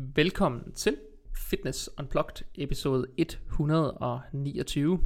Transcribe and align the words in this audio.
Velkommen 0.00 0.72
til 0.72 0.96
Fitness 1.36 1.90
Unplugged 1.98 2.46
episode 2.54 3.06
129. 3.16 5.00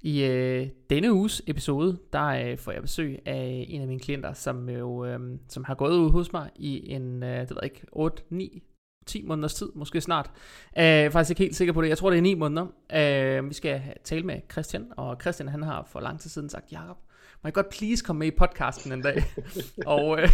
I 0.00 0.24
øh, 0.24 0.68
denne 0.90 1.12
uges 1.12 1.42
episode, 1.46 1.98
der 2.12 2.26
øh, 2.26 2.58
får 2.58 2.72
jeg 2.72 2.82
besøg 2.82 3.22
af 3.26 3.66
en 3.68 3.80
af 3.80 3.86
mine 3.86 4.00
klienter, 4.00 4.32
som 4.32 4.68
jo 4.68 5.04
øh, 5.04 5.20
som 5.48 5.64
har 5.64 5.74
gået 5.74 5.96
ud 5.96 6.10
hos 6.10 6.32
mig 6.32 6.50
i 6.56 6.90
en, 6.90 7.22
øh, 7.22 7.40
det 7.40 7.50
ved 7.50 7.56
jeg 7.62 7.64
ikke, 7.64 7.86
8, 7.92 8.22
9, 8.30 8.62
10 9.06 9.22
måneders 9.22 9.54
tid, 9.54 9.68
måske 9.74 10.00
snart. 10.00 10.30
Øh, 10.78 10.84
jeg 10.84 11.04
er 11.04 11.10
faktisk 11.10 11.30
ikke 11.30 11.42
helt 11.42 11.56
sikker 11.56 11.72
på 11.72 11.82
det. 11.82 11.88
Jeg 11.88 11.98
tror, 11.98 12.10
det 12.10 12.18
er 12.18 12.22
9 12.22 12.34
måneder. 12.34 12.66
Øh, 12.94 13.48
vi 13.48 13.54
skal 13.54 13.82
tale 14.04 14.22
med 14.22 14.40
Christian, 14.52 14.92
og 14.96 15.16
Christian 15.20 15.48
han 15.48 15.62
har 15.62 15.84
for 15.84 16.00
lang 16.00 16.20
tid 16.20 16.30
siden 16.30 16.48
sagt, 16.48 16.72
Jakob, 16.72 16.96
må 17.42 17.48
jeg 17.48 17.54
godt 17.54 17.68
please 17.68 18.04
komme 18.04 18.18
med 18.18 18.26
i 18.26 18.30
podcasten 18.30 18.92
en 18.92 19.02
dag? 19.02 19.24
og 19.86 20.20
øh, 20.20 20.28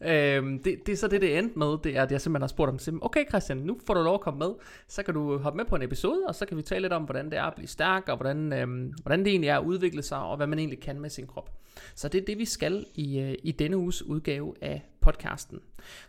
øh, 0.10 0.42
det, 0.64 0.86
det 0.86 0.88
er 0.88 0.96
så 0.96 1.08
det, 1.08 1.20
det 1.20 1.38
endte 1.38 1.58
med, 1.58 1.78
det 1.84 1.96
er, 1.96 2.02
at 2.02 2.12
jeg 2.12 2.20
simpelthen 2.20 2.42
har 2.42 2.48
spurgt 2.48 2.86
ham, 2.86 2.98
okay 3.02 3.28
Christian, 3.28 3.58
nu 3.58 3.78
får 3.86 3.94
du 3.94 4.02
lov 4.02 4.14
at 4.14 4.20
komme 4.20 4.38
med, 4.38 4.50
så 4.88 5.02
kan 5.02 5.14
du 5.14 5.38
hoppe 5.38 5.56
med 5.56 5.64
på 5.64 5.76
en 5.76 5.82
episode, 5.82 6.22
og 6.28 6.34
så 6.34 6.46
kan 6.46 6.56
vi 6.56 6.62
tale 6.62 6.80
lidt 6.80 6.92
om, 6.92 7.02
hvordan 7.02 7.24
det 7.30 7.38
er 7.38 7.42
at 7.42 7.54
blive 7.54 7.68
stærk, 7.68 8.08
og 8.08 8.16
hvordan, 8.16 8.52
øh, 8.52 8.92
hvordan 9.02 9.18
det 9.18 9.28
egentlig 9.28 9.48
er 9.48 9.58
at 9.58 9.64
udvikle 9.64 10.02
sig, 10.02 10.18
og 10.18 10.36
hvad 10.36 10.46
man 10.46 10.58
egentlig 10.58 10.80
kan 10.80 11.00
med 11.00 11.10
sin 11.10 11.26
krop. 11.26 11.50
Så 11.94 12.08
det 12.08 12.20
er 12.20 12.24
det, 12.24 12.38
vi 12.38 12.44
skal 12.44 12.86
i, 12.94 13.20
øh, 13.20 13.34
i 13.42 13.52
denne 13.52 13.76
uges 13.76 14.02
udgave 14.02 14.54
af 14.60 14.82
podcasten. 15.00 15.60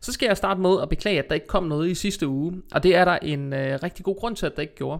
Så 0.01 0.11
skal 0.11 0.27
jeg 0.27 0.37
starte 0.37 0.61
med 0.61 0.81
at 0.81 0.89
beklage, 0.89 1.19
at 1.19 1.29
der 1.29 1.35
ikke 1.35 1.47
kom 1.47 1.63
noget 1.63 1.89
i 1.89 1.95
sidste 1.95 2.27
uge, 2.27 2.61
og 2.71 2.83
det 2.83 2.95
er 2.95 3.05
der 3.05 3.17
en 3.21 3.53
øh, 3.53 3.79
rigtig 3.83 4.05
god 4.05 4.19
grund 4.19 4.35
til, 4.35 4.45
at 4.45 4.55
der 4.55 4.61
ikke 4.61 4.75
gjorde. 4.75 4.99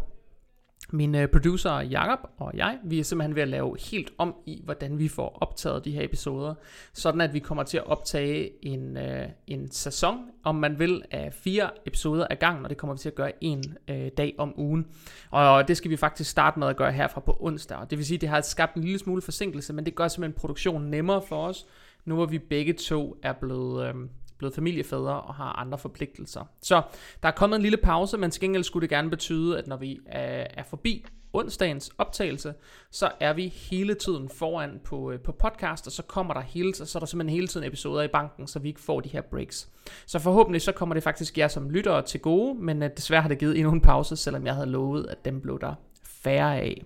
Min 0.96 1.16
øh, 1.16 1.28
producer 1.28 1.80
Jakob 1.80 2.20
og 2.38 2.52
jeg, 2.54 2.78
vi 2.84 3.00
er 3.00 3.04
simpelthen 3.04 3.36
ved 3.36 3.42
at 3.42 3.48
lave 3.48 3.78
helt 3.92 4.14
om 4.18 4.36
i, 4.46 4.62
hvordan 4.64 5.00
vi 5.00 5.08
får 5.08 5.38
optaget 5.42 5.86
de 5.86 5.92
her 5.92 6.04
episoder, 6.04 6.54
sådan 6.94 7.22
at 7.22 7.34
vi 7.34 7.40
kommer 7.40 7.64
til 7.64 7.78
at 7.78 7.88
optage 7.88 8.66
en, 8.66 8.98
øh, 8.98 9.30
en 9.48 9.72
sæson, 9.72 10.18
om 10.44 10.56
man 10.56 10.80
vil, 10.80 11.04
af 11.12 11.34
fire 11.34 11.70
episoder 11.86 12.28
ad 12.30 12.36
gangen, 12.36 12.64
og 12.64 12.70
det 12.70 12.78
kommer 12.78 12.94
vi 12.94 13.00
til 13.00 13.10
at 13.10 13.16
gøre 13.16 13.32
en 13.44 13.64
øh, 13.88 14.10
dag 14.18 14.36
om 14.38 14.54
ugen. 14.60 14.88
Og 15.32 15.68
det 15.68 15.78
skal 15.78 15.92
vi 15.92 15.98
faktisk 15.98 16.30
starte 16.30 16.60
med 16.60 16.68
at 16.68 16.78
gøre 16.78 16.92
herfra 16.92 17.20
på 17.20 17.38
onsdag, 17.40 17.78
og 17.78 17.90
det 17.90 17.98
vil 17.98 18.06
sige, 18.06 18.18
at 18.18 18.22
det 18.22 18.30
har 18.30 18.42
skabt 18.42 18.76
en 18.76 18.84
lille 18.84 19.00
smule 19.00 19.22
forsinkelse, 19.22 19.74
men 19.74 19.86
det 19.86 19.96
gør 19.96 20.08
simpelthen 20.08 20.40
produktionen 20.40 20.92
nemmere 20.92 21.22
for 21.28 21.48
os, 21.48 21.66
nu 22.06 22.16
hvor 22.16 22.26
vi 22.26 22.40
begge 22.40 22.74
to 22.74 23.18
er 23.24 23.34
blevet... 23.34 23.88
Øh, 23.88 23.96
blevet 24.38 24.56
familiefædre 24.56 25.22
og 25.22 25.36
har 25.36 25.60
andre 25.60 25.78
forpligtelser. 25.78 26.50
Så 26.62 26.82
der 27.24 27.30
er 27.30 27.34
kommet 27.34 27.56
en 27.56 27.62
lille 27.62 27.78
pause, 27.78 28.18
men 28.18 28.32
til 28.32 28.42
gengæld 28.42 28.64
skulle 28.64 28.82
det 28.82 28.90
gerne 28.90 29.10
betyde, 29.10 29.58
at 29.58 29.68
når 29.68 29.78
vi 29.78 30.00
er, 30.06 30.48
er 30.50 30.64
forbi 30.64 31.06
onsdagens 31.36 31.92
optagelse, 31.98 32.54
så 32.92 33.12
er 33.20 33.34
vi 33.34 33.48
hele 33.48 33.94
tiden 33.94 34.30
foran 34.30 34.80
på, 34.84 35.12
øh, 35.12 35.20
på 35.20 35.32
podcast, 35.32 35.88
og 35.88 35.92
så 35.92 36.04
kommer 36.04 36.34
der 36.34 36.42
hele 36.42 36.76
så 36.76 36.98
er 36.98 37.00
der 37.00 37.08
simpelthen 37.08 37.36
hele 37.36 37.48
tiden 37.48 37.68
episoder 37.68 38.02
i 38.02 38.08
banken, 38.08 38.48
så 38.48 38.60
vi 38.60 38.68
ikke 38.68 38.82
får 38.82 39.02
de 39.02 39.10
her 39.10 39.22
breaks. 39.22 39.70
Så 40.06 40.20
forhåbentlig 40.20 40.62
så 40.62 40.72
kommer 40.72 40.96
det 40.96 41.04
faktisk 41.04 41.38
jer 41.38 41.48
som 41.48 41.70
lyttere 41.70 42.02
til 42.02 42.20
gode, 42.20 42.56
men 42.64 42.84
øh, 42.84 42.90
desværre 42.98 43.22
har 43.22 43.30
det 43.30 43.40
givet 43.40 43.58
endnu 43.58 43.72
en 43.72 43.82
pause, 43.82 44.16
selvom 44.16 44.46
jeg 44.46 44.54
havde 44.54 44.70
lovet, 44.70 45.06
at 45.10 45.26
dem 45.26 45.42
blev 45.42 45.60
der 45.60 45.74
færre 46.04 46.60
af. 46.60 46.86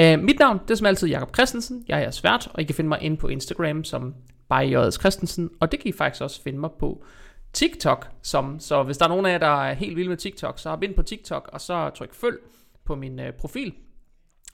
Uh, 0.00 0.24
mit 0.24 0.38
navn, 0.38 0.58
det 0.58 0.70
er 0.70 0.74
som 0.74 0.86
altid 0.86 1.08
Jakob 1.08 1.34
Christensen, 1.34 1.84
jeg 1.88 2.02
er 2.02 2.10
svært, 2.10 2.50
og 2.54 2.60
I 2.60 2.64
kan 2.64 2.74
finde 2.74 2.88
mig 2.88 3.02
ind 3.02 3.18
på 3.18 3.28
Instagram 3.28 3.84
som 3.84 4.14
by 4.52 4.74
J.S. 4.74 5.00
Christensen, 5.00 5.50
og 5.60 5.72
det 5.72 5.80
kan 5.80 5.88
I 5.88 5.92
faktisk 5.92 6.22
også 6.22 6.42
finde 6.42 6.58
mig 6.58 6.70
på 6.78 7.04
TikTok, 7.52 8.08
som, 8.22 8.60
så 8.60 8.82
hvis 8.82 8.98
der 8.98 9.04
er 9.04 9.08
nogen 9.08 9.26
af 9.26 9.32
jer, 9.32 9.38
der 9.38 9.64
er 9.64 9.74
helt 9.74 9.96
vilde 9.96 10.08
med 10.08 10.16
TikTok, 10.16 10.58
så 10.58 10.70
hop 10.70 10.82
ind 10.82 10.94
på 10.94 11.02
TikTok, 11.02 11.50
og 11.52 11.60
så 11.60 11.90
tryk 11.90 12.14
følg 12.14 12.38
på 12.84 12.94
min 12.94 13.20
øh, 13.20 13.32
profil, 13.32 13.74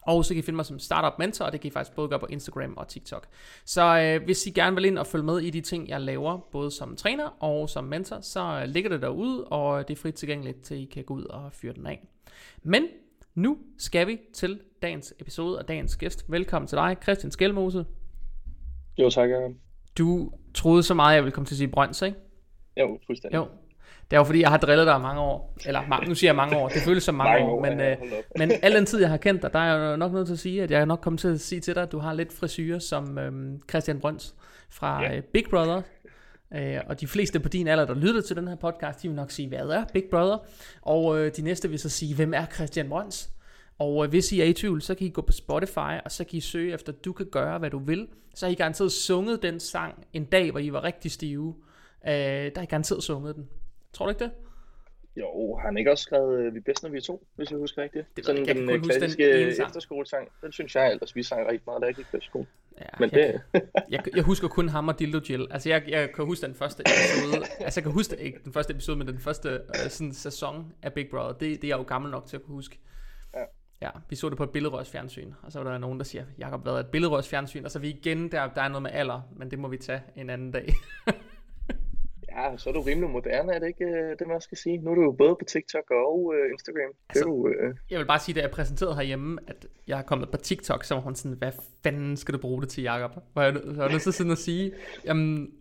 og 0.03 0.25
så 0.25 0.35
kan 0.35 0.39
I 0.39 0.43
finde 0.43 0.57
mig 0.57 0.67
som 0.67 0.79
Startup 0.79 1.19
Mentor, 1.19 1.45
og 1.45 1.53
det 1.53 1.61
kan 1.61 1.69
I 1.69 1.71
faktisk 1.71 1.97
både 1.97 2.09
gøre 2.09 2.19
på 2.19 2.27
Instagram 2.27 2.75
og 2.77 2.89
TikTok. 2.89 3.27
Så 3.65 3.99
øh, 3.99 4.25
hvis 4.25 4.47
I 4.47 4.51
gerne 4.51 4.77
vil 4.77 4.85
ind 4.85 4.99
og 4.99 5.07
følge 5.07 5.25
med 5.25 5.39
i 5.39 5.51
de 5.51 5.61
ting, 5.61 5.89
jeg 5.89 6.01
laver, 6.01 6.39
både 6.53 6.71
som 6.71 6.97
træner 6.97 7.43
og 7.43 7.69
som 7.69 7.85
mentor, 7.85 8.21
så 8.21 8.61
øh, 8.63 8.69
ligger 8.69 8.91
det 8.91 9.03
derude, 9.03 9.45
og 9.45 9.89
det 9.89 9.95
er 9.95 10.01
frit 10.01 10.15
tilgængeligt, 10.15 10.63
til 10.63 10.77
I 10.77 10.85
kan 10.85 11.05
gå 11.05 11.15
ud 11.15 11.25
og 11.25 11.53
fyre 11.53 11.73
den 11.73 11.87
af. 11.87 12.09
Men 12.63 12.87
nu 13.35 13.59
skal 13.79 14.07
vi 14.07 14.21
til 14.35 14.61
dagens 14.83 15.15
episode 15.19 15.59
og 15.59 15.69
dagens 15.69 15.97
gæst. 15.97 16.25
Velkommen 16.29 16.67
til 16.67 16.77
dig, 16.77 16.97
Christian 17.03 17.31
Skelmose. 17.31 17.87
Jo, 18.99 19.11
tak, 19.11 19.31
Jacob. 19.31 19.68
Du 19.99 20.31
troede 20.55 20.83
så 20.83 20.95
meget, 20.95 21.15
jeg 21.15 21.23
ville 21.23 21.33
komme 21.33 21.47
til 21.47 21.55
at 21.55 21.59
sige 21.59 21.69
Brøns, 21.69 22.03
ikke? 22.03 22.19
Jo, 22.77 22.99
fuldstændig. 23.07 23.37
Jo. 23.37 23.47
Det 24.11 24.17
er 24.17 24.21
jo 24.21 24.25
fordi, 24.25 24.41
jeg 24.41 24.51
har 24.51 24.57
drillet 24.57 24.87
dig 24.87 25.01
mange 25.01 25.21
år. 25.21 25.57
Eller 25.67 26.07
nu 26.09 26.15
siger 26.15 26.29
jeg 26.29 26.37
mange 26.37 26.57
år. 26.57 26.69
Det 26.69 26.83
føles 26.83 27.03
som 27.03 27.15
mange, 27.15 27.33
mange 27.33 27.53
år. 27.53 27.61
Men, 27.61 27.81
ja, 27.81 27.91
øh, 27.91 27.97
men 28.39 28.53
al 28.63 28.75
den 28.75 28.87
tid, 28.87 29.01
jeg 29.01 29.09
har 29.09 29.17
kendt 29.17 29.43
dig, 29.43 29.53
der 29.53 29.59
er 29.59 29.77
jeg 29.77 29.93
jo 29.93 29.97
nok 29.97 30.13
nødt 30.13 30.27
til 30.27 30.33
at 30.33 30.39
sige, 30.39 30.63
at 30.63 30.71
jeg 30.71 30.81
er 30.81 30.85
nok 30.85 31.01
kommet 31.01 31.21
til 31.21 31.29
at 31.29 31.41
sige 31.41 31.61
til 31.61 31.75
dig, 31.75 31.83
at 31.83 31.93
du 31.93 31.99
har 31.99 32.13
lidt 32.13 32.33
frisyrer 32.33 32.79
som 32.79 33.19
øhm, 33.19 33.63
Christian 33.71 34.01
Brøns 34.01 34.35
fra 34.71 35.03
ja. 35.03 35.17
øh, 35.17 35.23
Big 35.23 35.45
Brother. 35.51 35.83
Øh, 36.55 36.81
og 36.87 37.01
de 37.01 37.07
fleste 37.07 37.41
på 37.41 37.49
din 37.49 37.69
alder, 37.69 37.85
der 37.85 37.95
lytter 37.95 38.21
til 38.21 38.37
den 38.37 38.49
her 38.49 38.57
podcast, 38.57 39.03
de 39.03 39.09
vil 39.09 39.17
nok 39.17 39.31
sige, 39.31 39.49
hvad 39.49 39.59
er 39.59 39.85
Big 39.93 40.05
Brother? 40.11 40.39
Og 40.83 41.19
øh, 41.19 41.33
de 41.37 41.43
næste 41.43 41.71
vil 41.71 41.79
så 41.79 41.89
sige, 41.89 42.15
hvem 42.15 42.35
er 42.35 42.47
Christian 42.47 42.89
Brøns? 42.89 43.31
Og 43.79 44.05
øh, 44.05 44.11
hvis 44.11 44.33
I 44.33 44.41
er 44.41 44.45
i 44.45 44.53
tvivl, 44.53 44.83
så 44.83 44.95
kan 44.95 45.07
I 45.07 45.11
gå 45.11 45.23
på 45.23 45.33
Spotify, 45.33 46.01
og 46.05 46.11
så 46.11 46.25
kan 46.25 46.37
I 46.37 46.41
søge 46.41 46.75
efter, 46.75 46.93
du 46.93 47.13
kan 47.13 47.27
gøre, 47.27 47.59
hvad 47.59 47.71
du 47.71 47.79
vil. 47.79 48.09
Så 48.35 48.47
har 48.47 48.53
I 48.53 48.55
garanteret 48.55 48.93
sunget 48.93 49.43
den 49.43 49.61
sang 49.61 50.07
en 50.13 50.25
dag, 50.25 50.51
hvor 50.51 50.61
I 50.61 50.73
var 50.73 50.85
rigtig 50.85 51.11
stive. 51.11 51.55
Øh, 52.07 52.13
der 52.13 52.53
har 52.57 52.63
I 52.63 52.67
garanteret 52.67 53.03
sunget 53.03 53.37
den. 53.37 53.49
Tror 53.93 54.07
du 54.07 54.11
ikke 54.11 54.25
det? 54.25 54.31
Jo, 55.17 55.57
har 55.57 55.67
han 55.67 55.79
ikke 55.79 55.91
også 55.91 56.03
skrevet 56.03 56.39
øh, 56.39 56.55
Vi 56.55 56.61
bedst, 56.61 56.83
når 56.83 56.91
vi 56.91 56.97
er 56.97 57.01
to, 57.01 57.27
hvis 57.37 57.51
jeg 57.51 57.59
husker 57.59 57.83
rigtigt? 57.83 58.07
Det 58.17 58.27
Sådan 58.27 58.47
jeg 58.47 58.55
den 58.55 58.71
øh, 58.71 58.83
klassiske 58.83 59.45
den 59.45 59.67
efterskolesang, 59.67 60.29
den 60.43 60.53
synes 60.53 60.75
jeg 60.75 60.93
ellers, 60.93 61.17
vi 61.17 61.23
sang 61.23 61.47
rigtig 61.47 61.63
meget, 61.67 61.83
da 61.83 61.87
jeg 61.87 61.95
gik 61.95 62.07
på 62.11 62.17
skole. 62.21 62.47
Ja, 62.81 62.85
Men 62.99 63.11
jeg, 63.13 63.41
det... 63.55 63.63
jeg, 63.91 64.05
jeg, 64.17 64.25
husker 64.25 64.49
kun 64.49 64.69
ham 64.69 64.89
og 64.89 64.99
Dildo 64.99 65.21
Jill. 65.31 65.47
Altså, 65.51 65.69
jeg, 65.69 65.83
jeg 65.89 66.13
kan 66.13 66.25
huske 66.25 66.47
den 66.47 66.55
første 66.55 66.83
episode. 66.83 67.45
altså, 67.61 67.81
jeg 67.81 67.83
kan 67.83 67.93
huske 67.93 68.17
ikke 68.17 68.41
den 68.45 68.53
første 68.53 68.73
episode, 68.73 68.99
men 68.99 69.07
den 69.07 69.19
første 69.19 69.49
øh, 69.49 69.91
sådan, 69.91 70.13
sæson 70.13 70.73
af 70.83 70.93
Big 70.93 71.09
Brother. 71.11 71.33
Det, 71.33 71.41
det 71.41 71.65
er 71.65 71.69
jeg 71.69 71.79
jo 71.79 71.83
gammel 71.83 72.11
nok 72.11 72.27
til 72.27 72.37
at 72.37 72.43
kunne 72.43 72.55
huske. 72.55 72.79
Ja, 73.83 73.91
vi 74.09 74.17
så 74.17 74.29
det 74.29 74.37
på 74.37 74.45
et 74.45 74.51
billedrørsfjernsyn, 74.51 75.33
og 75.43 75.53
så 75.53 75.63
var 75.63 75.71
der 75.71 75.79
nogen, 75.79 75.99
der 75.99 76.05
siger, 76.05 76.25
Jakob, 76.39 76.63
hvad 76.63 76.73
er 76.73 76.79
et 76.79 76.87
billedrørsfjernsyn? 76.87 77.65
Og 77.65 77.71
så 77.71 77.79
er 77.79 77.81
vi 77.81 77.89
igen, 77.89 78.33
der, 78.33 78.49
der 78.49 78.63
er 78.63 78.69
noget 78.69 78.83
med 78.83 78.91
alder, 78.95 79.21
men 79.37 79.51
det 79.51 79.59
må 79.59 79.69
vi 79.69 79.77
tage 79.77 80.03
en 80.17 80.31
anden 80.31 80.51
dag. 80.51 80.69
ja, 82.37 82.57
så 82.57 82.69
er 82.69 82.73
du 82.73 82.81
rimelig 82.81 83.11
moderne, 83.11 83.53
er 83.53 83.59
det 83.59 83.67
ikke 83.67 83.85
øh, 83.85 84.19
det, 84.19 84.29
man 84.29 84.41
skal 84.41 84.59
sige? 84.59 84.79
Nu 84.79 84.91
er 84.91 84.95
du 84.95 85.03
jo 85.03 85.13
både 85.13 85.37
på 85.39 85.45
TikTok 85.45 85.91
og 85.91 86.25
uh, 86.25 86.35
Instagram. 86.53 86.93
Altså, 87.09 87.25
du, 87.25 87.33
uh... 87.33 87.75
Jeg 87.91 87.99
vil 87.99 88.07
bare 88.07 88.19
sige, 88.19 88.35
da 88.35 88.41
jeg 88.41 88.51
præsenterede 88.51 88.95
herhjemme, 88.95 89.39
at 89.47 89.67
jeg 89.87 89.99
er 89.99 90.03
kommet 90.03 90.31
på 90.31 90.37
TikTok, 90.37 90.85
så 90.85 90.95
var 90.95 91.03
hun 91.03 91.15
sådan, 91.15 91.39
hvad 91.39 91.53
fanden 91.83 92.17
skal 92.17 92.35
du 92.35 92.39
bruge 92.39 92.61
det 92.63 92.69
til, 92.69 92.83
Jakob? 92.83 93.23
Var 93.35 93.45
jeg, 93.45 93.55
så 93.55 93.83
var 93.83 93.89
nødt 93.89 94.03
til 94.03 94.13
sådan 94.13 94.33
at 94.33 94.39
sige, 94.39 94.73
jamen, 95.05 95.53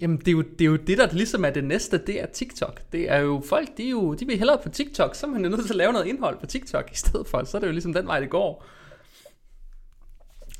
Jamen, 0.00 0.18
det 0.18 0.28
er, 0.28 0.32
jo, 0.32 0.42
det 0.42 0.60
er 0.60 0.64
jo 0.64 0.76
det, 0.76 0.98
der 0.98 1.12
ligesom 1.12 1.44
er 1.44 1.50
det 1.50 1.64
næste, 1.64 1.98
det 1.98 2.22
er 2.22 2.26
TikTok. 2.26 2.80
Det 2.92 3.10
er 3.10 3.18
jo 3.18 3.42
folk, 3.48 3.76
de, 3.76 3.86
er 3.86 3.90
jo, 3.90 4.14
de 4.14 4.26
vil 4.26 4.38
hellere 4.38 4.58
på 4.62 4.68
TikTok, 4.68 5.14
så 5.14 5.26
er 5.26 5.30
man 5.30 5.44
jo 5.44 5.50
nødt 5.50 5.62
til 5.62 5.72
at 5.72 5.76
lave 5.76 5.92
noget 5.92 6.06
indhold 6.06 6.38
på 6.40 6.46
TikTok 6.46 6.92
i 6.92 6.96
stedet 6.96 7.26
for. 7.26 7.44
Så 7.44 7.56
er 7.56 7.60
det 7.60 7.66
jo 7.66 7.72
ligesom 7.72 7.92
den 7.92 8.06
vej, 8.06 8.20
det 8.20 8.30
går. 8.30 8.64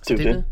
Så 0.02 0.14
det, 0.14 0.18
det. 0.18 0.34
det. 0.34 0.44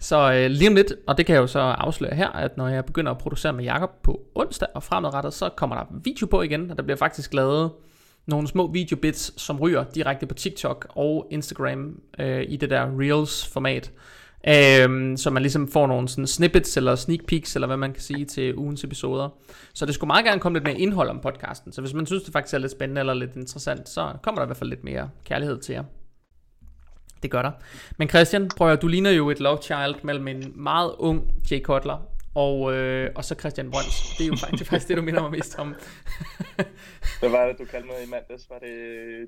Så 0.00 0.32
øh, 0.32 0.50
lige 0.50 0.68
om 0.68 0.74
lidt, 0.74 0.92
og 1.06 1.16
det 1.16 1.26
kan 1.26 1.34
jeg 1.34 1.40
jo 1.40 1.46
så 1.46 1.58
afsløre 1.58 2.14
her, 2.14 2.28
at 2.28 2.56
når 2.56 2.68
jeg 2.68 2.84
begynder 2.84 3.12
at 3.12 3.18
producere 3.18 3.52
med 3.52 3.64
Jakob 3.64 3.90
på 4.02 4.20
onsdag 4.34 4.68
og 4.74 4.82
fremadrettet, 4.82 5.34
så 5.34 5.48
kommer 5.56 5.76
der 5.76 5.84
video 6.04 6.26
på 6.26 6.42
igen, 6.42 6.70
og 6.70 6.76
der 6.76 6.82
bliver 6.82 6.96
faktisk 6.96 7.34
lavet 7.34 7.70
nogle 8.26 8.48
små 8.48 8.66
videobits, 8.72 9.42
som 9.42 9.60
ryger 9.60 9.84
direkte 9.94 10.26
på 10.26 10.34
TikTok 10.34 10.86
og 10.90 11.28
Instagram 11.30 12.00
øh, 12.18 12.44
i 12.48 12.56
det 12.56 12.70
der 12.70 13.00
Reels 13.00 13.46
format. 13.46 13.92
Øhm, 14.46 15.16
så 15.16 15.30
man 15.30 15.42
ligesom 15.42 15.68
får 15.68 15.86
nogle 15.86 16.08
sådan 16.08 16.26
snippets 16.26 16.76
eller 16.76 16.94
sneak 16.94 17.20
peeks, 17.28 17.54
eller 17.54 17.66
hvad 17.66 17.76
man 17.76 17.92
kan 17.92 18.02
sige, 18.02 18.24
til 18.24 18.56
ugens 18.56 18.84
episoder. 18.84 19.28
Så 19.74 19.86
det 19.86 19.94
skulle 19.94 20.08
meget 20.08 20.24
gerne 20.24 20.40
komme 20.40 20.58
lidt 20.58 20.64
mere 20.64 20.78
indhold 20.78 21.08
om 21.08 21.20
podcasten. 21.20 21.72
Så 21.72 21.80
hvis 21.80 21.94
man 21.94 22.06
synes, 22.06 22.22
det 22.22 22.32
faktisk 22.32 22.54
er 22.54 22.58
lidt 22.58 22.72
spændende 22.72 23.00
eller 23.00 23.14
lidt 23.14 23.36
interessant, 23.36 23.88
så 23.88 24.12
kommer 24.22 24.40
der 24.40 24.46
i 24.46 24.48
hvert 24.48 24.56
fald 24.56 24.70
lidt 24.70 24.84
mere 24.84 25.10
kærlighed 25.24 25.58
til 25.58 25.72
jer. 25.72 25.84
Det 27.22 27.30
gør 27.30 27.42
der. 27.42 27.50
Men 27.96 28.08
Christian, 28.08 28.48
prøv 28.56 28.72
at 28.72 28.82
du 28.82 28.88
ligner 28.88 29.10
jo 29.10 29.30
et 29.30 29.40
love 29.40 29.58
child 29.62 29.94
mellem 30.02 30.28
en 30.28 30.52
meget 30.54 30.92
ung 30.98 31.34
Jay 31.50 31.62
Cutler 31.62 31.98
og, 32.44 32.74
øh, 32.74 33.10
og 33.14 33.24
så 33.24 33.34
Christian 33.34 33.70
Brøns. 33.70 34.16
Det 34.16 34.24
er 34.24 34.28
jo 34.28 34.36
faktisk, 34.44 34.70
faktisk 34.70 34.88
det, 34.88 34.96
du 34.96 35.02
minder 35.02 35.22
mig 35.22 35.30
mest 35.30 35.58
om. 35.58 35.68
Hvad 37.20 37.30
var 37.30 37.46
det, 37.46 37.58
du 37.58 37.64
kaldte 37.64 37.88
mig 37.88 37.96
i 38.06 38.10
mandags? 38.10 38.50
Var 38.50 38.58
det 38.58 38.74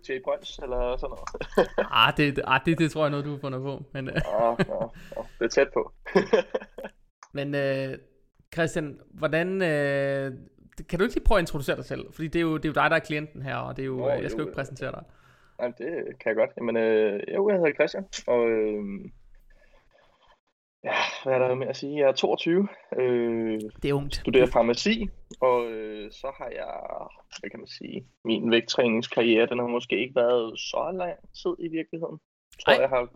Jay 0.08 0.22
Brøns 0.24 0.58
eller 0.58 0.96
sådan 0.96 1.16
noget? 1.16 1.68
ah, 2.06 2.16
det, 2.16 2.40
ah 2.44 2.60
det, 2.66 2.78
det 2.78 2.90
tror 2.90 3.00
jeg 3.00 3.06
er 3.06 3.10
noget, 3.10 3.24
du 3.24 3.30
har 3.30 3.38
fundet 3.38 3.62
på. 3.62 3.82
Men, 3.92 4.08
øh. 4.08 4.14
ah, 4.14 4.42
ah, 4.42 4.88
ah, 5.16 5.24
det 5.38 5.44
er 5.44 5.48
tæt 5.48 5.68
på. 5.74 5.92
men 7.38 7.54
øh, 7.54 7.98
Christian, 8.54 8.98
hvordan... 9.14 9.62
Øh, 9.62 10.32
kan 10.88 10.98
du 10.98 11.04
ikke 11.04 11.14
lige 11.14 11.24
prøve 11.24 11.38
at 11.38 11.42
introducere 11.42 11.76
dig 11.76 11.84
selv? 11.84 12.12
Fordi 12.12 12.28
det 12.28 12.38
er 12.38 12.42
jo, 12.42 12.56
det 12.56 12.64
er 12.64 12.68
jo 12.68 12.80
dig, 12.82 12.90
der 12.90 12.96
er 12.96 13.00
klienten 13.00 13.42
her, 13.42 13.56
og 13.56 13.76
det 13.76 13.82
er 13.82 13.86
jo, 13.86 14.04
oh, 14.04 14.22
jeg 14.22 14.30
skal 14.30 14.40
jo 14.40 14.46
ikke 14.46 14.56
præsentere 14.56 14.92
dig. 14.92 15.02
Nej, 15.58 15.68
det 15.78 15.88
kan 16.20 16.26
jeg 16.26 16.36
godt. 16.36 16.50
Jamen, 16.56 16.76
øh, 16.76 17.20
jeg 17.28 17.58
hedder 17.58 17.74
Christian, 17.74 18.04
og 18.26 18.50
øh, 18.50 18.82
Ja, 20.84 20.94
hvad 21.24 21.32
er 21.32 21.38
der 21.38 21.54
med 21.54 21.66
at 21.66 21.76
sige? 21.76 21.98
Jeg 21.98 22.08
er 22.08 22.12
22. 22.12 22.68
Øh, 22.98 23.60
det 23.82 23.90
er 23.90 23.94
ungt. 23.94 24.14
Studerer 24.14 24.46
farmaci, 24.46 25.08
og 25.40 25.70
øh, 25.70 26.12
så 26.12 26.32
har 26.38 26.48
jeg, 26.48 26.72
hvad 27.40 27.50
kan 27.50 27.60
man 27.60 27.68
sige, 27.68 28.06
min 28.24 28.50
vægttræningskarriere, 28.50 29.46
den 29.46 29.58
har 29.58 29.66
måske 29.66 30.00
ikke 30.00 30.14
været 30.14 30.58
så 30.58 30.90
lang 30.94 31.18
tid 31.42 31.66
i 31.66 31.68
virkeligheden. 31.68 32.18
Jeg 32.56 32.64
tror, 32.64 32.72
Ej. 32.72 32.80
jeg 32.80 32.88
har, 32.88 33.08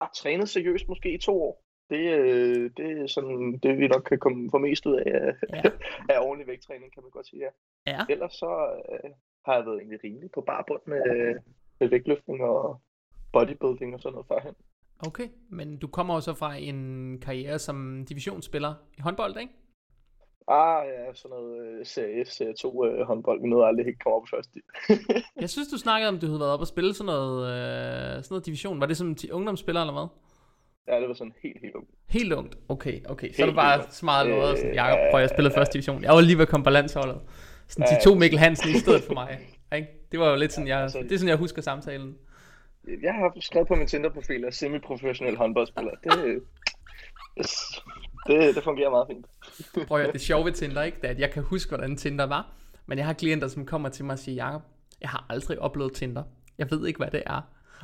har 0.00 0.10
trænet 0.16 0.48
seriøst 0.48 0.88
måske 0.88 1.14
i 1.14 1.18
to 1.18 1.42
år. 1.42 1.64
Det, 1.90 2.10
øh, 2.18 2.70
det 2.76 3.02
er 3.02 3.06
sådan 3.06 3.58
det, 3.62 3.78
vi 3.78 3.88
nok 3.88 4.02
kan 4.02 4.18
komme 4.18 4.50
for 4.50 4.58
mest 4.58 4.86
ud 4.86 4.96
af, 4.96 5.34
ja. 5.54 5.62
af 6.14 6.18
ordentlig 6.20 6.46
vægttræning, 6.46 6.92
kan 6.92 7.02
man 7.02 7.10
godt 7.10 7.26
sige, 7.26 7.42
ja. 7.42 7.50
Ja. 7.92 8.04
Ellers 8.08 8.32
så 8.32 8.80
øh, 8.92 9.10
har 9.44 9.54
jeg 9.54 9.66
været 9.66 9.78
egentlig 9.78 10.04
rimelig 10.04 10.30
på 10.30 10.40
barbund 10.40 10.80
med, 10.86 11.34
med 11.80 11.88
vægtløftning 11.88 12.42
og 12.44 12.80
bodybuilding 13.32 13.94
og 13.94 14.00
sådan 14.00 14.12
noget 14.12 14.26
førhen. 14.28 14.54
Okay, 15.06 15.28
men 15.50 15.76
du 15.76 15.86
kommer 15.86 16.14
jo 16.14 16.20
så 16.20 16.34
fra 16.34 16.54
en 16.56 17.18
karriere 17.20 17.58
som 17.58 18.04
divisionsspiller 18.08 18.74
i 18.98 19.00
håndbold, 19.00 19.36
ikke? 19.40 19.52
Ah, 20.50 20.82
ja, 20.86 21.14
sådan 21.14 21.30
noget 21.36 21.78
øh, 21.78 21.86
serie 21.86 22.20
1, 22.20 22.28
serie 22.28 22.54
2 22.54 22.84
øh, 22.86 23.06
håndbold. 23.06 23.42
Vi 23.42 23.48
nåede 23.48 23.66
aldrig 23.66 23.84
helt 23.86 24.02
komme 24.02 24.16
op 24.16 24.22
i 24.26 24.30
første. 24.36 24.60
Jeg 25.42 25.50
synes, 25.50 25.68
du 25.68 25.78
snakkede 25.78 26.08
om, 26.08 26.14
at 26.14 26.22
du 26.22 26.26
havde 26.26 26.40
været 26.40 26.52
op 26.52 26.60
og 26.60 26.66
spille 26.66 26.94
sådan 26.94 27.06
noget, 27.06 27.38
øh, 27.52 28.14
sådan 28.24 28.26
noget 28.30 28.46
division. 28.46 28.80
Var 28.80 28.86
det 28.86 28.96
som 28.96 29.14
ti- 29.14 29.30
ungdomsspiller, 29.30 29.80
eller 29.80 29.92
hvad? 29.92 30.06
ja, 30.94 31.00
det 31.00 31.08
var 31.08 31.14
sådan 31.14 31.34
helt, 31.42 31.60
helt 31.62 31.74
ung. 31.74 31.86
Helt 32.08 32.32
ungt. 32.32 32.58
Okay, 32.68 33.00
okay. 33.08 33.32
Så 33.32 33.36
Helt 33.36 33.48
er 33.48 33.52
du 33.52 33.56
bare 33.56 33.82
så 33.90 34.04
meget 34.04 34.28
noget, 34.30 34.58
sådan, 34.58 34.70
Øh, 34.70 34.76
Jacob, 34.76 34.98
prøv 35.10 35.20
jeg 35.20 35.28
spillede 35.30 35.54
første 35.54 35.72
division. 35.72 36.02
Jeg 36.02 36.12
var 36.14 36.20
lige 36.20 36.36
ved 36.38 36.42
at 36.42 36.48
komme 36.48 36.64
på 36.64 36.70
landsholdet. 36.70 37.20
Sådan, 37.68 37.86
de 37.88 37.94
Ja, 37.94 38.00
to 38.00 38.14
Mikkel 38.14 38.38
Hansen 38.38 38.70
i 38.70 38.78
stedet 38.78 39.02
for 39.02 39.14
mig. 39.14 39.38
Ikke? 39.76 39.88
Det 40.12 40.20
var 40.20 40.30
jo 40.30 40.36
lidt 40.36 40.52
sådan, 40.52 40.68
jeg, 40.68 40.78
altså- 40.80 40.98
det 41.02 41.12
er 41.12 41.18
sådan, 41.18 41.28
jeg 41.28 41.36
husker 41.36 41.62
samtalen. 41.62 42.14
Jeg 42.86 43.14
har 43.14 43.40
skrevet 43.40 43.68
på 43.68 43.74
min 43.74 43.86
Tinder-profil, 43.86 44.34
at 44.34 44.40
jeg 44.40 44.46
er 44.46 44.50
semi-professionel 44.50 45.36
håndboldspiller. 45.36 45.90
Det, 46.04 46.42
det, 48.26 48.54
det 48.54 48.64
fungerer 48.64 48.90
meget 48.90 49.06
fint. 49.10 49.26
Prøv 49.88 49.98
at 49.98 50.04
høre, 50.04 50.12
det 50.12 50.20
sjove 50.20 50.44
ved 50.44 50.52
Tinder, 50.52 50.82
ikke? 50.82 50.98
Det 51.00 51.06
er, 51.06 51.10
at 51.10 51.18
jeg 51.18 51.30
kan 51.30 51.42
huske, 51.42 51.68
hvordan 51.68 51.96
Tinder 51.96 52.26
var. 52.26 52.46
Men 52.86 52.98
jeg 52.98 53.06
har 53.06 53.12
klienter, 53.12 53.48
som 53.48 53.66
kommer 53.66 53.88
til 53.88 54.04
mig 54.04 54.12
og 54.12 54.18
siger, 54.18 54.44
Jacob, 54.44 54.62
jeg 55.00 55.08
har 55.10 55.26
aldrig 55.28 55.58
oplevet 55.58 55.92
Tinder. 55.92 56.22
Jeg 56.58 56.70
ved 56.70 56.86
ikke, 56.86 56.98
hvad 56.98 57.10
det 57.10 57.22
er. 57.26 57.40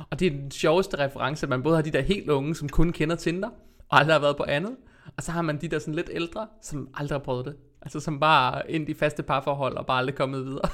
Og 0.09 0.19
det 0.19 0.25
er 0.25 0.31
den 0.31 0.51
sjoveste 0.51 0.97
reference, 0.97 1.45
at 1.45 1.49
man 1.49 1.63
både 1.63 1.75
har 1.75 1.81
de 1.81 1.91
der 1.91 2.01
helt 2.01 2.29
unge, 2.29 2.55
som 2.55 2.69
kun 2.69 2.91
kender 2.91 3.15
Tinder, 3.15 3.49
og 3.89 3.99
aldrig 3.99 4.13
har 4.15 4.21
været 4.21 4.37
på 4.37 4.43
andet. 4.43 4.75
Og 5.17 5.23
så 5.23 5.31
har 5.31 5.41
man 5.41 5.61
de 5.61 5.67
der 5.67 5.79
sådan 5.79 5.95
lidt 5.95 6.09
ældre, 6.13 6.47
som 6.61 6.89
aldrig 6.93 7.19
har 7.19 7.23
prøvet 7.23 7.45
det. 7.45 7.55
Altså 7.81 7.99
som 7.99 8.19
bare 8.19 8.71
ind 8.71 8.89
i 8.89 8.93
faste 8.93 9.23
parforhold 9.23 9.77
og 9.77 9.85
bare 9.85 9.97
aldrig 9.97 10.15
kommet 10.15 10.45
videre. 10.45 10.69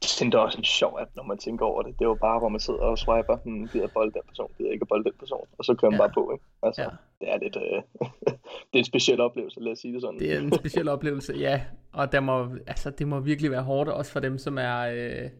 Tinder 0.00 0.38
er 0.38 0.42
også 0.42 0.58
en 0.58 0.64
sjov 0.64 0.98
app, 1.00 1.10
når 1.16 1.22
man 1.22 1.38
tænker 1.38 1.66
over 1.66 1.82
det. 1.82 1.92
Det 1.98 2.04
er 2.04 2.08
jo 2.08 2.14
bare, 2.20 2.38
hvor 2.38 2.48
man 2.48 2.60
sidder 2.60 2.80
og 2.80 2.98
swiper, 2.98 3.36
hmm, 3.44 3.68
gider 3.68 3.84
jeg 3.84 3.90
bolde 3.94 4.12
den 4.12 4.20
person, 4.28 4.50
gider 4.56 4.68
jeg 4.68 4.74
ikke 4.74 4.86
bolde 4.86 5.04
den 5.04 5.12
person, 5.18 5.46
og 5.58 5.64
så 5.64 5.74
kører 5.74 5.90
man 5.90 6.00
Ja. 6.00 6.06
bare 6.06 6.12
på, 6.14 6.32
ikke? 6.32 6.44
Altså, 6.62 6.82
Ja. 6.82 6.88
det 7.20 7.32
er 7.34 7.38
lidt, 7.38 7.56
øh, 7.56 7.82
det 8.70 8.74
er 8.74 8.78
en 8.78 8.84
speciel 8.84 9.20
oplevelse, 9.20 9.60
lad 9.60 9.72
os 9.72 9.78
sige 9.78 9.94
det 9.94 10.02
sådan. 10.02 10.18
Det 10.18 10.32
er 10.34 10.38
en 10.38 10.54
speciel 10.54 10.88
oplevelse, 10.96 11.32
ja. 11.38 11.60
Og 11.92 12.12
der 12.12 12.20
må, 12.20 12.48
altså, 12.66 12.90
det 12.90 13.08
må 13.08 13.20
virkelig 13.20 13.50
være 13.50 13.62
hårdt, 13.62 13.88
også 13.90 14.12
for 14.12 14.20
dem, 14.20 14.38
som 14.38 14.58
er... 14.58 14.78
Øh, 14.80 15.30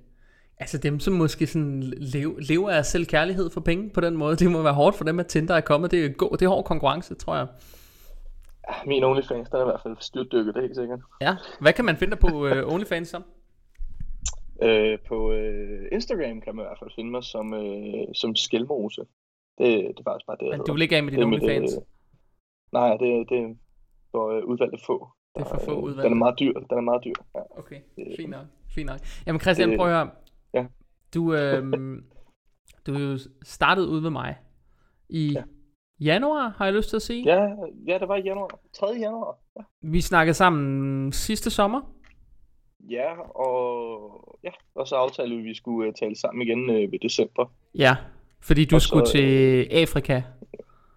altså 0.58 0.78
dem, 0.78 1.00
som 1.00 1.12
måske 1.14 1.46
sådan 1.46 1.82
lever, 1.96 2.34
lever 2.38 2.70
af 2.70 2.84
selv 2.86 3.06
kærlighed 3.06 3.50
for 3.50 3.60
penge 3.60 3.90
på 3.90 4.00
den 4.00 4.16
måde. 4.16 4.36
Det 4.36 4.50
må 4.50 4.62
være 4.62 4.74
hårdt 4.74 4.96
for 4.96 5.04
dem, 5.04 5.20
at 5.20 5.26
Tinder 5.26 5.54
er 5.54 5.60
kommet. 5.60 5.90
Det 5.90 6.04
er, 6.04 6.08
god, 6.08 6.30
det 6.36 6.42
er 6.42 6.48
hård 6.48 6.64
konkurrence, 6.64 7.14
tror 7.14 7.36
jeg. 7.36 7.46
Min 8.86 9.04
OnlyFans, 9.04 9.48
den 9.48 9.56
er 9.58 9.62
i 9.62 9.64
hvert 9.64 9.80
fald 9.82 9.96
styrtdykket, 10.00 10.54
det 10.54 10.60
er 10.60 10.64
helt 10.64 10.76
sikkert. 10.76 11.00
Ja. 11.20 11.36
Hvad 11.60 11.72
kan 11.72 11.84
man 11.84 11.96
finde 11.96 12.10
dig 12.10 12.18
på 12.18 12.46
øh, 12.46 12.68
OnlyFans 12.74 13.08
som? 13.08 13.24
Øh, 14.62 14.98
på 15.08 15.32
øh, 15.32 15.88
Instagram 15.92 16.40
kan 16.40 16.56
man 16.56 16.64
i 16.64 16.66
hvert 16.68 16.78
fald 16.78 16.90
finde 16.94 17.10
mig 17.10 17.24
som, 17.24 17.54
øh, 17.54 18.04
som 18.14 18.36
skælmose. 18.36 19.00
Det, 19.58 19.68
det 19.68 19.98
er 20.00 20.10
faktisk 20.10 20.26
bare 20.26 20.36
det, 20.40 20.48
Men 20.58 20.66
du 20.66 20.72
vil 20.72 20.82
ikke 20.82 20.96
af 20.96 21.02
med 21.04 21.12
Det 21.12 21.18
din 21.20 21.30
mit, 21.30 21.42
OnlyFans? 21.42 21.74
øh, 21.74 21.82
Nej, 22.72 22.90
det, 22.96 23.28
det 23.28 23.38
er 23.38 23.54
for 24.10 24.28
øh, 24.30 24.44
udvalgte 24.44 24.78
få. 24.86 25.08
Det 25.34 25.40
er 25.42 25.48
for 25.48 25.60
få 25.64 25.70
øh, 25.72 25.78
udvalgte. 25.78 26.04
Den 26.04 26.12
er 26.12 26.16
meget 26.16 26.38
dyr, 26.40 26.52
den 26.52 26.78
er 26.78 26.80
meget 26.80 27.04
dyr. 27.04 27.14
Ja. 27.34 27.40
Okay, 27.58 27.80
fint 28.16 28.30
nok. 28.30 28.46
Fint 28.74 28.86
nok. 28.86 29.00
Jamen 29.26 29.40
Christian, 29.40 29.68
Det- 29.70 29.78
prøv 29.78 29.86
at 29.88 29.92
høre. 29.96 30.10
ja. 30.54 30.66
Du, 31.14 31.34
øhm, 31.34 32.04
du 32.86 32.92
jo 32.98 33.18
startet 33.44 33.86
ude 33.86 34.02
ved 34.02 34.10
mig 34.10 34.36
i 35.08 35.32
Ja. 35.32 35.42
januar, 36.00 36.48
har 36.56 36.64
jeg 36.64 36.74
lyst 36.74 36.88
til 36.88 36.96
at 36.96 37.02
sige. 37.02 37.24
Ja, 37.24 37.48
ja, 37.86 37.98
det 37.98 38.08
var 38.08 38.16
i 38.16 38.22
januar. 38.22 38.58
3. 38.72 38.86
januar. 39.00 39.38
Ja. 39.56 39.62
Vi 39.82 40.00
snakkede 40.00 40.34
sammen 40.34 41.12
sidste 41.12 41.50
sommer. 41.50 41.80
Ja, 42.88 43.20
og, 43.20 44.38
ja, 44.44 44.50
og 44.74 44.86
så 44.88 44.94
aftalte 44.96 45.34
vi, 45.34 45.40
at 45.40 45.44
vi 45.44 45.54
skulle 45.54 45.88
uh, 45.88 45.94
tale 45.94 46.16
sammen 46.16 46.42
igen 46.42 46.70
uh, 46.70 46.92
ved 46.92 46.98
december. 47.02 47.46
Ja, 47.74 47.96
fordi 48.40 48.64
du 48.64 48.76
Og 48.76 48.80
så, 48.82 48.88
skulle 48.88 49.06
til 49.06 49.62
Afrika. 49.70 50.22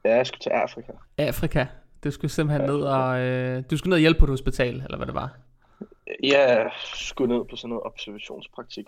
Ja, 0.05 0.15
jeg 0.15 0.27
skulle 0.27 0.39
til 0.41 0.49
Afrika. 0.49 0.91
Afrika. 1.17 1.65
Du 2.03 2.11
skulle 2.11 2.31
simpelthen 2.31 2.69
ned 2.69 2.81
og, 2.81 3.19
øh, 3.19 3.63
du 3.71 3.77
skulle 3.77 3.89
ned 3.89 3.97
og 3.97 3.99
hjælpe 4.01 4.19
på 4.19 4.25
et 4.25 4.29
hospital, 4.29 4.75
eller 4.85 4.97
hvad 4.97 5.07
det 5.07 5.15
var. 5.15 5.37
Jeg 6.23 6.71
skulle 6.95 7.35
ned 7.35 7.45
på 7.49 7.55
sådan 7.55 7.69
noget 7.69 7.83
observationspraktik. 7.85 8.85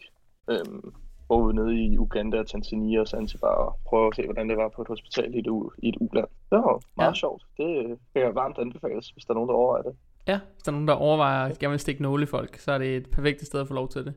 Øhm, 0.50 0.94
hvor 1.27 1.38
vi 1.42 1.45
var 1.45 1.63
nede 1.63 1.83
i 1.86 1.97
Uganda, 1.97 2.44
Tanzania 2.44 3.00
og 3.01 3.07
Zanzibar 3.07 3.47
og 3.47 3.80
prøve 3.86 4.07
at 4.07 4.15
se, 4.15 4.24
hvordan 4.25 4.50
det 4.50 4.57
var 4.57 4.69
på 4.75 4.81
et 4.81 4.88
hospital 4.88 5.36
i 5.36 5.39
et, 5.39 5.47
u- 5.47 5.75
i 5.83 5.89
et 5.89 5.95
uland. 6.00 6.27
Det 6.50 6.57
var 6.57 6.80
meget 6.95 7.07
Ja. 7.07 7.09
ja. 7.09 7.13
sjovt. 7.13 7.44
Det 7.57 7.97
kan 8.13 8.21
jeg 8.21 8.36
varmt 8.36 8.57
anbefales, 8.57 9.09
hvis 9.09 9.25
der 9.25 9.31
er 9.31 9.36
nogen, 9.36 9.50
der 9.50 9.56
overvejer 9.56 9.83
det. 9.83 9.95
Ja, 10.27 10.39
hvis 10.54 10.63
der 10.63 10.72
er 10.72 10.74
nogen, 10.74 10.88
der 10.88 10.94
overvejer 10.94 11.45
at 11.45 11.60
gerne 11.60 11.72
vil 11.72 11.80
stikke 11.80 12.01
nåle 12.01 12.24
i 12.24 12.25
folk, 12.25 12.60
så 12.60 12.72
er 12.72 12.77
det 12.77 12.95
et 12.95 13.10
perfekt 13.10 13.45
sted 13.45 13.60
at 13.60 13.68
få 13.68 13.74
lov 13.74 13.89
til 13.89 14.06
det. 14.06 14.13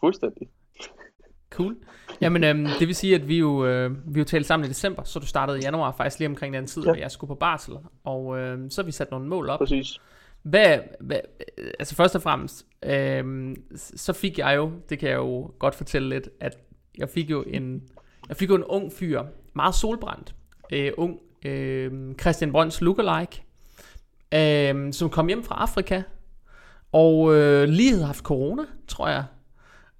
Fuldstændig. 0.00 0.48
Cool. 1.50 1.76
Jamen, 2.20 2.44
øhm, 2.44 2.66
det 2.78 2.86
vil 2.86 2.94
sige, 2.94 3.14
at 3.14 3.28
vi 3.28 3.38
jo, 3.38 3.66
øh, 3.66 4.14
vi 4.14 4.18
jo 4.18 4.24
talte 4.24 4.46
sammen 4.46 4.66
i 4.66 4.68
december, 4.68 5.02
så 5.02 5.18
du 5.18 5.26
startede 5.26 5.58
i 5.58 5.62
januar, 5.62 5.92
faktisk 5.92 6.18
lige 6.18 6.28
omkring 6.28 6.54
den 6.54 6.66
tid, 6.66 6.82
ja. 6.82 6.88
Hvor 6.88 6.94
jeg 6.96 7.10
skulle 7.10 7.28
på 7.28 7.34
barsel. 7.34 7.74
Og 8.04 8.38
øh, 8.38 8.70
så 8.70 8.82
har 8.82 8.86
vi 8.86 8.92
sat 8.92 9.10
nogle 9.10 9.28
mål 9.28 9.48
op. 9.48 9.58
Præcis. 9.58 10.00
Hvad, 10.42 10.78
hvad, 11.00 11.20
altså 11.78 11.94
først 11.94 12.14
og 12.14 12.22
fremmest, 12.22 12.66
øh, 12.84 13.56
så 13.74 14.12
fik 14.12 14.38
jeg 14.38 14.56
jo, 14.56 14.72
det 14.88 14.98
kan 14.98 15.08
jeg 15.08 15.16
jo 15.16 15.50
godt 15.58 15.74
fortælle 15.74 16.08
lidt, 16.08 16.28
at 16.40 16.58
jeg 16.98 17.08
fik 17.08 17.30
jo 17.30 17.44
en, 17.46 17.82
jeg 18.28 18.36
fik 18.36 18.50
jo 18.50 18.54
en 18.54 18.64
ung 18.64 18.92
fyr, 18.92 19.22
meget 19.54 19.74
solbrændt, 19.74 20.34
øh, 20.72 20.92
ung 20.96 21.20
øh, 21.44 22.14
Christian 22.20 22.52
Brøns 22.52 22.80
lookalike, 22.80 23.42
øh, 24.34 24.92
som 24.92 25.10
kom 25.10 25.26
hjem 25.26 25.44
fra 25.44 25.54
Afrika, 25.54 26.02
og 26.92 27.34
øh, 27.34 27.64
lige 27.68 27.90
havde 27.90 28.04
haft 28.04 28.24
corona, 28.24 28.62
tror 28.88 29.08
jeg. 29.08 29.24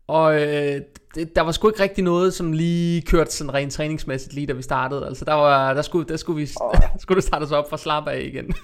Og 0.06 0.34
øh, 0.34 0.80
det, 1.14 1.36
der 1.36 1.42
var 1.42 1.52
sgu 1.52 1.68
ikke 1.68 1.82
rigtig 1.82 2.04
noget, 2.04 2.34
som 2.34 2.52
lige 2.52 3.02
kørte 3.02 3.30
sådan 3.30 3.54
rent 3.54 3.72
træningsmæssigt 3.72 4.34
lige 4.34 4.46
da 4.46 4.52
vi 4.52 4.62
startede. 4.62 5.06
Altså 5.06 5.24
der, 5.24 5.34
var, 5.34 5.74
der, 5.74 5.82
skulle, 5.82 6.08
der 6.08 6.16
skulle, 6.16 6.36
vi, 6.36 6.48
Åh. 6.62 6.74
skulle 7.02 7.16
det 7.16 7.24
startes 7.24 7.52
op 7.52 7.70
fra 7.70 7.76
slap 7.76 8.08
af 8.08 8.20
igen. 8.20 8.54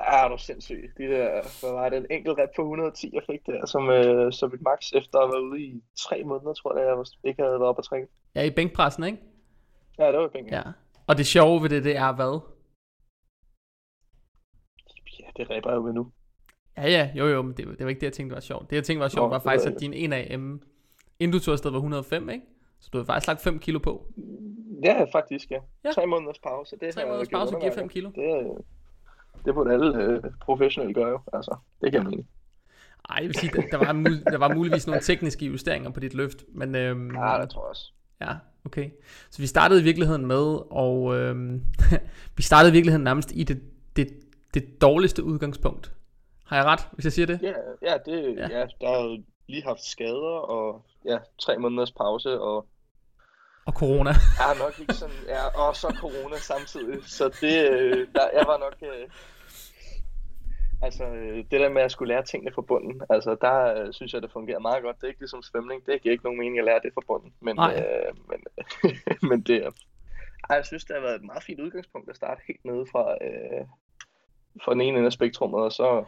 Ah, 0.00 0.24
er 0.24 0.28
du 0.28 0.38
sindssyg. 0.38 0.90
De 0.98 1.02
der, 1.02 1.28
hvad 1.60 1.72
var 1.72 1.88
det, 1.88 1.98
en 1.98 2.06
enkelt 2.10 2.38
rep 2.38 2.50
på 2.56 2.62
110, 2.62 3.10
jeg 3.12 3.22
fik 3.30 3.46
der, 3.46 3.66
som, 3.66 3.90
øh, 3.90 4.32
som 4.32 4.54
et 4.54 4.60
max 4.62 4.92
efter 4.94 5.18
at 5.18 5.24
have 5.24 5.32
været 5.32 5.42
ude 5.42 5.60
i 5.60 5.82
tre 5.98 6.24
måneder, 6.24 6.52
tror 6.52 6.78
jeg, 6.78 6.86
jeg 6.88 7.28
ikke 7.28 7.42
havde 7.42 7.52
været 7.52 7.68
oppe 7.68 7.80
at 7.80 7.84
træne. 7.84 8.06
Ja, 8.34 8.42
i 8.42 8.50
bænkpressen, 8.50 9.04
ikke? 9.04 9.18
Ja, 9.98 10.06
det 10.12 10.18
var 10.18 10.28
penge. 10.28 10.56
Ja. 10.56 10.62
Og 11.06 11.18
det 11.18 11.26
sjove 11.26 11.62
ved 11.62 11.70
det, 11.70 11.84
det 11.84 11.96
er 11.96 12.12
hvad? 12.12 12.40
Det 15.36 15.50
ræber 15.50 15.70
jeg 15.70 15.76
jo 15.76 15.82
med 15.82 15.92
nu. 15.92 16.10
Ja, 16.76 16.88
ja, 16.90 17.10
jo 17.14 17.26
jo, 17.26 17.42
men 17.42 17.52
det, 17.56 17.66
det 17.66 17.80
var 17.80 17.88
ikke 17.88 18.00
det, 18.00 18.06
jeg 18.06 18.12
tænkte 18.12 18.34
var 18.34 18.40
sjovt. 18.40 18.70
Det, 18.70 18.76
jeg 18.76 18.84
tænkte 18.84 19.00
var 19.02 19.08
sjovt, 19.08 19.24
Nå, 19.24 19.28
var 19.28 19.38
faktisk, 19.38 19.74
at 19.74 19.80
din 19.80 20.12
1 20.12 20.12
AM, 20.32 20.60
inden 21.18 21.32
du 21.32 21.44
tog 21.44 21.52
afsted, 21.52 21.70
var 21.70 21.76
105, 21.78 22.28
ikke? 22.30 22.44
Så 22.80 22.88
du 22.92 22.98
havde 22.98 23.06
faktisk 23.06 23.26
lagt 23.28 23.40
5 23.40 23.58
kilo 23.58 23.78
på. 23.78 24.06
Ja, 24.84 25.04
faktisk, 25.12 25.50
ja. 25.50 25.58
Ja. 25.84 25.90
Tre 25.92 26.06
måneders 26.06 26.38
pause. 26.38 26.76
Det 26.80 26.94
Tre 26.94 27.00
har 27.00 27.06
jeg 27.06 27.08
måneders 27.08 27.28
gjort 27.28 27.38
pause 27.40 27.50
giver 27.50 27.56
undervejs. 27.56 27.80
5 27.80 27.88
kilo. 27.88 28.10
Det, 28.10 28.44
øh, 28.44 28.64
det 29.44 29.54
burde 29.54 29.72
alle 29.72 30.02
øh, 30.02 30.22
professionelle 30.40 30.94
gøre 30.94 31.08
jo. 31.08 31.20
Altså, 31.32 31.56
det 31.80 31.92
kan 31.92 32.02
jeg 32.02 32.10
mene. 32.10 32.24
Ej, 33.10 33.16
jeg 33.20 33.26
vil 33.26 33.34
sige, 33.34 33.52
der, 33.52 33.62
der, 33.70 33.76
var, 33.78 33.92
mul- 33.92 34.24
der 34.32 34.38
var 34.38 34.54
muligvis 34.54 34.86
nogle 34.86 35.02
tekniske 35.02 35.46
justeringer 35.46 35.90
på 35.90 36.00
dit 36.00 36.14
løft, 36.14 36.44
men 36.48 36.74
øhm, 36.74 37.14
Ja, 37.14 37.38
det 37.42 37.50
tror 37.50 37.62
jeg 37.64 37.70
også. 37.70 37.92
ja, 38.20 38.34
okay. 38.64 38.90
Så 39.30 39.42
vi 39.42 39.46
startede 39.46 39.80
i 39.80 39.84
virkeligheden 39.84 40.26
med, 40.26 40.58
og 40.70 41.16
øhm, 41.16 41.62
vi 42.36 42.42
startede 42.42 42.70
i 42.70 42.72
virkeligheden 42.72 43.04
nærmest 43.04 43.32
i 43.34 43.42
det, 43.44 43.60
det, 43.96 44.08
det 44.60 44.80
dårligste 44.80 45.24
udgangspunkt. 45.24 45.92
Har 46.46 46.56
jeg 46.56 46.64
ret, 46.64 46.88
hvis 46.92 47.04
jeg 47.04 47.12
siger 47.12 47.26
det? 47.26 47.38
Ja, 47.42 47.52
ja, 47.82 47.94
det, 48.06 48.36
Ja. 48.36 48.48
ja. 48.48 48.58
ja, 48.58 48.66
der 48.80 48.88
har 48.88 49.22
lige 49.48 49.62
haft 49.64 49.84
skader, 49.84 50.36
og 50.54 50.82
ja, 51.04 51.18
tre 51.38 51.58
måneders 51.58 51.92
pause, 51.92 52.40
og 52.40 52.66
Og 53.66 53.72
corona. 53.72 54.10
er 54.46 54.58
nok 54.64 54.80
ikke 54.80 54.94
sådan, 54.94 55.20
ja, 55.28 55.42
og 55.66 55.76
så 55.76 55.96
corona 56.00 56.36
samtidig, 56.36 57.04
så 57.04 57.24
det, 57.40 57.70
øh, 57.70 58.08
der, 58.14 58.24
jeg 58.38 58.44
var 58.46 58.58
nok, 58.58 58.76
øh, 58.82 59.08
altså 60.82 61.04
øh, 61.04 61.36
det 61.50 61.60
der 61.60 61.68
med 61.68 61.82
at 61.82 61.92
skulle 61.92 62.14
lære 62.14 62.24
tingene 62.24 62.52
fra 62.54 62.62
bunden, 62.62 63.02
altså 63.10 63.36
der 63.40 63.56
øh, 63.82 63.92
synes 63.92 64.12
jeg, 64.14 64.22
det 64.22 64.32
fungerer 64.32 64.58
meget 64.58 64.82
godt, 64.82 64.96
det 64.96 65.04
er 65.04 65.08
ikke 65.08 65.20
ligesom 65.20 65.42
svømning, 65.42 65.86
det 65.86 66.02
giver 66.02 66.12
ikke 66.12 66.24
nogen 66.24 66.38
mening 66.38 66.58
at 66.58 66.64
lære 66.64 66.80
det 66.82 66.94
fra 66.94 67.02
bunden, 67.06 67.32
men, 67.40 67.56
Nej. 67.56 67.82
øh, 67.82 68.14
men, 68.30 68.40
men 69.30 69.42
det 69.42 69.56
er, 69.64 69.70
ej, 70.50 70.56
jeg 70.56 70.66
synes, 70.66 70.84
det 70.84 70.94
har 70.96 71.02
været 71.02 71.14
et 71.20 71.24
meget 71.30 71.42
fint 71.42 71.60
udgangspunkt 71.60 72.10
at 72.10 72.16
starte 72.16 72.40
helt 72.48 72.64
nede 72.64 72.86
fra, 72.92 73.04
øh, 73.26 73.66
fra 74.64 74.72
den 74.72 74.80
ene 74.80 74.96
ende 74.96 75.06
af 75.06 75.12
spektrummet, 75.12 75.60
og 75.60 75.72
så 75.72 76.04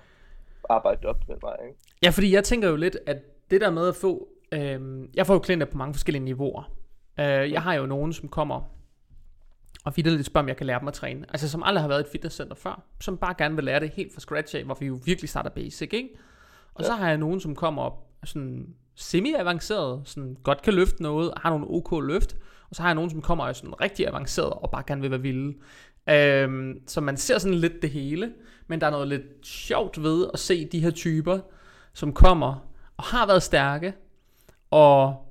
arbejde 0.68 1.08
op 1.08 1.26
den 1.26 1.36
vej, 1.40 1.56
ikke? 1.68 1.78
Ja, 2.02 2.10
fordi 2.10 2.34
jeg 2.34 2.44
tænker 2.44 2.68
jo 2.68 2.76
lidt, 2.76 2.96
at 3.06 3.16
det 3.50 3.60
der 3.60 3.70
med 3.70 3.88
at 3.88 3.96
få... 3.96 4.28
Øh, 4.52 5.08
jeg 5.14 5.26
får 5.26 5.34
jo 5.34 5.40
klienter 5.40 5.66
på 5.66 5.78
mange 5.78 5.94
forskellige 5.94 6.24
niveauer. 6.24 6.72
Øh, 7.20 7.52
jeg 7.52 7.62
har 7.62 7.74
jo 7.74 7.86
nogen, 7.86 8.12
som 8.12 8.28
kommer 8.28 8.60
og 9.84 9.96
vidderligt 9.96 10.26
spørger, 10.26 10.44
om 10.44 10.48
jeg 10.48 10.56
kan 10.56 10.66
lære 10.66 10.80
dem 10.80 10.88
at 10.88 10.94
træne. 10.94 11.26
Altså 11.28 11.48
som 11.48 11.62
aldrig 11.62 11.82
har 11.82 11.88
været 11.88 12.00
i 12.00 12.06
et 12.06 12.12
fitnesscenter 12.12 12.54
før. 12.54 12.82
Som 13.00 13.16
bare 13.16 13.34
gerne 13.38 13.54
vil 13.54 13.64
lære 13.64 13.80
det 13.80 13.90
helt 13.90 14.12
fra 14.14 14.20
scratch 14.20 14.56
af, 14.56 14.64
hvor 14.64 14.76
vi 14.80 14.86
jo 14.86 14.98
virkelig 15.04 15.30
starter 15.30 15.50
basic, 15.50 15.92
ikke? 15.92 16.08
Og 16.74 16.82
ja. 16.82 16.86
så 16.86 16.92
har 16.92 17.08
jeg 17.08 17.18
nogen, 17.18 17.40
som 17.40 17.54
kommer 17.54 17.82
op 17.82 18.06
sådan 18.24 18.74
semi-avanceret, 18.94 20.00
sådan 20.04 20.36
godt 20.42 20.62
kan 20.62 20.74
løfte 20.74 21.02
noget, 21.02 21.32
har 21.36 21.50
nogle 21.50 21.66
OK 21.68 22.04
løft. 22.04 22.36
Og 22.70 22.76
så 22.76 22.82
har 22.82 22.88
jeg 22.88 22.94
nogen, 22.94 23.10
som 23.10 23.22
kommer 23.22 23.44
og 23.44 23.50
er 23.50 23.54
sådan 23.54 23.80
rigtig 23.80 24.08
avanceret 24.08 24.50
og 24.52 24.70
bare 24.70 24.82
gerne 24.86 25.00
vil 25.00 25.10
være 25.10 25.20
vilde. 25.20 25.58
Øhm, 26.10 26.82
så 26.86 27.00
man 27.00 27.16
ser 27.16 27.38
sådan 27.38 27.58
lidt 27.58 27.82
det 27.82 27.90
hele, 27.90 28.32
men 28.66 28.80
der 28.80 28.86
er 28.86 28.90
noget 28.90 29.08
lidt 29.08 29.46
sjovt 29.46 30.02
ved 30.02 30.26
at 30.32 30.38
se 30.38 30.64
de 30.64 30.80
her 30.80 30.90
typer, 30.90 31.38
som 31.92 32.12
kommer 32.12 32.68
og 32.96 33.04
har 33.04 33.26
været 33.26 33.42
stærke, 33.42 33.94
og 34.70 35.24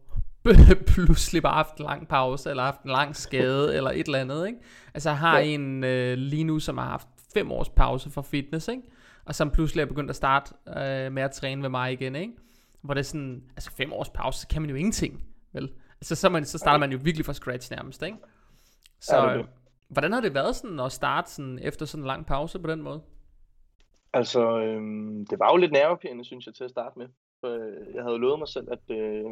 pludselig 0.94 1.42
bare 1.42 1.54
haft 1.54 1.78
en 1.78 1.86
lang 1.86 2.08
pause, 2.08 2.50
eller 2.50 2.64
haft 2.64 2.84
en 2.84 2.92
lang 2.92 3.16
skade, 3.16 3.76
eller 3.76 3.92
et 3.92 4.06
eller 4.06 4.20
andet, 4.20 4.48
ikke? 4.48 4.60
Altså 4.94 5.10
jeg 5.10 5.18
har 5.18 5.40
ja. 5.40 5.46
en 5.46 5.84
øh, 5.84 6.18
lige 6.18 6.44
nu, 6.44 6.60
som 6.60 6.78
har 6.78 6.90
haft 6.90 7.08
fem 7.34 7.52
års 7.52 7.70
pause 7.70 8.10
for 8.10 8.22
fitness, 8.22 8.68
ikke? 8.68 8.82
Og 9.26 9.36
som 9.36 9.52
pludselig 9.52 9.82
er 9.82 9.86
begyndt 9.86 10.10
at 10.10 10.16
starte 10.16 10.54
øh, 10.68 11.12
med 11.12 11.24
at 11.24 11.32
træne 11.32 11.62
med 11.62 11.70
mig 11.70 11.94
igen, 11.94 12.16
ikke? 12.16 12.34
Hvor 12.82 12.94
det 12.94 13.02
er 13.02 13.06
sådan, 13.06 13.44
altså 13.56 13.72
fem 13.72 13.94
års 13.94 14.10
pause, 14.10 14.40
så 14.40 14.48
kan 14.48 14.62
man 14.62 14.70
jo 14.70 14.76
ingenting, 14.76 15.24
vel? 15.54 15.70
Altså 16.02 16.16
så, 16.16 16.30
man, 16.30 16.46
så 16.46 16.58
starter 16.58 16.80
man 16.80 16.92
jo 16.92 17.00
virkelig 17.02 17.26
fra 17.26 17.34
scratch 17.34 17.72
nærmest, 17.72 18.04
ikke? 18.04 18.18
Så 19.00 19.18
ja, 19.18 19.34
det 19.34 19.40
det. 19.40 19.50
Hvordan 19.90 20.12
har 20.12 20.22
det 20.22 20.34
været 20.34 20.56
sådan 20.56 20.80
at 20.80 20.92
starte 20.92 21.32
sådan 21.32 21.60
efter 21.62 21.86
sådan 21.86 22.04
en 22.04 22.08
lang 22.08 22.26
pause 22.26 22.60
på 22.60 22.68
den 22.68 22.82
måde? 22.82 23.02
Altså, 24.14 24.60
øhm, 24.60 25.26
det 25.26 25.40
var 25.40 25.52
jo 25.52 25.58
lidt 25.58 25.72
nervepirrende, 25.72 26.26
synes 26.26 26.46
jeg, 26.46 26.56
til 26.56 26.64
at 26.64 26.70
starte 26.70 27.00
med. 27.00 27.08
For 27.40 27.48
øh, 27.48 27.96
jeg 27.96 28.04
havde 28.04 28.18
lovet 28.18 28.40
mig 28.40 28.48
selv, 28.48 28.68
at 28.72 28.98
øh, 28.98 29.26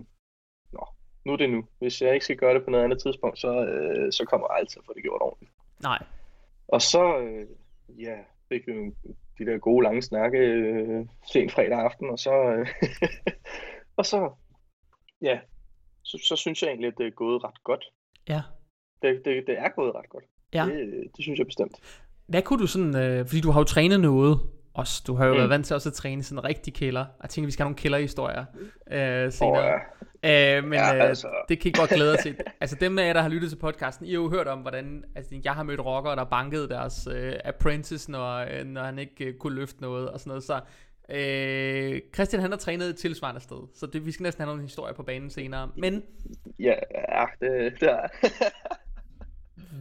nå, 0.71 0.87
nu 1.25 1.33
er 1.33 1.37
det 1.37 1.49
nu. 1.49 1.67
Hvis 1.79 2.01
jeg 2.01 2.13
ikke 2.13 2.25
skal 2.25 2.37
gøre 2.37 2.53
det 2.53 2.63
på 2.63 2.69
noget 2.69 2.83
andet 2.83 3.01
tidspunkt, 3.01 3.39
så, 3.39 3.65
øh, 3.65 4.11
så 4.11 4.25
kommer 4.25 4.47
jeg 4.51 4.59
altid 4.59 4.81
for 4.85 4.93
det 4.93 5.03
gjort 5.03 5.21
ordentligt. 5.21 5.53
Nej. 5.83 6.03
Og 6.67 6.81
så, 6.81 7.17
øh, 7.17 7.47
ja, 8.01 8.17
fik 8.49 8.67
vi 8.67 8.73
de 9.37 9.45
der 9.45 9.57
gode 9.57 9.83
lange 9.83 10.01
snakke 10.01 10.37
øh, 10.37 11.05
sent 11.33 11.51
fredag 11.51 11.79
aften, 11.79 12.09
og 12.09 12.19
så, 12.19 12.33
øh, 12.33 12.67
og 13.99 14.05
så, 14.05 14.31
ja, 15.21 15.39
så, 16.03 16.17
så 16.27 16.35
synes 16.35 16.61
jeg 16.61 16.69
egentlig, 16.69 16.87
at 16.87 16.97
det 16.97 17.07
er 17.07 17.11
gået 17.11 17.43
ret 17.43 17.63
godt. 17.63 17.85
Ja. 18.29 18.41
Det, 19.01 19.21
det, 19.25 19.47
det 19.47 19.59
er 19.59 19.69
gået 19.69 19.95
ret 19.95 20.09
godt. 20.09 20.23
Ja. 20.55 20.65
Det, 20.65 21.03
det 21.17 21.23
synes 21.23 21.39
jeg 21.39 21.45
bestemt. 21.45 21.75
Hvad 22.27 22.41
kunne 22.41 22.59
du 22.59 22.67
sådan, 22.67 22.95
øh, 22.95 23.27
fordi 23.27 23.41
du 23.41 23.51
har 23.51 23.59
jo 23.59 23.63
trænet 23.63 23.99
noget 23.99 24.39
også, 24.75 25.03
du 25.07 25.15
har 25.15 25.25
jo 25.25 25.31
mm. 25.31 25.37
været 25.37 25.49
vant 25.49 25.65
til 25.65 25.73
også 25.73 25.89
at 25.89 25.93
træne 25.93 26.23
sådan 26.23 26.39
en 26.39 26.43
rigtig 26.43 26.73
kælder. 26.73 27.05
Jeg 27.21 27.29
tænker, 27.29 27.45
vi 27.45 27.51
skal 27.51 27.63
have 27.63 27.69
nogle 27.69 27.77
kælderhistorier 27.77 28.45
øh, 28.91 29.31
senere. 29.31 29.75
Oh, 29.75 29.81
ja. 30.23 30.57
øh, 30.57 30.63
men 30.63 30.73
ja, 30.73 30.95
øh, 30.95 31.03
altså. 31.03 31.27
det 31.49 31.59
kan 31.59 31.69
I 31.69 31.73
godt 31.77 31.89
glæde 31.89 32.17
til. 32.17 32.35
altså 32.61 32.75
dem 32.79 32.99
af 32.99 33.07
jer, 33.07 33.13
der 33.13 33.21
har 33.21 33.29
lyttet 33.29 33.49
til 33.49 33.57
podcasten, 33.57 34.05
I 34.05 34.09
har 34.09 34.21
jo 34.21 34.29
hørt 34.29 34.47
om, 34.47 34.59
hvordan 34.59 35.03
altså, 35.15 35.35
jeg 35.43 35.53
har 35.53 35.63
mødt 35.63 35.85
rockere, 35.85 36.15
der 36.15 36.23
bankede 36.23 36.69
deres 36.69 37.07
øh, 37.11 37.33
apprentice, 37.45 38.11
når, 38.11 38.35
øh, 38.35 38.65
når 38.65 38.83
han 38.83 38.99
ikke 38.99 39.25
øh, 39.25 39.33
kunne 39.37 39.55
løfte 39.55 39.81
noget 39.81 40.09
og 40.09 40.19
sådan 40.19 40.29
noget. 40.29 40.43
Så 40.43 40.59
øh, 41.09 42.01
Christian 42.13 42.41
han 42.41 42.51
har 42.51 42.57
trænet 42.57 42.89
et 42.89 42.97
tilsvarende 42.97 43.41
sted, 43.41 43.67
så 43.75 43.85
det, 43.85 44.05
vi 44.05 44.11
skal 44.11 44.23
næsten 44.23 44.41
have 44.41 44.49
nogle 44.49 44.61
historier 44.61 44.93
på 44.93 45.03
banen 45.03 45.29
senere. 45.29 45.69
Men... 45.77 46.03
Ja, 46.59 46.75
ja 47.09 47.25
det, 47.41 47.73
det 47.79 47.89
er... 47.89 48.07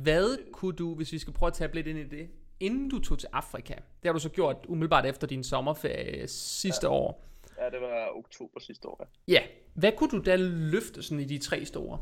Hvad 0.02 0.52
kunne 0.52 0.76
du, 0.76 0.95
hvis 0.95 1.12
vi 1.12 1.19
skal 1.19 1.33
prøve 1.33 1.49
at 1.49 1.54
tage 1.54 1.75
lidt 1.75 1.87
ind 1.87 1.99
i 1.99 2.04
det, 2.04 2.28
inden 2.61 2.90
du 2.90 2.99
tog 2.99 3.19
til 3.19 3.28
Afrika, 3.33 3.75
det 3.75 4.04
har 4.04 4.12
du 4.12 4.19
så 4.19 4.28
gjort 4.28 4.57
umiddelbart 4.69 5.07
efter 5.07 5.26
din 5.26 5.45
sommerferie 5.45 6.28
sidste 6.28 6.87
ja. 6.87 6.93
år. 6.93 7.25
Ja, 7.59 7.71
det 7.71 7.81
var 7.81 8.09
oktober 8.16 8.61
sidste 8.61 8.88
år. 8.88 9.09
Ja. 9.28 9.33
ja. 9.33 9.43
Hvad 9.75 9.93
kunne 9.93 10.11
du 10.11 10.23
da 10.23 10.37
løfte 10.37 11.02
sådan 11.02 11.21
i 11.21 11.25
de 11.25 11.38
tre 11.38 11.64
store? 11.64 11.99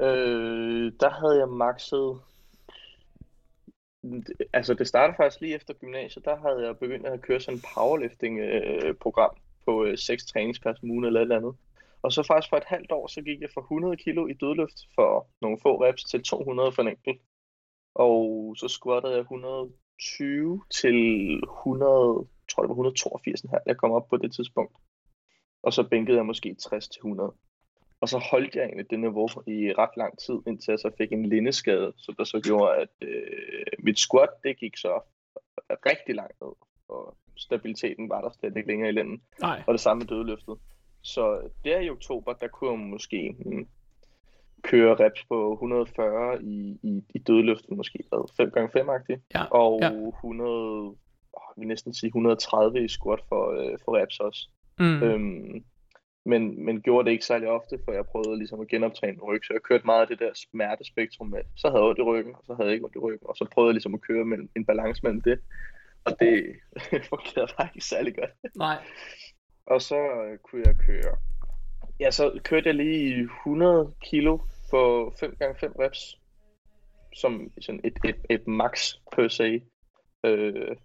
Øh, 0.00 0.92
der 1.00 1.10
havde 1.10 1.38
jeg 1.38 1.48
makset... 1.48 2.20
Altså, 4.52 4.74
det 4.74 4.88
startede 4.88 5.16
faktisk 5.16 5.40
lige 5.40 5.54
efter 5.54 5.74
gymnasiet. 5.74 6.24
Der 6.24 6.36
havde 6.36 6.66
jeg 6.66 6.78
begyndt 6.78 7.06
at 7.06 7.20
køre 7.20 7.40
sådan 7.40 7.58
et 7.58 7.64
powerlifting-program 7.74 9.36
på 9.64 9.84
øh, 9.84 9.98
6 9.98 10.26
træningspas 10.26 10.82
om 10.82 10.90
ugen 10.90 11.04
eller 11.04 11.20
et 11.20 11.22
eller 11.22 11.36
andet. 11.36 11.54
Og 12.02 12.12
så 12.12 12.22
faktisk 12.22 12.50
for 12.50 12.56
et 12.56 12.72
halvt 12.74 12.92
år, 12.92 13.06
så 13.06 13.22
gik 13.22 13.40
jeg 13.40 13.50
fra 13.54 13.60
100 13.60 13.96
kilo 13.96 14.26
i 14.26 14.32
dødløft 14.32 14.78
for 14.94 15.26
nogle 15.40 15.58
få 15.62 15.84
reps 15.84 16.04
til 16.04 16.22
200 16.22 16.72
for 16.72 16.82
en 16.82 16.88
enkelt. 16.88 17.20
Og 17.94 18.54
så 18.56 18.68
squattede 18.68 19.14
jeg 19.14 19.20
120 19.20 20.62
til 20.70 20.98
100, 21.42 22.28
tror 22.50 22.62
det 22.62 22.68
var 22.68 22.74
182 22.74 23.40
her, 23.40 23.58
jeg 23.66 23.76
kom 23.76 23.92
op 23.92 24.08
på 24.08 24.16
det 24.16 24.34
tidspunkt. 24.34 24.76
Og 25.62 25.72
så 25.72 25.82
bænkede 25.82 26.16
jeg 26.16 26.26
måske 26.26 26.54
60 26.54 26.88
til 26.88 26.98
100. 26.98 27.32
Og 28.00 28.08
så 28.08 28.18
holdt 28.30 28.54
jeg 28.54 28.64
egentlig 28.64 28.90
det 28.90 29.00
niveau 29.00 29.28
i 29.46 29.72
ret 29.78 29.96
lang 29.96 30.18
tid, 30.18 30.38
indtil 30.46 30.72
jeg 30.72 30.78
så 30.78 30.90
fik 30.98 31.12
en 31.12 31.26
lindeskade, 31.26 31.92
så 31.96 32.14
der 32.18 32.24
så 32.24 32.40
gjorde, 32.40 32.76
at 32.76 32.94
øh, 33.08 33.66
mit 33.78 33.98
squat, 33.98 34.28
det 34.44 34.58
gik 34.58 34.76
så 34.76 35.00
rigtig 35.70 36.14
langt 36.14 36.40
ned, 36.40 36.52
og 36.88 37.16
stabiliteten 37.36 38.08
var 38.08 38.20
der 38.20 38.30
slet 38.30 38.56
ikke 38.56 38.68
længere 38.68 38.88
i 38.88 38.92
lænden. 38.92 39.22
Nej. 39.40 39.62
Og 39.66 39.72
det 39.74 39.80
samme 39.80 39.98
med 39.98 40.06
dødløftet. 40.06 40.58
Så 41.02 41.50
der 41.64 41.78
i 41.78 41.90
oktober, 41.90 42.32
der 42.32 42.48
kunne 42.48 42.70
jeg 42.70 42.78
måske 42.78 43.34
hmm, 43.38 43.66
køre 44.62 44.94
reps 44.94 45.24
på 45.24 45.52
140 45.52 46.42
i, 46.42 46.78
i, 46.82 47.04
i 47.14 47.18
dødløften 47.18 47.76
måske, 47.76 47.98
5x5-agtigt, 48.14 49.20
ja, 49.34 49.44
og 49.44 49.78
ja. 49.82 49.90
100, 49.90 50.96
jeg 51.34 51.40
vil 51.56 51.68
næsten 51.68 51.94
sige 51.94 52.08
130 52.08 52.84
i 52.84 52.88
squat 52.88 53.20
for, 53.28 53.50
øh, 53.50 53.78
for 53.84 53.96
reps 53.96 54.20
også. 54.20 54.48
Mm. 54.78 55.02
Øhm, 55.02 55.64
men, 56.24 56.64
men 56.64 56.82
gjorde 56.82 57.06
det 57.06 57.12
ikke 57.12 57.24
særlig 57.24 57.48
ofte, 57.48 57.78
for 57.84 57.92
jeg 57.92 58.06
prøvede 58.06 58.38
ligesom 58.38 58.60
at 58.60 58.68
genoptræne 58.68 59.18
ryg, 59.22 59.44
så 59.44 59.52
jeg 59.52 59.62
kørte 59.62 59.86
meget 59.86 60.00
af 60.00 60.06
det 60.06 60.18
der 60.18 60.30
smertespektrum 60.34 61.28
med, 61.28 61.40
så 61.56 61.68
havde 61.68 61.82
jeg 61.82 61.88
ondt 61.88 61.98
i 61.98 62.02
ryggen, 62.02 62.34
og 62.34 62.44
så 62.46 62.54
havde 62.54 62.68
jeg 62.68 62.74
ikke 62.74 62.84
ondt 62.84 62.96
i 62.96 62.98
ryggen, 62.98 63.26
og 63.28 63.36
så 63.36 63.44
prøvede 63.52 63.68
jeg 63.68 63.74
ligesom 63.74 63.94
at 63.94 64.00
køre 64.00 64.24
mellem, 64.24 64.48
en 64.56 64.64
balance 64.64 65.00
mellem 65.02 65.22
det, 65.22 65.38
og 66.04 66.20
det 66.20 66.56
fungerede 67.10 67.70
ikke 67.74 67.86
særlig 67.86 68.14
godt. 68.14 68.30
Nej. 68.56 68.76
Og 69.66 69.82
så 69.82 69.96
øh, 69.96 70.38
kunne 70.38 70.62
jeg 70.66 70.76
køre, 70.76 71.16
ja, 72.00 72.10
så 72.10 72.40
kørte 72.44 72.66
jeg 72.66 72.74
lige 72.74 73.22
100 73.22 73.94
kilo 74.00 74.38
på 74.70 75.08
5x5 75.08 75.82
reps, 75.82 76.18
som 77.14 77.52
sådan 77.60 77.80
et, 77.84 77.98
et, 78.04 78.16
et 78.30 78.46
max 78.46 78.94
per 79.12 79.28
se, 79.28 79.62
øh, 80.24 80.76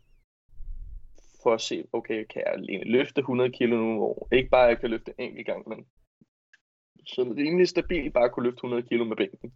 for 1.43 1.53
at 1.53 1.62
se, 1.62 1.84
okay, 1.93 2.25
kan 2.25 2.43
jeg 2.46 2.81
løfte 2.86 3.19
100 3.19 3.51
kilo 3.51 3.75
nu, 3.75 4.15
ikke 4.31 4.50
bare, 4.50 4.63
at 4.63 4.69
jeg 4.69 4.79
kan 4.79 4.89
løfte 4.89 5.13
en 5.17 5.29
enkelt 5.29 5.46
gang, 5.46 5.69
men 5.69 5.86
så 7.05 7.34
rimelig 7.38 7.67
stabilt 7.67 8.13
bare 8.13 8.29
kunne 8.29 8.43
løfte 8.43 8.57
100 8.57 8.84
kilo 8.84 9.05
med 9.05 9.17
bænken. 9.17 9.53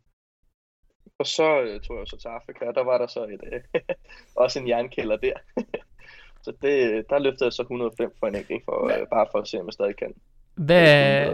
Og 1.17 1.27
så 1.27 1.61
øh, 1.61 1.81
tog 1.81 1.99
jeg 1.99 2.07
så 2.07 2.17
til 2.17 2.27
Afrika, 2.27 2.65
og 2.65 2.75
der 2.75 2.83
var 2.83 2.97
der 2.97 3.07
så 3.07 3.23
et, 3.23 3.41
øh, 3.53 3.81
også 4.43 4.59
en 4.59 4.67
jernkælder 4.67 5.17
der. 5.17 5.33
så 6.43 6.51
det, 6.61 7.03
der 7.09 7.19
løftede 7.19 7.45
jeg 7.45 7.53
så 7.53 7.61
105 7.61 8.11
for 8.19 8.27
en 8.27 8.35
enkelt, 8.35 8.65
for, 8.65 8.85
øh, 8.85 9.07
bare 9.13 9.27
for 9.31 9.39
at 9.39 9.47
se, 9.47 9.59
om 9.59 9.65
jeg 9.65 9.73
stadig 9.73 9.95
kan. 9.95 10.13
Hvad, 10.55 11.27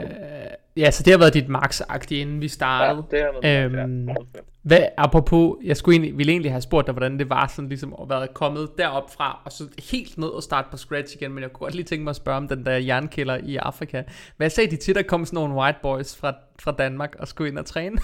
ja, 0.78 0.92
så 0.92 1.04
det 1.04 1.14
har 1.14 1.18
været 1.20 1.34
dit 1.34 1.50
max 1.50 1.82
inden 2.12 2.42
vi 2.42 2.48
startede. 2.48 3.04
Ja, 3.12 3.18
det 3.18 3.26
har 3.26 3.42
været 3.42 3.66
øhm, 3.66 4.10
ja. 4.10 4.16
Hvad, 4.62 4.80
apropos, 4.98 5.58
jeg 5.64 5.78
skulle 5.78 5.96
egentlig, 5.96 6.18
ville 6.18 6.32
egentlig 6.32 6.52
have 6.52 6.62
spurgt 6.62 6.88
dig, 6.88 6.94
hvordan 6.94 7.20
det 7.20 7.30
var 7.30 7.48
sådan 7.48 7.70
ligesom 7.70 7.96
at 8.02 8.10
være 8.10 8.28
kommet 8.28 8.70
derop 8.78 9.10
fra, 9.10 9.42
og 9.46 9.52
så 9.52 9.64
helt 9.92 10.18
ned 10.18 10.28
og 10.28 10.44
starte 10.44 10.68
på 10.72 10.78
scratch 10.78 11.16
igen, 11.16 11.34
men 11.34 11.44
jeg 11.44 11.54
kunne 11.54 11.66
godt 11.66 11.76
lige 11.76 11.86
tænke 11.86 12.04
mig 12.04 12.10
at 12.10 12.16
spørge 12.16 12.38
om 12.38 12.48
den 12.48 12.66
der 12.66 12.78
jernkælder 12.78 13.38
i 13.44 13.56
Afrika. 13.56 14.04
Hvad 14.38 14.50
sagde 14.50 14.72
de 14.72 14.76
til, 14.76 14.96
der 14.96 15.02
kom 15.02 15.26
sådan 15.26 15.36
nogle 15.36 15.56
white 15.56 15.80
boys 15.82 16.18
fra, 16.18 16.34
fra 16.60 16.72
Danmark 16.72 17.16
og 17.20 17.28
skulle 17.28 17.50
ind 17.50 17.60
og 17.60 17.66
træne? 17.66 17.98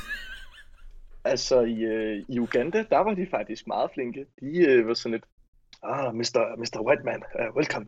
altså 1.23 1.61
i, 1.61 1.81
øh, 1.81 2.23
i 2.29 2.39
Uganda, 2.39 2.85
der 2.89 2.97
var 2.97 3.13
de 3.13 3.27
faktisk 3.31 3.67
meget 3.67 3.89
flinke. 3.93 4.25
De 4.39 4.65
øh, 4.67 4.87
var 4.87 4.93
sådan 4.93 5.11
lidt, 5.11 5.23
ah, 5.83 6.13
Mr. 6.13 6.55
Mr. 6.57 6.81
White 6.81 7.03
Man, 7.03 7.23
uh, 7.39 7.55
welcome. 7.55 7.87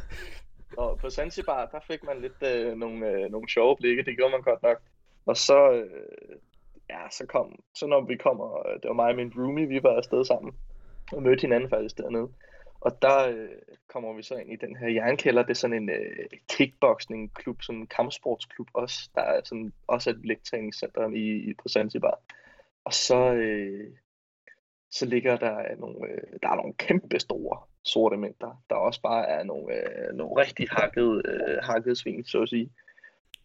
Og 0.76 0.98
på 0.98 1.10
Zanzibar, 1.10 1.66
der 1.66 1.80
fik 1.86 2.04
man 2.04 2.20
lidt 2.20 2.42
øh, 2.42 2.76
nogle, 2.76 3.08
øh, 3.10 3.30
nogle 3.30 3.48
sjove 3.48 3.76
blikke, 3.76 4.02
det 4.02 4.16
gjorde 4.16 4.32
man 4.32 4.42
godt 4.42 4.62
nok. 4.62 4.80
Og 5.26 5.36
så, 5.36 5.72
øh, 5.72 6.36
ja, 6.90 7.10
så 7.10 7.26
kom, 7.26 7.62
så 7.74 7.86
når 7.86 8.00
vi 8.00 8.16
kommer, 8.16 8.66
øh, 8.68 8.74
det 8.74 8.88
var 8.88 8.92
mig 8.94 9.10
og 9.10 9.16
min 9.16 9.32
roomie, 9.36 9.68
vi 9.68 9.82
var 9.82 9.96
afsted 9.96 10.24
sammen, 10.24 10.52
og 11.12 11.22
mødte 11.22 11.40
hinanden 11.40 11.70
faktisk 11.70 11.96
dernede. 11.98 12.28
Og 12.80 13.02
der 13.02 13.28
øh, 13.28 13.48
kommer 13.88 14.12
vi 14.12 14.22
så 14.22 14.34
ind 14.34 14.52
i 14.52 14.56
den 14.56 14.76
her 14.76 14.88
jernkælder, 14.88 15.42
det 15.42 15.50
er 15.50 15.54
sådan 15.54 15.82
en 15.82 15.90
øh, 15.90 16.26
kickboxing-klub, 16.48 17.62
sådan 17.62 17.80
en 17.80 17.86
kampsportsklub 17.86 18.68
også, 18.74 19.10
der 19.14 19.22
er 19.22 19.40
sådan, 19.44 19.72
også 19.86 20.10
et 20.10 20.26
lægtræningscenter 20.26 21.08
i, 21.08 21.50
i, 21.50 21.54
på 21.54 21.68
Zanzibar. 21.68 22.18
Og 22.84 22.92
så, 22.92 23.32
øh, 23.32 23.90
så 24.92 25.06
ligger 25.06 25.36
der 25.36 25.58
øh, 25.58 25.80
nogle, 25.80 26.08
øh, 26.08 26.38
der 26.42 26.48
er 26.48 26.56
nogle 26.56 26.74
kæmpe 26.74 27.18
store 27.18 27.58
sorte 27.84 28.16
mænd, 28.16 28.34
der, 28.40 28.62
der 28.70 28.76
også 28.76 29.00
bare 29.00 29.28
er 29.28 29.44
nogle, 29.44 29.74
øh, 29.74 30.16
nogle 30.16 30.42
rigtig 30.42 30.66
hakkede, 30.70 31.22
øh, 31.24 31.58
hakkede 31.62 31.96
svin, 31.96 32.24
så 32.24 32.42
at 32.42 32.48
sige. 32.48 32.70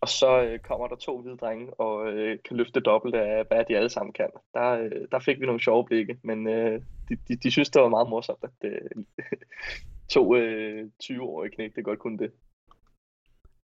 Og 0.01 0.07
så 0.07 0.41
øh, 0.43 0.59
kommer 0.59 0.87
der 0.87 0.95
to 0.95 1.21
hvide 1.21 1.37
drenge 1.37 1.73
og 1.73 2.07
øh, 2.07 2.39
kan 2.45 2.57
løfte 2.57 2.79
dobbelt 2.79 3.15
af, 3.15 3.45
hvad 3.45 3.65
de 3.65 3.77
alle 3.77 3.89
sammen 3.89 4.13
kan. 4.13 4.29
Der, 4.53 4.69
øh, 4.69 5.07
der 5.11 5.19
fik 5.19 5.39
vi 5.39 5.45
nogle 5.45 5.61
sjove 5.61 5.85
blikke, 5.85 6.17
men 6.23 6.47
øh, 6.47 6.81
de, 7.09 7.17
de, 7.27 7.35
de 7.35 7.51
synes, 7.51 7.69
det 7.69 7.81
var 7.81 7.89
meget 7.89 8.09
morsomt, 8.09 8.43
at 8.43 8.71
øh, 8.71 9.03
to 10.13 10.35
øh, 10.35 10.89
20-årige 11.03 11.51
knægte 11.51 11.83
godt 11.83 11.99
kunne 11.99 12.17
det. 12.17 12.31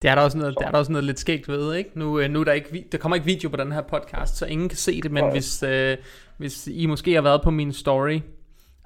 Det 0.01 0.09
er 0.09 0.15
der 0.15 0.21
også 0.21 0.37
noget, 0.37 0.55
der 0.59 0.67
er 0.67 0.71
der 0.71 0.77
også 0.77 0.91
noget 0.91 1.05
lidt 1.05 1.19
skægt 1.19 1.47
ved, 1.47 1.75
ikke? 1.75 1.89
Nu, 1.95 2.19
øh, 2.19 2.29
nu 2.29 2.39
er 2.39 2.43
der 2.43 2.51
ikke, 2.51 2.85
der 2.91 2.97
kommer 2.97 3.15
ikke 3.15 3.25
video 3.25 3.49
på 3.49 3.57
den 3.57 3.71
her 3.71 3.81
podcast, 3.81 4.37
så 4.37 4.45
ingen 4.45 4.69
kan 4.69 4.77
se 4.77 5.01
det, 5.01 5.11
men 5.11 5.31
hvis, 5.31 5.63
øh, 5.63 5.97
hvis 6.37 6.67
I 6.67 6.85
måske 6.85 7.13
har 7.13 7.21
været 7.21 7.41
på 7.41 7.51
min 7.51 7.73
story, 7.73 8.19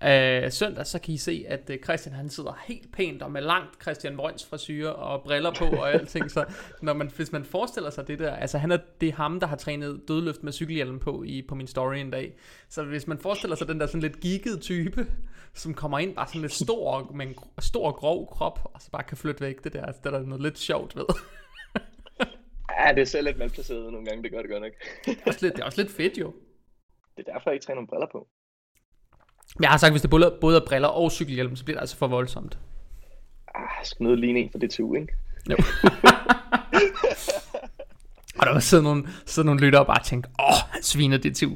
øh, 0.05 0.51
søndag, 0.51 0.87
så 0.87 0.99
kan 0.99 1.13
I 1.13 1.17
se, 1.17 1.45
at 1.47 1.69
øh, 1.69 1.77
Christian 1.83 2.15
han 2.15 2.29
sidder 2.29 2.59
helt 2.67 2.91
pænt 2.93 3.21
og 3.21 3.31
med 3.31 3.41
langt 3.41 3.81
Christian 3.81 4.17
Brøns 4.17 4.45
frisyr 4.45 4.89
og 4.89 5.23
briller 5.23 5.51
på 5.51 5.65
og 5.65 5.93
alting. 5.93 6.31
Så 6.31 6.45
når 6.81 6.93
man, 6.93 7.11
hvis 7.15 7.31
man 7.31 7.43
forestiller 7.43 7.89
sig 7.89 8.07
det 8.07 8.19
der, 8.19 8.35
altså 8.35 8.57
han 8.57 8.71
er, 8.71 8.77
det 9.01 9.09
er 9.09 9.13
ham, 9.13 9.39
der 9.39 9.47
har 9.47 9.55
trænet 9.55 10.01
dødløft 10.07 10.43
med 10.43 10.51
cykelhjelm 10.51 10.99
på 10.99 11.23
i, 11.23 11.41
på 11.41 11.55
min 11.55 11.67
story 11.67 11.95
en 11.95 12.11
dag. 12.11 12.33
Så 12.69 12.83
hvis 12.83 13.07
man 13.07 13.17
forestiller 13.17 13.55
sig 13.55 13.67
den 13.67 13.79
der 13.79 13.85
sådan 13.85 14.01
lidt 14.01 14.19
geekede 14.19 14.59
type, 14.59 15.07
som 15.53 15.73
kommer 15.73 15.99
ind 15.99 16.15
bare 16.15 16.27
sådan 16.27 16.41
lidt 16.41 16.53
stor, 16.53 17.11
med 17.15 17.27
en 17.27 17.35
stor 17.59 17.91
grov 17.91 18.27
krop, 18.27 18.59
og 18.63 18.81
så 18.81 18.91
bare 18.91 19.03
kan 19.03 19.17
flytte 19.17 19.41
væk 19.41 19.63
det 19.63 19.73
der, 19.73 19.85
altså, 19.85 20.01
det 20.03 20.13
er 20.13 20.19
der 20.19 20.25
noget 20.25 20.41
lidt 20.41 20.59
sjovt 20.59 20.95
ved. 20.95 21.05
Ja, 22.79 22.93
det 22.93 23.07
ser 23.07 23.21
lidt 23.21 23.37
malplaceret 23.37 23.91
nogle 23.91 24.05
gange, 24.05 24.23
det 24.23 24.31
gør 24.31 24.41
det 24.41 24.49
godt 24.49 24.63
nok. 24.63 24.73
det, 25.05 25.17
er 25.17 25.27
også 25.27 25.45
lidt, 25.45 25.55
det 25.55 25.61
er 25.61 25.65
også 25.65 25.81
lidt 25.81 25.91
fedt 25.91 26.17
jo. 26.17 26.33
Det 27.17 27.27
er 27.27 27.33
derfor, 27.33 27.49
jeg 27.49 27.55
ikke 27.55 27.65
træner 27.65 27.75
nogle 27.75 27.87
briller 27.87 28.07
på. 28.11 28.27
Men 29.55 29.63
jeg 29.63 29.69
har 29.69 29.77
sagt, 29.77 29.93
hvis 29.93 30.01
det 30.01 30.09
både, 30.09 30.37
både 30.41 30.57
er 30.57 30.61
briller 30.67 30.87
og 30.87 31.11
cykelhjelm, 31.11 31.55
så 31.55 31.65
bliver 31.65 31.77
det 31.77 31.81
altså 31.81 31.97
for 31.97 32.07
voldsomt. 32.07 32.57
Ah, 33.55 33.61
jeg 33.61 33.85
skal 33.85 34.03
noget 34.03 34.19
ligne 34.19 34.39
en 34.39 34.49
for 34.51 34.59
DTU, 34.59 34.95
ikke? 34.95 35.13
Jo. 35.49 35.55
og 38.39 38.45
der 38.45 38.53
var 38.53 38.59
sådan 38.59 38.83
nogle, 38.83 39.07
sådan 39.25 39.45
nogle 39.45 39.61
lyttere 39.61 39.81
og 39.81 39.87
bare 39.87 40.03
tænkt, 40.03 40.27
åh, 40.39 40.45
oh, 40.45 40.53
han 40.69 40.83
sviner 40.83 41.17
DTU. 41.17 41.49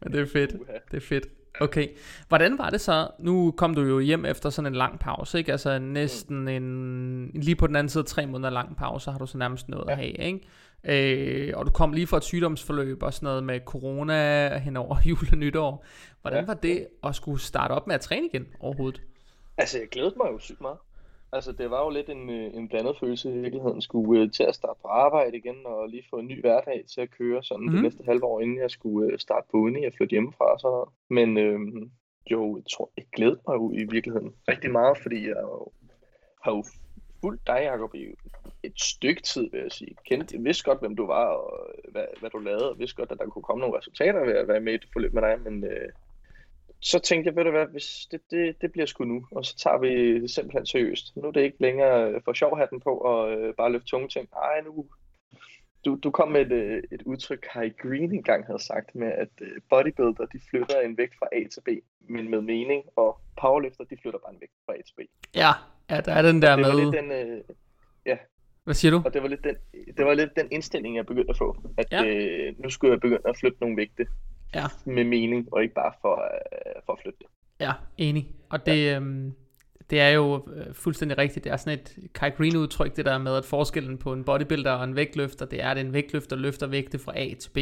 Men 0.00 0.12
det 0.12 0.20
er 0.20 0.26
fedt. 0.32 0.52
Det 0.90 0.96
er 0.96 1.06
fedt. 1.06 1.24
Okay. 1.60 1.88
Hvordan 2.28 2.58
var 2.58 2.70
det 2.70 2.80
så? 2.80 3.08
Nu 3.18 3.54
kom 3.56 3.74
du 3.74 3.82
jo 3.82 3.98
hjem 3.98 4.24
efter 4.24 4.50
sådan 4.50 4.72
en 4.72 4.78
lang 4.78 4.98
pause, 4.98 5.38
ikke? 5.38 5.52
Altså 5.52 5.78
næsten 5.78 6.48
en... 6.48 7.30
Lige 7.34 7.56
på 7.56 7.66
den 7.66 7.76
anden 7.76 7.88
side 7.88 8.04
tre 8.04 8.26
måneder 8.26 8.50
lang 8.50 8.76
pause, 8.76 9.10
har 9.10 9.18
du 9.18 9.26
så 9.26 9.38
nærmest 9.38 9.68
noget 9.68 9.84
ja. 9.86 9.92
at 9.92 9.96
have, 9.96 10.10
ikke? 10.10 10.40
Øh, 10.84 11.52
og 11.56 11.66
du 11.66 11.70
kom 11.70 11.92
lige 11.92 12.06
fra 12.06 12.16
et 12.16 12.24
sygdomsforløb 12.24 13.02
og 13.02 13.14
sådan 13.14 13.26
noget 13.26 13.44
med 13.44 13.60
corona 13.60 14.58
hen 14.58 14.76
over 14.76 14.96
jul 15.08 15.28
og 15.32 15.38
nytår. 15.38 15.84
Hvordan 16.20 16.40
ja. 16.40 16.46
var 16.46 16.54
det 16.54 16.86
at 17.04 17.14
skulle 17.14 17.40
starte 17.40 17.72
op 17.72 17.86
med 17.86 17.94
at 17.94 18.00
træne 18.00 18.26
igen 18.26 18.46
overhovedet? 18.60 19.02
Altså, 19.58 19.78
jeg 19.78 19.88
glædede 19.88 20.14
mig 20.16 20.32
jo 20.32 20.38
sygt 20.38 20.60
meget. 20.60 20.78
Altså, 21.32 21.52
det 21.52 21.70
var 21.70 21.84
jo 21.84 21.90
lidt 21.90 22.08
en, 22.08 22.30
øh, 22.30 22.54
en 22.54 22.68
blandet 22.68 22.96
følelse 23.00 23.30
i 23.30 23.38
virkeligheden. 23.38 23.82
Skulle 23.82 24.22
uh, 24.22 24.30
til 24.30 24.42
at 24.42 24.54
starte 24.54 24.78
på 24.82 24.88
arbejde 24.88 25.36
igen, 25.36 25.56
og 25.66 25.88
lige 25.88 26.04
få 26.10 26.16
en 26.16 26.26
ny 26.26 26.40
hverdag 26.40 26.84
til 26.94 27.00
at 27.00 27.10
køre 27.10 27.42
sådan 27.42 27.66
mm. 27.66 27.72
det 27.72 27.82
næste 27.82 28.04
halve 28.04 28.24
år, 28.24 28.40
inden 28.40 28.58
jeg 28.58 28.70
skulle 28.70 29.12
uh, 29.12 29.18
starte 29.18 29.46
på 29.50 29.56
uni 29.56 29.84
og 29.84 29.92
flytte 29.96 30.10
hjemmefra 30.10 30.52
og 30.52 30.60
sådan 30.60 30.72
noget. 30.72 30.88
Men 31.10 31.28
uh, 31.36 31.88
jo, 32.30 32.56
jeg 32.56 32.64
tror, 32.72 32.90
jeg 32.96 33.06
glædede 33.16 33.40
mig 33.48 33.54
jo 33.54 33.72
i 33.72 33.84
virkeligheden 33.90 34.32
rigtig 34.48 34.72
meget, 34.72 34.98
fordi 34.98 35.28
jeg 35.28 35.36
jo, 35.42 35.68
har 36.42 36.52
jo 36.52 36.64
fulgt 37.20 37.46
dig, 37.46 37.60
Jacob, 37.64 37.94
i 37.94 38.06
et 38.62 38.80
stykke 38.80 39.22
tid, 39.22 39.50
vil 39.50 39.60
jeg 39.60 39.72
sige. 39.72 39.96
Kendte, 40.08 40.36
jeg 40.36 40.44
vidste 40.44 40.64
godt, 40.64 40.80
hvem 40.80 40.96
du 40.96 41.06
var, 41.06 41.24
og 41.24 41.70
hvad, 41.88 42.04
hvad 42.20 42.30
du 42.30 42.38
lavede, 42.38 42.70
og 42.70 42.78
vidste 42.78 42.96
godt, 42.96 43.12
at 43.12 43.18
der 43.18 43.26
kunne 43.26 43.42
komme 43.42 43.60
nogle 43.60 43.78
resultater 43.78 44.24
ved 44.24 44.34
at 44.34 44.48
være 44.48 44.60
med 44.60 44.72
i 44.72 44.74
et 44.74 44.88
forløb 44.92 45.12
med 45.12 45.22
dig, 45.22 45.40
men 45.40 45.64
øh, 45.64 45.88
så 46.80 46.98
tænkte 46.98 47.28
jeg, 47.28 47.36
ved 47.36 47.44
du 47.44 47.50
hvad, 47.50 47.66
hvis 47.66 48.08
det, 48.10 48.20
det, 48.30 48.56
det 48.60 48.72
bliver 48.72 48.86
sgu 48.86 49.04
nu, 49.04 49.26
og 49.30 49.44
så 49.44 49.56
tager 49.56 49.78
vi 49.78 50.20
det 50.20 50.30
simpelthen 50.30 50.66
seriøst. 50.66 51.16
Nu 51.16 51.28
er 51.28 51.32
det 51.32 51.42
ikke 51.42 51.60
længere 51.60 52.10
øh, 52.10 52.20
for 52.24 52.32
sjov 52.32 52.58
hatten 52.58 52.80
på 52.80 52.90
og 52.90 53.32
øh, 53.32 53.54
bare 53.54 53.72
løfte 53.72 53.86
tunge 53.88 54.08
ting. 54.08 54.28
Ej, 54.32 54.60
nu, 54.60 54.86
du, 55.84 55.98
du 56.04 56.10
kom 56.10 56.28
med 56.28 56.40
et, 56.40 56.52
øh, 56.52 56.82
et 56.92 57.02
udtryk, 57.02 57.46
Kai 57.52 57.68
Green 57.68 58.14
engang 58.14 58.46
havde 58.46 58.62
sagt, 58.62 58.94
med 58.94 59.12
at 59.12 59.28
øh, 59.40 59.60
bodybuilder, 59.70 60.26
de 60.26 60.40
flytter 60.50 60.80
en 60.80 60.98
vægt 60.98 61.14
fra 61.18 61.28
A 61.32 61.48
til 61.52 61.60
B, 61.60 61.68
men 62.00 62.30
med 62.30 62.40
mening, 62.40 62.84
og 62.96 63.20
powerlifter, 63.40 63.84
de 63.84 63.96
flytter 64.02 64.18
bare 64.18 64.34
en 64.34 64.40
vægt 64.40 64.52
fra 64.66 64.74
A 64.74 64.76
til 64.76 64.94
B. 64.96 65.00
Ja, 65.34 65.52
ja 65.90 66.00
der 66.00 66.12
er 66.12 66.22
den 66.22 66.42
der 66.42 66.56
det 66.56 66.66
med... 66.66 66.72
Var 66.72 66.84
lidt 66.84 66.94
den, 66.94 67.12
øh, 67.12 67.40
ja. 68.06 68.16
Hvad 68.64 68.74
siger 68.74 68.90
du? 68.90 69.02
Og 69.04 69.14
det 69.14 69.22
var 69.22 69.28
lidt 69.28 69.44
den, 69.44 69.56
det 69.96 70.06
var 70.06 70.14
lidt 70.14 70.30
den 70.36 70.48
indstilling, 70.50 70.96
jeg 70.96 71.06
begyndte 71.06 71.30
at 71.30 71.36
få, 71.38 71.56
at 71.78 71.86
ja. 71.92 72.04
øh, 72.04 72.54
nu 72.58 72.70
skulle 72.70 72.92
jeg 72.92 73.00
begynde 73.00 73.22
at 73.28 73.36
flytte 73.36 73.58
nogle 73.60 73.76
vægte 73.76 74.06
ja. 74.54 74.64
med 74.84 75.04
mening, 75.04 75.48
og 75.52 75.62
ikke 75.62 75.74
bare 75.74 75.92
for, 76.00 76.14
øh, 76.14 76.82
for 76.86 76.92
at 76.92 76.98
flytte 77.02 77.18
det. 77.18 77.26
Ja, 77.60 77.72
enig. 77.98 78.28
Og 78.50 78.66
det, 78.66 78.86
ja. 78.86 78.96
øhm, 78.96 79.34
det 79.90 80.00
er 80.00 80.08
jo 80.08 80.48
øh, 80.54 80.74
fuldstændig 80.74 81.18
rigtigt. 81.18 81.44
Det 81.44 81.52
er 81.52 81.56
sådan 81.56 81.78
et 81.78 81.98
Kai 82.14 82.30
Green 82.30 82.56
udtryk, 82.56 82.96
det 82.96 83.04
der 83.04 83.18
med, 83.18 83.36
at 83.36 83.44
forskellen 83.44 83.98
på 83.98 84.12
en 84.12 84.24
bodybuilder 84.24 84.72
og 84.72 84.84
en 84.84 84.96
vægtløfter, 84.96 85.46
det 85.46 85.62
er, 85.62 85.68
at 85.68 85.78
en 85.78 85.92
vægtløfter 85.92 86.36
løfter 86.36 86.66
vægte 86.66 86.98
fra 86.98 87.12
A 87.18 87.34
til 87.34 87.50
B. 87.50 87.58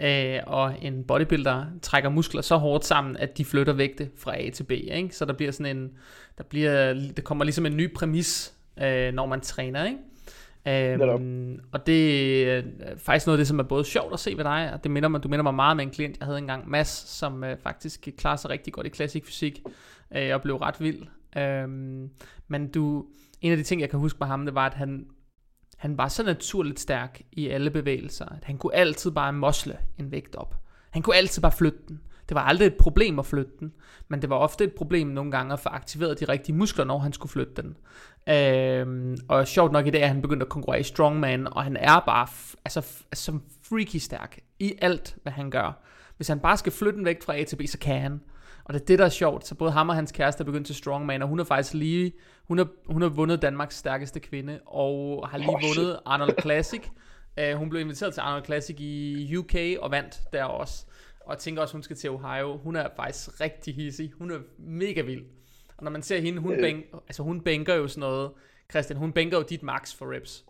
Øh, 0.00 0.40
og 0.46 0.74
en 0.82 1.04
bodybuilder 1.04 1.66
trækker 1.82 2.10
muskler 2.10 2.42
så 2.42 2.56
hårdt 2.56 2.84
sammen, 2.84 3.16
at 3.16 3.38
de 3.38 3.44
flytter 3.44 3.72
vægte 3.72 4.10
fra 4.18 4.40
A 4.40 4.50
til 4.50 4.64
B. 4.64 4.70
Ikke? 4.70 5.16
Så 5.16 5.24
der 5.24 5.32
bliver 5.32 5.52
sådan 5.52 5.76
en, 5.76 5.90
der 6.38 6.44
bliver, 6.44 6.94
der 7.16 7.22
kommer 7.22 7.44
ligesom 7.44 7.66
en 7.66 7.76
ny 7.76 7.94
præmis, 7.94 8.54
øh, 8.82 9.12
når 9.14 9.26
man 9.26 9.40
træner. 9.40 9.84
Ikke? 9.84 9.98
Øhm, 10.66 11.60
og 11.72 11.86
det 11.86 12.50
er 12.50 12.62
faktisk 12.98 13.26
noget 13.26 13.38
af 13.38 13.40
det, 13.40 13.46
som 13.46 13.58
er 13.58 13.62
både 13.62 13.84
sjovt 13.84 14.12
at 14.12 14.20
se 14.20 14.36
ved 14.36 14.44
dig, 14.44 14.70
og 14.72 14.82
det 14.82 14.90
minder 14.90 15.08
mig, 15.08 15.22
du 15.22 15.28
minder 15.28 15.42
mig 15.42 15.54
meget 15.54 15.76
med 15.76 15.84
en 15.84 15.90
klient, 15.90 16.18
jeg 16.18 16.26
havde 16.26 16.38
engang, 16.38 16.70
Mads, 16.70 16.88
som 16.88 17.44
øh, 17.44 17.56
faktisk 17.62 18.08
klarer 18.18 18.36
sig 18.36 18.50
rigtig 18.50 18.72
godt 18.72 18.86
i 18.86 18.90
klassisk 18.90 19.26
fysik, 19.26 19.62
øh, 20.16 20.34
og 20.34 20.42
blev 20.42 20.56
ret 20.56 20.80
vild. 20.80 21.02
Øhm, 21.36 22.10
men 22.48 22.70
du, 22.70 23.06
en 23.40 23.52
af 23.52 23.56
de 23.56 23.62
ting, 23.62 23.80
jeg 23.80 23.90
kan 23.90 23.98
huske 23.98 24.16
med 24.20 24.26
ham, 24.26 24.44
det 24.44 24.54
var, 24.54 24.66
at 24.66 24.74
han, 24.74 25.06
han 25.76 25.98
var 25.98 26.08
så 26.08 26.22
naturligt 26.22 26.80
stærk 26.80 27.22
i 27.32 27.48
alle 27.48 27.70
bevægelser, 27.70 28.24
at 28.24 28.44
han 28.44 28.58
kunne 28.58 28.74
altid 28.74 29.10
bare 29.10 29.32
mosle 29.32 29.78
en 29.98 30.10
vægt 30.10 30.36
op. 30.36 30.54
Han 30.90 31.02
kunne 31.02 31.16
altid 31.16 31.42
bare 31.42 31.52
flytte 31.52 31.78
den. 31.88 32.00
Det 32.28 32.34
var 32.34 32.40
aldrig 32.40 32.66
et 32.66 32.74
problem 32.74 33.18
at 33.18 33.26
flytte 33.26 33.52
den, 33.60 33.72
men 34.08 34.22
det 34.22 34.30
var 34.30 34.36
ofte 34.36 34.64
et 34.64 34.72
problem 34.72 35.06
nogle 35.06 35.30
gange 35.30 35.52
at 35.52 35.60
få 35.60 35.68
aktiveret 35.68 36.20
de 36.20 36.24
rigtige 36.24 36.56
muskler, 36.56 36.84
når 36.84 36.98
han 36.98 37.12
skulle 37.12 37.32
flytte 37.32 37.62
den. 37.62 37.76
Øhm, 38.34 39.16
og 39.28 39.46
sjovt 39.46 39.72
nok 39.72 39.86
i 39.86 39.90
dag, 39.90 40.02
at 40.02 40.08
han 40.08 40.22
begyndte 40.22 40.44
at 40.44 40.50
konkurrere 40.50 40.80
i 40.80 40.82
strongman, 40.82 41.46
og 41.46 41.64
han 41.64 41.76
er 41.76 42.00
bare 42.00 42.28
altså, 42.64 42.86
som 43.12 43.42
freaky 43.62 43.96
stærk 43.96 44.38
i 44.58 44.74
alt, 44.82 45.16
hvad 45.22 45.32
han 45.32 45.50
gør. 45.50 45.82
Hvis 46.16 46.28
han 46.28 46.40
bare 46.40 46.56
skal 46.56 46.72
flytte 46.72 46.96
den 46.96 47.04
væk 47.04 47.22
fra 47.22 47.36
A 47.36 47.44
til 47.44 47.56
B, 47.56 47.62
så 47.66 47.78
kan 47.78 48.00
han. 48.00 48.20
Og 48.64 48.74
det 48.74 48.80
er 48.80 48.84
det, 48.86 48.98
der 48.98 49.04
er 49.04 49.08
sjovt. 49.08 49.46
Så 49.46 49.54
både 49.54 49.72
ham 49.72 49.88
og 49.88 49.94
hans 49.94 50.12
kæreste 50.12 50.40
er 50.40 50.44
begyndt 50.44 50.66
til 50.66 50.74
strongman, 50.74 51.22
og 51.22 51.28
hun 51.28 51.40
er 51.40 51.44
faktisk 51.44 51.74
lige, 51.74 52.12
hun 52.48 52.58
har, 52.58 52.68
hun 52.86 53.02
har 53.02 53.08
vundet 53.08 53.42
Danmarks 53.42 53.76
stærkeste 53.76 54.20
kvinde, 54.20 54.60
og 54.66 55.28
har 55.28 55.38
lige 55.38 55.50
oh, 55.50 55.62
vundet 55.62 56.00
Arnold 56.04 56.40
Classic. 56.40 56.80
Uh, 57.40 57.52
hun 57.58 57.70
blev 57.70 57.80
inviteret 57.80 58.14
til 58.14 58.20
Arnold 58.20 58.44
Classic 58.44 58.76
i 58.80 59.36
UK, 59.36 59.54
og 59.80 59.90
vandt 59.90 60.20
der 60.32 60.44
også. 60.44 60.86
Og 61.20 61.32
jeg 61.32 61.38
tænker 61.38 61.62
også, 61.62 61.74
hun 61.74 61.82
skal 61.82 61.96
til 61.96 62.10
Ohio. 62.10 62.56
Hun 62.56 62.76
er 62.76 62.88
faktisk 62.96 63.40
rigtig 63.40 63.74
hissig. 63.74 64.12
Hun 64.18 64.30
er 64.30 64.38
mega 64.58 65.00
vild. 65.00 65.24
Og 65.76 65.84
når 65.84 65.90
man 65.90 66.02
ser 66.02 66.20
hende, 66.20 66.38
hun, 66.38 66.52
øh. 66.52 66.60
bænk, 66.60 66.84
altså 66.92 67.22
hun 67.22 67.40
bænker 67.40 67.74
jo 67.74 67.88
sådan 67.88 68.00
noget, 68.00 68.30
Christian, 68.70 68.98
hun 68.98 69.12
bænker 69.12 69.36
jo 69.36 69.44
dit 69.48 69.62
max 69.62 69.94
for 69.94 70.14
reps. 70.14 70.44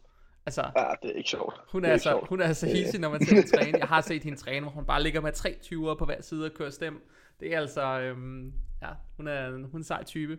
Altså, 0.46 0.62
ja, 0.76 0.84
det 1.02 1.10
er 1.10 1.14
ikke 1.14 1.30
sjovt. 1.30 1.54
Hun 1.72 1.84
er, 1.84 1.88
er 1.88 1.92
altså, 1.92 2.08
sjovt. 2.08 2.28
hun 2.28 2.40
er 2.40 2.44
altså 2.44 2.66
hissig, 2.66 3.00
når 3.00 3.10
man 3.10 3.24
ser 3.24 3.34
hende 3.34 3.50
træne. 3.56 3.78
Jeg 3.78 3.88
har 3.88 4.00
set 4.00 4.24
hende 4.24 4.38
træne, 4.38 4.60
hvor 4.60 4.70
hun 4.70 4.84
bare 4.84 5.02
ligger 5.02 5.20
med 5.20 5.32
tre 5.32 5.56
20'er 5.62 5.94
på 5.94 6.04
hver 6.04 6.22
side 6.22 6.44
og 6.44 6.52
kører 6.54 6.70
stem. 6.70 7.02
Det 7.40 7.54
er 7.54 7.60
altså, 7.60 8.00
øhm, 8.00 8.52
ja, 8.82 8.88
hun 9.16 9.28
er, 9.28 9.50
hun 9.50 9.64
er 9.64 9.76
en 9.76 9.84
sej 9.84 10.04
type. 10.04 10.38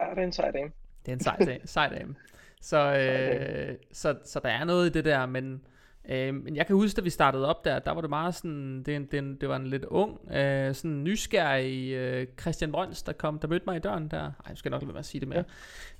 Ja, 0.00 0.10
det 0.10 0.18
er 0.18 0.22
en 0.22 0.32
sej 0.32 0.50
dame. 0.50 0.70
Det 1.06 1.12
er 1.12 1.12
en 1.12 1.20
sej, 1.20 1.60
sej 1.64 1.88
dame. 1.88 2.14
Så, 2.60 2.96
øh, 2.96 3.76
så, 3.92 4.18
så 4.24 4.40
der 4.40 4.48
er 4.48 4.64
noget 4.64 4.90
i 4.90 4.92
det 4.92 5.04
der, 5.04 5.26
men 5.26 5.62
Øh, 6.08 6.34
men 6.34 6.56
jeg 6.56 6.66
kan 6.66 6.76
huske, 6.76 6.96
da 6.96 7.00
vi 7.00 7.10
startede 7.10 7.48
op 7.48 7.64
der, 7.64 7.78
der 7.78 7.90
var 7.90 8.00
det 8.00 8.10
meget 8.10 8.34
sådan, 8.34 8.82
det, 8.82 9.12
det, 9.12 9.40
det 9.40 9.48
var 9.48 9.56
en 9.56 9.66
lidt 9.66 9.84
ung, 9.84 10.32
øh, 10.32 10.74
sådan 10.74 11.04
nysgerrig 11.04 11.92
øh, 11.92 12.26
Christian 12.40 12.72
Brøns, 12.72 13.02
der 13.02 13.12
kom, 13.12 13.38
der 13.38 13.48
mødte 13.48 13.64
mig 13.66 13.76
i 13.76 13.80
døren 13.80 14.08
der. 14.08 14.22
Ej, 14.22 14.32
jeg 14.48 14.56
skal 14.56 14.70
nok 14.70 14.82
lade 14.82 14.94
være 14.94 14.98
at 14.98 15.06
sige 15.06 15.20
det 15.20 15.28
mere. 15.28 15.44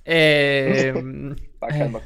Ja. 0.05 0.89
Øh, 0.89 0.95
Bare 1.61 1.71
kald 1.71 1.91
mig 1.91 2.01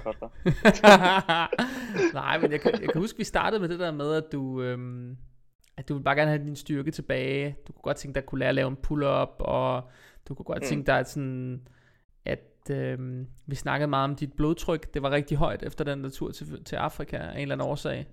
Nej, 2.14 2.38
men 2.38 2.52
jeg 2.52 2.62
kan, 2.62 2.72
jeg 2.82 2.90
kan 2.90 3.02
huske, 3.02 3.18
vi 3.18 3.24
startede 3.24 3.62
med 3.62 3.70
det 3.70 3.80
der 3.80 3.92
med, 3.92 4.14
at 4.14 4.24
du, 4.32 4.62
øh, 4.62 4.78
at 5.78 5.90
du 5.90 5.94
ville 5.94 6.04
bare 6.04 6.16
gerne 6.16 6.32
have 6.32 6.44
din 6.44 6.56
styrke 6.56 6.92
tilbage. 6.92 7.56
Du 7.68 7.74
kunne 7.74 7.84
godt 7.84 7.98
tænke 7.98 8.16
dig 8.16 8.22
at 8.22 8.26
kunne 8.26 8.40
lære 8.40 8.50
at 8.50 8.56
lave 8.56 8.68
en 8.68 8.76
pull-up, 8.76 9.36
og 9.40 9.90
du 10.28 10.34
kunne 10.34 10.46
godt 10.46 10.64
mm. 10.64 10.68
tænke 10.68 10.88
dig 10.88 11.00
at 11.00 11.10
sådan, 11.10 11.68
at 12.26 12.70
øh, 12.72 13.26
vi 13.48 13.56
snakkede 13.56 13.90
meget 13.90 14.10
om 14.10 14.16
dit 14.16 14.34
blodtryk. 14.34 14.94
Det 14.94 15.02
var 15.02 15.12
rigtig 15.12 15.38
højt 15.38 15.64
efter 15.64 15.84
den 15.84 16.04
der 16.04 16.10
tur 16.10 16.32
til, 16.32 16.64
til 16.64 16.76
Afrika 16.76 17.18
af 17.18 17.36
en 17.36 17.42
eller 17.42 17.56
anden 17.56 17.68
årsag. 17.68 18.06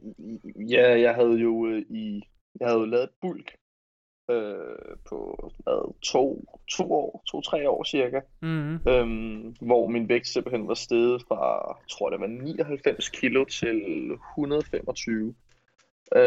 Ja, 0.70 1.00
jeg 1.00 1.14
havde 1.14 1.36
jo 1.38 1.66
øh, 1.66 1.82
i 1.90 2.22
jeg 2.60 2.68
havde 2.68 2.90
lavet 2.90 3.04
et 3.04 3.10
bulk 3.20 3.52
øh, 4.30 4.96
på 5.08 5.50
hvad, 5.64 5.94
to, 6.02 6.44
to 6.70 6.92
år, 6.92 7.22
to-tre 7.26 7.70
år 7.70 7.84
cirka, 7.84 8.20
mm-hmm. 8.42 8.80
øhm, 8.88 9.54
hvor 9.60 9.86
min 9.86 10.08
vægt 10.08 10.26
simpelthen 10.26 10.68
var 10.68 10.74
steget 10.74 11.22
fra, 11.28 11.76
tror 11.90 12.10
det 12.10 12.20
var 12.20 12.26
99 12.26 13.08
kilo 13.08 13.44
til 13.44 13.82
125, 14.36 15.34
øh, 16.16 16.22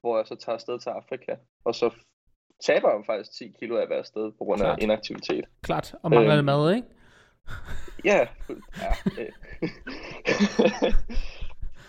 hvor 0.00 0.16
jeg 0.16 0.26
så 0.26 0.34
tager 0.34 0.54
afsted 0.54 0.78
til 0.78 0.90
Afrika, 0.90 1.34
og 1.64 1.74
så 1.74 1.90
taber 2.60 2.90
jeg 2.90 3.02
faktisk 3.06 3.32
10 3.38 3.52
kilo 3.58 3.76
af 3.76 3.82
at 3.82 3.88
være 3.88 3.98
afsted 3.98 4.32
på 4.38 4.44
grund 4.44 4.60
Klart. 4.60 4.78
af 4.78 4.82
inaktivitet. 4.82 5.44
Klart, 5.62 5.94
og 6.02 6.10
mangler 6.10 6.36
øhm, 6.36 6.44
mad, 6.44 6.74
ikke? 6.74 6.88
Ja, 8.04 8.18
ja. 8.82 8.92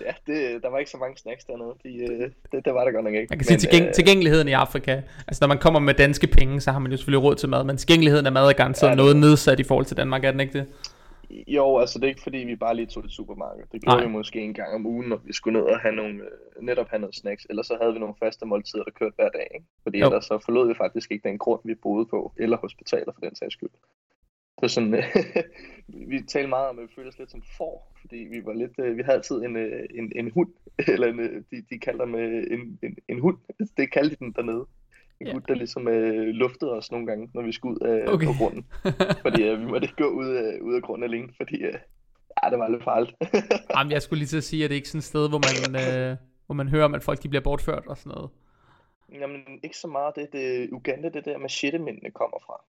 ja, 0.06 0.14
det, 0.28 0.64
der 0.64 0.70
var 0.70 0.78
ikke 0.78 0.92
så 0.92 0.98
mange 0.98 1.18
snacks 1.18 1.46
dernede. 1.46 1.74
De, 1.84 2.14
øh, 2.14 2.32
det, 2.52 2.66
det 2.66 2.74
var 2.74 2.84
der 2.84 2.92
godt 2.92 3.04
nok 3.04 3.14
ikke. 3.14 3.28
Man 3.30 3.40
kan 3.40 3.48
sige 3.48 3.58
tilgæng, 3.58 3.86
øh, 3.88 3.94
tilgængeligheden 3.94 4.48
i 4.48 4.52
Afrika. 4.52 5.02
Altså 5.28 5.38
når 5.42 5.48
man 5.48 5.58
kommer 5.58 5.80
med 5.80 5.94
danske 5.94 6.28
penge, 6.28 6.62
så 6.62 6.72
har 6.72 6.80
man 6.80 6.92
jo 6.92 6.98
selvfølgelig 6.98 7.24
råd 7.24 7.36
til 7.36 7.50
mad, 7.50 7.64
men 7.64 7.78
tilgængeligheden 7.78 8.26
af 8.26 8.32
mad 8.32 8.50
er 8.50 8.54
garanteret 8.54 8.90
ja, 8.90 8.96
noget 8.96 9.16
nedsat 9.16 9.60
i 9.60 9.64
forhold 9.64 9.86
til 9.86 9.98
Danmark, 9.98 10.24
er 10.24 10.32
den 10.32 10.40
ikke 10.40 10.60
det? 10.60 10.68
Jo, 11.48 11.78
altså 11.78 12.00
det 12.00 12.06
er 12.06 12.10
ikke 12.10 12.22
fordi, 12.22 12.38
vi 12.38 12.56
bare 12.56 12.76
lige 12.76 12.86
tog 12.86 13.04
det 13.04 13.12
supermarked. 13.12 13.64
Det 13.72 13.82
gjorde 13.82 13.98
Nej. 13.98 14.06
vi 14.06 14.12
måske 14.12 14.40
en 14.40 14.54
gang 14.54 14.74
om 14.74 14.86
ugen, 14.86 15.10
når 15.10 15.20
vi 15.26 15.34
skulle 15.34 15.60
ned 15.60 15.68
og 15.68 15.80
have 15.80 15.96
nogle, 15.96 16.14
øh, 16.14 16.64
netop 16.66 16.90
have 16.90 17.00
noget 17.00 17.16
snacks. 17.16 17.48
Ellers 17.50 17.68
så 17.68 17.78
havde 17.82 17.94
vi 17.94 18.00
nogle 18.00 18.16
faste 18.24 18.46
måltider, 18.46 18.84
der 18.84 18.92
kørte 18.92 19.16
hver 19.16 19.30
dag. 19.30 19.48
Ikke? 19.54 19.66
Fordi 19.84 20.00
Jo. 20.00 20.06
ellers 20.06 20.26
så 20.26 20.40
forlod 20.46 20.68
vi 20.68 20.74
faktisk 20.78 21.12
ikke 21.12 21.30
den 21.30 21.38
grund, 21.38 21.62
vi 21.64 21.76
boede 21.76 22.06
på, 22.06 22.34
eller 22.38 22.58
hospitaler 22.58 23.12
for 23.14 23.22
den 23.22 23.36
sags 23.36 23.54
skyld. 23.54 23.70
Er 24.64 24.68
sådan, 24.68 24.92
vi 26.12 26.22
talte 26.28 26.50
meget 26.50 26.70
om, 26.70 26.80
at 26.80 26.84
vi 26.84 26.94
følte 26.96 27.10
os 27.10 27.20
lidt 27.20 27.32
som 27.32 27.44
får, 27.58 27.96
fordi 28.02 28.18
vi 28.18 28.46
var 28.46 28.54
lidt, 28.54 28.72
øh, 28.80 28.98
vi 28.98 29.02
havde 29.04 29.18
altid 29.18 29.36
en, 29.36 29.56
øh, 29.56 29.84
en, 29.96 30.12
en 30.16 30.32
hund, 30.32 30.50
eller 30.94 31.08
en, 31.08 31.20
øh, 31.20 31.44
de, 31.52 31.64
de 31.70 31.80
kalder 31.80 32.06
dem 32.06 32.16
en, 32.16 32.80
en, 32.84 32.98
en 33.10 33.20
hund, 33.20 33.38
det 33.78 33.92
kaldte 33.92 34.16
de 34.16 34.20
den 34.26 34.32
dernede. 34.32 34.66
En 35.20 35.28
Ja. 35.28 35.34
hund, 35.34 35.44
der 35.48 35.54
ligesom 35.54 35.88
øh, 35.88 36.28
luftede 36.28 36.72
os 36.72 36.92
nogle 36.92 37.08
gange, 37.08 37.30
når 37.34 37.42
vi 37.42 37.52
skulle 37.52 37.82
ud 37.82 37.88
øh, 37.90 38.14
Okay. 38.14 38.26
på 38.28 38.34
grunden. 38.40 38.66
Fordi 39.22 39.44
øh, 39.44 39.60
vi 39.60 39.66
måtte 39.66 39.86
ikke 39.86 40.04
gå 40.04 40.10
ud, 40.10 40.28
øh, 40.28 40.64
ud 40.64 40.74
af 40.76 40.82
grunden 40.82 41.04
alene, 41.04 41.30
fordi 41.38 41.56
øh, 41.56 41.74
ja, 42.44 42.50
det 42.50 42.60
var 42.60 42.70
lidt 42.70 42.84
farligt. 42.84 43.16
Jamen, 43.78 43.92
jeg 43.92 44.02
skulle 44.02 44.20
lige 44.20 44.28
til 44.28 44.38
at 44.38 44.44
sige, 44.44 44.64
at 44.64 44.70
det 44.70 44.76
ikke 44.76 44.86
er 44.86 44.90
sådan 44.90 45.00
et 45.00 45.04
sted, 45.04 45.30
hvor 45.30 45.42
man, 45.48 45.76
øh, 45.84 46.18
hvor 46.46 46.56
man 46.56 46.68
hører 46.70 46.86
om, 46.86 46.94
at 46.94 47.04
folk 47.04 47.24
de 47.24 47.30
bliver 47.30 47.44
bortført 47.44 47.88
og 47.88 47.98
sådan 47.98 48.12
noget. 48.16 48.30
Jamen, 49.14 49.42
ikke 49.64 49.78
så 49.78 49.88
meget 49.88 50.16
det, 50.16 50.28
det 50.34 50.70
Uganda, 50.72 51.10
det 51.10 51.26
der 51.26 51.38
machete-mændene 51.38 52.12
kommer 52.12 52.38
fra. 52.46 52.64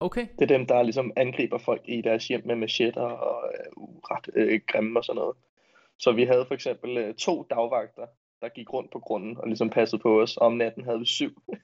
Okay. 0.00 0.26
Det 0.38 0.42
er 0.42 0.56
dem, 0.58 0.66
der 0.66 0.82
ligesom 0.82 1.12
angriber 1.16 1.58
folk 1.58 1.82
i 1.84 2.00
deres 2.02 2.28
hjem 2.28 2.42
med 2.46 2.56
machetter 2.56 3.02
og 3.02 3.52
øh, 3.54 3.82
ret 4.10 4.30
øh, 4.34 4.60
grimme 4.66 4.98
og 5.00 5.04
sådan 5.04 5.18
noget. 5.20 5.36
Så 5.98 6.12
vi 6.12 6.24
havde 6.24 6.46
for 6.46 6.54
eksempel 6.54 6.98
øh, 6.98 7.14
to 7.14 7.46
dagvagter, 7.50 8.06
der 8.40 8.48
gik 8.48 8.72
rundt 8.72 8.92
på 8.92 8.98
grunden 8.98 9.36
og 9.36 9.46
ligesom 9.46 9.70
passede 9.70 10.02
på 10.02 10.22
os. 10.22 10.36
Og 10.36 10.46
om 10.46 10.52
natten 10.52 10.84
havde 10.84 10.98
vi 10.98 11.06
syv. 11.06 11.32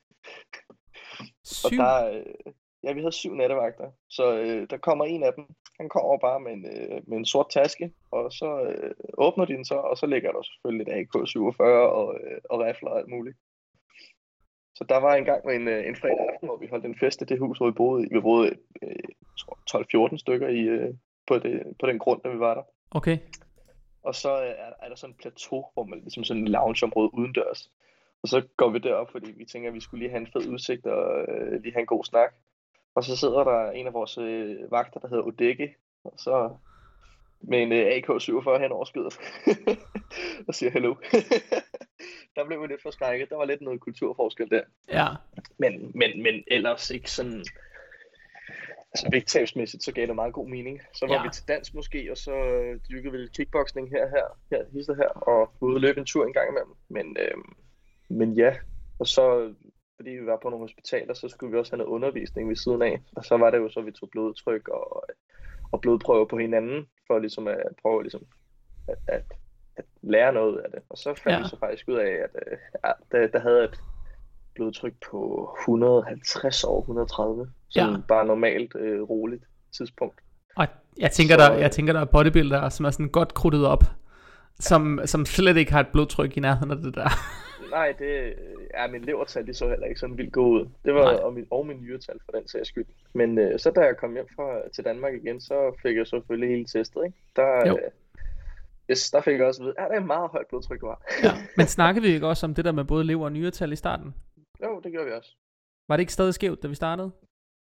Og 1.65 1.71
Syv. 1.71 1.77
der, 1.77 2.09
øh, 2.09 2.53
ja, 2.85 2.93
vi 2.93 3.01
havde 3.01 3.13
syv 3.13 3.35
nattevagter. 3.35 3.91
Så 4.11 4.39
øh, 4.39 4.67
der 4.71 4.77
kommer 4.77 5.05
en 5.05 5.23
af 5.23 5.33
dem. 5.37 5.45
Han 5.81 5.89
kommer 5.89 6.19
bare 6.19 6.41
med 6.41 6.53
en, 6.53 6.67
øh, 6.67 7.03
med 7.09 7.19
en 7.19 7.25
sort 7.25 7.51
taske, 7.51 7.93
og 8.11 8.33
så 8.33 8.63
øh, 8.63 8.95
åbner 9.19 9.45
de 9.45 9.53
den 9.53 9.65
så, 9.65 9.75
og 9.75 9.97
så 9.99 10.07
ligger 10.07 10.33
der 10.33 10.43
selvfølgelig 10.43 10.87
et 10.87 10.95
AK-47 10.99 11.63
og, 11.99 12.15
øh, 12.21 12.41
og 12.51 12.61
rifler 12.61 12.91
og 12.91 12.99
alt 12.99 13.09
muligt. 13.09 13.37
Så 14.77 14.85
der 14.89 14.97
var 14.97 15.15
en 15.15 15.25
gang 15.25 15.51
en, 15.51 15.69
øh, 15.69 15.87
en 15.89 15.97
fredag 15.97 16.29
aften, 16.33 16.49
hvor 16.49 16.57
vi 16.57 16.67
holdt 16.67 16.85
en 16.85 16.99
fest 16.99 17.23
i 17.23 17.25
det 17.25 17.39
hus, 17.39 17.59
hvor 17.59 17.67
vi 17.67 17.73
boede 17.73 18.05
i. 18.05 18.09
Vi 18.15 18.21
boede 18.21 18.49
øh, 18.83 19.03
jeg 19.23 19.37
tror 19.39 20.09
12-14 20.15 20.19
stykker 20.19 20.49
i, 20.49 20.61
øh, 20.61 20.95
på, 21.27 21.39
det, 21.39 21.63
på 21.81 21.87
den 21.87 21.99
grund, 21.99 22.21
da 22.25 22.29
vi 22.29 22.39
var 22.39 22.55
der. 22.55 22.63
Okay. 22.91 23.19
Og 24.03 24.15
så 24.15 24.43
øh, 24.43 24.49
er, 24.49 24.73
er 24.83 24.89
der 24.89 24.95
sådan 24.95 25.13
en 25.13 25.19
plateau, 25.19 25.65
hvor 25.75 25.85
man 25.85 25.99
ligesom 26.01 26.25
sådan 26.25 26.43
en 26.43 26.49
loungeområde 26.49 27.15
udendørs. 27.15 27.71
Og 28.23 28.29
så 28.29 28.43
går 28.57 28.71
vi 28.71 28.79
derop, 28.79 29.11
fordi 29.11 29.31
vi 29.31 29.45
tænker, 29.45 29.69
at 29.69 29.75
vi 29.75 29.81
skulle 29.81 30.03
lige 30.03 30.11
have 30.11 30.21
en 30.21 30.33
fed 30.33 30.49
udsigt 30.49 30.87
og 30.87 31.25
øh, 31.29 31.63
lige 31.63 31.73
have 31.73 31.81
en 31.81 31.87
god 31.87 32.05
snak. 32.05 32.35
Og 32.95 33.05
så 33.05 33.17
sidder 33.17 33.45
der 33.45 33.71
en 33.71 33.87
af 33.87 33.93
vores 33.93 34.19
øh, 34.19 34.71
vagter, 34.71 35.01
der 35.01 35.09
hedder 35.09 35.25
Odege, 35.25 35.75
og 36.05 36.13
så 36.17 36.51
med 37.41 37.63
en 37.63 37.73
øh, 37.73 37.87
AK-47 37.97 38.63
hen 38.63 38.73
over 38.73 38.85
skødet, 38.85 39.19
og 40.49 40.55
siger 40.55 40.71
hallo. 40.71 40.95
der 42.37 42.47
blev 42.47 42.63
vi 42.63 42.67
lidt 42.67 42.83
forskrækket. 42.83 43.31
Der 43.31 43.37
var 43.37 43.45
lidt 43.45 43.61
noget 43.61 43.81
kulturforskel 43.81 44.51
der. 44.51 44.63
Ja. 44.93 45.07
Men, 45.59 45.93
men, 45.95 46.23
men 46.23 46.45
ellers 46.47 46.91
ikke 46.91 47.11
sådan... 47.11 47.45
Altså 48.93 49.09
vægttabsmæssigt, 49.13 49.83
så 49.85 49.93
gav 49.93 50.07
det 50.07 50.15
meget 50.15 50.33
god 50.33 50.49
mening. 50.49 50.81
Så 50.95 51.07
var 51.07 51.15
Ja. 51.15 51.23
vi 51.23 51.29
til 51.33 51.49
dans 51.49 51.75
måske, 51.75 52.09
og 52.11 52.17
så 52.17 52.33
øh, 52.35 52.81
dyrkede 52.91 53.13
vi 53.13 53.19
lidt 53.19 53.37
kickboxing 53.37 53.91
her, 53.91 54.09
her, 54.09 54.39
her, 54.51 54.65
hister 54.73 54.95
her, 54.95 55.09
og 55.09 55.53
ude 55.61 55.81
løbe 55.81 56.01
en 56.01 56.07
tur 56.07 56.27
en 56.27 56.33
gang 56.33 56.49
imellem. 56.49 56.75
Men, 56.89 57.17
øh, 57.21 57.37
men 58.09 58.33
ja, 58.33 58.55
og 58.99 59.07
så 59.07 59.55
fordi 59.97 60.11
vi 60.11 60.27
var 60.27 60.39
på 60.43 60.51
nogle 60.51 60.65
hospitaler, 60.65 61.15
så 61.15 61.29
skulle 61.29 61.53
vi 61.53 61.59
også 61.59 61.73
have 61.73 61.79
noget 61.79 61.91
undervisning 61.91 62.49
ved 62.49 62.57
siden 62.57 62.83
af. 62.83 63.01
Og 63.17 63.25
så 63.25 63.37
var 63.37 63.51
det 63.51 63.59
jo 63.59 63.69
så, 63.69 63.81
at 63.81 63.87
vi 63.87 63.93
tog 63.93 64.11
blodtryk 64.11 64.69
og, 64.69 65.05
og 65.73 65.81
blodprøver 65.81 66.25
på 66.25 66.39
hinanden, 66.39 66.87
for 67.07 67.19
ligesom 67.19 67.49
at 67.49 67.59
prøve 67.83 68.03
ligesom 68.03 68.27
at, 68.89 68.99
at, 69.09 69.25
at 69.77 69.85
lære 70.03 70.33
noget 70.33 70.59
af 70.59 70.71
det. 70.71 70.81
Og 70.91 70.99
så 70.99 71.15
fandt 71.15 71.27
Ja. 71.27 71.33
ja. 71.33 71.43
vi 71.43 71.49
så 71.49 71.59
faktisk 71.59 71.89
ud 71.89 71.95
af, 71.95 72.11
at 72.11 72.31
øh, 72.47 72.59
ja, 72.85 72.91
der, 73.13 73.27
der 73.27 73.39
havde 73.41 73.65
et 73.65 73.81
blodtryk 74.55 74.93
på 75.11 75.51
150 75.61 76.65
over 76.65 76.81
130. 76.81 77.51
Sådan 77.69 77.89
Ja. 77.91 77.97
ja. 77.97 78.01
bare 78.09 78.27
normalt 78.27 78.75
øh, 78.79 79.03
roligt 79.03 79.45
tidspunkt. 79.77 80.21
Og 80.57 80.67
jeg 80.99 81.11
tænker, 81.11 81.35
Så, 81.35 81.41
der, 81.45 81.55
øh, 81.55 81.61
jeg 81.61 81.71
tænker, 81.71 81.93
der 81.93 82.01
er 82.01 82.05
bodybuildere, 82.05 82.71
som 82.71 82.87
er 82.87 82.91
sådan 82.91 83.09
godt 83.09 83.35
krudtet 83.35 83.67
op, 83.67 83.85
som, 84.61 85.01
som 85.05 85.27
slet 85.27 85.57
ikke 85.57 85.73
har 85.73 85.81
et 85.81 85.89
blodtryk 85.93 86.37
i 86.37 86.41
nærheden 86.41 86.71
af 86.71 86.77
det 86.77 86.95
der. 86.95 87.09
Nej, 87.77 87.95
det 87.99 88.35
er 88.75 88.89
min 88.91 89.03
levertal, 89.03 89.47
det 89.47 89.57
så 89.57 89.69
heller 89.69 89.87
ikke 89.87 90.01
sådan 90.01 90.19
vildt 90.19 90.33
god 90.33 90.61
ud. 90.61 90.69
Det 90.85 90.95
var 90.95 91.13
Nej. 91.13 91.15
og 91.23 91.33
min, 91.35 91.47
og 91.51 91.67
min 91.67 91.77
nyretal 91.83 92.19
for 92.25 92.33
den 92.39 92.49
sags 92.49 92.69
skyld. 92.69 92.85
Men 93.13 93.39
øh, 93.39 93.59
så 93.59 93.71
da 93.71 93.81
jeg 93.81 93.97
kom 93.97 94.13
hjem 94.13 94.29
fra, 94.37 94.69
til 94.75 94.85
Danmark 94.85 95.15
igen, 95.15 95.41
så 95.41 95.79
fik 95.83 95.97
jeg 95.97 96.07
selvfølgelig 96.07 96.49
hele 96.51 96.65
testet, 96.65 97.05
ikke? 97.07 97.17
Der, 97.37 97.69
Jo. 97.69 97.73
øh, 97.77 97.91
yes, 98.91 99.11
der 99.11 99.21
fik 99.21 99.39
jeg 99.39 99.47
også 99.47 99.63
at 99.63 99.65
vide, 99.65 99.75
at 99.79 99.87
det 99.91 99.97
er 99.97 100.05
meget 100.05 100.31
højt 100.31 100.47
blodtryk, 100.49 100.81
du 100.81 100.87
har. 100.87 101.03
Ja. 101.23 101.33
Men 101.57 101.67
snakkede 101.67 102.07
vi 102.07 102.13
ikke 102.15 102.27
også 102.27 102.47
om 102.47 102.55
det 102.55 102.65
der 102.65 102.73
med 102.73 102.85
både 102.85 103.05
lever 103.05 103.25
og 103.25 103.33
nyretal 103.33 103.73
i 103.73 103.77
starten? 103.77 104.15
jo, 104.63 104.81
det 104.85 104.93
gjorde 104.93 105.07
vi 105.07 105.13
også. 105.13 105.31
Var 105.89 105.97
det 105.97 106.01
ikke 106.01 106.13
stadig 106.13 106.35
skævt, 106.35 106.63
da 106.63 106.69
vi 106.69 106.75
startede? 106.75 107.11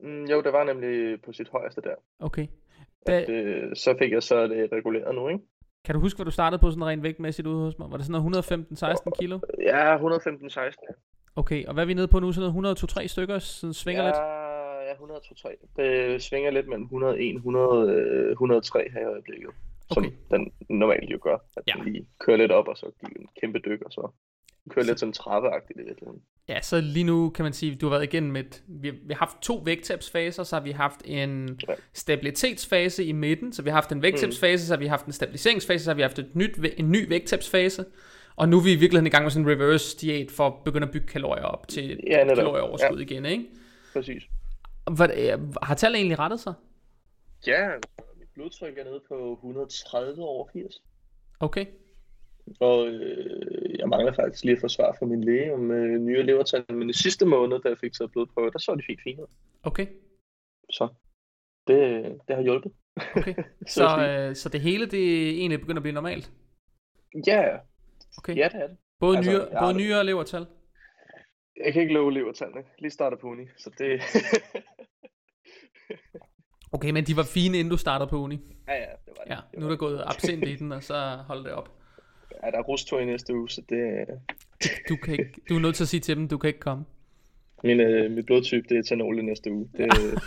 Mm, 0.01 0.25
jo, 0.25 0.43
det 0.43 0.53
var 0.53 0.65
nemlig 0.65 1.23
på 1.23 1.33
sit 1.33 1.49
højeste 1.49 1.81
der. 1.81 1.95
Okay. 2.21 2.47
At, 3.07 3.27
Da, 3.27 3.33
øh, 3.33 3.77
så 3.77 3.95
fik 3.99 4.13
jeg 4.13 4.23
så 4.23 4.47
det 4.47 4.73
reguleret 4.73 5.15
nu, 5.15 5.29
ikke? 5.29 5.45
kan 5.85 5.95
du 5.95 6.01
huske, 6.01 6.19
hvad 6.19 6.25
du 6.25 6.31
startede 6.31 6.61
på 6.61 6.71
sådan 6.71 6.87
rent 6.87 7.03
vægtmæssigt 7.03 7.49
ude 7.49 7.65
hos 7.65 7.79
mig? 7.79 7.91
Var 7.91 7.97
det 7.97 8.07
sådan 8.07 8.23
noget 8.23 8.53
115-16 8.53 9.11
kilo? 9.21 9.39
Ja, 9.61 9.97
115-16. 9.97 11.33
Okay, 11.37 11.65
og 11.67 11.75
hvad 11.75 11.85
er 11.85 11.87
vi 11.87 11.95
nede 11.95 12.09
på 12.09 12.19
nu? 12.21 12.33
Sådan 12.33 12.53
noget 12.55 12.83
102-3 12.85 13.07
stykker? 13.07 13.39
Sådan 13.39 13.75
svinger 13.75 14.03
ja, 14.03 14.09
lidt? 14.09 14.17
Ja, 14.17 14.93
102-3. 14.93 15.83
Det 15.83 16.23
svinger 16.23 16.51
lidt 16.51 16.69
mellem 16.69 16.85
101 16.85 17.35
100, 17.35 17.93
øh, 17.93 18.31
103 18.33 18.91
her 18.93 19.01
i 19.01 19.05
øjeblikket. 19.05 19.51
Som 19.93 20.05
Okay. 20.05 20.17
den 20.31 20.53
normalt 20.69 21.11
jo 21.11 21.19
gør. 21.23 21.37
At 21.57 21.63
Ja. 21.69 21.75
lige 21.85 22.07
kører 22.21 22.37
lidt 22.37 22.53
op, 22.53 22.69
og 22.69 22.77
så 22.77 22.87
giver 23.01 23.21
en 23.21 23.27
kæmpe 23.41 23.59
dyk, 23.59 23.83
og 23.83 23.93
så 23.93 24.11
kører 24.71 24.87
lidt 24.87 25.01
sådan 25.01 25.13
trappeagtigt 25.13 25.79
i 25.81 25.83
virkeligheden. 25.83 26.23
Ja, 26.49 26.61
så 26.61 26.81
lige 26.81 27.05
nu 27.05 27.31
kan 27.31 27.43
man 27.43 27.53
sige, 27.53 27.75
du 27.75 27.87
har 27.87 27.91
været 27.91 28.03
igennem 28.05 28.37
et, 28.37 28.63
vi, 28.69 28.91
vi 28.91 29.13
har 29.13 29.19
haft 29.19 29.39
to 29.43 29.63
vægttabsfaser, 29.65 30.43
så 30.43 30.57
har 30.57 30.63
vi 30.63 30.71
haft 30.71 31.03
en 31.05 31.59
Ja. 31.69 31.75
stabilitetsfase 31.93 33.05
i 33.05 33.13
midten, 33.13 33.53
så 33.53 33.63
vi 33.63 33.71
har 33.71 33.75
haft 33.75 33.93
en 33.93 34.03
vægttabsfase, 34.03 34.67
så 34.67 34.73
har 34.75 34.79
vi 34.79 34.87
haft 34.87 35.07
en 35.07 35.13
stabiliseringsfase, 35.13 35.85
så 35.85 35.91
har 35.91 35.95
vi 35.97 36.03
haft 36.03 36.19
et 36.19 36.35
nyt, 36.37 36.59
en 36.77 36.91
ny 36.93 37.09
vægttabsfase, 37.09 37.85
og 38.37 38.49
nu 38.49 38.59
er 38.59 38.63
vi 38.63 38.73
i 38.73 38.77
virkeligheden 38.77 39.07
i 39.07 39.11
gang 39.11 39.25
med 39.25 39.31
sådan 39.31 39.47
en 39.49 39.53
reverse 39.53 39.99
diæt 39.99 40.31
for 40.31 40.47
at 40.47 40.55
begynde 40.65 40.87
at 40.87 40.93
bygge 40.93 41.07
kalorier 41.07 41.45
op 41.45 41.69
til 41.69 42.01
Ja, 42.07 42.25
netop. 42.25 42.37
kalorieoverskud 42.37 42.97
ja. 42.97 43.03
igen, 43.03 43.25
ikke? 43.27 43.45
Præcis. 43.93 44.23
Hvad, 44.97 45.09
øh, 45.17 45.39
har 45.63 45.75
tallet 45.75 45.97
egentlig 45.99 46.19
rettet 46.19 46.41
sig? 46.41 46.55
Ja, 47.47 47.69
blodtryk 48.35 48.79
er 48.79 48.85
nede 48.85 49.03
på 49.09 49.33
130 49.33 50.23
over 50.23 50.49
80. 50.53 50.83
Okay, 51.40 51.66
Og 52.61 52.88
øh, 52.88 53.79
jeg 53.79 53.88
mangler 53.88 54.12
faktisk 54.12 54.45
lige 54.45 54.57
at 54.57 54.61
få 54.61 54.68
svar 54.68 54.97
fra 54.99 55.07
min 55.07 55.25
læge 55.25 55.55
om 55.55 55.71
øh, 55.71 56.01
nye 56.01 56.23
levertal. 56.23 56.64
Men 56.68 56.90
i 56.90 56.92
sidste 56.92 57.27
måned, 57.27 57.61
da 57.61 57.68
jeg 57.68 57.79
fik 57.79 57.92
taget 57.92 58.12
blodprøve, 58.12 58.51
der 58.51 58.59
så 58.59 58.75
de 58.75 58.83
fint 58.87 59.01
fint 59.03 59.21
ud. 59.21 59.27
okay, 59.62 59.87
Så 60.71 60.88
det, 61.66 62.03
det 62.29 62.37
har 62.37 62.42
hjulpet. 62.42 62.73
okay. 63.16 63.35
Så 63.77 63.85
øh, 64.09 64.37
så 64.37 64.49
det 64.49 64.61
hele, 64.61 64.87
det 64.87 65.31
egentlig 65.31 65.61
begyndt 65.61 65.79
at 65.79 65.83
blive 65.83 65.95
normalt? 65.95 66.33
Ja, 67.27 67.59
Okay. 68.18 68.37
ja, 68.37 68.49
det 68.53 68.62
er 68.62 68.66
det. 68.66 68.77
Både, 69.01 69.16
altså, 69.16 69.31
nyere, 69.31 69.49
både 69.61 69.75
nyere 69.75 69.99
og 69.99 70.05
levertal? 70.05 70.47
Jeg 71.64 71.73
kan 71.73 71.83
ikke 71.83 71.95
love 71.95 72.12
levertallene. 72.12 72.62
Lige 72.79 72.90
starter 72.90 73.16
på 73.16 73.27
uni, 73.27 73.47
så 73.59 73.71
det... 73.79 74.01
Okay, 76.73 76.91
men 76.91 77.05
de 77.05 77.17
var 77.17 77.23
fine, 77.23 77.59
inden 77.59 77.71
du 77.71 77.77
startede 77.77 78.11
på 78.11 78.17
uni. 78.17 78.41
ja, 78.69 78.75
ja, 78.75 78.81
det 78.81 79.13
var 79.17 79.25
det. 79.25 79.31
Ja, 79.31 79.37
det 79.51 79.59
nu 79.59 79.67
er 79.67 79.71
der 79.71 79.77
gået 79.77 80.03
absint 80.07 80.49
i 80.49 80.57
den, 80.61 80.73
og 80.73 80.83
så 80.83 81.19
hold 81.27 81.45
det 81.45 81.53
op. 81.53 81.69
Ja, 82.45 82.51
der 82.51 82.59
er 82.59 82.63
rustur 82.63 83.01
i 83.01 83.05
næste 83.05 83.35
uge, 83.35 83.51
så 83.51 83.63
det... 83.69 84.07
Du, 84.89 84.97
kan 84.97 85.13
ikke, 85.13 85.33
du 85.49 85.57
er 85.57 85.61
nødt 85.61 85.77
til 85.77 85.85
at 85.85 85.89
sige 85.89 86.01
til 86.01 86.17
dem, 86.17 86.29
du 86.29 86.39
kan 86.39 86.49
ikke 86.49 86.61
komme. 86.61 86.85
Min, 87.65 87.81
øh, 87.81 88.11
mit 88.11 88.27
blodtype, 88.27 88.69
det 88.69 88.77
er 88.77 88.81
etanol 88.81 89.19
i 89.19 89.23
næste 89.23 89.53
uge. 89.53 89.69
Det, 89.77 89.89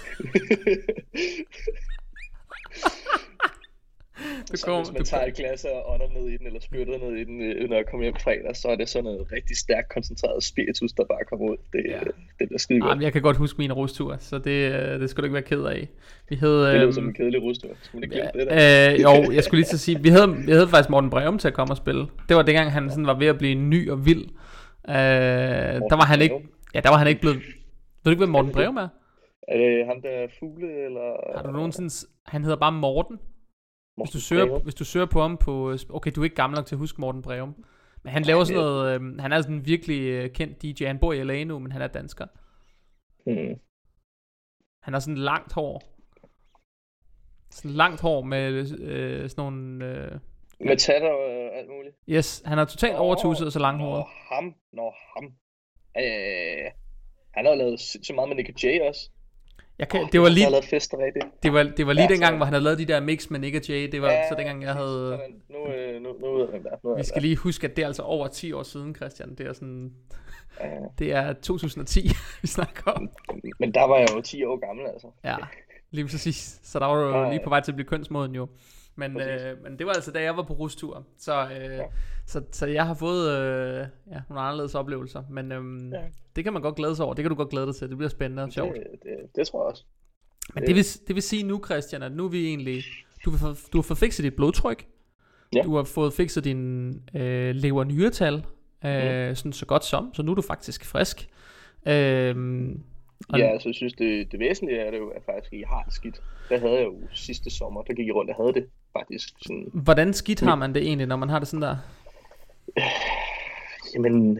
Du 4.52 4.58
så 4.58 4.66
kommer, 4.66 4.80
hvis 4.84 4.92
man 4.94 5.00
du, 5.02 5.06
tager 5.06 5.26
et 5.26 5.34
glas 5.34 5.66
og 5.66 5.94
ånder 5.94 6.08
ned 6.20 6.30
i 6.30 6.38
den, 6.38 6.48
eller 6.48 6.60
spytter 6.60 6.98
ned 6.98 7.16
i 7.18 7.24
den, 7.24 7.42
øh, 7.42 7.70
når 7.70 7.76
jeg 7.76 7.86
kommer 7.92 8.04
hjem 8.04 8.16
fredag, 8.24 8.56
så 8.56 8.68
er 8.68 8.76
det 8.76 8.90
sådan 8.90 9.04
noget 9.04 9.32
rigtig 9.32 9.58
stærkt 9.58 9.90
koncentreret 9.94 10.44
spiritus, 10.44 10.92
der 10.92 11.06
bare 11.06 11.26
kommer 11.30 11.46
ud. 11.52 11.58
Det, 11.74 11.82
Ja. 11.86 11.92
ja. 11.92 12.00
det 12.40 12.48
bliver 12.48 12.60
skide 12.60 12.80
godt. 12.80 12.90
Jamen, 12.90 13.04
jeg 13.04 13.14
kan 13.14 13.22
godt 13.22 13.38
huske 13.38 13.58
min 13.58 13.74
rustur, 13.74 14.16
så 14.20 14.38
det, 14.38 14.74
øh, 14.74 15.00
det 15.02 15.10
skal 15.10 15.22
du 15.22 15.26
ikke 15.26 15.34
være 15.34 15.44
ked 15.44 15.64
af. 15.64 15.90
Vi 16.30 16.36
havde... 16.36 16.62
det 16.66 16.74
lyder 16.74 16.84
øhm, 16.84 16.92
som 16.92 17.08
en 17.08 17.14
kedelig 17.14 17.42
rustur. 17.42 17.70
Skal 17.82 17.98
man 17.98 18.04
ikke 18.04 18.16
glemme 18.16 18.40
det 18.40 18.48
der? 18.52 18.94
Øh, 18.94 19.02
jo, 19.28 19.32
jeg 19.32 19.44
skulle 19.44 19.60
lige 19.60 19.68
til 19.70 19.76
at 19.76 19.80
sige, 19.80 20.02
vi 20.02 20.10
havde, 20.10 20.36
vi 20.46 20.52
havde 20.52 20.68
faktisk 20.68 20.90
Morten 20.90 21.10
Breum 21.10 21.38
til 21.38 21.48
at 21.48 21.54
komme 21.54 21.74
og 21.74 21.78
spille. 21.78 22.06
Det 22.30 22.36
var 22.38 22.42
dengang, 22.42 22.72
han 22.72 22.90
sådan 22.90 23.08
var 23.08 23.18
ved 23.20 23.28
at 23.28 23.38
blive 23.38 23.56
ny 23.56 23.90
og 23.92 24.06
vild. 24.06 24.24
Øh, 24.90 24.96
der 24.96 25.96
var 25.96 26.06
han 26.06 26.22
ikke, 26.22 26.36
ja, 26.74 26.80
der 26.80 26.90
var 26.90 26.98
han 26.98 27.08
ikke 27.08 27.22
blevet... 27.22 27.38
Ved 27.38 27.44
du 28.06 28.10
ikke, 28.10 28.20
hvad 28.20 28.28
Morten 28.28 28.52
Breum 28.52 28.78
er? 28.78 28.88
Er 29.48 29.58
det 29.58 29.86
ham, 29.86 30.02
der 30.02 30.10
er 30.10 30.28
fugle, 30.40 30.86
eller... 30.86 31.36
Har 31.36 31.44
du 31.44 31.52
nogensinde... 31.52 32.08
Han 32.26 32.44
hedder 32.44 32.58
bare 32.58 32.72
Morten. 32.72 33.18
Hvis 33.96 33.98
Morten 33.98 34.14
du, 34.14 34.20
søger, 34.20 34.46
Breum? 34.48 34.62
hvis 34.62 34.76
du 34.76 34.86
søger 34.86 35.06
på 35.06 35.22
ham 35.22 35.38
på... 35.38 35.72
øh, 35.72 35.80
Okay, 35.90 36.12
du 36.16 36.22
er 36.22 36.24
ikke 36.24 36.36
gammel 36.36 36.56
nok 36.58 36.66
til 36.66 36.76
at 36.76 36.80
huske 36.80 37.02
Morten 37.02 37.22
Breum. 37.22 37.66
Men 38.04 38.14
han 38.14 38.24
laver 38.24 38.44
sådan 38.44 38.62
noget... 38.62 39.02
Øh, 39.02 39.18
han 39.20 39.32
er 39.32 39.42
sådan 39.42 39.56
en 39.56 39.66
virkelig 39.66 40.02
øh, 40.02 40.30
kendt 40.30 40.62
DJ. 40.62 40.86
Han 40.86 41.00
bor 41.00 41.14
i 41.14 41.24
LA 41.24 41.44
nu, 41.44 41.60
men 41.60 41.72
han 41.72 41.82
er 41.82 41.88
dansker. 41.88 42.26
Hmm. 43.26 43.60
Han 44.82 44.94
har 44.94 45.00
sådan 45.00 45.18
langt 45.18 45.54
hår. 45.54 45.84
Sådan 47.52 47.72
langt 47.72 48.02
hår 48.02 48.22
med 48.22 48.52
øh, 48.80 49.30
sådan 49.30 49.44
nogle... 49.44 49.86
Øh, 49.86 50.20
Med 50.60 50.78
tatter 50.78 51.10
og 51.10 51.58
alt 51.58 51.70
muligt. 51.70 51.96
yes, 52.10 52.42
han 52.46 52.60
er 52.60 52.66
totalt 52.66 52.96
overtuset 52.96 53.46
og 53.48 53.52
så 53.52 53.60
langhåret. 53.60 54.00
Nå, 54.00 54.36
ham. 54.36 54.54
Nå, 54.74 54.94
ham. 55.16 55.26
Øh, 55.98 56.72
han 57.34 57.46
har 57.46 57.56
lavet 57.56 57.80
så 57.80 58.12
meget 58.16 58.30
med 58.30 58.36
Nick 58.36 58.64
Jay 58.64 58.80
også. 58.82 59.10
Jeg 59.80 59.90
kan, 59.90 60.02
Åh, 60.02 60.08
det 60.12 60.22
var 60.22 60.30
lige, 60.30 60.50
lavet 60.50 60.66
fester 60.66 60.98
rigtigt. 60.98 61.26
det 61.44 61.54
var, 61.54 61.64
det 61.64 61.88
var 61.88 61.94
lige 61.94 62.04
Ja, 62.04 62.10
dengang, 62.10 62.32
så- 62.34 62.36
hvor 62.38 62.46
han 62.46 62.54
havde 62.54 62.64
lavet 62.64 62.80
de 62.80 62.86
der 62.86 63.00
mix 63.00 63.30
med 63.30 63.40
Nick 63.40 63.56
og 63.56 63.68
Jay. 63.70 63.92
Det 63.92 64.02
var 64.02 64.12
Ja, 64.12 64.30
så 64.30 64.36
dengang, 64.36 64.64
jeg 64.64 64.74
havde... 64.74 65.20
Nu, 65.50 65.68
øh, 65.68 66.02
nu, 66.02 66.10
nu 66.20 66.28
er. 66.28 66.48
Nu 66.84 66.90
ved 66.90 66.98
Vi 66.98 67.04
skal 67.04 67.22
lige 67.22 67.36
huske, 67.36 67.68
at 67.68 67.76
det 67.76 67.82
er 67.84 67.88
altså 67.88 68.02
over 68.04 68.28
10 68.28 68.52
år 68.54 68.64
siden, 68.64 68.96
Christian. 68.96 69.36
Det 69.36 69.48
er 69.48 69.54
sådan... 69.54 69.92
er. 70.60 70.80
Det 71.00 71.12
er 71.14 71.34
2010, 71.34 72.08
vi 72.42 72.48
snakker 72.48 72.92
om. 72.92 73.10
Øh, 73.34 73.42
Men 73.60 73.74
der 73.74 73.88
var 73.88 73.98
jeg 73.98 74.08
jo 74.16 74.22
10 74.22 74.44
år 74.44 74.68
gammel, 74.68 74.86
altså. 74.94 75.08
Ja, 75.24 75.36
lige 75.92 76.06
præcis. 76.08 76.60
Så 76.64 76.80
der 76.80 76.86
var 76.86 76.96
du 76.96 77.02
Ja, 77.10 77.18
jo 77.18 77.24
ja. 77.24 77.30
lige 77.30 77.44
på 77.44 77.50
vej 77.50 77.60
til 77.62 77.72
at 77.72 77.76
blive 77.76 77.88
kønsmoden 77.88 78.36
jo. 78.36 78.48
Men, 78.98 79.14
Præcis. 79.14 79.42
øh, 79.46 79.64
men 79.64 79.80
det 79.80 79.86
var 79.88 79.94
altså 79.94 80.12
da 80.12 80.22
jeg 80.22 80.38
var 80.38 80.44
på 80.44 80.54
rustur. 80.54 81.06
Så, 81.18 81.44
øh, 81.44 81.64
Ja. 81.78 81.84
så, 82.26 82.42
så 82.52 82.66
jeg 82.66 82.86
har 82.86 82.94
fået 82.94 83.30
øh, 83.40 83.88
ja, 84.12 84.22
nogle 84.30 84.42
anderledes 84.42 84.76
oplevelser. 84.76 85.24
Men 85.30 85.52
øhm, 85.52 85.94
Ja. 85.94 86.00
det 86.36 86.44
kan 86.44 86.54
man 86.54 86.62
godt 86.62 86.76
glæde 86.76 86.96
sig 86.96 87.06
over. 87.06 87.14
Det 87.14 87.24
kan 87.24 87.30
du 87.30 87.36
godt 87.36 87.50
glæde 87.50 87.66
dig 87.66 87.76
til. 87.76 87.90
Det 87.90 87.98
bliver 87.98 88.10
spændende 88.10 88.44
og 88.44 88.52
sjovt. 88.52 88.74
Det, 88.76 88.84
det, 89.04 89.12
det 89.36 89.48
tror 89.48 89.64
jeg 89.64 89.72
også. 89.72 89.84
Men 90.54 90.66
det 90.68 90.76
vil, 90.76 90.84
det 91.08 91.16
vil 91.16 91.24
sige 91.24 91.44
nu, 91.44 91.62
Christian, 91.66 92.04
at 92.04 92.12
nu 92.12 92.26
er 92.26 92.30
vi 92.30 92.48
egentlig... 92.48 92.84
Du, 93.26 93.32
få, 93.32 93.48
du 93.74 93.78
har 93.78 93.82
fået 93.82 93.98
fikset 93.98 94.24
dit 94.24 94.36
blodtryk. 94.36 94.88
Ja. 95.56 95.62
Du 95.64 95.76
har 95.76 95.84
fået 95.84 96.14
fikset 96.14 96.44
din 96.44 96.92
øh, 97.16 97.56
lever 97.56 97.84
nyretal. 97.84 98.34
Øh, 98.86 99.30
Mm. 99.30 99.36
sådan 99.36 99.54
så 99.54 99.66
godt 99.66 99.86
som. 99.86 100.14
Så 100.14 100.24
nu 100.24 100.32
er 100.32 100.36
du 100.36 100.42
faktisk 100.42 100.86
frisk. 100.86 101.28
Øh, 101.88 102.36
og, 103.30 103.40
Ja, 103.40 103.46
altså 103.46 103.70
jeg 103.70 103.76
synes, 103.76 103.94
det, 103.94 104.32
det 104.32 104.40
væsentlige 104.40 104.80
er 104.80 104.92
det 104.92 104.98
jo, 104.98 105.10
at 105.10 105.24
faktisk 105.26 105.54
ikke 105.54 105.66
har 105.66 105.84
det 105.84 105.94
skidt. 105.94 106.22
Det 106.50 106.60
havde 106.60 106.74
jeg 106.74 106.86
jo 106.86 106.98
sidste 107.14 107.50
sommer. 107.50 107.82
Der 107.82 107.94
gik 107.94 108.08
jeg 108.08 108.16
rundt 108.16 108.32
og 108.32 108.36
havde 108.36 108.54
det 108.54 108.70
faktisk 108.94 109.30
sådan... 109.42 109.70
Hvordan 109.74 110.14
skidt 110.14 110.42
har 110.42 110.56
man 110.56 110.74
det 110.74 110.82
egentlig, 110.82 111.08
når 111.08 111.16
man 111.16 111.30
har 111.30 111.40
det 111.40 111.48
sådan 111.48 111.62
der? 111.62 111.78
Jamen, 113.94 114.40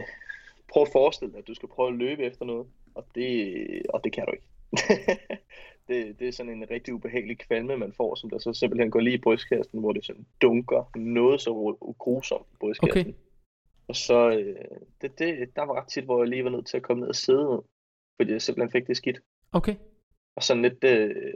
prøv 0.72 0.82
at 0.82 0.88
forestille 0.92 1.32
dig, 1.32 1.38
at 1.38 1.48
du 1.48 1.54
skal 1.54 1.68
prøve 1.68 1.88
at 1.88 1.98
løbe 1.98 2.22
efter 2.22 2.44
noget, 2.44 2.66
og 2.94 3.06
det, 3.14 3.82
og 3.88 4.04
det 4.04 4.12
kan 4.12 4.26
du 4.26 4.32
ikke. 4.32 4.46
det, 5.88 6.18
det 6.18 6.28
er 6.28 6.32
sådan 6.32 6.52
en 6.52 6.70
rigtig 6.70 6.94
ubehagelig 6.94 7.38
kvalme, 7.38 7.76
man 7.76 7.92
får, 7.92 8.14
som 8.14 8.30
der 8.30 8.38
så 8.38 8.52
simpelthen 8.52 8.90
går 8.90 9.00
lige 9.00 9.14
i 9.14 9.20
brystkassen, 9.20 9.80
hvor 9.80 9.92
det 9.92 10.04
sådan 10.04 10.26
dunker 10.42 10.98
noget 10.98 11.40
så 11.40 11.76
grusomt 11.98 12.46
i 12.52 12.56
brystkassen. 12.60 13.00
Okay. 13.00 13.12
Og 13.88 13.96
så, 13.96 14.30
øh, 14.30 14.56
det, 15.00 15.18
det, 15.18 15.56
der 15.56 15.62
var 15.62 15.80
ret 15.80 15.88
tit, 15.88 16.04
hvor 16.04 16.22
jeg 16.22 16.28
lige 16.28 16.44
var 16.44 16.50
nødt 16.50 16.66
til 16.66 16.76
at 16.76 16.82
komme 16.82 17.00
ned 17.00 17.08
og 17.08 17.14
sidde 17.14 17.62
fordi 18.16 18.32
jeg 18.32 18.42
simpelthen 18.42 18.72
fik 18.72 18.86
det 18.86 18.96
skidt. 18.96 19.20
Okay. 19.52 19.74
Og 20.36 20.42
sådan 20.42 20.62
lidt, 20.62 20.84
øh, 20.84 21.34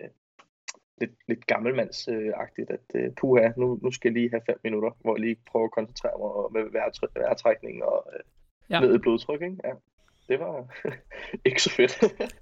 lidt, 1.01 1.11
lidt 1.29 1.47
gammelmandsagtigt, 1.47 2.71
at 2.71 2.87
øh, 2.95 3.11
puha, 3.21 3.49
nu, 3.57 3.79
nu 3.83 3.91
skal 3.91 4.09
jeg 4.09 4.15
lige 4.15 4.31
have 4.31 4.43
fem 4.47 4.61
minutter, 4.65 4.91
hvor 5.01 5.17
jeg 5.17 5.21
lige 5.21 5.37
prøver 5.51 5.67
at 5.67 5.73
koncentrere 5.73 6.19
mig 6.19 6.63
med 6.63 6.73
vejrtrækning 6.73 7.85
og 7.85 8.07
øh, 8.15 8.21
ja. 8.71 8.81
ned 8.81 8.95
i 8.95 8.99
blodtryk, 8.99 9.43
ikke? 9.43 9.57
Ja. 9.65 9.73
Det 10.29 10.41
var 10.41 10.75
ikke 11.49 11.63
så 11.63 11.71
fedt. 11.71 11.93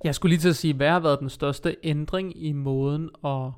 Jeg 0.04 0.14
skulle 0.14 0.30
lige 0.30 0.40
til 0.40 0.48
at 0.48 0.56
sige, 0.56 0.74
hvad 0.74 0.88
har 0.88 1.00
været 1.00 1.20
den 1.20 1.30
største 1.30 1.76
ændring 1.82 2.42
i 2.46 2.52
måden 2.52 3.10
at 3.24 3.52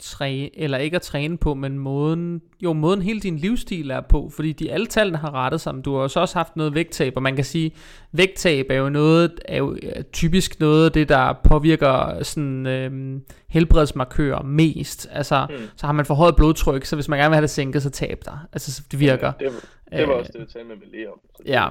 træne, 0.00 0.58
eller 0.58 0.78
ikke 0.78 0.94
at 0.96 1.02
træne 1.02 1.38
på, 1.38 1.54
men 1.54 1.78
måden, 1.78 2.42
jo 2.62 2.72
måden 2.72 3.02
hele 3.02 3.20
din 3.20 3.36
livsstil 3.36 3.90
er 3.90 4.00
på, 4.00 4.30
fordi 4.36 4.52
de 4.52 4.72
alle 4.72 4.86
tallene 4.86 5.18
har 5.18 5.34
rettet 5.34 5.60
sig, 5.60 5.74
du 5.84 5.94
har 5.94 6.02
jo 6.02 6.08
så 6.08 6.20
også 6.20 6.38
haft 6.38 6.56
noget 6.56 6.74
vægttab, 6.74 7.12
og 7.16 7.22
man 7.22 7.36
kan 7.36 7.44
sige, 7.44 7.72
vægttab 8.12 8.66
er 8.70 8.74
jo 8.74 8.88
noget, 8.88 9.40
er 9.44 9.56
jo 9.58 9.76
typisk 10.12 10.60
noget 10.60 10.84
af 10.86 10.92
det, 10.92 11.08
der 11.08 11.32
påvirker 11.44 12.22
sådan 12.22 12.66
øhm, 12.66 13.22
helbredsmarkører 13.48 14.42
mest, 14.42 15.08
altså, 15.12 15.46
Mm. 15.50 15.56
så 15.76 15.86
har 15.86 15.92
man 15.92 16.04
forhøjet 16.06 16.36
blodtryk, 16.36 16.84
så 16.84 16.96
hvis 16.96 17.08
man 17.08 17.18
gerne 17.18 17.30
vil 17.30 17.34
have 17.36 17.42
det 17.42 17.50
sænket, 17.50 17.82
så 17.82 17.90
tab 17.90 18.22
dig, 18.24 18.38
altså 18.52 18.72
så 18.72 18.82
det 18.90 19.00
virker. 19.00 19.32
det, 19.32 19.46
var, 19.46 19.52
det 19.98 20.08
var 20.08 20.14
Øh, 20.14 20.18
også 20.20 20.30
det, 20.34 20.38
jeg 20.40 20.48
talte 20.48 20.68
med 20.68 20.76
min 20.76 20.88
læge 20.92 21.12
om. 21.12 21.18
Ja. 21.46 21.68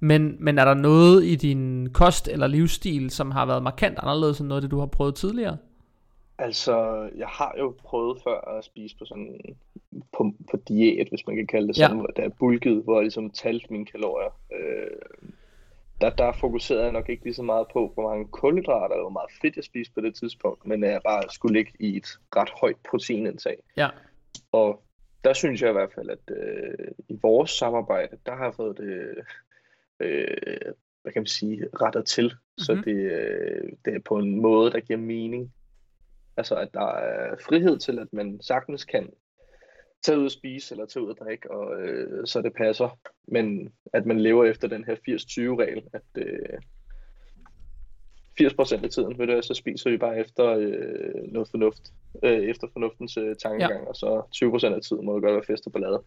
Men, 0.00 0.36
men 0.40 0.58
er 0.58 0.64
der 0.64 0.74
noget 0.74 1.24
i 1.24 1.34
din 1.34 1.88
kost 1.92 2.28
eller 2.28 2.46
livsstil, 2.46 3.10
som 3.10 3.30
har 3.30 3.46
været 3.46 3.62
markant 3.62 3.98
anderledes 3.98 4.38
end 4.38 4.48
noget 4.48 4.58
af 4.58 4.62
det, 4.62 4.70
du 4.70 4.78
har 4.78 4.86
prøvet 4.86 5.14
tidligere? 5.14 5.56
Altså, 6.40 6.74
jeg 7.16 7.28
har 7.28 7.54
jo 7.58 7.74
prøvet 7.84 8.20
før 8.24 8.40
at 8.58 8.64
spise 8.64 8.96
på 8.98 9.04
sådan 9.04 9.40
på, 10.16 10.32
på 10.50 10.56
diæt, 10.68 11.08
hvis 11.08 11.26
man 11.26 11.36
kan 11.36 11.46
kalde 11.46 11.68
det 11.68 11.76
sådan, 11.76 11.96
Ja. 11.96 12.00
hvor 12.00 12.06
der 12.16 12.22
er 12.22 12.28
bulket, 12.28 12.82
hvor 12.84 12.94
jeg 12.94 13.02
ligesom 13.02 13.30
talte 13.30 13.66
mine 13.70 13.86
kalorier. 13.86 14.40
Øh, 14.52 14.90
der, 16.00 16.10
der 16.10 16.32
fokuserede 16.32 16.82
jeg 16.84 16.92
nok 16.92 17.08
ikke 17.08 17.24
lige 17.24 17.34
så 17.34 17.42
meget 17.42 17.66
på, 17.72 17.90
hvor 17.94 18.08
mange 18.10 18.26
kulhydrater 18.28 18.94
eller 18.94 19.02
hvor 19.02 19.10
meget 19.10 19.30
fedt 19.42 19.56
jeg 19.56 19.64
spiste 19.64 19.94
på 19.94 20.00
det 20.00 20.14
tidspunkt, 20.14 20.66
men 20.66 20.82
jeg 20.84 21.00
bare 21.04 21.22
skulle 21.30 21.54
ligge 21.58 21.72
i 21.80 21.96
et 21.96 22.06
ret 22.36 22.50
højt 22.60 22.76
proteinindtag. 22.90 23.56
Ja. 23.76 23.88
Og 24.52 24.82
der 25.24 25.32
synes 25.32 25.62
jeg 25.62 25.70
i 25.70 25.72
hvert 25.72 25.92
fald, 25.94 26.10
at 26.10 26.36
øh, 26.36 26.88
i 27.08 27.18
vores 27.22 27.50
samarbejde, 27.50 28.16
der 28.26 28.34
har 28.36 28.44
jeg 28.44 28.54
fået 28.54 28.78
det, 28.78 29.14
øh, 30.00 30.26
hvad 31.02 31.12
kan 31.12 31.20
man 31.20 31.26
sige, 31.26 31.66
rettet 31.82 32.06
til. 32.06 32.24
Mm-hmm. 32.24 32.58
Så 32.58 32.74
Mhm. 32.74 32.82
det, 32.84 32.96
øh, 32.96 33.72
det 33.84 33.94
er 33.94 34.00
på 34.04 34.16
en 34.18 34.40
måde, 34.40 34.70
der 34.70 34.80
giver 34.80 34.98
mening. 34.98 35.52
Altså, 36.40 36.54
at 36.54 36.74
der 36.74 36.88
er 36.92 37.36
frihed 37.46 37.78
til, 37.78 37.98
at 37.98 38.12
man 38.12 38.40
sagtens 38.42 38.84
kan 38.84 39.10
tage 40.02 40.18
ud 40.18 40.24
og 40.24 40.30
spise 40.30 40.74
eller 40.74 40.86
tage 40.86 41.04
ud 41.04 41.10
og 41.10 41.16
drikke, 41.16 41.50
og 41.50 41.80
øh, 41.80 42.26
så 42.26 42.42
det 42.42 42.52
passer. 42.54 42.98
Men 43.28 43.72
at 43.92 44.06
man 44.06 44.20
lever 44.20 44.44
efter 44.44 44.68
den 44.68 44.84
her 44.84 44.94
80-20-regel, 44.94 45.82
at 45.92 46.02
øh, 46.16 46.58
80% 48.40 48.84
af 48.84 48.90
tiden, 48.90 49.18
ved 49.18 49.26
du, 49.26 49.32
hvad, 49.32 49.42
så 49.42 49.54
spiser 49.54 49.90
vi 49.90 49.96
bare 49.96 50.18
efter 50.18 50.46
øh, 50.46 51.32
noget 51.32 51.48
fornuft, 51.50 51.82
øh, 52.22 52.42
efter 52.50 52.66
fornuftens 52.72 53.16
øh, 53.16 53.36
tankegang, 53.36 53.82
ja. 53.82 53.88
og 53.88 53.96
så 53.96 54.22
20% 54.70 54.74
af 54.74 54.82
tiden 54.82 55.06
må 55.06 55.14
det 55.14 55.22
godt 55.22 55.34
være 55.34 55.54
fest 55.54 55.66
og 55.66 55.72
ballade. 55.72 56.02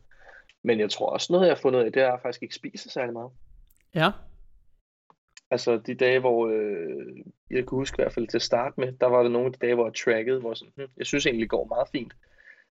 Men 0.64 0.80
jeg 0.80 0.90
tror 0.90 1.10
også 1.10 1.34
noget, 1.34 1.48
jeg 1.48 1.56
har 1.56 1.62
fundet 1.62 1.84
af, 1.84 1.92
det 1.92 2.02
er, 2.02 2.08
at 2.08 2.12
jeg 2.12 2.20
faktisk 2.22 2.44
ikke 2.44 2.56
spiser 2.56 2.90
særlig 2.90 3.14
meget. 3.14 3.32
Ja. 3.96 4.12
Altså 5.52 5.78
de 5.78 5.96
dage, 5.96 6.20
hvor 6.20 6.48
øh, 6.48 7.26
jeg 7.50 7.66
kunne 7.66 7.82
huske 7.82 7.96
i 7.96 8.02
hvert 8.04 8.14
fald 8.14 8.28
til 8.28 8.38
at 8.38 8.42
starte 8.42 8.80
med, 8.80 8.92
der 8.92 9.08
var 9.08 9.24
der 9.24 9.30
nogle 9.30 9.48
af 9.48 9.54
de 9.54 9.58
dage, 9.66 9.76
hvor 9.76 9.86
jeg 9.86 9.94
trackede, 9.94 10.40
hvor 10.40 10.54
sådan, 10.54 10.74
hm, 10.78 10.92
jeg 10.98 11.06
synes 11.06 11.26
egentlig, 11.26 11.42
det 11.42 11.50
går 11.50 11.66
meget 11.68 11.88
fint. 11.92 12.14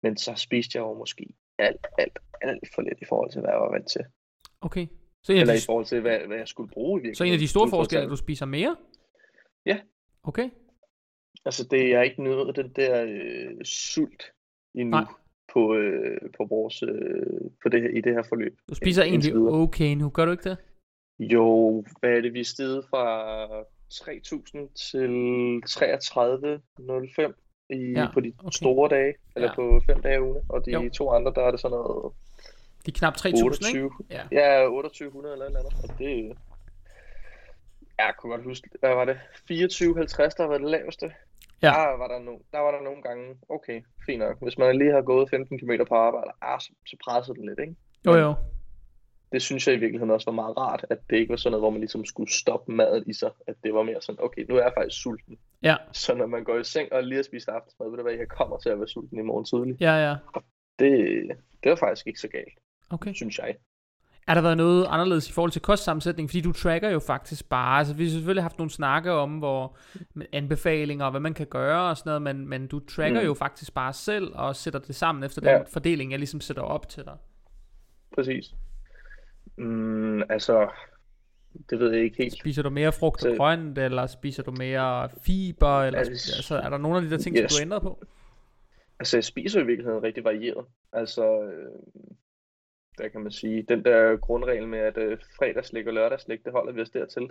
Men 0.04 0.18
så 0.18 0.34
spiste 0.36 0.78
jeg 0.78 0.84
jo 0.84 0.94
måske 0.94 1.26
alt, 1.58 1.88
alt, 1.98 2.20
alt 2.42 2.68
for 2.76 2.82
lidt 2.82 3.02
i 3.02 3.06
forhold 3.06 3.32
til, 3.32 3.42
hvad 3.42 3.50
jeg 3.50 3.60
var 3.60 3.72
vant 3.72 3.90
til. 3.92 4.02
Okay. 4.62 4.88
Så 5.24 5.32
en, 5.32 5.38
Eller 5.38 5.54
de, 5.54 5.58
i 5.58 5.66
forhold 5.66 5.86
til, 5.86 6.02
hvad, 6.02 6.20
hvad 6.28 6.38
jeg 6.38 6.48
skulle 6.48 6.72
bruge 6.72 7.00
i 7.00 7.04
virkeligheden. 7.04 7.16
så 7.16 7.24
en 7.24 7.34
af 7.34 7.40
de 7.40 7.48
store 7.48 7.70
forskelle 7.70 8.02
er, 8.02 8.06
at 8.06 8.12
du 8.12 8.16
spiser 8.16 8.46
mere? 8.46 8.76
Ja. 9.66 9.80
Okay. 10.24 10.50
Altså 11.46 11.68
det 11.72 11.94
er 11.94 12.02
ikke 12.02 12.24
noget 12.24 12.56
den 12.56 12.70
der 12.76 13.06
øh, 13.08 13.64
sult 13.64 14.24
endnu 14.76 14.98
Nej. 14.98 15.06
på, 15.54 15.76
øh, 15.76 16.22
på 16.38 16.46
vores, 16.50 16.84
øh, 16.84 17.52
på 17.64 17.70
det 17.70 17.82
her, 17.82 17.90
i 17.90 18.02
det 18.02 18.14
her 18.14 18.24
forløb. 18.30 18.58
Du 18.70 18.76
spiser 18.76 19.04
egentlig 19.04 19.34
videre. 19.34 19.54
okay 19.54 19.96
nu, 19.96 20.10
gør 20.10 20.26
du 20.26 20.32
ikke 20.32 20.50
det? 20.50 20.58
Jo, 21.20 21.84
hvad 22.00 22.10
er 22.10 22.22
det, 22.22 22.34
vi 22.34 22.40
er 22.40 22.44
steget 22.46 22.86
fra 22.90 23.46
3.000 23.94 24.74
til 24.92 25.10
33.05 25.70 27.34
i, 27.70 27.76
Ja, 27.76 28.02
ja, 28.02 28.08
på 28.14 28.20
de 28.20 28.34
okay. 28.40 28.50
store 28.52 28.90
dage, 28.90 29.14
eller 29.36 29.48
Ja. 29.58 29.64
ja. 29.64 29.70
på 29.78 29.82
fem 29.86 30.02
dage 30.02 30.22
uge, 30.24 30.42
og 30.50 30.66
de 30.66 30.72
Jo. 30.72 30.90
to 30.90 31.10
andre, 31.12 31.32
der 31.36 31.42
er 31.42 31.52
det 31.52 31.60
sådan 31.60 31.76
noget 31.78 32.14
De 32.86 32.92
er 32.92 32.96
knap 33.00 33.14
3.000, 33.14 33.44
28. 33.44 33.84
ikke? 33.86 33.96
Ja. 34.10 34.24
Ja, 34.32 34.66
2800 34.66 35.34
eller 35.34 35.46
eller 35.46 35.60
andet, 35.60 35.74
og 35.84 36.00
det... 36.00 36.38
Jeg 38.00 38.14
kunne 38.18 38.32
godt 38.36 38.44
huske, 38.44 38.70
hvad 38.80 38.96
var 38.96 39.06
det? 39.06 39.18
2450, 39.48 40.36
der 40.36 40.44
var 40.46 40.58
det 40.58 40.70
laveste. 40.70 41.12
Ja. 41.62 41.68
Der 41.68 41.98
var 41.98 42.08
der, 42.08 42.20
no, 42.20 42.32
der 42.52 42.60
var 42.60 42.72
der 42.72 42.82
nogle 42.82 43.02
gange, 43.02 43.36
okay, 43.50 43.82
fint 44.06 44.20
nok. 44.20 44.42
Hvis 44.42 44.58
man 44.58 44.78
lige 44.78 44.92
har 44.92 45.02
gået 45.02 45.30
15 45.30 45.60
km 45.60 45.72
på 45.88 45.96
arbejde, 45.96 46.32
ah, 46.42 46.60
så, 46.60 46.72
så 46.86 46.98
presser 47.06 47.34
det 47.34 47.46
lidt, 47.46 47.60
ikke? 47.60 47.76
Jo, 48.06 48.14
jo. 48.16 48.34
Det 49.36 49.42
synes 49.42 49.68
jeg 49.68 49.76
i 49.76 49.80
virkeligheden 49.80 50.12
også 50.12 50.26
var 50.32 50.36
meget 50.36 50.58
rart, 50.58 50.86
at 50.90 50.98
det 51.10 51.16
ikke 51.18 51.30
var 51.30 51.36
sådan 51.38 51.52
noget, 51.52 51.62
hvor 51.62 51.70
man 51.70 51.80
ligesom 51.80 52.06
skulle 52.06 52.32
stoppe 52.34 52.72
maden 52.72 53.04
i 53.08 53.14
sig. 53.14 53.32
At 53.48 53.56
det 53.64 53.74
var 53.74 53.84
mere 53.84 54.02
sådan, 54.02 54.24
okay, 54.24 54.46
nu 54.50 54.56
er 54.56 54.62
jeg 54.64 54.74
faktisk 54.78 55.02
sulten. 55.02 55.38
Ja. 55.64 55.76
Så 55.92 56.16
når 56.16 56.26
man 56.26 56.44
går 56.44 56.60
i 56.60 56.64
seng 56.64 56.94
og 56.94 57.04
lige 57.04 57.16
har 57.16 57.24
spist 57.24 57.50
aftensmad, 57.50 57.90
ved 57.90 57.98
du 57.98 58.04
hvad, 58.04 58.14
jeg 58.14 58.28
kommer 58.28 58.58
til 58.58 58.70
at 58.70 58.78
være 58.80 58.88
sulten 58.88 59.20
i 59.20 59.22
morgen 59.22 59.46
tidlig. 59.46 59.82
Ja, 59.82 59.96
ja. 60.10 60.16
Det, 60.80 61.22
det 61.64 61.70
var 61.70 61.76
faktisk 61.76 62.08
ikke 62.08 62.20
så 62.20 62.28
galt, 62.28 62.58
Okay. 62.90 63.14
synes 63.14 63.38
jeg. 63.40 63.56
Er 64.28 64.34
der 64.34 64.42
været 64.42 64.58
noget 64.58 64.86
anderledes 64.90 65.30
i 65.30 65.32
forhold 65.34 65.52
til 65.52 65.62
kostsammensætning? 65.62 66.30
Fordi 66.30 66.42
du 66.42 66.52
tracker 66.52 66.90
jo 66.90 67.00
faktisk 67.00 67.50
bare, 67.50 67.80
altså 67.80 67.94
vi 67.94 68.04
har 68.04 68.12
selvfølgelig 68.12 68.44
haft 68.44 68.58
nogle 68.58 68.72
snakke 68.72 69.12
om, 69.12 69.38
hvor 69.38 69.78
anbefalinger 70.34 71.06
og 71.06 71.12
hvad 71.12 71.22
man 71.22 71.34
kan 71.34 71.48
gøre 71.48 71.90
og 71.90 71.98
sådan 71.98 72.10
noget, 72.10 72.22
men, 72.22 72.48
men 72.50 72.68
du 72.68 72.80
tracker 72.80 73.20
Mm. 73.22 73.26
jo 73.26 73.34
faktisk 73.34 73.74
bare 73.74 73.94
selv 73.94 74.32
og 74.36 74.56
sætter 74.56 74.80
det 74.80 74.96
sammen 74.96 75.24
efter 75.24 75.52
Ja. 75.52 75.58
den 75.58 75.66
fordeling, 75.74 76.12
jeg 76.12 76.20
ligesom 76.20 76.42
sætter 76.42 76.64
op 76.64 76.90
til 76.90 77.06
dig. 77.06 77.18
Præcis. 78.16 78.54
Mm, 79.58 80.22
altså, 80.22 80.70
det 81.70 81.80
ved 81.80 81.92
jeg 81.94 82.04
ikke 82.04 82.18
helt. 82.18 82.40
Spiser 82.40 82.64
du 82.64 82.70
mere 82.70 82.92
frugt 82.92 83.26
og 83.26 83.32
Så- 83.32 83.38
grønt, 83.38 83.78
eller 83.78 84.08
spiser 84.08 84.44
du 84.44 84.52
mere 84.52 85.10
fiber, 85.26 85.82
eller 85.84 86.00
Altså, 86.00 86.12
altså, 86.38 86.56
er 86.56 86.70
der 86.70 86.78
nogle 86.78 86.98
af 86.98 87.04
de 87.04 87.10
der 87.10 87.18
ting, 87.18 87.38
som 87.38 87.44
yes. 87.44 87.56
du 87.56 87.62
ændrer 87.62 87.80
på? 87.80 88.04
Altså, 89.00 89.18
jeg 89.18 89.24
spiser 89.24 89.62
i 89.62 89.66
virkeligheden 89.66 90.04
rigtig 90.04 90.24
varieret. 90.24 90.66
Altså, 90.94 91.42
øh, 91.42 91.72
hvad 92.98 93.10
kan 93.10 93.22
man 93.22 93.32
sige, 93.32 93.66
den 93.70 93.86
der 93.86 94.18
grundregel 94.18 94.68
med, 94.68 94.80
at 94.80 94.98
øh, 94.98 95.18
fredagslæg 95.38 95.88
og 95.88 95.94
lørdagslæg, 95.94 96.40
det 96.46 96.52
holder 96.54 96.74
vi 96.74 96.82
os 96.82 96.90
dertil 96.90 97.30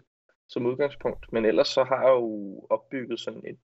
som 0.49 0.67
udgangspunkt. 0.67 1.33
Men 1.33 1.45
ellers 1.45 1.69
så 1.69 1.85
har 1.85 2.01
jeg 2.03 2.09
jo 2.11 2.61
opbygget 2.71 3.21
sådan 3.21 3.43
et, 3.47 3.59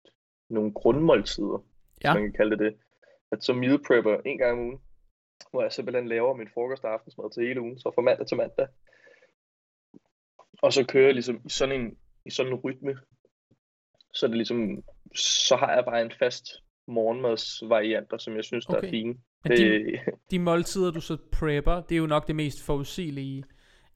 nogle 0.49 0.71
grundmåltider. 0.73 1.63
ja. 2.03 2.13
man 2.13 2.23
kan 2.23 2.33
kalde 2.33 2.51
det 2.51 2.59
det. 2.59 2.75
At 3.31 3.43
så 3.43 3.53
meal 3.53 3.79
prepper 3.87 4.17
en 4.25 4.37
gang 4.37 4.59
om 4.59 4.65
ugen, 4.65 4.79
hvor 5.51 5.61
jeg 5.61 5.71
simpelthen 5.71 6.07
laver 6.07 6.35
min 6.35 6.49
frokost 6.53 6.83
og 6.83 6.93
aftensmad 6.93 7.31
til 7.31 7.47
hele 7.47 7.61
ugen, 7.61 7.79
så 7.79 7.91
fra 7.95 8.01
mandag 8.01 8.27
til 8.27 8.37
mandag. 8.37 8.67
Og 10.61 10.73
så 10.73 10.85
kører 10.87 11.05
jeg 11.05 11.13
ligesom 11.13 11.41
i 11.45 11.49
sådan 11.49 11.81
en, 11.81 11.97
i 12.25 12.31
sådan 12.31 12.51
en 12.51 12.59
rytme, 12.59 12.97
så 14.13 14.27
det 14.27 14.35
ligesom, 14.35 14.83
så 15.15 15.55
har 15.55 15.73
jeg 15.75 15.85
bare 15.85 16.01
en 16.01 16.11
fast 16.19 16.45
morgenmadsvarianter, 16.87 18.17
som 18.17 18.35
jeg 18.35 18.43
synes, 18.43 18.65
okay. 18.65 18.81
der 18.81 18.87
er 18.87 18.91
fine. 18.91 19.15
Men 19.43 19.51
det... 19.51 19.59
de, 19.59 20.11
de 20.31 20.39
måltider, 20.39 20.91
du 20.91 21.01
så 21.01 21.17
prepper, 21.31 21.81
det 21.81 21.95
er 21.95 21.99
jo 21.99 22.07
nok 22.07 22.27
det 22.27 22.35
mest 22.35 22.65
forudsigelige. 22.65 23.43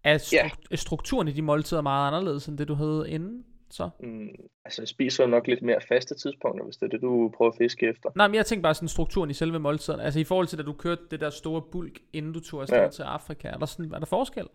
Er, 0.04 0.18
stru- 0.18 0.68
ja. 0.72 0.76
strukturen 0.76 1.28
i 1.28 1.32
de 1.32 1.42
måltider 1.42 1.82
meget 1.82 2.08
anderledes, 2.08 2.48
end 2.48 2.58
det 2.58 2.68
du 2.68 2.74
havde 2.74 3.06
inden? 3.10 3.46
Så? 3.74 3.90
Mm, 4.00 4.30
altså 4.66 4.82
jeg 4.82 4.88
spiser 4.88 5.28
nok 5.28 5.48
lidt 5.48 5.62
mere 5.62 5.82
faste 5.88 6.16
tidspunkter, 6.16 6.66
hvis 6.66 6.78
det 6.78 6.86
er 6.86 6.90
det, 6.90 7.02
du 7.02 7.32
prøver 7.38 7.52
at 7.52 7.58
fiske 7.58 7.90
efter. 7.90 8.10
Nej, 8.16 8.28
men 8.28 8.36
jeg 8.36 8.46
tænker 8.46 8.64
bare 8.64 8.74
sådan 8.74 8.88
strukturen 8.88 9.30
i 9.30 9.34
selve 9.34 9.60
måltiderne. 9.60 10.04
Altså 10.04 10.20
i 10.20 10.24
forhold 10.24 10.48
til, 10.48 10.58
da 10.58 10.64
du 10.64 10.74
kørte 10.74 11.02
det 11.12 11.20
der 11.20 11.30
store 11.30 11.62
bulk, 11.72 12.00
inden 12.14 12.34
du 12.34 12.40
tog 12.40 12.62
afsted 12.62 12.78
ja. 12.78 12.90
til 12.90 13.04
Afrika. 13.04 13.48
Er 13.48 13.58
der, 13.58 13.66
sådan, 13.66 13.94
er 13.94 14.00
der 14.00 14.06
forskel? 14.06 14.48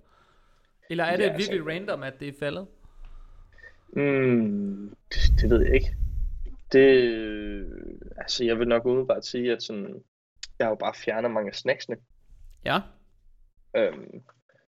Eller 0.90 1.04
er 1.04 1.16
det 1.16 1.24
ja, 1.24 1.36
virkelig 1.36 1.60
altså, 1.60 1.70
random, 1.70 2.02
at 2.02 2.20
det 2.20 2.28
er 2.28 2.32
faldet? 2.38 2.66
Mm, 3.92 4.96
det, 5.12 5.40
det 5.40 5.50
ved 5.50 5.64
jeg 5.64 5.74
ikke. 5.74 5.94
Det, 6.72 6.86
altså 8.16 8.44
jeg 8.44 8.58
vil 8.58 8.68
nok 8.68 8.84
umiddelbart 8.84 9.26
sige, 9.26 9.52
at 9.52 9.62
sådan, 9.62 10.02
jeg 10.58 10.66
har 10.66 10.70
jo 10.70 10.74
bare 10.76 10.94
fjernet 10.94 11.30
mange 11.30 11.48
af 11.48 11.54
snacksene. 11.54 11.96
Ja. 12.64 12.80
Øhm, 13.76 14.22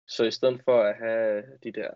så 0.08 0.24
i 0.24 0.32
stedet 0.32 0.62
for 0.66 0.82
at 0.82 0.96
have 0.96 1.44
de 1.64 1.72
der, 1.72 1.90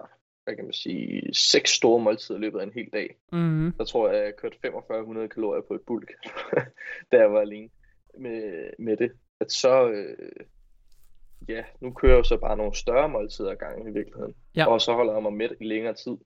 hvad 0.44 0.56
kan 0.56 0.66
man 0.66 0.74
sige, 0.74 1.34
seks 1.34 1.70
store 1.70 2.02
måltider 2.02 2.38
i 2.38 2.42
løbet 2.42 2.60
af 2.60 2.64
en 2.64 2.74
hel 2.74 2.90
dag, 2.94 3.16
mm-hmm. 3.32 3.74
så 3.78 3.86
tror 3.86 4.10
jeg, 4.10 4.26
jeg 4.26 4.36
kørte 4.36 4.58
4500 4.62 5.30
kalorier 5.30 5.62
på 5.62 5.74
et 5.74 5.82
bulk, 5.82 6.12
da 7.12 7.18
jeg 7.18 7.34
var 7.34 7.42
alene 7.42 7.70
med, 8.18 8.70
med 8.80 8.98
det. 8.98 9.12
At 9.40 9.52
så, 9.52 9.90
øh, 9.90 10.46
ja, 11.48 11.64
nu 11.82 11.94
kører 11.94 12.16
jeg 12.16 12.26
så 12.26 12.38
bare 12.38 12.58
nogle 12.58 12.76
større 12.76 13.10
måltider 13.10 13.52
ad 13.52 13.56
gangen 13.56 13.88
i 13.88 13.94
virkeligheden. 13.94 14.36
Ja. 14.56 14.68
Og 14.68 14.82
så 14.82 14.94
holder 14.94 15.14
jeg 15.14 15.24
mig 15.24 15.34
med 15.34 15.50
i 15.62 15.66
længere 15.66 15.94
tid. 15.94 16.18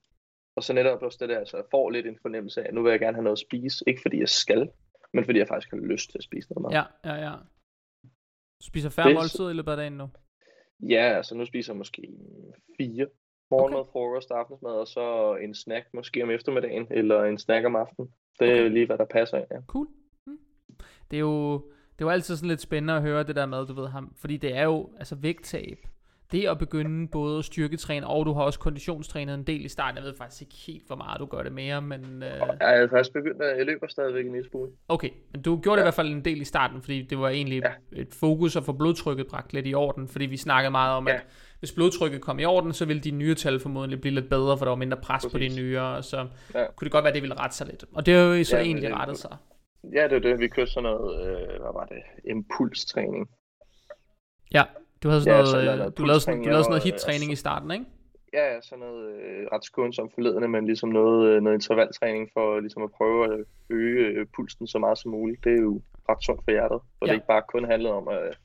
Og 0.56 0.64
så 0.64 0.72
netop 0.72 1.02
også 1.02 1.18
det 1.20 1.28
der, 1.28 1.44
så 1.44 1.56
jeg 1.56 1.66
får 1.70 1.90
lidt 1.90 2.06
en 2.06 2.18
fornemmelse 2.22 2.62
af, 2.62 2.68
at 2.68 2.74
nu 2.74 2.82
vil 2.82 2.90
jeg 2.90 3.00
gerne 3.00 3.14
have 3.14 3.24
noget 3.24 3.36
at 3.36 3.46
spise. 3.46 3.84
Ikke 3.86 4.02
fordi 4.02 4.18
jeg 4.18 4.28
skal, 4.28 4.70
men 5.12 5.24
fordi 5.24 5.38
jeg 5.38 5.48
faktisk 5.48 5.70
har 5.70 5.78
lyst 5.78 6.10
til 6.10 6.18
at 6.18 6.24
spise 6.24 6.52
noget 6.52 6.62
mad. 6.62 6.70
Ja, 6.70 7.10
ja, 7.10 7.30
ja. 7.30 7.32
Du 8.60 8.66
spiser 8.66 8.90
færre 8.90 9.14
måltider 9.14 9.50
i 9.50 9.52
løbet 9.52 9.70
af 9.70 9.76
dagen 9.76 9.92
nu? 9.92 10.08
Ja, 10.80 11.16
altså 11.16 11.34
nu 11.34 11.44
spiser 11.44 11.72
jeg 11.72 11.78
måske 11.78 12.08
fire 12.76 13.06
morgenmad, 13.50 13.80
okay. 13.80 13.90
frokost, 13.92 14.30
aftensmad, 14.30 14.72
og 14.72 14.86
så 14.86 15.36
en 15.42 15.54
snack 15.54 15.86
måske 15.94 16.22
om 16.22 16.30
eftermiddagen, 16.30 16.86
eller 16.90 17.24
en 17.24 17.38
snack 17.38 17.66
om 17.66 17.76
aftenen. 17.76 18.10
Det 18.40 18.48
er 18.48 18.52
okay. 18.52 18.70
lige, 18.70 18.86
hvad 18.86 18.98
der 18.98 19.04
passer, 19.04 19.38
ja. 19.38 19.56
Cool. 19.66 19.88
Mm. 20.26 20.38
Det 21.10 21.16
er 21.16 21.20
jo 21.20 21.54
det 21.98 22.04
er 22.04 22.08
jo 22.08 22.10
altid 22.10 22.36
sådan 22.36 22.48
lidt 22.48 22.60
spændende 22.60 22.94
at 22.94 23.02
høre 23.02 23.22
det 23.22 23.36
der 23.36 23.46
med, 23.46 23.66
du 23.66 23.72
ved 23.72 23.88
ham, 23.88 24.14
fordi 24.16 24.36
det 24.36 24.56
er 24.56 24.64
jo 24.64 24.90
altså 24.98 25.14
vægttab. 25.14 25.78
Det 26.32 26.48
at 26.48 26.58
begynde 26.58 27.08
både 27.08 27.38
at 27.38 27.44
styrketræne, 27.44 28.06
og 28.06 28.26
du 28.26 28.32
har 28.32 28.42
også 28.42 28.58
konditionstrænet 28.58 29.34
en 29.34 29.42
del 29.42 29.64
i 29.64 29.68
starten. 29.68 29.96
Jeg 29.96 30.04
ved 30.04 30.14
faktisk 30.18 30.42
ikke 30.42 30.54
helt, 30.66 30.86
hvor 30.86 30.96
meget 30.96 31.20
du 31.20 31.26
gør 31.26 31.42
det 31.42 31.52
mere, 31.52 31.82
men... 31.82 32.22
Øh... 32.22 32.28
Jeg 32.28 32.58
har 32.60 32.88
faktisk 32.90 33.12
begyndt, 33.12 33.42
at 33.42 33.58
jeg 33.58 33.66
løber 33.66 33.86
stadigvæk 33.86 34.26
en 34.26 34.32
lille 34.32 34.48
smule. 34.50 34.70
Okay, 34.88 35.10
men 35.32 35.42
du 35.42 35.60
gjorde 35.60 35.70
ja. 35.70 35.76
det 35.76 35.84
i 35.84 35.86
hvert 35.86 35.94
fald 35.94 36.08
en 36.08 36.24
del 36.24 36.40
i 36.40 36.44
starten, 36.44 36.82
fordi 36.82 37.02
det 37.02 37.18
var 37.18 37.28
egentlig 37.28 37.62
ja. 37.64 38.00
et 38.00 38.14
fokus 38.14 38.56
at 38.56 38.64
få 38.64 38.72
blodtrykket 38.72 39.26
bragt 39.26 39.52
lidt 39.52 39.66
i 39.66 39.74
orden, 39.74 40.08
fordi 40.08 40.26
vi 40.26 40.36
snakkede 40.36 40.70
meget 40.70 40.96
om, 40.96 41.08
ja. 41.08 41.14
at 41.14 41.26
hvis 41.58 41.72
blodtrykket 41.72 42.20
kom 42.20 42.38
i 42.38 42.44
orden, 42.44 42.72
så 42.72 42.84
ville 42.84 43.02
de 43.02 43.10
nye 43.10 43.34
tal 43.34 43.60
formodentlig 43.60 44.00
blive 44.00 44.14
lidt 44.14 44.28
bedre, 44.30 44.58
for 44.58 44.64
der 44.64 44.70
var 44.70 44.76
mindre 44.76 44.96
pres 44.96 45.22
Præcis. 45.22 45.32
på 45.32 45.38
de 45.38 45.62
nye, 45.62 45.80
og 45.80 46.04
så 46.04 46.26
ja. 46.54 46.66
kunne 46.76 46.84
det 46.84 46.92
godt 46.92 47.02
være, 47.02 47.10
at 47.10 47.14
det 47.14 47.22
ville 47.22 47.40
rette 47.40 47.56
sig 47.56 47.66
lidt. 47.66 47.84
Og 47.94 48.06
det 48.06 48.14
har 48.14 48.22
jo 48.22 48.44
så 48.44 48.56
ja, 48.56 48.62
egentlig 48.62 48.94
rettet 48.94 49.16
sig. 49.16 49.36
Ja, 49.92 50.04
det 50.04 50.12
er 50.12 50.18
det. 50.18 50.40
Vi 50.40 50.48
kørte 50.48 50.70
sådan 50.70 50.82
noget, 50.82 51.26
øh, 51.26 51.48
hvad 51.48 51.72
var 51.74 51.84
det, 51.84 52.02
impulstræning. 52.24 53.28
Ja, 54.54 54.64
du 55.02 55.08
havde 55.08 55.22
sådan 55.22 55.38
ja, 55.38 55.50
noget, 55.52 55.78
noget, 55.78 55.90
øh, 55.90 55.96
du, 55.98 56.04
lavede 56.04 56.20
sådan, 56.20 56.42
du 56.42 56.48
lavede 56.48 56.64
sådan 56.64 56.70
noget 56.70 56.84
hit-træning 56.84 57.32
i 57.32 57.36
starten, 57.36 57.70
ikke? 57.70 57.84
Ja, 58.32 58.54
ja, 58.54 58.60
sådan 58.60 58.84
noget 58.84 59.02
øh, 59.16 59.46
ret 59.52 59.64
skånsomt 59.64 60.14
forledende, 60.14 60.48
men 60.48 60.66
ligesom 60.66 60.88
noget, 60.88 61.28
øh, 61.28 61.42
noget 61.42 61.56
intervaltræning 61.56 62.30
for 62.32 62.60
ligesom 62.60 62.82
at 62.82 62.90
prøve 62.98 63.24
at 63.24 63.44
øge 63.70 64.06
øh, 64.06 64.26
pulsen 64.36 64.66
så 64.66 64.78
meget 64.78 64.98
som 64.98 65.10
muligt. 65.10 65.44
Det 65.44 65.52
er 65.52 65.62
jo 65.62 65.82
ret 66.08 66.24
sundt 66.24 66.40
for 66.44 66.50
hjertet, 66.50 66.80
for 66.98 67.06
ja. 67.06 67.12
det 67.12 67.16
ikke 67.16 67.26
bare 67.26 67.42
kun 67.48 67.64
handler 67.64 67.90
om 67.90 68.08
at, 68.08 68.38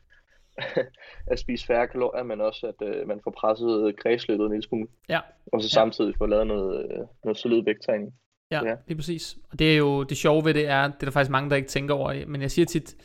at 1.32 1.40
spise 1.40 1.66
færre 1.66 1.88
kalorier, 1.88 2.24
men 2.24 2.42
også 2.42 2.68
at 2.72 2.88
øh, 2.88 3.08
man 3.08 3.20
får 3.24 3.32
presset 3.32 3.96
kredsløbet 4.02 4.46
en 4.46 4.52
lille 4.52 4.68
smule. 4.68 4.88
Ja. 5.10 5.20
Og 5.54 5.62
så 5.62 5.70
samtidig 5.70 6.14
få 6.18 6.26
lavet 6.26 6.48
noget, 6.48 6.86
øh, 6.92 7.00
noget 7.24 7.38
solid 7.38 7.64
vægttræning. 7.64 8.14
Ja, 8.52 8.66
ja, 8.66 8.76
lige 8.88 8.98
præcis. 8.98 9.38
Og 9.52 9.60
det 9.60 9.74
er 9.74 9.78
jo 9.78 10.04
det 10.04 10.18
sjove 10.18 10.46
ved 10.46 10.54
det 10.54 10.68
er, 10.68 10.84
det 10.88 11.02
er 11.02 11.06
der 11.06 11.12
faktisk 11.12 11.32
mange, 11.32 11.50
der 11.50 11.56
ikke 11.56 11.68
tænker 11.68 11.94
over. 11.96 12.26
Men 12.28 12.42
jeg 12.42 12.52
siger 12.52 12.66
tit, 12.66 12.96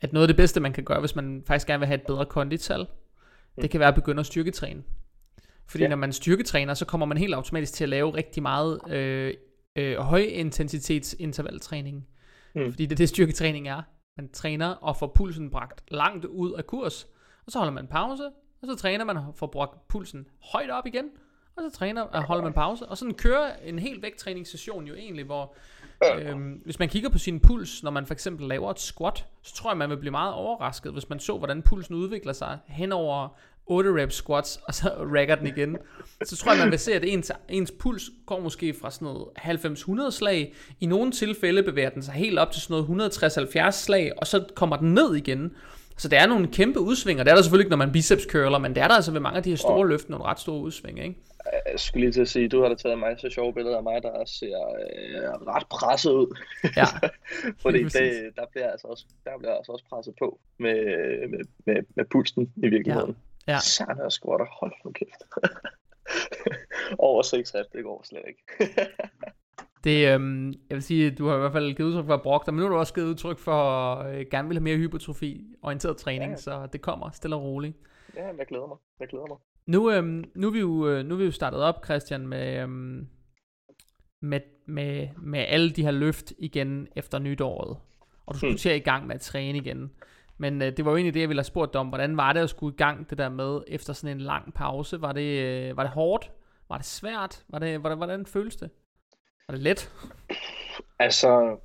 at 0.00 0.12
noget 0.12 0.24
af 0.24 0.28
det 0.28 0.36
bedste, 0.36 0.60
man 0.60 0.72
kan 0.72 0.84
gøre, 0.84 1.00
hvis 1.00 1.16
man 1.16 1.42
faktisk 1.46 1.66
gerne 1.66 1.80
vil 1.80 1.86
have 1.86 2.00
et 2.00 2.06
bedre 2.06 2.26
kondital, 2.26 2.80
mm. 3.56 3.62
det 3.62 3.70
kan 3.70 3.80
være 3.80 3.88
at 3.88 3.94
begynde 3.94 4.20
at 4.20 4.26
styrketræne. 4.26 4.82
Fordi 5.66 5.84
ja. 5.84 5.88
når 5.88 5.96
man 5.96 6.12
styrketræner, 6.12 6.74
så 6.74 6.84
kommer 6.84 7.06
man 7.06 7.18
helt 7.18 7.34
automatisk 7.34 7.72
til 7.72 7.84
at 7.84 7.90
lave 7.90 8.14
rigtig 8.14 8.42
meget 8.42 8.80
øh, 8.90 9.34
øh, 9.76 9.96
højintensitets 9.96 11.16
intervaltræning. 11.18 12.06
Mm. 12.54 12.70
Fordi 12.70 12.86
det 12.86 12.92
er 12.92 12.96
det 12.96 13.08
styrketræning 13.08 13.68
er. 13.68 13.82
Man 14.16 14.32
træner 14.32 14.66
og 14.66 14.96
får 14.96 15.12
pulsen 15.16 15.50
bragt 15.50 15.82
langt 15.90 16.24
ud 16.24 16.52
af 16.52 16.66
kurs, 16.66 17.04
og 17.46 17.52
så 17.52 17.58
holder 17.58 17.72
man 17.72 17.86
pause, 17.86 18.24
og 18.62 18.68
så 18.68 18.76
træner 18.76 19.04
man 19.04 19.16
og 19.16 19.34
får 19.36 19.46
bragt 19.46 19.88
pulsen 19.88 20.26
højt 20.52 20.70
op 20.70 20.86
igen, 20.86 21.04
og 21.56 21.62
så 21.62 21.78
træner, 21.78 22.02
og 22.02 22.22
holder 22.22 22.44
man 22.44 22.52
pause, 22.52 22.86
og 22.86 22.98
sådan 22.98 23.14
kører 23.14 23.56
en 23.56 23.78
helt 23.78 24.02
vægttræningssession 24.02 24.86
jo 24.86 24.94
egentlig, 24.94 25.24
hvor 25.24 25.54
øhm, 26.04 26.60
hvis 26.64 26.78
man 26.78 26.88
kigger 26.88 27.08
på 27.08 27.18
sin 27.18 27.40
puls, 27.40 27.82
når 27.82 27.90
man 27.90 28.06
for 28.06 28.14
eksempel 28.14 28.48
laver 28.48 28.70
et 28.70 28.80
squat, 28.80 29.24
så 29.42 29.54
tror 29.54 29.70
jeg, 29.70 29.76
man 29.76 29.90
vil 29.90 29.96
blive 29.96 30.10
meget 30.10 30.34
overrasket, 30.34 30.92
hvis 30.92 31.08
man 31.08 31.20
så, 31.20 31.38
hvordan 31.38 31.62
pulsen 31.62 31.94
udvikler 31.94 32.32
sig 32.32 32.58
hen 32.66 32.92
over 32.92 33.28
8 33.66 34.02
reps 34.02 34.14
squats, 34.14 34.60
og 34.64 34.74
så 34.74 34.88
rækker 35.14 35.34
den 35.34 35.46
igen. 35.46 35.76
Så 36.24 36.36
tror 36.36 36.52
jeg, 36.52 36.60
man 36.60 36.70
vil 36.70 36.78
se, 36.78 36.94
at 36.94 37.04
ens, 37.04 37.32
ens 37.48 37.72
puls 37.78 38.10
går 38.26 38.40
måske 38.40 38.74
fra 38.80 38.90
sådan 38.90 39.06
noget 39.06 39.26
90-100 40.08 40.10
slag. 40.10 40.54
I 40.80 40.86
nogle 40.86 41.12
tilfælde 41.12 41.62
bevæger 41.62 41.90
den 41.90 42.02
sig 42.02 42.14
helt 42.14 42.38
op 42.38 42.52
til 42.52 42.62
sådan 42.62 42.84
noget 42.88 43.14
160-70 43.14 43.70
slag, 43.70 44.12
og 44.16 44.26
så 44.26 44.44
kommer 44.54 44.76
den 44.76 44.94
ned 44.94 45.14
igen. 45.14 45.52
Så 45.96 46.08
der 46.08 46.20
er 46.20 46.26
nogle 46.26 46.48
kæmpe 46.48 46.80
udsvinger. 46.80 47.24
Det 47.24 47.30
er 47.30 47.34
der 47.34 47.42
selvfølgelig 47.42 47.64
ikke, 47.64 47.70
når 47.70 47.76
man 47.76 47.92
biceps 47.92 48.26
curler, 48.30 48.58
men 48.58 48.74
det 48.74 48.82
er 48.82 48.88
der 48.88 48.94
altså 48.94 49.12
ved 49.12 49.20
mange 49.20 49.36
af 49.36 49.42
de 49.42 49.50
her 49.50 49.56
store 49.56 49.88
løft, 49.88 50.08
nogle 50.08 50.24
ret 50.24 50.40
store 50.40 50.60
udsving, 50.60 51.02
ikke? 51.04 51.16
Jeg 51.66 51.80
skulle 51.80 52.04
lige 52.04 52.12
til 52.12 52.20
at 52.20 52.28
sige, 52.28 52.48
du 52.48 52.62
har 52.62 52.68
da 52.68 52.74
taget 52.74 52.98
mig 52.98 53.20
så 53.20 53.30
sjove 53.30 53.54
billeder 53.54 53.76
af 53.76 53.82
mig, 53.82 54.02
der 54.02 54.24
ser 54.24 54.58
øh, 54.58 55.46
ret 55.46 55.66
presset 55.70 56.12
ud. 56.12 56.36
Ja. 56.76 56.86
Fordi 57.62 57.82
det, 57.84 58.36
der, 58.36 58.46
bliver 58.50 58.70
altså 58.70 58.86
også, 58.86 59.06
der 59.24 59.38
bliver 59.38 59.54
altså 59.54 59.72
også 59.72 59.84
presset 59.90 60.14
på 60.18 60.40
med, 60.58 60.78
med, 61.28 61.44
med, 61.66 61.82
med 61.96 62.04
pulsen 62.04 62.52
i 62.56 62.68
virkeligheden. 62.68 63.16
Ja. 63.46 63.52
ja. 63.52 63.58
Sådan 63.60 63.98
er 63.98 64.08
squatter, 64.08 64.46
hold 64.60 64.72
nu 64.84 64.92
kæft. 64.92 65.22
Over 66.98 67.22
6 67.22 67.54
rep, 67.54 67.66
det 67.72 67.84
går 67.84 68.02
slet 68.04 68.22
ikke. 68.28 68.42
Det, 69.84 70.14
øhm, 70.14 70.48
jeg 70.48 70.74
vil 70.74 70.82
sige, 70.82 71.10
du 71.10 71.26
har 71.26 71.36
i 71.36 71.38
hvert 71.38 71.52
fald 71.52 71.74
givet 71.74 71.88
udtryk 71.88 72.06
for 72.06 72.14
at 72.14 72.22
brokke 72.22 72.46
dig, 72.46 72.54
men 72.54 72.58
nu 72.58 72.66
har 72.66 72.72
du 72.74 72.78
også 72.78 72.94
givet 72.94 73.06
udtryk 73.06 73.38
for 73.38 73.94
øh, 73.98 74.26
gerne 74.30 74.48
vil 74.48 74.56
have 74.56 74.64
mere 74.64 74.76
hypertrofi 74.76 75.44
orienteret 75.62 75.96
træning, 75.96 76.30
ja. 76.30 76.36
så 76.36 76.68
det 76.72 76.80
kommer 76.80 77.10
stille 77.10 77.36
og 77.36 77.42
roligt. 77.42 77.76
Ja, 78.16 78.26
jeg 78.26 78.46
glæder 78.46 78.66
mig. 78.66 78.76
Jeg 79.00 79.08
glæder 79.08 79.26
mig. 79.26 79.38
Nu, 79.68 79.90
øhm, 79.90 80.24
nu, 80.34 80.46
er 80.46 80.52
vi 80.52 80.58
jo, 80.58 80.88
øh, 80.88 81.04
nu 81.04 81.14
er 81.14 81.18
vi 81.18 81.24
jo 81.24 81.30
startet 81.30 81.60
op, 81.60 81.84
Christian, 81.84 82.26
med, 82.26 82.62
øhm, 82.62 83.08
med, 84.20 84.40
med, 84.66 85.08
med 85.16 85.40
alle 85.40 85.70
de 85.70 85.82
her 85.82 85.90
løft 85.90 86.32
igen 86.38 86.88
efter 86.96 87.18
nytåret. 87.18 87.76
Og 88.26 88.34
du 88.34 88.38
skulle 88.38 88.50
hmm. 88.50 88.58
til 88.58 88.76
i 88.76 88.78
gang 88.78 89.06
med 89.06 89.14
at 89.14 89.20
træne 89.20 89.58
igen. 89.58 89.92
Men 90.38 90.62
øh, 90.62 90.76
det 90.76 90.84
var 90.84 90.90
jo 90.90 90.96
egentlig 90.96 91.14
det, 91.14 91.20
jeg 91.20 91.28
ville 91.28 91.40
have 91.40 91.44
spurgt 91.44 91.72
dig 91.72 91.80
om. 91.80 91.88
Hvordan 91.88 92.16
var 92.16 92.32
det 92.32 92.40
at 92.40 92.50
skulle 92.50 92.74
i 92.74 92.76
gang 92.76 93.10
det 93.10 93.18
der 93.18 93.28
med, 93.28 93.60
efter 93.66 93.92
sådan 93.92 94.16
en 94.16 94.22
lang 94.22 94.54
pause? 94.54 95.00
Var 95.00 95.12
det, 95.12 95.42
øh, 95.44 95.76
var 95.76 95.82
det 95.82 95.92
hårdt? 95.92 96.32
Var 96.68 96.76
det 96.76 96.86
svært? 96.86 97.44
Var 97.48 97.58
det, 97.58 97.78
hvordan, 97.78 97.98
hvordan 97.98 98.26
føles 98.26 98.56
det? 98.56 98.70
Var 99.48 99.54
det 99.54 99.62
let? 99.62 99.92
Altså, 100.98 101.58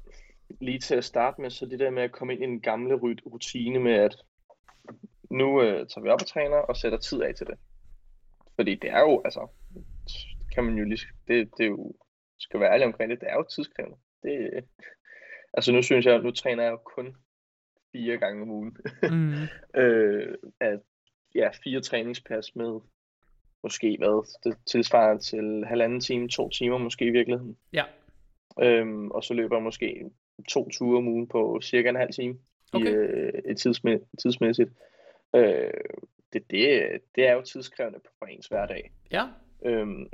lige 0.61 0.79
til 0.79 0.95
at 0.95 1.05
starte 1.05 1.41
med, 1.41 1.49
så 1.49 1.65
det 1.65 1.79
der 1.79 1.89
med 1.89 2.03
at 2.03 2.11
komme 2.11 2.33
ind 2.33 2.41
i 2.41 2.45
en 2.45 2.61
gamle 2.61 2.95
rutine 3.25 3.79
med, 3.79 3.93
at 3.93 4.15
nu 5.31 5.61
øh, 5.61 5.87
tager 5.87 6.01
vi 6.01 6.09
op 6.09 6.21
og 6.21 6.27
træner 6.27 6.57
og 6.57 6.77
sætter 6.77 6.97
tid 6.97 7.21
af 7.21 7.35
til 7.35 7.47
det. 7.47 7.55
Fordi 8.55 8.75
det 8.75 8.89
er 8.89 8.99
jo, 8.99 9.21
altså, 9.25 9.47
kan 10.53 10.63
man 10.63 10.77
jo 10.77 10.85
lige, 10.85 11.07
det, 11.27 11.49
det 11.57 11.63
er 11.63 11.69
jo, 11.69 11.93
skal 12.39 12.59
være 12.59 12.73
ærlig 12.73 12.85
omkring 12.85 13.11
det, 13.11 13.21
det 13.21 13.29
er 13.29 13.35
jo 13.35 13.43
tidskrævende. 13.43 13.97
Det, 14.23 14.63
altså 15.53 15.71
nu 15.71 15.81
synes 15.81 16.05
jeg, 16.05 16.19
nu 16.19 16.31
træner 16.31 16.63
jeg 16.63 16.71
jo 16.71 16.77
kun 16.77 17.15
fire 17.91 18.17
gange 18.17 18.41
om 18.41 18.49
ugen. 18.49 18.77
Mm. 19.11 19.33
øh, 19.81 20.37
at, 20.59 20.79
ja, 21.35 21.49
fire 21.63 21.81
træningspas 21.81 22.55
med 22.55 22.79
måske 23.63 23.97
hvad, 23.99 24.27
det 24.43 24.57
tilsvarer 24.65 25.17
til 25.17 25.65
halvanden 25.67 25.99
time, 25.99 26.29
to 26.29 26.49
timer 26.49 26.77
måske 26.77 27.05
i 27.05 27.09
virkeligheden. 27.09 27.57
Ja. 27.73 27.83
Øhm, 28.61 29.11
og 29.11 29.23
så 29.23 29.33
løber 29.33 29.55
jeg 29.55 29.63
måske 29.63 30.09
to 30.49 30.69
ture 30.69 30.97
om 30.97 31.07
ugen 31.07 31.27
på 31.27 31.59
cirka 31.63 31.89
en 31.89 31.95
halv 31.95 32.13
time 32.13 32.37
okay. 32.73 32.85
i, 32.85 32.89
øh, 32.89 33.33
et 33.45 33.65
tidsmæ- 33.65 34.15
tidsmæssigt. 34.21 34.69
Øh, 35.35 35.71
det, 36.33 36.51
det, 36.51 36.89
det 37.15 37.27
er 37.27 37.33
jo 37.33 37.41
tidskrævende 37.41 37.99
for 38.19 38.25
ens 38.25 38.47
hverdag. 38.47 38.91
Ja. 39.11 39.27
Øhm, 39.65 40.09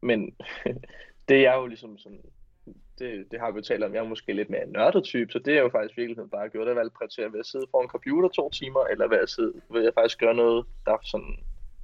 men 0.00 0.36
det 1.28 1.46
er 1.46 1.54
jo 1.56 1.66
ligesom 1.66 1.98
sådan, 1.98 2.22
det, 2.98 3.26
det 3.30 3.40
har 3.40 3.50
vi 3.50 3.56
jo 3.56 3.62
talt 3.62 3.84
om, 3.84 3.94
jeg 3.94 4.04
er 4.04 4.08
måske 4.08 4.32
lidt 4.32 4.50
mere 4.50 4.62
en 4.62 4.72
nørdet 4.72 5.04
type, 5.04 5.32
så 5.32 5.38
det 5.38 5.56
er 5.56 5.60
jo 5.60 5.68
faktisk 5.68 5.96
virkeligheden 5.96 6.30
bare 6.30 6.48
gjort. 6.48 6.68
Jeg 6.68 6.76
valgt 6.76 6.94
prioritere 6.94 7.32
ved 7.32 7.40
at 7.40 7.46
sidde 7.46 7.66
foran 7.70 7.84
en 7.84 7.88
computer 7.90 8.28
to 8.28 8.50
timer, 8.50 8.84
eller 8.84 9.08
ved 9.08 9.18
at, 9.18 9.28
sidde, 9.30 9.52
ved 9.70 9.86
at 9.86 9.94
faktisk 9.94 10.18
gøre 10.18 10.34
noget, 10.34 10.66
der 10.84 10.92
er 10.92 10.98
sådan, 11.02 11.36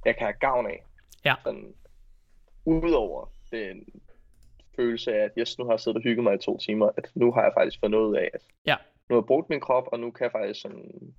jeg 0.05 0.15
kan 0.17 0.25
have 0.27 0.37
gavn 0.39 0.65
af. 0.65 0.83
Ja. 1.25 1.35
Sådan, 1.43 1.73
udover 2.65 3.31
den 3.51 3.85
følelse 4.75 5.13
af, 5.13 5.23
at 5.23 5.31
yes, 5.37 5.57
nu 5.59 5.65
har 5.65 5.71
jeg 5.71 5.79
siddet 5.79 5.97
og 5.97 6.03
hygget 6.03 6.23
mig 6.23 6.35
i 6.35 6.37
to 6.37 6.57
timer, 6.57 6.89
at 6.97 7.11
nu 7.15 7.31
har 7.31 7.43
jeg 7.43 7.51
faktisk 7.57 7.79
fundet 7.79 7.99
ud 7.99 8.15
af, 8.15 8.29
at 8.33 8.41
Ja. 8.65 8.75
nu 9.09 9.15
har 9.15 9.21
jeg 9.21 9.25
brugt 9.25 9.49
min 9.49 9.59
krop, 9.59 9.87
og 9.91 9.99
nu 9.99 10.11
kan 10.11 10.23
jeg 10.23 10.31
faktisk 10.31 10.61
sådan, 10.61 11.13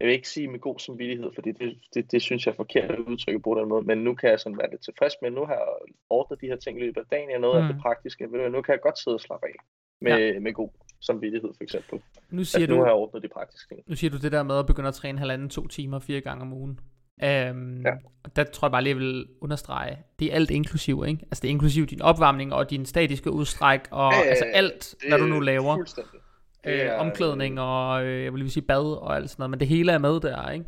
jeg 0.00 0.06
vil 0.06 0.14
ikke 0.14 0.28
sige 0.28 0.48
med 0.48 0.58
god 0.58 0.78
samvittighed, 0.78 1.30
fordi 1.34 1.52
det, 1.52 1.78
det, 1.94 2.12
det 2.12 2.22
synes 2.22 2.46
jeg 2.46 2.52
er 2.52 2.56
forkert 2.56 2.90
at 2.90 2.98
udtrykke 2.98 3.40
på 3.40 3.54
den 3.60 3.68
måde, 3.68 3.82
men 3.86 3.98
nu 3.98 4.14
kan 4.14 4.30
jeg 4.30 4.40
sådan 4.40 4.58
være 4.58 4.70
lidt 4.70 4.84
tilfreds 4.84 5.14
med, 5.22 5.30
nu 5.30 5.44
har 5.46 5.52
jeg 5.54 5.66
ordnet 6.10 6.40
de 6.40 6.46
her 6.46 6.56
ting 6.56 6.78
i 6.78 6.80
løbet 6.82 7.00
af 7.00 7.06
dagen, 7.10 7.30
jeg 7.30 7.38
noget 7.38 7.56
mm. 7.56 7.62
af 7.62 7.68
Mm. 7.68 7.74
det 7.74 7.82
praktiske, 7.82 8.32
Ved 8.32 8.40
du 8.44 8.48
nu 8.48 8.62
kan 8.62 8.72
jeg 8.72 8.80
godt 8.80 8.98
sidde 8.98 9.14
og 9.14 9.20
slappe 9.20 9.46
af 9.46 9.54
med, 10.00 10.18
ja. 10.32 10.40
med 10.40 10.52
god 10.52 10.70
samvittighed 11.00 11.50
for 11.56 11.62
eksempel. 11.64 12.00
Nu 12.30 12.44
Siger 12.44 12.62
at 12.62 12.68
nu 12.68 12.74
har 12.74 12.82
du, 12.82 12.86
jeg 12.86 12.94
ordnet 12.94 13.22
de 13.22 13.28
praktiske 13.28 13.74
ting. 13.74 13.84
nu 13.86 13.96
siger 13.96 14.10
du 14.10 14.16
det 14.18 14.32
der 14.32 14.42
med 14.42 14.58
at 14.58 14.66
begynde 14.66 14.88
at 14.88 14.94
træne 14.94 15.18
halvanden, 15.18 15.48
to 15.48 15.66
timer, 15.66 15.98
fire 15.98 16.20
gange 16.20 16.42
om 16.42 16.52
ugen. 16.52 16.80
Um, 17.22 17.82
Ja. 17.86 17.90
der 18.36 18.44
tror 18.44 18.66
jeg 18.68 18.72
bare 18.72 18.82
lige, 18.82 18.90
jeg 18.94 18.98
vil 19.00 19.26
understrege, 19.40 19.98
det 20.18 20.30
er 20.30 20.34
alt 20.34 20.50
inklusiv, 20.50 21.04
ikke? 21.08 21.22
Altså 21.22 21.42
det 21.42 21.48
er 21.48 21.50
inklusiv 21.50 21.86
din 21.86 22.02
opvarmning 22.02 22.54
og 22.54 22.70
din 22.70 22.86
statiske 22.86 23.30
udstræk, 23.30 23.80
og 23.90 24.12
ja, 24.12 24.20
altså 24.20 24.44
alt, 24.44 24.94
hvad 25.08 25.18
du 25.18 25.24
nu 25.26 25.40
laver. 25.40 25.76
Fuldstændig. 25.76 26.20
Øh, 26.66 26.78
er- 26.78 26.94
omklædning 26.98 27.60
og, 27.60 28.04
øh, 28.04 28.24
jeg 28.24 28.32
vil 28.32 28.38
lige 28.40 28.50
sige 28.50 28.62
bad 28.66 28.96
og 29.02 29.16
alt 29.16 29.30
sådan 29.30 29.40
noget, 29.40 29.50
men 29.50 29.60
det 29.60 29.68
hele 29.68 29.92
er 29.92 29.98
med 29.98 30.20
der, 30.20 30.50
ikke? 30.50 30.64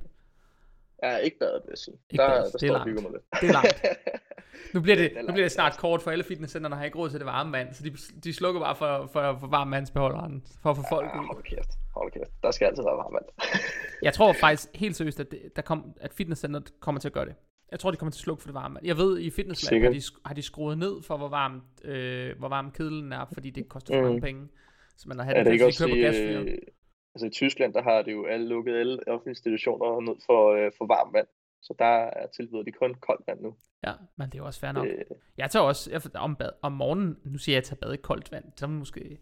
Er 0.98 1.18
ikke 1.18 1.38
badet, 1.38 1.60
vil 1.64 1.70
jeg 1.70 1.78
sige. 1.78 1.94
Ikke 2.10 2.22
der, 2.22 2.28
badet, 2.28 2.52
der 2.52 2.58
det 2.58 2.68
er 2.68 2.72
langt. 2.72 3.02
mig 3.02 3.12
lidt. 3.12 3.22
Det 3.40 3.48
er 3.48 3.52
langt. 3.52 3.82
Nu 4.74 4.80
bliver 4.80 4.96
det, 4.96 5.10
Det 5.10 5.18
er 5.18 5.22
nu 5.22 5.26
bliver 5.26 5.34
det 5.34 5.38
langt, 5.40 5.52
snart 5.52 5.76
kort 5.78 6.02
for 6.02 6.10
alle 6.10 6.24
fitnesscentrene, 6.24 6.72
der 6.72 6.76
har 6.78 6.84
ikke 6.84 6.98
råd 6.98 7.10
til 7.10 7.18
det 7.18 7.26
varme 7.26 7.52
vand, 7.52 7.74
så 7.74 7.82
de, 7.84 7.90
de 8.24 8.32
slukker 8.32 8.60
bare 8.60 8.76
for, 8.76 9.08
for, 9.12 9.36
for 9.40 9.46
varmvandsbeholderen, 9.46 10.42
for 10.62 10.70
at 10.70 10.76
få 10.76 10.82
folk 10.90 11.10
Ah, 11.14 11.20
ud. 11.20 11.26
hold 11.26 11.42
kæft, 11.44 11.70
hold 11.94 12.12
kæft. 12.12 12.30
Der 12.42 12.50
skal 12.50 12.66
altid 12.66 12.82
være 12.82 12.96
varmt 12.96 13.14
vand. 13.14 13.24
Jeg 14.02 14.12
tror 14.14 14.32
faktisk 14.32 14.68
helt 14.74 14.96
seriøst, 14.96 15.20
at, 15.20 15.30
det, 15.30 15.40
der 15.56 15.62
kom, 15.62 15.92
at 16.00 16.12
fitnesscenteret 16.14 16.72
kommer 16.80 17.00
til 17.00 17.08
at 17.08 17.12
gøre 17.12 17.24
det. 17.24 17.34
Jeg 17.70 17.80
tror, 17.80 17.90
de 17.90 17.96
kommer 17.96 18.10
til 18.10 18.18
at 18.18 18.22
slukke 18.22 18.42
for 18.42 18.48
det 18.48 18.54
varme 18.54 18.74
vand. 18.74 18.86
Jeg 18.86 18.96
ved, 18.96 19.18
i 19.18 19.30
Fitnesslab 19.30 19.82
har 19.82 19.90
de, 19.90 20.00
har 20.26 20.34
de 20.34 20.42
skruet 20.42 20.78
ned 20.78 21.02
for, 21.02 21.16
hvor 21.16 21.28
varmt, 21.28 21.62
øh, 21.84 22.38
hvor 22.38 22.48
varm 22.48 22.70
kedlen 22.70 23.12
er, 23.12 23.26
fordi 23.32 23.50
det 23.50 23.68
koster 23.68 23.94
for 23.94 24.00
Mm. 24.00 24.06
mange 24.06 24.20
penge. 24.20 24.48
Så 25.00 25.08
man 25.08 25.16
har 25.18 25.24
er 25.24 25.28
havde 25.34 25.44
det 25.44 25.52
ikke 25.52 25.66
også 25.66 25.86
i, 25.86 25.98
øh, 26.06 26.58
altså 27.14 27.26
i 27.26 27.30
Tyskland, 27.30 27.74
der 27.74 27.82
har 27.82 28.02
det 28.02 28.12
jo 28.12 28.26
alle 28.26 28.48
lukket 28.48 28.74
alle 28.76 28.98
offentlige 29.08 29.32
institutioner 29.32 30.00
ned 30.00 30.16
for, 30.26 30.40
øh, 30.52 30.70
for 30.78 30.86
varmt 30.86 31.12
vand. 31.14 31.26
Så 31.62 31.74
der 31.78 31.84
er 32.20 32.26
tilbyder 32.36 32.62
de 32.62 32.72
kun 32.72 32.94
koldt 32.94 33.22
vand 33.28 33.40
nu. 33.40 33.54
Ja, 33.86 33.92
men 34.16 34.26
det 34.26 34.34
er 34.34 34.38
jo 34.38 34.46
også 34.46 34.60
fair 34.60 34.72
nok. 34.72 34.86
Øh, 34.86 34.98
Jeg 35.38 35.50
tager 35.50 35.62
også 35.62 35.90
jeg, 35.90 36.00
om, 36.14 36.36
bad, 36.36 36.48
om 36.62 36.72
morgenen, 36.72 37.16
nu 37.24 37.38
siger 37.38 37.54
jeg, 37.54 37.58
at 37.62 37.70
jeg 37.70 37.78
tager 37.78 37.86
bad 37.86 37.94
i 37.94 38.02
koldt 38.02 38.32
vand, 38.32 38.44
så 38.56 38.64
er 38.66 38.70
måske 38.70 39.18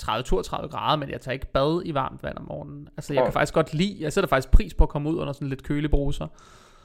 30-32 0.00 0.68
grader, 0.68 0.96
men 0.96 1.10
jeg 1.10 1.20
tager 1.20 1.32
ikke 1.32 1.46
bad 1.52 1.82
i 1.84 1.94
varmt 1.94 2.22
vand 2.22 2.36
om 2.38 2.44
morgenen. 2.48 2.88
Altså 2.96 3.12
jeg 3.14 3.20
Nej. 3.20 3.26
kan 3.26 3.32
faktisk 3.32 3.54
godt 3.54 3.74
lide, 3.74 3.96
jeg 4.02 4.12
sætter 4.12 4.28
faktisk 4.28 4.50
pris 4.52 4.74
på 4.74 4.84
at 4.84 4.90
komme 4.90 5.10
ud 5.10 5.16
under 5.18 5.32
sådan 5.32 5.48
lidt 5.48 5.62
kølige 5.62 5.90
bruser. 5.90 6.26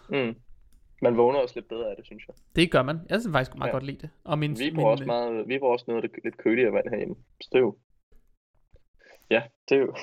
mm. 0.10 0.36
Man 1.02 1.18
vågner 1.18 1.40
også 1.40 1.56
lidt 1.56 1.68
bedre 1.68 1.90
af 1.90 1.96
det, 1.96 2.06
synes 2.06 2.24
jeg. 2.28 2.36
Det 2.56 2.72
gør 2.72 2.84
man. 2.84 3.00
Jeg 3.10 3.22
synes 3.22 3.34
faktisk 3.36 3.58
meget 3.58 3.70
Ja. 3.70 3.72
godt 3.74 3.84
lide 3.84 3.98
det. 4.02 4.10
Og 4.24 4.40
min, 4.40 4.52
Vi 4.60 4.64
min, 4.66 4.76
bruger 4.76 4.90
også, 4.92 5.06
meget, 5.06 5.48
vi 5.48 5.60
bruger 5.60 5.74
også 5.74 5.86
noget 5.88 6.04
af 6.04 6.10
det 6.10 6.20
lidt 6.24 6.38
køligere 6.38 6.74
vand 6.74 6.90
herhjemme. 6.90 7.16
Er 7.52 7.60
jo... 7.60 7.76
Ja, 9.30 9.42
det 9.70 9.76
er 9.78 9.82
jo... 9.82 9.94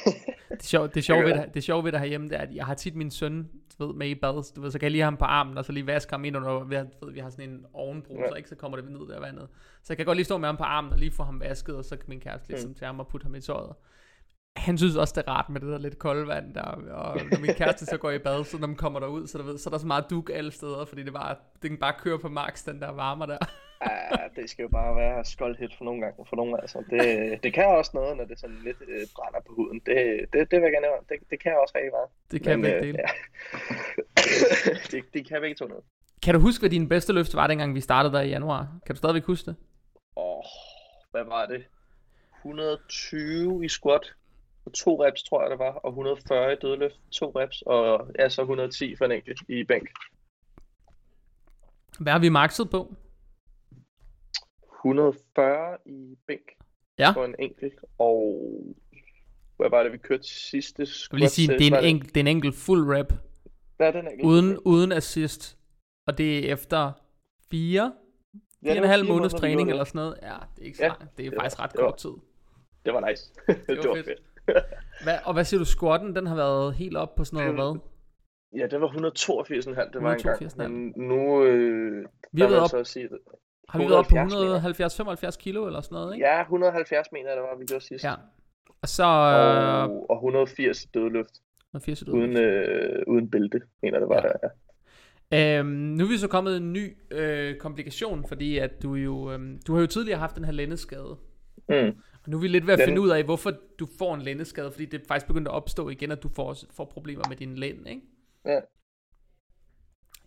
det, 0.51 0.63
sjove, 0.65 0.89
det, 0.89 1.05
sjove 1.05 1.25
Det 1.25 1.35
ved 1.35 1.43
det, 1.43 1.55
det 1.55 1.65
sjove 1.65 1.85
ved 1.85 1.93
det 1.93 2.01
herhjemme, 2.01 2.29
det 2.29 2.37
er, 2.37 2.41
at 2.43 2.55
jeg 2.55 2.67
har 2.67 2.75
tit 2.75 2.95
min 2.97 3.11
søn 3.11 3.49
ved, 3.79 3.95
med 3.95 4.09
i 4.09 4.15
bad. 4.15 4.43
Så, 4.45 4.53
Du 4.57 4.61
ved, 4.61 4.71
så 4.71 4.79
kan 4.79 4.85
jeg 4.85 4.91
lige 4.91 5.03
have 5.03 5.07
ham 5.07 5.17
på 5.17 5.25
armen, 5.25 5.59
og 5.59 5.65
så 5.65 5.73
lige 5.73 5.87
vaske 5.87 6.13
ham 6.13 6.25
ind 6.25 6.37
under, 6.37 6.51
ved, 6.65 6.87
vi 7.13 7.19
har 7.19 7.31
sådan 7.31 7.51
en 7.51 7.67
ovenbrug, 7.73 8.19
Ja. 8.19 8.29
så 8.29 8.35
ikke 8.35 8.49
så 8.49 8.55
kommer 8.57 8.79
det 8.79 8.91
ned 8.91 9.09
der 9.09 9.21
vandet. 9.21 9.49
Så 9.83 9.93
jeg 9.93 9.97
kan 9.97 10.07
godt 10.07 10.17
lige 10.17 10.25
stå 10.25 10.39
med 10.39 10.49
ham 10.49 10.57
på 10.57 10.63
armen 10.65 10.93
og 10.93 10.99
lige 10.99 11.13
få 11.13 11.23
ham 11.23 11.41
vasket, 11.41 11.77
og 11.77 11.85
så 11.85 11.97
kan 11.97 12.05
min 12.09 12.21
kæreste 12.21 12.49
ligesom 12.49 12.71
Mm. 12.71 12.75
tage 12.75 12.87
ham 12.87 13.01
og 13.01 13.09
putte 13.09 13.25
ham 13.25 13.35
i 13.35 13.41
tøjet. 13.41 13.73
Han 14.57 14.79
synes 14.79 14.97
også, 14.97 15.13
det 15.17 15.29
er 15.29 15.33
rart 15.33 15.49
med 15.49 15.61
det 15.61 15.69
der 15.69 15.79
lidt 15.79 15.99
kolde 15.99 16.27
vand 16.27 16.55
der, 16.55 16.63
og 16.63 17.21
når 17.31 17.41
min 17.41 17.55
kæreste 17.55 17.87
så 17.87 17.97
går 17.97 18.11
i 18.11 18.19
bad, 18.19 18.45
så 18.45 18.59
når 18.59 18.67
man 18.67 18.77
kommer 18.77 19.01
derud, 19.01 19.27
så, 19.27 19.39
der 19.39 19.45
ved, 19.45 19.59
så 19.59 19.69
er 19.69 19.71
der 19.71 19.79
så 19.79 19.87
meget 19.87 20.11
duk 20.11 20.31
alle 20.35 20.53
steder, 20.53 20.85
fordi 20.85 21.03
det 21.03 21.13
bare, 21.13 21.37
det 21.63 21.71
kan 21.71 21.79
bare 21.79 21.95
køre 21.99 22.19
på 22.19 22.29
max, 22.29 22.65
den 22.65 22.81
der 22.81 22.93
varmer 22.93 23.27
der. 23.27 23.39
Ja, 23.87 24.41
det 24.41 24.51
skal 24.51 24.63
jo 24.63 24.69
bare 24.69 24.97
være 24.97 25.25
skoldhed 25.25 25.69
for 25.79 25.85
nogle 25.85 26.01
gange. 26.01 26.27
For 26.29 26.37
nogle, 26.37 26.61
altså. 26.61 26.85
det, 26.91 27.43
det 27.43 27.53
kan 27.55 27.67
også 27.67 27.91
noget, 27.95 28.17
når 28.17 28.25
det 28.25 28.39
sådan 28.41 28.61
lidt 28.65 28.77
øh, 28.89 29.07
brænder 29.17 29.41
på 29.47 29.53
huden. 29.55 29.81
Det, 29.87 29.97
det, 30.33 30.51
det 30.51 30.61
vil 30.61 30.63
jeg 30.63 30.73
gerne. 30.73 30.87
Det, 31.09 31.31
det 31.31 31.43
kan 31.43 31.53
også 31.63 31.75
rigtig 31.77 31.93
meget. 31.93 32.09
Det 32.31 32.43
kan 32.43 32.61
Men, 32.61 32.63
begge 32.63 32.77
øh, 32.77 32.83
dele. 32.83 32.99
ja. 32.99 33.11
det, 34.91 35.05
det 35.15 35.29
kan 35.29 35.41
begge 35.41 35.55
to 35.55 35.67
noget. 35.67 35.85
Kan 36.23 36.35
du 36.35 36.41
huske, 36.41 36.63
hvad 36.63 36.71
din 36.71 36.89
bedste 36.89 37.13
løft 37.13 37.35
var, 37.35 37.47
dengang 37.47 37.75
vi 37.75 37.81
startede 37.81 38.15
der 38.15 38.21
i 38.21 38.29
januar? 38.29 38.69
Kan 38.87 38.95
du 38.95 38.99
stadigvæk 38.99 39.25
huske 39.25 39.47
det? 39.51 39.57
Åh, 40.17 40.45
hvad 41.11 41.25
var 41.25 41.47
det? 41.47 41.65
120 42.37 43.65
i 43.65 43.69
squat, 43.69 44.15
to 44.75 45.05
reps 45.05 45.23
tror 45.23 45.43
jeg 45.43 45.51
det 45.51 45.59
var, 45.59 45.73
og 45.73 45.89
140 45.91 46.53
i 46.53 46.57
dødløft, 46.63 47.01
to 47.13 47.33
reps, 47.37 47.63
og 47.67 48.11
ja, 48.19 48.29
så 48.29 48.43
110 48.43 48.97
for 48.97 49.05
en 49.05 49.13
enkelt 49.13 49.41
i 49.49 49.65
bænk. 49.65 49.89
Hvad 52.01 52.13
har 52.13 52.19
vi 52.21 52.29
makset 52.29 52.71
på? 52.71 52.95
140 54.85 55.77
i 55.87 56.17
bænk 56.27 56.43
Ja. 56.99 57.11
for 57.11 57.25
en 57.25 57.35
enkelt, 57.39 57.75
og 57.99 58.43
hvad 59.57 59.71
var 59.71 59.83
det, 59.83 59.93
vi 59.93 59.99
kørte 59.99 60.23
sidste 60.23 60.81
Jeg 60.83 60.89
squat 60.89 61.13
vil 61.13 61.21
lige 61.21 61.29
sige, 61.31 61.49
det 61.49 61.73
er 61.73 61.79
en, 61.79 61.85
enkelt, 61.85 62.15
det 62.15 62.21
er 62.21 62.25
en 62.25 62.27
enkelt 62.37 62.55
full 62.55 62.81
rep, 62.91 63.13
Ja, 63.81 63.93
den 63.93 64.07
enkelt. 64.09 64.25
uden, 64.27 64.59
uden 64.59 64.93
assist. 64.93 65.59
Og 66.07 66.19
det 66.19 66.49
er 66.49 66.53
efter 66.53 66.93
fire, 67.51 67.93
Ja, 68.63 68.69
fire 68.69 68.75
det 68.75 68.79
og 68.81 68.85
en 68.85 68.91
halv 68.91 69.09
måneds 69.09 69.35
træning 69.35 69.71
eller 69.71 69.85
sådan 69.85 69.99
noget. 69.99 70.19
Ja, 70.23 70.29
det 70.57 70.63
er 70.63 70.67
ikke 70.67 70.79
så 70.79 70.85
Ja. 70.85 70.89
Det 70.91 71.27
er 71.27 71.31
det 71.31 71.37
var- 71.37 71.43
faktisk 71.43 71.61
ret 71.61 71.73
det 71.73 71.81
var- 71.81 71.91
kort 71.91 71.99
tid. 71.99 72.11
Det 72.85 72.95
var 72.95 73.09
nice. 73.11 73.33
det, 73.47 73.79
var 73.79 73.89
var 73.89 73.95
fedt. 73.95 74.07
fedt. 74.07 74.23
Hvad, 75.03 75.15
og 75.25 75.33
hvad 75.33 75.45
siger 75.45 75.59
du, 75.59 75.65
squatten, 75.65 76.17
den 76.17 76.27
har 76.27 76.37
været 76.37 76.75
helt 76.75 76.97
op 76.97 77.15
på 77.15 77.25
sådan 77.25 77.55
noget, 77.55 77.55
hvad? 77.55 77.81
Ja, 78.61 78.67
det 78.67 78.81
var 78.81 78.89
182,5, 78.89 79.93
det 79.93 80.03
var 80.03 80.15
182,5. 80.15 80.43
engang. 80.43 80.73
Men 80.73 80.93
nu, 81.09 81.45
øh, 81.45 82.05
Vi 82.33 82.43
vil 82.47 82.55
op, 82.59 82.69
så 82.69 82.85
sige, 82.85 83.09
har 83.69 83.79
vi 83.79 83.85
været 83.85 83.97
op 83.99 84.05
på 84.11 84.15
170 84.17 85.01
170-75 85.01 85.37
kilo 85.39 85.67
eller 85.67 85.81
sådan 85.81 85.95
noget, 85.97 86.15
ikke? 86.15 86.27
ja, 86.27 86.41
170 86.43 87.07
mener 87.13 87.29
jeg, 87.29 87.37
det 87.37 87.43
var, 87.43 87.59
vi 87.59 87.65
gjorde 87.67 87.85
sidst. 87.85 88.05
Ja. 88.05 88.15
Og 88.83 88.89
så 88.89 89.05
øh, 89.05 89.91
Og, 89.91 90.11
og 90.11 90.17
180 90.17 90.85
i 90.85 90.87
dødløft, 90.95 91.31
180 91.75 92.03
ud. 92.09 92.13
uden, 92.13 92.37
øh, 92.39 93.03
uden 93.07 93.31
bælte, 93.31 93.61
mener 93.83 93.99
det 93.99 94.09
var 94.09 94.15
Ja. 94.17 94.23
der. 94.23 94.33
Ja. 94.43 94.49
Øhm, 95.59 95.69
nu 95.69 96.05
er 96.05 96.09
vi 96.09 96.17
så 96.19 96.29
kommet 96.29 96.57
en 96.57 96.73
ny 96.73 96.97
øh, 97.11 97.57
komplikation, 97.57 98.25
fordi 98.29 98.59
at 98.59 98.83
du 98.83 98.95
jo, 98.95 99.33
øhm, 99.33 99.59
du 99.67 99.75
har 99.75 99.81
jo 99.81 99.87
tidligere 99.87 100.19
haft 100.19 100.37
den 100.37 100.45
her 100.45 100.53
lændeskade. 100.53 101.17
Mm. 101.69 101.93
Nu 102.29 102.37
er 102.37 102.41
vi 102.41 102.49
lidt 102.49 102.67
ved 102.67 102.73
at 102.73 102.79
Den- 102.79 102.87
finde 102.89 103.01
ud 103.01 103.09
af, 103.09 103.25
hvorfor 103.25 103.53
du 103.79 103.87
får 103.99 104.15
en 104.15 104.23
lændeskade, 104.23 104.71
fordi 104.73 104.85
det 104.85 105.01
er 105.01 105.05
faktisk 105.09 105.27
begyndt 105.27 105.49
at 105.49 105.55
opstå 105.55 105.89
igen, 105.89 106.11
at 106.11 106.23
du 106.23 106.29
får, 106.29 106.57
får 106.71 106.85
problemer 106.85 107.25
med 107.29 107.37
din 107.37 107.57
lænd, 107.57 107.89
ikke? 107.89 108.03
Ja. 108.45 108.61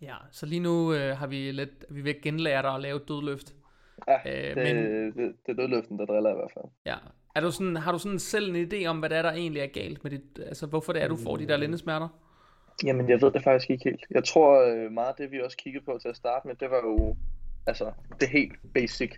Ja, 0.02 0.14
så 0.32 0.46
lige 0.46 0.60
nu 0.60 0.92
øh, 0.94 1.16
har 1.16 1.26
vi 1.26 1.52
lidt, 1.52 1.84
vi 1.90 2.10
at 2.10 2.16
genlære 2.22 2.62
dig 2.62 2.74
at 2.74 2.80
lave 2.80 3.00
dødløft. 3.08 3.54
Ja, 4.08 4.16
Øh, 4.50 4.56
det, 4.56 4.76
men- 4.76 4.76
det, 4.76 5.14
det, 5.46 5.52
er 5.52 5.52
dødløften, 5.56 5.98
der 5.98 6.06
driller 6.06 6.30
i 6.30 6.34
hvert 6.34 6.50
fald. 6.54 6.64
Ja. 6.86 6.96
Er 7.34 7.40
du 7.40 7.50
sådan, 7.50 7.76
har 7.76 7.92
du 7.92 7.98
sådan 7.98 8.18
selv 8.18 8.54
en 8.56 8.72
idé 8.72 8.86
om, 8.86 8.98
hvad 8.98 9.08
det 9.08 9.18
er, 9.18 9.22
der 9.22 9.32
egentlig 9.32 9.62
er 9.62 9.66
galt 9.66 10.04
med 10.04 10.10
dit, 10.10 10.38
altså 10.46 10.66
hvorfor 10.66 10.92
det 10.92 11.02
er, 11.02 11.08
du 11.08 11.16
får 11.16 11.36
de 11.36 11.48
der 11.48 11.56
lændesmerter? 11.56 12.08
Jamen, 12.84 13.08
jeg 13.08 13.20
ved 13.22 13.30
det 13.32 13.42
faktisk 13.44 13.70
ikke 13.70 13.84
helt. 13.84 14.04
Jeg 14.10 14.24
tror 14.24 14.62
øh, 14.62 14.92
meget 14.92 15.18
det, 15.18 15.30
vi 15.30 15.40
også 15.40 15.56
kiggede 15.56 15.84
på 15.84 15.98
til 16.02 16.08
at 16.08 16.16
starte 16.16 16.46
med, 16.48 16.54
det 16.54 16.70
var 16.70 16.76
jo 16.76 17.16
altså 17.66 17.92
det 18.20 18.28
helt 18.28 18.52
basic. 18.74 19.10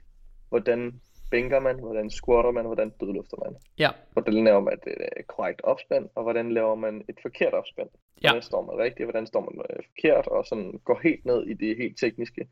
Hvordan 0.49 1.01
bænker 1.35 1.61
man, 1.61 1.79
hvordan 1.79 2.11
squatter 2.11 2.51
man, 2.51 2.67
hvordan 2.67 2.91
dødløfter 3.01 3.37
man. 3.45 3.55
Ja, 3.79 3.91
Hvordan 4.13 4.45
laver 4.45 4.61
man 4.61 4.75
et 4.75 4.85
øh, 4.87 5.25
korrekt 5.35 5.61
opspænd, 5.73 6.09
og 6.15 6.23
hvordan 6.23 6.53
laver 6.53 6.75
man 6.75 7.05
et 7.09 7.19
forkert 7.23 7.55
opspænd. 7.55 7.89
Ja. 8.23 8.29
Hvordan 8.29 8.43
står 8.43 8.63
man 8.69 8.77
rigtigt, 8.85 9.07
hvordan 9.07 9.27
står 9.27 9.41
man 9.41 9.55
øh, 9.71 9.83
forkert, 9.89 10.27
og 10.27 10.47
sådan 10.47 10.81
går 10.85 10.99
helt 11.03 11.25
ned 11.25 11.41
i 11.47 11.55
det 11.55 11.77
helt 11.77 11.99
tekniske. 11.99 12.49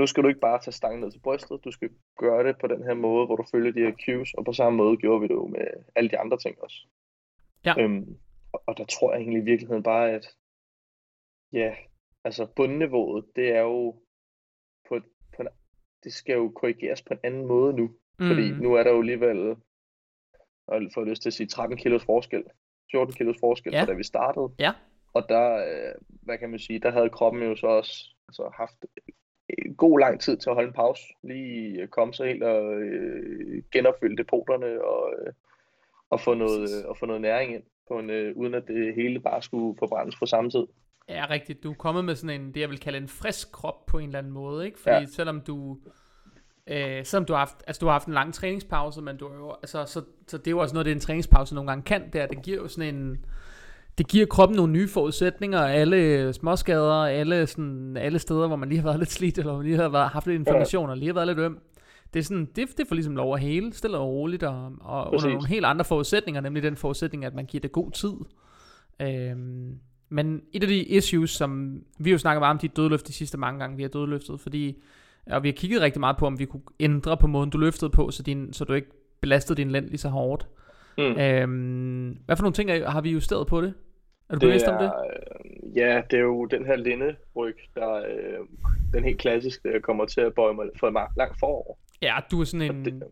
Nu 0.00 0.06
skal 0.06 0.22
du 0.22 0.28
ikke 0.28 0.40
bare 0.40 0.60
tage 0.60 0.72
stangen 0.72 1.00
ned 1.00 1.10
til 1.10 1.20
brystet, 1.20 1.64
du 1.64 1.70
skal 1.70 1.90
gøre 2.18 2.46
det 2.46 2.54
på 2.60 2.66
den 2.66 2.82
her 2.82 2.94
måde, 2.94 3.26
hvor 3.26 3.36
du 3.36 3.44
følger 3.52 3.72
de 3.72 3.80
her 3.86 3.94
cues, 4.04 4.34
og 4.34 4.44
på 4.44 4.52
samme 4.52 4.76
måde 4.76 4.96
gjorde 4.96 5.20
vi 5.20 5.28
det 5.28 5.34
jo 5.34 5.46
med 5.46 5.66
alle 5.96 6.10
de 6.10 6.18
andre 6.18 6.38
ting 6.38 6.62
også. 6.62 6.78
Ja. 7.66 7.74
Øhm, 7.80 8.16
og, 8.52 8.62
og 8.66 8.78
der 8.78 8.84
tror 8.84 9.12
jeg 9.12 9.20
egentlig 9.20 9.42
i 9.42 9.50
virkeligheden 9.50 9.82
bare, 9.82 10.10
at 10.10 10.26
ja, 11.52 11.74
altså 12.24 12.46
bundniveauet, 12.56 13.24
det 13.36 13.48
er 13.56 13.60
jo 13.60 13.96
på, 14.88 14.94
en, 14.94 15.04
det 16.04 16.12
skal 16.12 16.32
jo 16.34 16.48
korrigeres 16.54 17.02
på 17.02 17.14
en 17.14 17.20
anden 17.22 17.46
måde 17.46 17.72
nu. 17.72 17.90
Fordi 18.20 18.52
Mm. 18.52 18.58
nu 18.58 18.74
er 18.74 18.82
der 18.82 18.90
jo 18.92 18.98
alligevel, 19.00 19.56
og 20.66 20.80
får 20.94 21.04
lyst 21.04 21.22
til 21.22 21.28
at 21.28 21.32
sige, 21.32 21.46
13 21.46 21.76
kilos 21.76 22.04
forskel. 22.04 22.44
14 22.90 23.14
kilos 23.14 23.36
forskel 23.40 23.72
Ja. 23.72 23.80
fra 23.82 23.86
da 23.86 23.92
vi 23.92 24.02
startede. 24.02 24.48
Ja. 24.58 24.72
Og 25.12 25.28
der, 25.28 25.54
øh, 25.56 25.94
hvad 26.22 26.38
kan 26.38 26.50
man 26.50 26.58
sige, 26.58 26.78
der 26.78 26.90
havde 26.90 27.08
kroppen 27.10 27.42
jo 27.42 27.56
så 27.56 27.66
også 27.66 28.14
altså, 28.28 28.50
haft 28.56 28.84
en 29.48 29.74
god 29.74 30.00
lang 30.00 30.20
tid 30.20 30.36
til 30.36 30.50
at 30.50 30.54
holde 30.54 30.68
en 30.68 30.74
pause. 30.74 31.02
Lige 31.22 31.86
komme 31.86 32.14
sig 32.14 32.26
helt 32.26 32.42
og 32.42 32.74
øh, 32.74 33.62
genopfylde 33.72 34.16
depoterne 34.16 34.84
og, 34.84 35.14
øh, 35.18 35.32
og, 36.10 36.20
få 36.20 36.34
noget, 36.34 36.60
øh, 36.84 36.88
og 36.90 36.96
få 36.96 37.06
noget 37.06 37.22
næring 37.22 37.54
ind, 37.54 37.62
på 37.88 37.98
en, 37.98 38.10
øh, 38.10 38.36
uden 38.36 38.54
at 38.54 38.66
det 38.68 38.94
hele 38.94 39.20
bare 39.20 39.42
skulle 39.42 39.78
forbrændes 39.78 40.16
på 40.18 40.26
samme 40.26 40.50
tid. 40.50 40.66
Ja, 41.12 41.26
rigtigt. 41.30 41.62
Du 41.62 41.70
er 41.70 41.74
kommet 41.74 42.04
med 42.04 42.14
sådan 42.14 42.40
en, 42.40 42.54
det 42.54 42.60
jeg 42.60 42.70
vil 42.70 42.78
kalde 42.78 42.98
en 42.98 43.08
frisk 43.08 43.52
krop 43.52 43.86
på 43.86 43.98
en 43.98 44.06
eller 44.06 44.18
anden 44.18 44.32
måde, 44.32 44.66
ikke? 44.66 44.78
Fordi 44.80 44.96
ja. 44.96 45.06
Selvom 45.06 45.40
du, 45.40 45.78
Øh, 46.66 47.04
selvom 47.04 47.24
du 47.24 47.32
har 47.32 47.38
haft, 47.38 47.62
altså 47.66 47.80
du 47.80 47.86
har 47.86 47.92
haft 47.92 48.06
en 48.06 48.14
lang 48.14 48.34
træningspause, 48.34 49.02
men 49.02 49.16
du 49.16 49.26
er 49.26 49.34
jo, 49.34 49.50
altså, 49.62 49.84
så, 49.84 50.02
så 50.28 50.38
det 50.38 50.46
er 50.46 50.50
jo 50.50 50.58
også 50.58 50.74
noget, 50.74 50.86
det 50.86 50.92
en 50.92 51.00
træningspause 51.00 51.54
nogle 51.54 51.70
gange 51.70 51.82
kan, 51.82 52.02
det 52.12 52.20
er, 52.20 52.26
det 52.26 52.42
giver 52.42 52.56
jo 52.56 52.68
sådan 52.68 52.94
en, 52.94 53.24
det 53.98 54.08
giver 54.08 54.26
kroppen 54.26 54.56
nogle 54.56 54.72
nye 54.72 54.88
forudsætninger, 54.88 55.60
alle 55.60 56.32
småskader, 56.32 57.04
alle, 57.04 57.46
sådan, 57.46 57.96
alle 57.96 58.18
steder, 58.18 58.46
hvor 58.46 58.56
man 58.56 58.68
lige 58.68 58.80
har 58.80 58.88
været 58.88 58.98
lidt 58.98 59.10
slidt, 59.10 59.38
eller 59.38 59.62
lige 59.62 59.76
har 59.76 59.88
været, 59.88 60.08
haft 60.08 60.26
lidt 60.26 60.38
inflammation, 60.38 60.90
og 60.90 60.96
lige 60.96 61.08
har 61.08 61.14
været 61.14 61.26
lidt 61.26 61.38
øm. 61.38 61.58
Det, 62.14 62.20
er 62.20 62.24
sådan, 62.24 62.44
det, 62.56 62.78
det 62.78 62.88
får 62.88 62.94
ligesom 62.94 63.16
lov 63.16 63.34
at 63.34 63.40
hele, 63.40 63.72
stille 63.72 63.98
og 63.98 64.08
roligt, 64.08 64.42
og, 64.42 64.72
og 64.80 65.14
under 65.14 65.28
nogle 65.28 65.48
helt 65.48 65.66
andre 65.66 65.84
forudsætninger, 65.84 66.40
nemlig 66.40 66.62
den 66.62 66.76
forudsætning, 66.76 67.24
at 67.24 67.34
man 67.34 67.46
giver 67.46 67.60
det 67.60 67.72
god 67.72 67.90
tid. 67.90 68.12
Øhm, 69.00 69.78
men 70.12 70.42
et 70.52 70.62
af 70.62 70.68
de 70.68 70.82
issues, 70.82 71.30
som 71.30 71.82
vi 71.98 72.10
jo 72.10 72.18
snakker 72.18 72.40
meget 72.40 72.50
om 72.50 72.58
dit 72.58 72.76
dødløft 72.76 73.08
de 73.08 73.12
sidste 73.12 73.38
mange 73.38 73.60
gange, 73.60 73.76
vi 73.76 73.82
har 73.82 73.88
dødløftet, 73.88 74.40
fordi 74.40 74.82
og 75.26 75.42
vi 75.42 75.48
har 75.48 75.52
kigget 75.52 75.80
rigtig 75.80 76.00
meget 76.00 76.16
på, 76.16 76.26
om 76.26 76.38
vi 76.38 76.44
kunne 76.44 76.62
ændre 76.80 77.16
på 77.16 77.26
måden, 77.26 77.50
du 77.50 77.58
løftede 77.58 77.90
på, 77.90 78.10
så, 78.10 78.22
din, 78.22 78.52
så 78.52 78.64
du 78.64 78.72
ikke 78.72 78.88
belastede 79.20 79.56
din 79.56 79.70
lænd 79.70 79.86
lige 79.86 79.98
så 79.98 80.08
hårdt. 80.08 80.46
Mm. 80.98 81.04
Øhm, 81.04 82.18
hvad 82.26 82.36
for 82.36 82.42
nogle 82.42 82.54
ting 82.54 82.70
har 82.70 83.00
vi 83.00 83.10
justeret 83.10 83.46
på 83.46 83.60
det? 83.60 83.74
Er 84.28 84.34
du 84.34 84.40
bevidst 84.40 84.66
om 84.66 84.82
det? 84.82 84.92
Øh, 84.92 85.76
ja, 85.76 86.02
det 86.10 86.16
er 86.16 86.22
jo 86.22 86.46
den 86.46 86.66
her 86.66 86.76
linderyg, 86.76 87.56
der 87.74 87.94
øh, 87.94 88.38
den 88.94 89.04
helt 89.04 89.18
klassiske, 89.18 89.72
der 89.72 89.80
kommer 89.80 90.04
til 90.04 90.20
at 90.20 90.34
bøje 90.34 90.54
mig 90.54 90.66
for 90.80 91.16
langt 91.16 91.38
forover. 91.40 91.74
Ja, 92.02 92.16
du 92.30 92.40
er 92.40 92.44
sådan 92.44 92.70
en... 92.70 92.84
Det, 92.84 93.02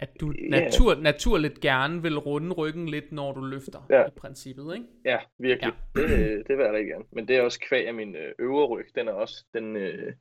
at 0.00 0.20
du 0.20 0.32
natur, 0.50 0.92
yeah. 0.92 1.02
naturligt 1.02 1.60
gerne 1.60 2.02
vil 2.02 2.18
runde 2.18 2.52
ryggen 2.52 2.88
lidt, 2.88 3.12
når 3.12 3.32
du 3.32 3.40
løfter, 3.40 3.86
ja. 3.90 4.06
i 4.06 4.10
princippet, 4.16 4.74
ikke? 4.74 4.86
Ja, 5.04 5.18
virkelig. 5.38 5.72
Ja. 5.96 6.00
Det, 6.02 6.08
det 6.48 6.56
vil 6.56 6.64
jeg 6.64 6.72
rigtig 6.72 6.88
gerne. 6.88 7.04
Men 7.12 7.28
det 7.28 7.36
er 7.36 7.42
også 7.42 7.60
kvæg 7.68 7.86
af 7.86 7.94
min 7.94 8.16
øh, 8.16 8.32
øvre 8.38 8.66
ryg. 8.66 8.86
Den 8.94 9.08
er 9.08 9.12
også, 9.12 9.44
den, 9.54 9.76
øh, 9.76 10.12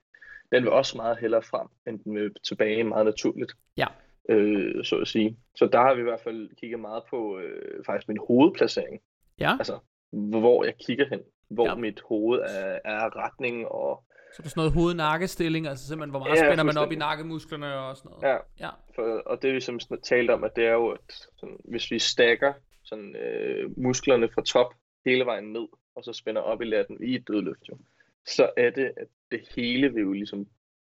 den 0.51 0.63
vil 0.63 0.71
også 0.71 0.97
meget 0.97 1.17
hellere 1.21 1.41
frem, 1.41 1.67
end 1.87 1.99
den 1.99 2.15
vil 2.15 2.31
tilbage 2.43 2.83
meget 2.83 3.05
naturligt. 3.05 3.51
Ja. 3.77 3.87
Øh, 4.29 4.83
så 4.83 4.95
at 4.95 5.07
sige. 5.07 5.37
Så 5.55 5.65
der 5.65 5.79
har 5.79 5.93
vi 5.93 5.99
i 5.99 6.03
hvert 6.03 6.21
fald 6.23 6.49
kigget 6.55 6.79
meget 6.79 7.03
på 7.09 7.39
øh, 7.39 7.83
faktisk 7.85 8.07
min 8.07 8.19
hovedplacering. 8.27 9.01
Ja. 9.39 9.51
Altså, 9.59 9.79
hvor 10.11 10.63
jeg 10.63 10.73
kigger 10.85 11.05
hen. 11.09 11.19
Hvor 11.49 11.67
ja. 11.67 11.75
mit 11.75 12.01
hoved 12.09 12.39
er, 12.39 12.79
er 12.85 13.25
retning 13.25 13.67
og... 13.67 14.03
Så 14.33 14.41
det 14.41 14.45
er 14.45 14.49
sådan 14.49 14.59
noget 14.59 14.73
hoved-nakkestilling, 14.73 15.67
altså 15.67 15.87
simpelthen, 15.87 16.09
hvor 16.09 16.19
meget 16.19 16.37
ja, 16.37 16.47
spænder 16.47 16.63
man 16.63 16.77
op 16.77 16.91
i 16.91 16.95
nakkemusklerne 16.95 17.73
og 17.73 17.97
sådan 17.97 18.11
noget. 18.11 18.23
Ja, 18.23 18.37
ja. 18.65 18.69
For, 18.95 19.21
og 19.25 19.41
det 19.41 19.53
vi 19.53 19.59
som 19.59 19.79
talt 20.03 20.29
om, 20.29 20.43
at 20.43 20.55
det 20.55 20.65
er 20.65 20.71
jo, 20.71 20.89
at 20.89 20.99
sådan, 21.37 21.57
hvis 21.63 21.91
vi 21.91 21.99
stakker 21.99 22.53
sådan, 22.83 23.15
øh, 23.15 23.71
musklerne 23.77 24.29
fra 24.33 24.41
top 24.41 24.73
hele 25.05 25.25
vejen 25.25 25.53
ned, 25.53 25.67
og 25.95 26.03
så 26.03 26.13
spænder 26.13 26.41
op 26.41 26.61
i 26.61 26.65
latten 26.65 27.03
i 27.03 27.15
et 27.15 27.27
dødløft, 27.27 27.69
jo, 27.69 27.77
så 28.25 28.49
er 28.57 28.69
det, 28.69 28.91
at 28.97 29.07
det 29.31 29.41
hele 29.55 29.93
vil 29.93 30.01
jo 30.01 30.11
ligesom... 30.11 30.47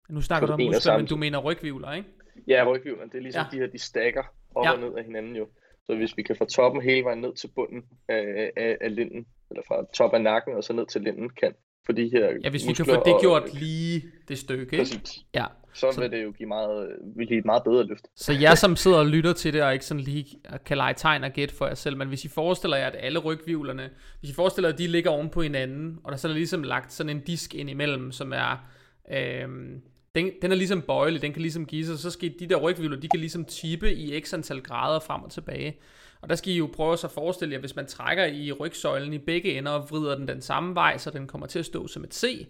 Nu 0.08 0.20
snakker 0.20 0.46
du 0.46 0.52
om 0.52 0.60
muskler, 0.60 0.96
men 0.96 1.06
du 1.06 1.16
mener 1.16 1.38
rygvivler, 1.38 1.92
ikke? 1.92 2.08
Ja, 2.48 2.64
rygvivlerne. 2.64 3.10
Det 3.10 3.18
er 3.18 3.22
ligesom 3.22 3.44
ja. 3.52 3.56
de 3.56 3.60
her, 3.60 3.66
de 3.66 3.78
stakker 3.78 4.24
op 4.54 4.64
ja. 4.64 4.72
og 4.72 4.78
ned 4.78 4.94
af 4.98 5.04
hinanden 5.04 5.36
jo. 5.36 5.48
Så 5.86 5.94
hvis 5.94 6.16
vi 6.16 6.22
kan 6.22 6.36
få 6.36 6.44
toppen 6.44 6.82
hele 6.82 7.04
vejen 7.04 7.20
ned 7.20 7.34
til 7.34 7.48
bunden 7.54 7.84
af, 8.08 8.52
af, 8.56 8.78
af 8.80 8.94
linden, 8.94 9.26
eller 9.50 9.62
fra 9.68 9.86
top 9.94 10.14
af 10.14 10.20
nakken 10.20 10.54
og 10.54 10.64
så 10.64 10.72
ned 10.72 10.86
til 10.86 11.00
linden, 11.00 11.30
kan 11.30 11.54
for 11.86 11.92
de 11.92 12.10
her 12.12 12.28
Ja, 12.44 12.50
hvis 12.50 12.68
vi 12.68 12.72
kan 12.72 12.84
få 12.84 13.02
det 13.04 13.16
gjort 13.20 13.42
og, 13.42 13.48
lige 13.52 14.04
det 14.28 14.38
stykke, 14.38 14.62
ikke? 14.62 14.76
Præcis. 14.76 15.24
Ja. 15.34 15.44
Så, 15.74 15.92
så 15.92 16.00
vil 16.00 16.10
det 16.10 16.22
jo 16.22 16.30
give 16.30 16.48
meget, 16.48 16.88
vil 17.16 17.26
give 17.26 17.38
et 17.38 17.44
meget 17.44 17.62
bedre 17.64 17.86
løft. 17.86 18.06
Så 18.16 18.32
jeg 18.32 18.58
som 18.58 18.76
sidder 18.76 18.96
og 18.96 19.06
lytter 19.06 19.32
til 19.32 19.52
det, 19.52 19.62
og 19.62 19.72
ikke 19.72 19.84
sådan 19.84 20.00
lige 20.00 20.26
kan 20.66 20.76
lege 20.76 20.94
tegn 20.94 21.24
og 21.24 21.30
gætte 21.30 21.54
for 21.54 21.66
jer 21.66 21.74
selv, 21.74 21.96
men 21.96 22.08
hvis 22.08 22.24
I 22.24 22.28
forestiller 22.28 22.76
jer, 22.76 22.86
at 22.86 22.96
alle 22.98 23.18
rygvivlerne, 23.18 23.90
hvis 24.20 24.30
I 24.30 24.34
forestiller 24.34 24.68
jer, 24.68 24.72
at 24.72 24.78
de 24.78 24.86
ligger 24.86 25.10
oven 25.10 25.28
på 25.28 25.42
hinanden, 25.42 25.98
og 26.04 26.12
der 26.12 26.18
så 26.18 26.28
er 26.28 26.32
ligesom 26.32 26.62
lagt 26.62 26.92
sådan 26.92 27.10
en 27.10 27.20
disk 27.20 27.54
ind 27.54 27.70
imellem, 27.70 28.12
som 28.12 28.32
er, 28.32 28.68
øhm, 29.12 29.82
den, 30.14 30.30
den 30.42 30.52
er 30.52 30.56
ligesom 30.56 30.82
bøjelig, 30.82 31.22
den 31.22 31.32
kan 31.32 31.42
ligesom 31.42 31.66
give 31.66 31.86
sig, 31.86 31.98
så 31.98 32.10
skal 32.10 32.34
de 32.40 32.46
der 32.46 32.56
rygvivler, 32.56 33.00
de 33.00 33.08
kan 33.08 33.20
ligesom 33.20 33.44
tippe 33.44 33.94
i 33.94 34.20
x 34.20 34.34
antal 34.34 34.60
grader 34.60 35.00
frem 35.00 35.22
og 35.22 35.30
tilbage. 35.30 35.76
Og 36.20 36.28
der 36.28 36.34
skal 36.34 36.52
I 36.52 36.56
jo 36.56 36.68
prøve 36.72 36.92
at 36.92 37.10
forestille 37.10 37.52
jer, 37.52 37.60
hvis 37.60 37.76
man 37.76 37.86
trækker 37.86 38.24
i 38.24 38.52
rygsøjlen 38.52 39.12
i 39.12 39.18
begge 39.18 39.58
ender 39.58 39.72
og 39.72 39.90
vrider 39.90 40.14
den 40.14 40.28
den 40.28 40.42
samme 40.42 40.74
vej, 40.74 40.98
så 40.98 41.10
den 41.10 41.26
kommer 41.26 41.46
til 41.46 41.58
at 41.58 41.66
stå 41.66 41.86
som 41.86 42.04
et 42.04 42.14
C, 42.14 42.46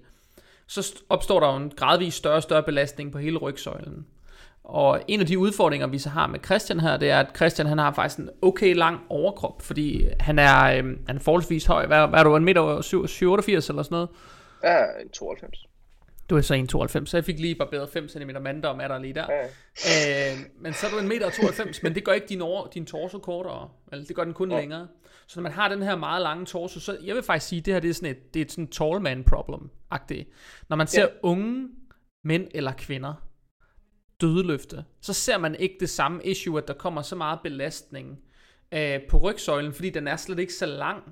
så 0.67 0.95
opstår 1.09 1.41
der 1.41 1.49
jo 1.49 1.57
en 1.57 1.73
gradvis 1.77 2.15
større 2.15 2.37
og 2.37 2.43
større 2.43 2.63
belastning 2.63 3.13
på 3.13 3.19
hele 3.19 3.39
rygsøjlen. 3.39 4.07
Og 4.65 5.03
en 5.09 5.21
af 5.21 5.27
de 5.27 5.39
udfordringer, 5.39 5.87
vi 5.87 5.99
så 5.99 6.09
har 6.09 6.27
med 6.27 6.41
Christian 6.45 6.81
her, 6.81 6.97
det 6.97 7.11
er, 7.11 7.21
at 7.21 7.37
Christian 7.37 7.67
han 7.67 7.79
har 7.79 7.93
faktisk 7.93 8.19
en 8.19 8.31
okay 8.43 8.75
lang 8.75 9.01
overkrop, 9.09 9.63
fordi 9.63 10.09
han 10.21 10.39
er, 10.39 10.65
øh, 10.65 10.85
han 11.07 11.17
er 11.17 11.21
forholdsvis 11.21 11.67
høj. 11.67 11.87
Hvad, 11.87 12.09
hvad 12.09 12.19
er 12.19 12.25
du, 12.25 12.37
en 12.37 12.45
meter 12.45 12.81
87 13.07 13.69
eller 13.69 13.83
sådan 13.83 13.95
noget? 13.95 14.09
Ja, 14.63 14.85
92. 15.13 15.67
Du 16.31 16.37
er 16.37 16.41
så 16.41 16.55
1,92, 16.55 17.07
så 17.07 17.17
jeg 17.17 17.25
fik 17.25 17.39
lige 17.39 17.55
barberet 17.55 17.89
5 17.89 18.09
cm 18.09 18.31
mandom 18.43 18.81
er 18.81 18.89
der 18.89 18.99
lige 18.99 19.15
der. 19.15 19.27
Ja. 19.33 20.33
Øh, 20.33 20.39
men 20.61 20.73
så 20.73 20.87
er 20.87 20.91
du 20.91 20.99
en 20.99 21.09
meter 21.09 21.31
92, 21.31 21.83
men 21.83 21.95
det 21.95 22.05
gør 22.05 22.13
ikke 22.13 22.27
din, 22.27 22.41
over, 22.41 22.67
din 22.67 22.87
torso 22.87 23.19
kortere. 23.19 23.69
Eller 23.93 24.05
det 24.05 24.17
gør 24.17 24.25
den 24.25 24.35
kun 24.35 24.51
ja. 24.51 24.61
længere. 24.61 24.89
Så 25.27 25.41
når 25.41 25.43
man 25.43 25.53
har 25.53 25.69
den 25.69 25.83
her 25.83 25.97
meget 25.97 26.23
lange 26.23 26.47
torso, 26.47 26.81
så 26.81 26.99
jeg 27.05 27.15
vil 27.15 27.23
faktisk 27.23 27.49
sige, 27.49 27.59
at 27.59 27.67
det 27.67 27.75
her 27.75 27.81
det 27.81 27.91
er 27.91 27.95
sådan 27.95 28.11
et, 28.11 28.35
det 28.35 28.41
er 28.41 28.45
et 28.45 28.53
sådan 28.53 28.69
tall 28.69 29.01
man 29.01 29.25
problem 29.25 29.71
-agtigt. 29.95 30.25
Når 30.69 30.77
man 30.77 30.87
ser 30.87 31.03
ja. 31.03 31.09
unge 31.23 31.69
mænd 32.25 32.49
eller 32.55 32.73
kvinder 32.73 33.15
dødeløfte, 34.21 34.85
så 35.01 35.13
ser 35.13 35.39
man 35.39 35.55
ikke 35.55 35.77
det 35.81 35.91
samme 35.91 36.25
issue, 36.25 36.59
at 36.59 36.69
der 36.69 36.75
kommer 36.75 37.03
så 37.03 37.17
meget 37.17 37.39
belastning 37.43 38.19
øh, 38.73 39.01
på 39.11 39.19
rygsøjlen, 39.19 39.73
fordi 39.73 39.91
den 39.91 40.09
er 40.09 40.17
slet 40.17 40.39
ikke 40.39 40.53
så 40.53 40.67
lang. 40.67 41.03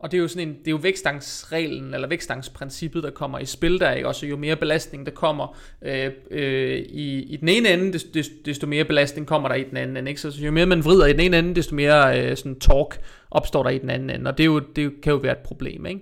Og 0.00 0.10
det 0.10 0.18
er 0.18 0.22
jo 0.22 0.28
sådan 0.28 0.48
en, 0.48 0.54
det 0.54 0.66
er 0.66 0.70
jo 0.70 0.76
vægtstangsreglen, 0.76 1.94
eller 1.94 2.08
vægtstangsprincippet, 2.08 3.02
der 3.02 3.10
kommer 3.10 3.38
i 3.38 3.44
spil 3.44 3.80
der, 3.80 3.92
ikke? 3.92 4.08
Også 4.08 4.26
jo 4.26 4.36
mere 4.36 4.56
belastning 4.56 5.06
der 5.06 5.12
kommer 5.12 5.58
øh, 5.82 6.10
øh, 6.30 6.78
i, 6.78 7.22
i 7.22 7.36
den 7.36 7.48
ene 7.48 7.68
ende, 7.68 7.92
desto, 7.92 8.32
desto 8.44 8.66
mere 8.66 8.84
belastning 8.84 9.26
kommer 9.26 9.48
der 9.48 9.56
i 9.56 9.64
den 9.64 9.76
anden 9.76 9.96
ende, 9.96 10.10
ikke? 10.10 10.20
Så, 10.20 10.30
så 10.30 10.40
jo 10.40 10.50
mere 10.50 10.66
man 10.66 10.84
vrider 10.84 11.06
i 11.06 11.12
den 11.12 11.20
ene 11.20 11.38
ende, 11.38 11.54
desto 11.54 11.74
mere 11.74 12.30
øh, 12.30 12.36
sådan 12.36 12.60
torque 12.60 13.00
opstår 13.30 13.62
der 13.62 13.70
i 13.70 13.78
den 13.78 13.90
anden 13.90 14.10
ende, 14.10 14.30
og 14.30 14.38
det, 14.38 14.44
er 14.44 14.46
jo, 14.46 14.58
det 14.58 15.00
kan 15.02 15.10
jo 15.10 15.16
være 15.16 15.32
et 15.32 15.38
problem, 15.38 15.86
ikke? 15.86 16.00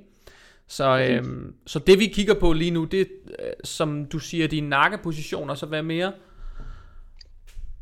Så, 0.69 0.99
øh, 0.99 1.25
så 1.67 1.79
det 1.79 1.99
vi 1.99 2.07
kigger 2.07 2.35
på 2.35 2.53
lige 2.53 2.71
nu, 2.71 2.85
det 2.85 3.09
øh, 3.27 3.51
som 3.65 4.07
du 4.07 4.19
siger, 4.19 4.49
dine 4.49 4.69
nakkepositioner, 4.69 5.55
så 5.55 5.67
hvad 5.67 5.83
mere? 5.83 6.13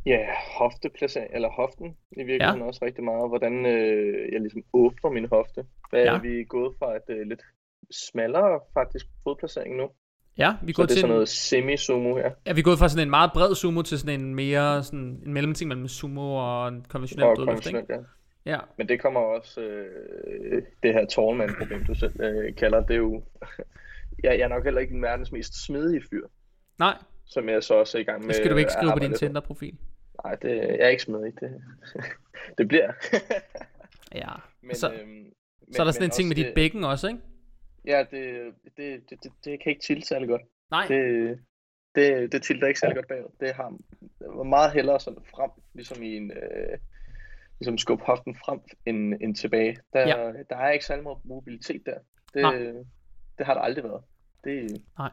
Ja, 0.07 0.27
hofteplacering, 0.59 1.31
eller 1.35 1.49
hoften 1.49 1.97
i 2.13 2.23
virkeligheden 2.23 2.61
ja. 2.61 2.67
også 2.67 2.85
rigtig 2.85 3.05
meget. 3.05 3.29
Hvordan 3.29 3.67
øh, 3.67 4.33
jeg 4.33 4.41
ligesom 4.41 4.63
åbner 4.73 5.11
min 5.11 5.29
hofte. 5.29 5.65
Hvad 5.91 6.03
ja. 6.03 6.15
er 6.15 6.21
vi 6.21 6.45
gået 6.45 6.75
fra 6.79 6.97
et 6.97 7.09
øh, 7.09 7.27
lidt 7.27 7.43
smallere 7.91 8.61
faktisk 8.75 9.07
fodplacering 9.25 9.77
nu? 9.77 9.89
Ja, 10.39 10.55
vi 10.63 10.73
går 10.73 10.83
til 10.83 10.89
det 10.89 10.97
er 10.97 11.01
sådan 11.01 11.15
noget 11.15 11.29
semi-sumo 11.29 12.17
her. 12.17 12.31
Ja, 12.47 12.53
vi 12.53 12.61
er 12.61 12.65
gået 12.65 12.79
fra 12.79 12.89
sådan 12.89 13.07
en 13.07 13.11
meget 13.11 13.31
bred 13.35 13.55
sumo 13.55 13.83
til 13.83 13.99
sådan 13.99 14.21
en 14.21 14.35
mere 14.35 14.83
sådan 14.83 15.21
en 15.27 15.33
mellemting 15.33 15.69
mellem 15.69 15.89
sumo 15.89 16.35
og 16.35 16.69
en 16.69 16.85
konventionel 16.89 17.27
og 17.27 17.37
dødløft, 17.37 17.67
ikke? 17.67 17.85
Ja. 17.89 18.53
ja. 18.53 18.59
Men 18.79 18.89
det 18.89 19.01
kommer 19.01 19.21
også 19.21 19.61
øh, 19.61 20.63
det 20.83 20.93
her 20.93 21.07
tallman-problem, 21.07 21.85
du 21.85 21.95
selv 21.95 22.21
øh, 22.21 22.55
kalder. 22.57 22.81
Det 22.81 22.95
er 22.95 22.99
jo... 22.99 23.23
jeg, 24.25 24.39
jeg 24.39 24.41
er 24.41 24.49
nok 24.49 24.65
heller 24.65 24.81
ikke 24.81 24.95
den 24.95 25.03
verdens 25.03 25.33
mest 25.33 25.65
smidige 25.67 26.03
fyr. 26.11 26.27
Nej. 26.79 26.95
Som 27.27 27.49
jeg 27.49 27.63
så 27.63 27.75
også 27.75 27.99
er 27.99 28.03
i 28.03 28.05
gang 28.05 28.21
med. 28.21 28.29
Det 28.29 28.37
skal 28.37 28.51
du 28.51 28.57
ikke 28.57 28.73
skrive 28.73 28.93
på 28.93 28.99
din 28.99 29.15
Tinder-profil. 29.15 29.79
Nej, 30.27 30.35
det, 30.35 30.57
jeg 30.57 30.81
er 30.81 30.89
ikke 30.89 31.03
smidig. 31.03 31.41
Det, 31.41 31.63
det 32.59 32.69
bliver. 32.69 32.93
ja. 34.23 34.33
Men, 34.63 34.77
så, 34.77 34.93
øhm, 34.93 35.33
så 35.73 35.83
er 35.83 35.85
der 35.85 35.93
sådan 35.93 36.07
en 36.07 36.11
ting 36.11 36.29
med 36.29 36.37
dit 36.37 36.55
bækken 36.55 36.85
også, 36.85 37.09
ikke? 37.09 37.21
Ja, 37.85 38.05
det, 38.11 38.55
det, 38.77 39.11
det, 39.11 39.23
det, 39.23 39.33
det 39.45 39.63
kan 39.63 39.71
ikke 39.71 39.83
tilte 39.83 40.07
særlig 40.07 40.29
godt. 40.29 40.43
Nej. 40.71 40.87
Det, 40.87 41.39
det, 41.95 42.33
det 42.33 42.43
tilter 42.43 42.67
ikke 42.67 42.81
særlig 42.81 42.97
godt 42.97 43.09
bagud. 43.09 43.31
Det 43.41 43.55
har 43.55 43.69
det 44.21 44.47
meget 44.47 44.73
hellere 44.73 45.01
sådan 45.01 45.25
frem, 45.35 45.51
ligesom 45.75 46.03
i 46.03 46.17
en, 46.17 46.31
øh, 46.31 46.79
ligesom 47.61 47.79
skubbe 47.79 48.05
hoften 48.05 48.37
frem 48.45 48.61
end, 48.87 49.15
end 49.21 49.37
tilbage. 49.37 49.77
Der, 49.93 50.01
ja. 50.01 50.33
der 50.51 50.57
er 50.57 50.71
ikke 50.71 50.85
særlig 50.85 51.03
meget 51.03 51.19
mobilitet 51.25 51.83
der. 51.87 51.99
Det, 52.35 52.43
Nej. 52.43 52.57
det 53.39 53.47
har 53.47 53.55
der 53.55 53.61
aldrig 53.61 53.85
været. 53.85 54.03
Det, 54.45 54.83
Nej. 54.99 55.11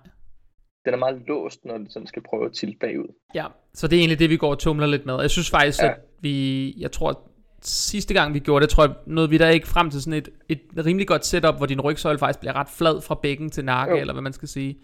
Den 0.85 0.93
er 0.93 0.97
meget 0.97 1.21
låst, 1.27 1.65
når 1.65 1.77
den 1.77 1.89
sådan 1.89 2.07
skal 2.07 2.21
prøve 2.21 2.45
at 2.45 2.53
tilte 2.53 2.77
bagud. 2.79 3.07
Ja, 3.35 3.45
så 3.73 3.87
det 3.87 3.95
er 3.95 3.99
egentlig 3.99 4.19
det, 4.19 4.29
vi 4.29 4.37
går 4.37 4.49
og 4.49 4.59
tumler 4.59 4.87
lidt 4.87 5.05
med. 5.05 5.21
Jeg 5.21 5.29
synes 5.29 5.49
faktisk, 5.49 5.81
ja. 5.81 5.91
at 5.91 5.97
vi, 6.19 6.73
jeg 6.77 6.91
tror, 6.91 7.29
sidste 7.61 8.13
gang 8.13 8.33
vi 8.33 8.39
gjorde 8.39 8.63
det, 8.63 8.69
tror 8.69 8.85
jeg, 8.85 8.95
nåede 9.05 9.29
vi 9.29 9.37
der 9.37 9.49
ikke 9.49 9.67
frem 9.67 9.89
til 9.89 10.01
sådan 10.01 10.13
et, 10.13 10.29
et 10.49 10.85
rimelig 10.85 11.07
godt 11.07 11.25
setup, 11.25 11.57
hvor 11.57 11.65
din 11.65 11.81
rygsøjle 11.81 12.19
faktisk 12.19 12.39
bliver 12.39 12.53
ret 12.53 12.69
flad 12.69 13.01
fra 13.01 13.15
bækken 13.15 13.49
til 13.49 13.65
nakke, 13.65 13.93
jo. 13.93 13.99
eller 14.01 14.13
hvad 14.13 14.21
man 14.21 14.33
skal 14.33 14.47
sige. 14.47 14.77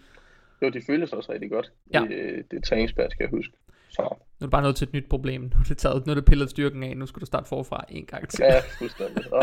Jo, 0.62 0.68
det 0.68 0.84
føles 0.86 1.12
også 1.12 1.32
rigtig 1.32 1.50
godt. 1.50 1.72
Ja. 1.94 2.00
Det, 2.00 2.50
det 2.50 2.64
træningspas, 2.64 3.12
skal 3.12 3.24
jeg 3.24 3.30
huske. 3.30 3.52
Så. 3.88 4.02
Nu 4.02 4.44
er 4.44 4.46
du 4.46 4.50
bare 4.50 4.62
nødt 4.62 4.76
til 4.76 4.88
et 4.88 4.92
nyt 4.92 5.08
problem. 5.08 5.40
Nu 5.40 5.50
er 5.60 5.64
det, 5.68 5.78
taget, 5.78 6.06
nu 6.06 6.10
er 6.10 6.14
det 6.14 6.24
pillet 6.24 6.50
styrken 6.50 6.82
af. 6.82 6.96
Nu 6.96 7.06
skal 7.06 7.20
du 7.20 7.26
starte 7.26 7.48
forfra 7.48 7.84
en 7.88 8.06
gang 8.06 8.28
til. 8.28 8.44
Ja, 8.44 8.60
fuldstændig. 8.78 9.24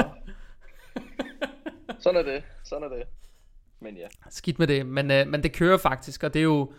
Sådan 1.99 2.20
er 2.20 2.24
det. 2.24 2.43
Sådan 2.64 2.84
er 2.84 2.89
det. 2.95 3.03
Men 3.80 3.98
ja. 3.98 4.08
Skidt 4.30 4.60
med 4.60 4.68
det. 4.68 4.86
Men, 4.86 5.12
øh, 5.12 5.28
men 5.28 5.44
det 5.44 5.54
kører 5.54 5.78
faktisk, 5.78 6.24
og 6.24 6.34
det 6.34 6.40
er 6.40 6.44
jo, 6.44 6.72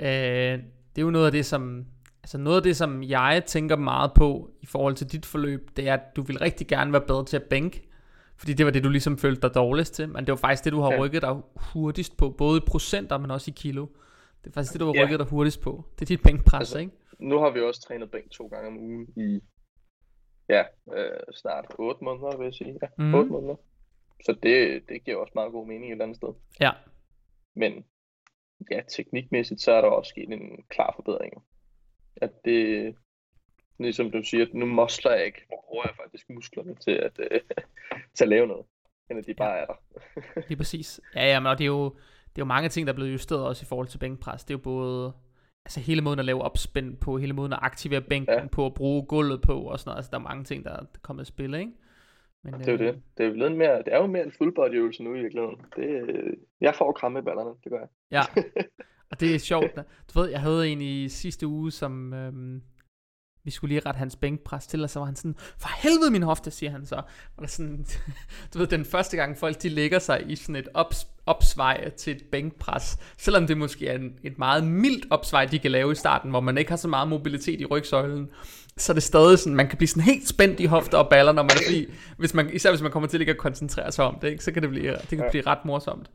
øh, 0.00 0.58
det 0.96 0.98
er 0.98 1.02
jo 1.02 1.10
noget 1.10 1.26
af 1.26 1.32
det, 1.32 1.46
som 1.46 1.86
Altså 2.22 2.38
noget 2.38 2.56
af 2.56 2.62
det, 2.62 2.76
som 2.76 3.02
jeg 3.02 3.42
tænker 3.46 3.76
meget 3.76 4.10
på 4.14 4.50
i 4.60 4.66
forhold 4.66 4.94
til 4.94 5.12
dit 5.12 5.26
forløb, 5.26 5.70
det 5.76 5.88
er, 5.88 5.94
at 5.94 6.16
du 6.16 6.22
vil 6.22 6.38
rigtig 6.38 6.66
gerne 6.66 6.92
være 6.92 7.06
bedre 7.06 7.24
til 7.24 7.36
at 7.36 7.42
bænke. 7.42 7.82
Fordi 8.36 8.52
det 8.52 8.66
var 8.66 8.72
det, 8.72 8.84
du 8.84 8.88
ligesom 8.88 9.18
følte 9.18 9.40
dig 9.40 9.54
dårligst 9.54 9.94
til. 9.94 10.08
Men 10.08 10.26
det 10.26 10.32
var 10.32 10.36
faktisk 10.36 10.64
det, 10.64 10.72
du 10.72 10.80
har 10.80 10.92
ja. 10.92 10.98
rykket 10.98 11.22
dig 11.22 11.36
hurtigst 11.56 12.16
på. 12.16 12.30
Både 12.30 12.58
i 12.58 12.60
procenter, 12.66 13.18
men 13.18 13.30
også 13.30 13.50
i 13.50 13.54
kilo. 13.56 13.86
Det 14.44 14.50
er 14.50 14.52
faktisk 14.54 14.72
det, 14.72 14.80
du 14.80 14.86
har 14.86 14.94
ja. 14.94 15.04
rykket 15.04 15.18
dig 15.18 15.26
hurtigst 15.26 15.60
på. 15.60 15.84
Det 15.94 16.02
er 16.02 16.06
dit 16.06 16.22
bænkpres, 16.22 16.60
altså, 16.60 16.78
ikke? 16.78 16.92
nu 17.18 17.38
har 17.38 17.50
vi 17.50 17.60
også 17.60 17.80
trænet 17.80 18.10
bænk 18.10 18.30
to 18.30 18.46
gange 18.46 18.68
om 18.68 18.76
ugen 18.78 19.06
i 19.16 19.40
ja, 20.48 20.62
øh, 20.96 21.20
snart 21.34 21.64
8 21.78 22.04
måneder, 22.04 22.36
vil 22.36 22.44
jeg 22.44 22.54
sige. 22.54 22.78
Ja, 22.82 22.88
Mhm. 22.98 23.14
8 23.14 23.30
måneder. 23.30 23.54
Så 24.24 24.32
det, 24.42 24.82
det 24.88 25.04
giver 25.04 25.16
også 25.16 25.32
meget 25.34 25.52
god 25.52 25.66
mening 25.66 25.84
et 25.84 25.90
eller 25.92 26.04
andet 26.04 26.16
sted. 26.16 26.28
Ja, 26.60 26.70
Men 27.56 27.84
ja, 28.70 28.80
teknikmæssigt, 28.88 29.60
så 29.60 29.72
er 29.72 29.80
der 29.80 29.88
også 29.88 30.08
sket 30.08 30.32
en 30.32 30.64
klar 30.68 30.92
forbedring. 30.96 31.32
At 32.16 32.30
det, 32.44 32.94
ligesom 33.78 34.10
du 34.10 34.22
siger, 34.22 34.46
nu 34.52 34.66
musler 34.66 35.12
jeg 35.12 35.26
ikke. 35.26 35.46
Nu 35.50 35.56
bruger 35.68 35.84
jeg 35.86 35.96
faktisk 35.96 36.30
musklerne 36.30 36.74
til 36.74 36.90
at, 36.90 37.20
øh, 37.30 37.40
til 38.16 38.24
at 38.24 38.28
lave 38.28 38.46
noget, 38.46 38.66
end 39.10 39.18
at 39.18 39.26
de 39.26 39.34
bare 39.34 39.58
er 39.58 39.66
der. 39.66 39.74
lige 40.48 40.56
præcis. 40.56 41.00
Ja, 41.14 41.26
ja, 41.26 41.40
men 41.40 41.46
og 41.46 41.58
det 41.58 41.64
er 41.64 41.68
jo, 41.68 41.84
det 42.20 42.38
er 42.38 42.42
jo 42.42 42.44
mange 42.44 42.68
ting, 42.68 42.86
der 42.86 42.92
er 42.92 42.96
blevet 42.96 43.12
justeret 43.12 43.44
også 43.46 43.64
i 43.64 43.68
forhold 43.68 43.88
til 43.88 43.98
bænkpres. 43.98 44.44
Det 44.44 44.54
er 44.54 44.58
jo 44.58 44.62
både 44.62 45.12
altså 45.64 45.80
hele 45.80 46.00
måden 46.02 46.18
at 46.18 46.24
lave 46.24 46.42
opspænd 46.42 46.96
på, 46.96 47.18
hele 47.18 47.32
måden 47.32 47.52
at 47.52 47.58
aktivere 47.62 48.00
bænken 48.00 48.34
Ja. 48.34 48.46
på, 48.46 48.66
at 48.66 48.74
bruge 48.74 49.06
gulvet 49.06 49.42
på 49.42 49.60
og 49.62 49.78
sådan 49.78 49.88
noget. 49.90 49.96
Altså, 49.98 50.10
der 50.10 50.16
er 50.18 50.22
mange 50.22 50.44
ting, 50.44 50.64
der 50.64 50.70
er 50.70 50.84
kommet 51.02 51.22
i 51.22 51.26
spil, 51.26 51.54
ikke? 51.54 51.72
Men, 52.50 52.60
Det 52.60 52.68
er 52.68 52.72
jo 52.72 52.78
det. 52.78 53.02
Det 53.18 53.24
er, 53.24 53.28
jo 53.28 53.32
blevet 53.32 53.56
mere, 53.56 53.78
det 53.78 53.94
er 53.94 53.98
jo 53.98 54.06
mere 54.06 54.24
en 54.24 54.32
full 54.32 54.54
body 54.54 54.74
øvelse 54.74 55.02
nu 55.02 55.14
i 55.14 55.20
virkeligheden. 55.20 55.60
Det, 55.76 56.08
øh, 56.08 56.32
jeg 56.60 56.74
får 56.74 56.92
krampe 56.92 57.18
i 57.18 57.22
ballerne, 57.22 57.50
det 57.64 57.72
gør 57.72 57.78
jeg. 57.78 57.88
Ja, 58.10 58.22
og 59.10 59.20
det 59.20 59.34
er 59.34 59.38
sjovt. 59.38 59.76
Du 60.14 60.20
ved, 60.20 60.30
jeg 60.30 60.40
havde 60.40 60.68
en 60.68 60.80
i 60.80 61.08
sidste 61.08 61.46
uge, 61.46 61.70
som 61.70 62.14
øhm, 62.14 62.62
vi 63.48 63.50
skulle 63.52 63.74
lige 63.74 63.86
rette 63.86 63.98
hans 63.98 64.16
bænkpres 64.16 64.66
til, 64.66 64.82
og 64.84 64.90
så 64.90 64.98
var 64.98 65.06
han 65.06 65.16
sådan, 65.16 65.34
for 65.38 65.68
helvede 65.82 66.10
min 66.10 66.22
hofte, 66.22 66.50
siger 66.50 66.70
han 66.70 66.86
så. 66.86 66.96
Og 67.36 67.42
der 67.42 67.46
sådan, 67.46 67.86
du 68.54 68.58
ved, 68.58 68.66
den 68.66 68.84
første 68.84 69.16
gang 69.16 69.36
folk 69.36 69.62
de 69.62 69.68
lægger 69.68 69.98
sig 69.98 70.30
i 70.30 70.36
sådan 70.36 70.56
et 70.56 70.68
ops, 70.74 71.06
opsvej 71.26 71.90
til 71.90 72.16
et 72.16 72.22
bænkpres, 72.32 72.98
selvom 73.18 73.46
det 73.46 73.58
måske 73.58 73.88
er 73.88 73.94
en, 73.94 74.18
et 74.22 74.38
meget 74.38 74.64
mildt 74.64 75.06
opsvej, 75.10 75.44
de 75.44 75.58
kan 75.58 75.70
lave 75.70 75.92
i 75.92 75.94
starten, 75.94 76.30
hvor 76.30 76.40
man 76.40 76.58
ikke 76.58 76.70
har 76.70 76.76
så 76.76 76.88
meget 76.88 77.08
mobilitet 77.08 77.60
i 77.60 77.64
rygsøjlen, 77.64 78.30
så 78.78 78.92
er 78.92 78.94
det 78.94 79.02
stadig 79.02 79.38
sådan, 79.38 79.54
man 79.56 79.68
kan 79.68 79.76
blive 79.78 79.88
sådan 79.88 80.02
helt 80.02 80.28
spændt 80.28 80.60
i 80.60 80.64
hofter 80.64 80.98
og 80.98 81.08
baller, 81.08 81.32
når 81.32 81.42
man 81.42 81.50
fordi, 81.64 81.86
hvis 82.18 82.34
man, 82.34 82.50
især 82.52 82.70
hvis 82.70 82.82
man 82.82 82.90
kommer 82.90 83.08
til 83.08 83.20
ikke 83.20 83.32
at 83.32 83.38
koncentrere 83.38 83.92
sig 83.92 84.04
om 84.04 84.18
det, 84.22 84.28
ikke, 84.30 84.44
så 84.44 84.52
kan 84.52 84.62
det 84.62 84.70
blive, 84.70 84.92
det 84.92 85.08
kan 85.08 85.18
Ja. 85.18 85.30
blive 85.30 85.46
ret 85.46 85.64
morsomt. 85.64 86.10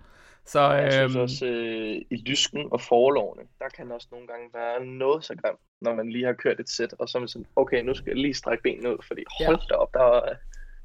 Så 0.45 0.61
Jeg 0.61 0.93
synes 0.93 1.16
øhm, 1.16 1.22
også, 1.22 1.45
øh, 1.45 1.95
i 2.11 2.16
lysken 2.26 2.64
og 2.72 2.82
forlovene, 2.82 3.41
der 3.59 3.66
kan 3.78 3.91
også 3.91 4.07
nogle 4.11 4.28
gange 4.28 4.45
være 4.53 4.86
noget 4.86 5.26
så 5.26 5.34
grimt, 5.43 5.59
når 5.82 5.95
man 5.95 6.09
lige 6.11 6.26
har 6.26 6.34
kørt 6.34 6.59
et 6.59 6.70
sæt, 6.70 6.93
og 6.99 7.09
så 7.09 7.18
er 7.18 7.20
man 7.20 7.28
sådan, 7.28 7.45
okay, 7.55 7.84
nu 7.84 7.93
skal 7.93 8.09
jeg 8.09 8.18
lige 8.18 8.34
strække 8.34 8.64
benene 8.64 8.89
ud, 8.91 8.97
fordi 9.07 9.22
Ja. 9.39 9.45
hold 9.45 9.59
da 9.70 9.74
op, 9.76 9.93
der, 9.93 10.22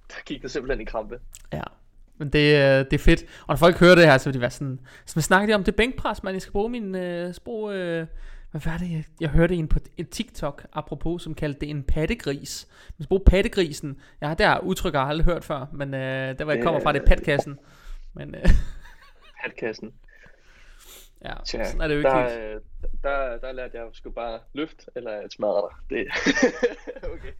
der 0.08 0.14
gik 0.26 0.42
det 0.42 0.50
simpelthen 0.50 0.80
i 0.80 0.84
krampe. 0.84 1.18
Ja, 1.52 1.62
men 2.18 2.28
det, 2.28 2.38
øh, 2.54 2.84
det 2.90 2.92
er 2.92 2.98
fedt. 2.98 3.22
Og 3.22 3.48
når 3.48 3.56
folk 3.56 3.78
hører 3.80 3.94
det 3.94 4.04
her, 4.06 4.18
så 4.18 4.28
vil 4.28 4.34
de 4.34 4.40
være 4.40 4.50
sådan, 4.50 4.80
så 5.06 5.14
hvad 5.14 5.22
snakker 5.22 5.46
de 5.46 5.54
om 5.54 5.64
det 5.64 5.76
bænkpres, 5.76 6.22
man? 6.22 6.34
Jeg 6.34 6.42
skal 6.42 6.52
bruge 6.52 6.68
min, 6.70 6.94
øh, 6.94 7.34
sprog, 7.34 7.74
øh, 7.74 8.06
hvad 8.50 8.60
var 8.64 8.78
det, 8.78 8.90
jeg, 8.90 9.04
jeg 9.20 9.28
hørte 9.28 9.54
en 9.54 9.68
på 9.68 9.78
en 9.96 10.06
TikTok, 10.06 10.66
apropos, 10.72 11.22
som 11.22 11.34
kaldte 11.34 11.60
det 11.60 11.70
en 11.70 11.82
pattegris. 11.82 12.66
Man 12.98 13.02
skal 13.04 13.08
bruge 13.08 13.22
pattegrisen. 13.26 14.00
Ja, 14.22 14.34
det 14.38 14.46
har 14.46 14.58
udtryk, 14.58 14.92
jeg 14.92 15.00
har 15.00 15.08
aldrig 15.08 15.24
hørt 15.24 15.44
før, 15.44 15.66
men 15.72 15.94
øh, 15.94 16.38
der 16.38 16.44
hvor 16.44 16.52
jeg 16.52 16.62
kommer 16.62 16.80
fra, 16.80 16.92
det 16.92 16.98
er 16.98 17.02
er- 17.02 17.06
patkassen. 17.06 17.58
Men 18.14 18.34
øh, 18.34 18.44
Hatkassen. 19.42 19.94
ja, 21.24 21.32
Tja, 21.46 21.64
sådan 21.64 21.80
er 21.80 21.88
det 21.88 21.94
jo 21.94 21.98
ikke 21.98 22.10
der, 22.10 22.28
helt. 22.28 22.40
øh, 22.54 22.60
der, 23.02 23.38
der 23.38 23.52
lærte 23.52 23.70
jeg, 23.74 23.82
at 23.82 23.86
jeg 23.86 23.90
skulle 23.92 24.14
bare 24.14 24.38
løfte, 24.54 24.84
eller 24.96 25.10
at 25.10 25.32
smadre 25.32 25.62
dig. 25.90 25.98
Det, 25.98 26.06
okay. 27.14 27.32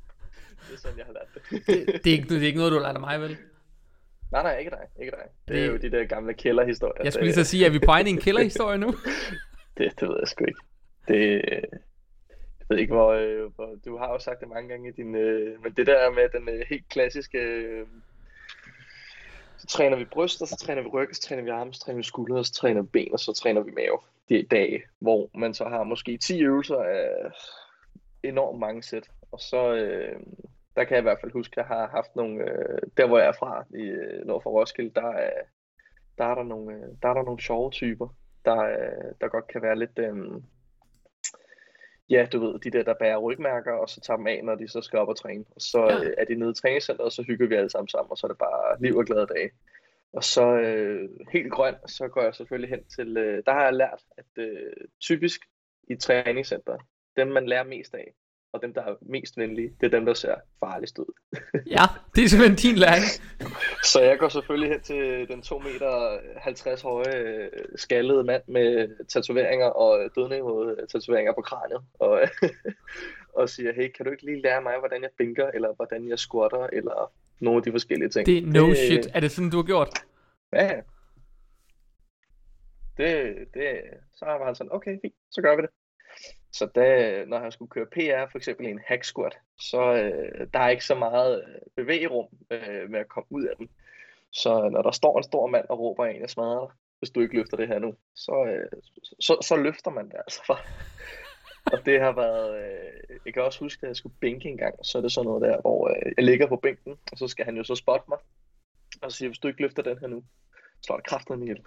Det 0.69 0.75
er 0.75 0.79
sådan, 0.79 0.99
jeg 0.99 1.07
har 1.07 1.13
lært 1.13 1.29
det. 1.35 1.67
Det, 1.67 2.05
det, 2.05 2.11
er 2.13 2.17
ikke, 2.17 2.29
det 2.29 2.43
er 2.43 2.47
ikke 2.47 2.59
noget, 2.59 2.73
du 2.73 2.77
har 2.79 2.87
lært 2.87 2.95
af 2.95 3.01
mig, 3.01 3.21
vel? 3.21 3.37
Nej, 4.33 4.43
nej, 4.43 4.57
ikke 4.59 4.71
dig. 4.71 4.85
Ikke 5.01 5.11
dig. 5.11 5.25
Det, 5.49 5.55
Det- 5.57 5.63
er 5.65 5.67
jo 5.67 5.77
de 5.77 5.91
der 5.91 6.05
gamle 6.05 6.35
kælderhistorier. 6.35 7.05
Jeg 7.05 7.13
skulle 7.13 7.27
lige 7.27 7.35
så 7.35 7.45
sige, 7.45 7.67
er 7.67 7.71
vi 7.71 7.79
på 7.79 7.93
en 8.07 8.21
kælderhistorie 8.21 8.79
nu? 8.79 8.95
Det, 9.79 10.01
det 10.01 10.09
ved 10.09 10.17
jeg 10.21 10.29
sgu 10.29 10.45
ikke. 10.45 10.61
Det, 11.09 11.43
jeg 12.61 12.77
ved 12.77 12.79
ikke, 12.79 12.95
hvor, 12.95 13.13
øh, 13.13 13.55
hvor 13.55 13.77
du 13.85 13.97
har 13.97 14.13
jo 14.13 14.19
sagt 14.19 14.41
det 14.41 14.49
mange 14.49 14.69
gange 14.69 14.89
i 14.89 14.93
din, 14.93 15.15
øh, 15.15 15.63
men 15.63 15.73
det 15.73 15.87
der 15.87 16.11
med 16.11 16.29
den 16.29 16.49
øh, 16.49 16.65
helt 16.71 16.89
klassiske, 16.89 17.39
øh, 17.39 17.87
så 19.59 19.67
træner 19.67 19.97
vi 19.97 20.05
bryster, 20.05 20.47
så 20.47 20.57
træner 20.57 20.83
vi 20.83 20.89
ryg, 20.89 21.09
så 21.13 21.21
træner 21.21 21.43
vi 21.43 21.51
arme, 21.51 21.75
så 21.75 21.81
træner 21.81 21.97
vi 21.97 22.03
skuldre, 22.03 22.45
så 22.45 22.53
træner 22.53 22.83
vi 22.83 22.89
ben, 22.89 23.13
og 23.13 23.21
så 23.21 23.33
træner 23.33 23.61
vi 23.61 23.71
mave. 23.71 23.99
Det 24.29 24.39
er 24.41 24.45
dage, 24.51 24.83
hvor 24.99 25.31
man 25.35 25.55
så 25.55 25.65
har 25.65 25.85
måske 25.85 26.17
10 26.17 26.43
øvelser 26.43 26.77
af 26.77 27.11
enormt 28.23 28.59
mange 28.59 28.83
sæt, 28.83 29.11
og 29.33 29.41
så, 29.41 29.75
øh, 29.75 30.21
der 30.77 30.85
kan 30.85 30.95
jeg 30.95 30.99
i 30.99 31.03
hvert 31.03 31.21
fald 31.21 31.33
huske, 31.33 31.53
at 31.53 31.57
jeg 31.57 31.77
har 31.77 31.89
haft 31.89 32.17
nogle, 32.17 32.51
øh, 32.51 32.79
der 32.97 33.07
hvor 33.07 33.19
jeg 33.19 33.29
er 33.29 33.39
fra, 33.39 33.65
i, 33.75 33.83
øh, 33.83 34.27
nord 34.27 34.43
for 34.43 34.51
Roskilde, 34.51 34.91
der 34.95 35.09
er, 35.09 35.31
der 36.19 36.25
er 36.25 36.35
der 36.35 36.43
nogle, 36.43 36.75
øh, 36.75 36.89
der 37.03 37.09
er 37.09 37.15
der 37.15 37.23
nogle 37.23 37.41
sjove 37.41 37.71
typer, 37.71 38.09
der, 38.45 38.63
øh, 38.63 39.15
der 39.21 39.29
godt 39.29 39.49
kan 39.49 39.63
være 39.63 39.79
lidt, 39.79 39.99
øh, 39.99 40.43
ja, 42.11 42.27
du 42.33 42.39
ved, 42.47 42.59
de 42.59 42.71
der, 42.71 42.83
der 42.83 42.95
bærer 42.95 43.17
rygmærker, 43.19 43.73
og 43.73 43.89
så 43.89 44.01
tager 44.01 44.17
dem 44.17 44.27
af, 44.27 44.45
når 44.45 44.55
de 44.55 44.69
så 44.69 44.81
skal 44.83 44.99
op 44.99 45.09
og 45.09 45.17
træne. 45.17 45.45
Og 45.57 45.61
så 45.61 45.81
Ja. 45.85 46.05
øh, 46.05 46.15
er 46.19 46.25
de 46.25 46.35
nede 46.35 46.51
i 46.51 46.55
træningscenteret, 46.55 47.05
og 47.07 47.13
så 47.13 47.23
hygger 47.23 47.47
vi 47.47 47.55
alle 47.55 47.71
sammen 47.71 47.89
sammen, 47.89 48.11
og 48.11 48.19
så 48.19 48.27
er 48.27 48.29
det 48.29 48.39
bare 48.39 48.81
liv 48.81 48.97
og 48.97 49.05
glade 49.05 49.27
dage. 49.27 49.51
Og 50.13 50.25
så 50.25 50.53
øh, 50.53 51.09
helt 51.33 51.53
grøn, 51.53 51.75
så 51.87 52.09
går 52.09 52.23
jeg 52.23 52.35
selvfølgelig 52.35 52.71
hen 52.71 52.85
til, 52.85 53.17
øh, 53.17 53.43
der 53.47 53.53
har 53.53 53.65
jeg 53.65 53.75
lært, 53.75 54.03
at 54.17 54.43
øh, 54.45 54.73
typisk 55.01 55.41
i 55.91 55.97
træningscenter, 55.97 56.79
dem 57.17 57.27
man 57.29 57.47
lærer 57.47 57.65
mest 57.65 57.95
af, 57.95 58.15
og 58.53 58.62
dem 58.62 58.74
der 58.74 58.82
er 58.82 58.94
mest 59.01 59.36
venlige, 59.36 59.72
det 59.80 59.86
er 59.86 59.90
dem, 59.99 60.07
der 60.07 60.14
ser 60.14 60.34
farligst 60.61 60.99
ud. 60.99 61.12
Ja, 61.76 61.84
det 62.14 62.24
er 62.24 62.28
simpelthen 62.28 62.57
din 62.57 62.76
læring. 62.76 63.05
Så 63.84 64.01
jeg 64.01 64.18
går 64.18 64.28
selvfølgelig 64.28 64.70
hen 64.70 64.80
til 64.80 65.28
den 65.28 65.42
2 65.42 65.59
meter 65.59 66.18
50 66.36 66.82
høje 66.82 67.16
øh, 67.16 67.51
skaldede 67.76 68.24
mand 68.24 68.42
med 68.46 68.88
tatoveringer 69.09 69.66
og 69.66 70.11
dødninghovede 70.16 70.86
tatoveringer 70.92 71.32
på 71.32 71.40
kraniet. 71.40 71.82
Og, 71.99 72.20
og 73.38 73.49
siger, 73.49 73.72
hey, 73.72 73.88
kan 73.96 74.05
du 74.05 74.11
ikke 74.11 74.24
lige 74.24 74.42
lære 74.42 74.62
mig, 74.62 74.78
hvordan 74.78 75.03
jeg 75.03 75.11
binker, 75.18 75.46
eller 75.46 75.74
hvordan 75.76 76.09
jeg 76.09 76.18
squatter, 76.18 76.66
eller 76.72 77.12
nogle 77.40 77.57
af 77.57 77.62
de 77.62 77.70
forskellige 77.70 78.09
ting. 78.09 78.26
Det 78.26 78.38
er 78.38 78.46
no 78.46 78.74
shit. 78.74 79.09
Er 79.14 79.20
det 79.20 79.30
sådan, 79.30 79.51
du 79.51 79.57
har 79.57 79.64
gjort? 79.64 79.88
Ja, 80.53 80.64
ja. 80.64 80.80
Det, 82.96 83.36
det, 83.55 83.80
så 84.14 84.24
var 84.24 84.44
han 84.44 84.55
sådan, 84.55 84.72
okay, 84.72 84.99
fint, 85.03 85.14
så 85.30 85.42
gør 85.42 85.57
vi 85.57 85.62
det. 85.62 85.70
Så 86.53 86.66
da, 86.66 87.24
når 87.24 87.38
han 87.38 87.53
skulle 87.53 87.70
køre 87.70 87.86
PR, 87.86 88.30
for 88.30 88.38
eksempel 88.38 88.66
i 88.66 88.70
en 88.70 88.80
hack 88.86 89.05
squat, 89.05 89.38
så 89.61 89.80
øh, 89.94 90.46
der 90.53 90.59
er 90.59 90.68
ikke 90.68 90.84
så 90.84 90.94
meget 90.94 91.44
øh, 91.49 91.61
bevægerum 91.76 92.26
øh, 92.51 92.90
med 92.90 93.01
at 93.01 93.09
komme 93.09 93.26
ud 93.30 93.44
af 93.44 93.57
den. 93.59 93.68
Så 94.32 94.68
når 94.68 94.82
der 94.82 94.90
står 94.90 95.18
en 95.18 95.22
stor 95.22 95.46
mand 95.46 95.64
og 95.68 95.78
råber 95.78 96.07
en, 96.07 96.20
jeg 96.20 96.30
smadrer 96.30 96.66
dig, 96.66 96.74
hvis 96.99 97.11
du 97.11 97.20
ikke 97.20 97.36
løfter 97.36 97.57
det 97.57 97.68
her 97.68 97.78
nu, 97.78 97.94
så, 98.14 98.44
øh, 98.44 98.80
så, 99.20 99.38
så 99.42 99.57
løfter 99.57 99.90
man 99.90 100.09
det 100.09 100.16
altså. 100.16 100.42
For. 100.46 100.59
og 101.72 101.86
det 101.86 102.01
har 102.01 102.12
været, 102.12 102.57
øh, 102.62 103.18
jeg 103.26 103.34
kan 103.34 103.42
også 103.42 103.61
huske, 103.61 103.84
at 103.84 103.88
jeg 103.88 103.96
skulle 103.96 104.14
bænke 104.20 104.49
en 104.49 104.57
gang, 104.57 104.74
så 104.82 104.99
er 104.99 105.03
det 105.03 105.12
sådan 105.12 105.26
noget 105.26 105.42
der, 105.42 105.61
hvor 105.61 105.88
øh, 105.88 106.12
jeg 106.16 106.24
ligger 106.24 106.46
på 106.46 106.57
bænken, 106.57 106.96
og 107.12 107.18
så 107.18 107.28
skal 107.28 107.44
han 107.44 107.57
jo 107.57 107.64
så 107.64 107.74
spotte 107.74 108.05
mig, 108.09 108.18
og 109.03 109.12
så 109.12 109.18
siger, 109.18 109.28
hvis 109.28 109.38
du 109.38 109.49
ikke 109.49 109.62
løfter 109.62 109.82
den 109.82 109.99
her 109.99 110.07
nu, 110.07 110.24
slår 110.86 110.96
det 110.96 111.07
kraften 111.07 111.42
ihjel. 111.42 111.62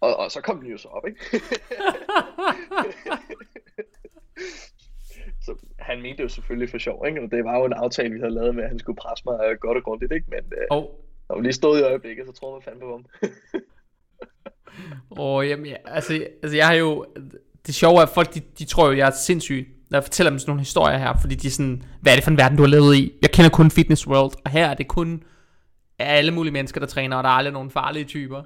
og, 0.00 0.16
og 0.16 0.30
så 0.30 0.40
kom 0.40 0.60
den 0.60 0.70
jo 0.70 0.78
så 0.78 0.88
op, 0.88 1.06
ikke? 1.06 1.20
så 5.44 5.54
han 5.78 6.02
mente 6.02 6.16
det 6.16 6.22
jo 6.22 6.28
selvfølgelig 6.28 6.70
for 6.70 6.78
sjov, 6.78 7.06
ikke? 7.06 7.22
Og 7.22 7.30
det 7.30 7.44
var 7.44 7.58
jo 7.58 7.64
en 7.64 7.72
aftale, 7.72 8.14
vi 8.14 8.18
havde 8.18 8.34
lavet 8.34 8.54
med, 8.54 8.62
at 8.62 8.68
han 8.68 8.78
skulle 8.78 8.96
presse 8.96 9.24
mig 9.26 9.38
øh, 9.50 9.58
godt 9.60 9.76
og 9.78 9.84
grundigt, 9.84 10.12
ikke? 10.12 10.26
Men 10.28 10.52
øh, 10.52 10.66
Og, 10.70 11.04
når 11.28 11.36
vi 11.36 11.42
lige 11.42 11.52
stod 11.52 11.78
i 11.78 11.82
øjeblikket, 11.82 12.26
så 12.26 12.32
troede 12.32 12.54
man 12.54 12.62
fandme 12.62 12.80
på 12.80 12.90
ham. 12.90 13.04
og 15.24 15.48
jamen, 15.48 15.66
ja, 15.66 15.76
altså, 15.84 16.26
altså, 16.42 16.56
jeg 16.56 16.66
har 16.66 16.74
jo... 16.74 17.06
Det 17.66 17.74
sjove 17.74 17.98
er, 17.98 18.02
at 18.02 18.08
folk, 18.08 18.34
de, 18.34 18.40
de 18.58 18.64
tror 18.64 18.86
jo, 18.90 18.96
jeg 18.96 19.06
er 19.06 19.10
sindssyg, 19.10 19.68
når 19.90 19.98
jeg 19.98 20.04
fortæller 20.04 20.30
dem 20.30 20.38
sådan 20.38 20.50
nogle 20.50 20.60
historier 20.60 20.98
her, 20.98 21.16
fordi 21.20 21.34
de 21.34 21.46
er 21.46 21.50
sådan, 21.50 21.82
hvad 22.00 22.12
er 22.12 22.16
det 22.16 22.24
for 22.24 22.30
en 22.30 22.38
verden, 22.38 22.56
du 22.56 22.62
har 22.62 22.68
levet 22.68 22.96
i? 22.96 23.12
Jeg 23.22 23.30
kender 23.30 23.50
kun 23.50 23.70
Fitness 23.70 24.06
World, 24.06 24.32
og 24.44 24.50
her 24.50 24.66
er 24.66 24.74
det 24.74 24.88
kun 24.88 25.22
alle 25.98 26.30
mulige 26.30 26.52
mennesker, 26.52 26.80
der 26.80 26.86
træner, 26.86 27.16
og 27.16 27.24
der 27.24 27.30
er 27.30 27.34
aldrig 27.34 27.52
nogen 27.52 27.70
farlige 27.70 28.04
typer. 28.04 28.42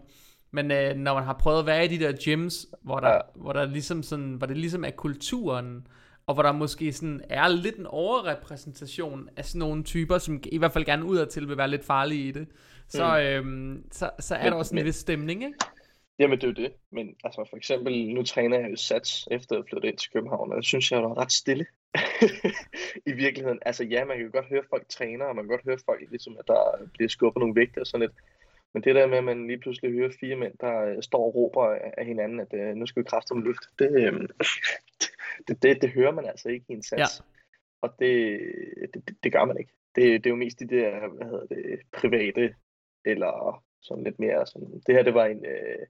Men 0.55 0.70
øh, 0.70 0.94
når 0.96 1.14
man 1.14 1.24
har 1.24 1.32
prøvet 1.32 1.59
at 1.61 1.66
være 1.66 1.84
i 1.84 1.88
de 1.88 1.98
der 2.05 2.12
gyms, 2.24 2.66
hvor 2.82 3.00
der, 3.00 3.09
Ja. 3.09 3.20
hvor 3.34 3.52
der 3.52 3.64
ligesom 3.66 4.02
sådan, 4.02 4.32
hvor 4.34 4.46
det 4.46 4.57
ligesom 4.57 4.84
er 4.84 4.90
kulturen, 4.90 5.86
og 6.26 6.34
hvor 6.34 6.42
der 6.42 6.52
måske 6.52 6.92
sådan 6.92 7.20
er 7.28 7.48
lidt 7.48 7.76
en 7.76 7.86
overrepræsentation 7.86 9.28
af 9.36 9.44
sådan 9.44 9.59
nogle 9.59 9.84
typer, 9.84 10.18
som 10.18 10.42
i 10.46 10.59
hvert 10.59 10.72
fald 10.72 10.84
gerne 10.84 11.05
udadtil 11.05 11.48
vil 11.48 11.57
være 11.57 11.68
lidt 11.70 11.84
farlige 11.84 12.28
i 12.28 12.30
det, 12.30 12.46
så, 12.88 13.07
mm. 13.07 13.48
øhm, 13.48 13.84
så, 13.92 14.11
så 14.20 14.34
er 14.34 14.42
Men- 14.42 14.52
der 14.52 14.59
også 14.59 14.76
en 14.76 14.84
vis 14.84 14.94
stemning, 14.96 15.44
ikke? 15.44 15.55
Jamen 16.18 16.38
det 16.40 16.44
er 16.44 16.48
jo 16.48 16.55
det. 16.55 16.72
Men 16.92 17.14
altså 17.24 17.46
for 17.50 17.57
eksempel, 17.57 18.09
nu 18.14 18.22
træner 18.22 18.59
jeg 18.61 18.70
jo 18.70 18.76
sats 18.76 19.28
efter 19.30 19.59
at 19.59 19.64
flytte 19.70 19.88
ind 19.88 19.98
til 19.98 20.11
København, 20.12 20.50
og 20.52 20.57
det 20.57 20.64
synes 20.66 20.92
jeg 20.92 21.00
er 21.00 21.18
ret 21.18 21.32
stille. 21.32 21.66
I 23.11 23.12
virkeligheden. 23.12 23.59
Altså 23.66 23.84
ja, 23.84 24.05
man 24.05 24.16
kan 24.16 24.26
jo 24.26 24.32
godt 24.32 24.46
høre 24.48 24.62
folk 24.70 24.88
træner, 24.88 25.24
og 25.24 25.36
man 25.36 25.44
kan 25.44 25.50
godt 25.50 25.64
høre 25.64 25.78
folk, 25.86 26.00
ligesom, 26.11 26.36
at 26.38 26.48
der 26.48 26.61
bliver 26.92 27.09
skubbet 27.09 27.40
nogle 27.40 27.55
vægte 27.55 27.78
og 27.80 27.86
sådan 27.86 28.00
lidt. 28.00 28.12
Men 28.75 28.83
det 28.85 28.95
der 28.95 29.07
med, 29.07 29.18
at 29.18 29.25
man 29.25 29.47
lige 29.47 29.59
pludselig 29.59 29.93
hører 29.93 30.11
fire 30.20 30.37
mænd, 30.37 30.55
der 30.61 30.81
øh, 30.81 31.03
står 31.03 31.18
og 31.27 31.35
råber 31.35 31.64
af- 31.99 32.07
hinanden, 32.07 32.41
at 32.41 32.55
øh, 32.55 32.75
nu 32.75 32.87
skal 32.87 33.03
vi 33.03 33.09
kræfte 33.09 33.35
løft, 33.35 33.64
det, 33.79 33.91
øh, 33.93 34.29
det, 35.49 35.62
det, 35.62 35.83
det 35.83 35.91
hører 35.91 36.11
man 36.12 36.25
altså 36.27 36.49
ikke 36.49 36.66
i 36.68 36.72
en 36.72 36.83
sats. 36.83 37.01
Ja. 37.20 37.25
Og 37.83 37.95
det, 37.99 38.41
det, 38.95 39.09
det, 39.09 39.16
det 39.25 39.33
gør 39.33 39.45
man 39.45 39.59
ikke. 39.59 39.72
Det, 39.95 40.25
det 40.25 40.27
er 40.27 40.31
jo 40.31 40.37
mest 40.45 40.61
de 40.61 40.68
der, 40.68 41.09
hvad 41.09 41.27
hedder 41.27 41.47
det, 41.47 41.81
private, 41.93 42.55
eller 43.05 43.64
sådan 43.81 44.05
lidt 44.05 44.18
mere 44.18 44.47
sådan. 44.47 44.83
Det 44.87 44.95
her, 44.95 45.03
det 45.03 45.14
var 45.14 45.27
en, 45.27 45.47
øh, 45.47 45.87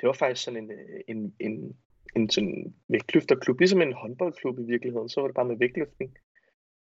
det 0.00 0.06
var 0.06 0.12
faktisk 0.12 0.44
sådan 0.44 0.64
en, 0.64 0.70
øh, 0.70 1.00
en, 1.08 1.34
en 1.40 1.76
en 2.16 2.30
sådan 2.30 2.74
vægtløfterklub, 2.88 3.58
ligesom 3.58 3.82
en 3.82 3.92
håndboldklub 3.92 4.58
i 4.58 4.62
virkeligheden, 4.62 5.08
så 5.08 5.20
var 5.20 5.28
det 5.28 5.34
bare 5.34 5.44
med 5.44 5.58
vægtløftning. 5.58 6.16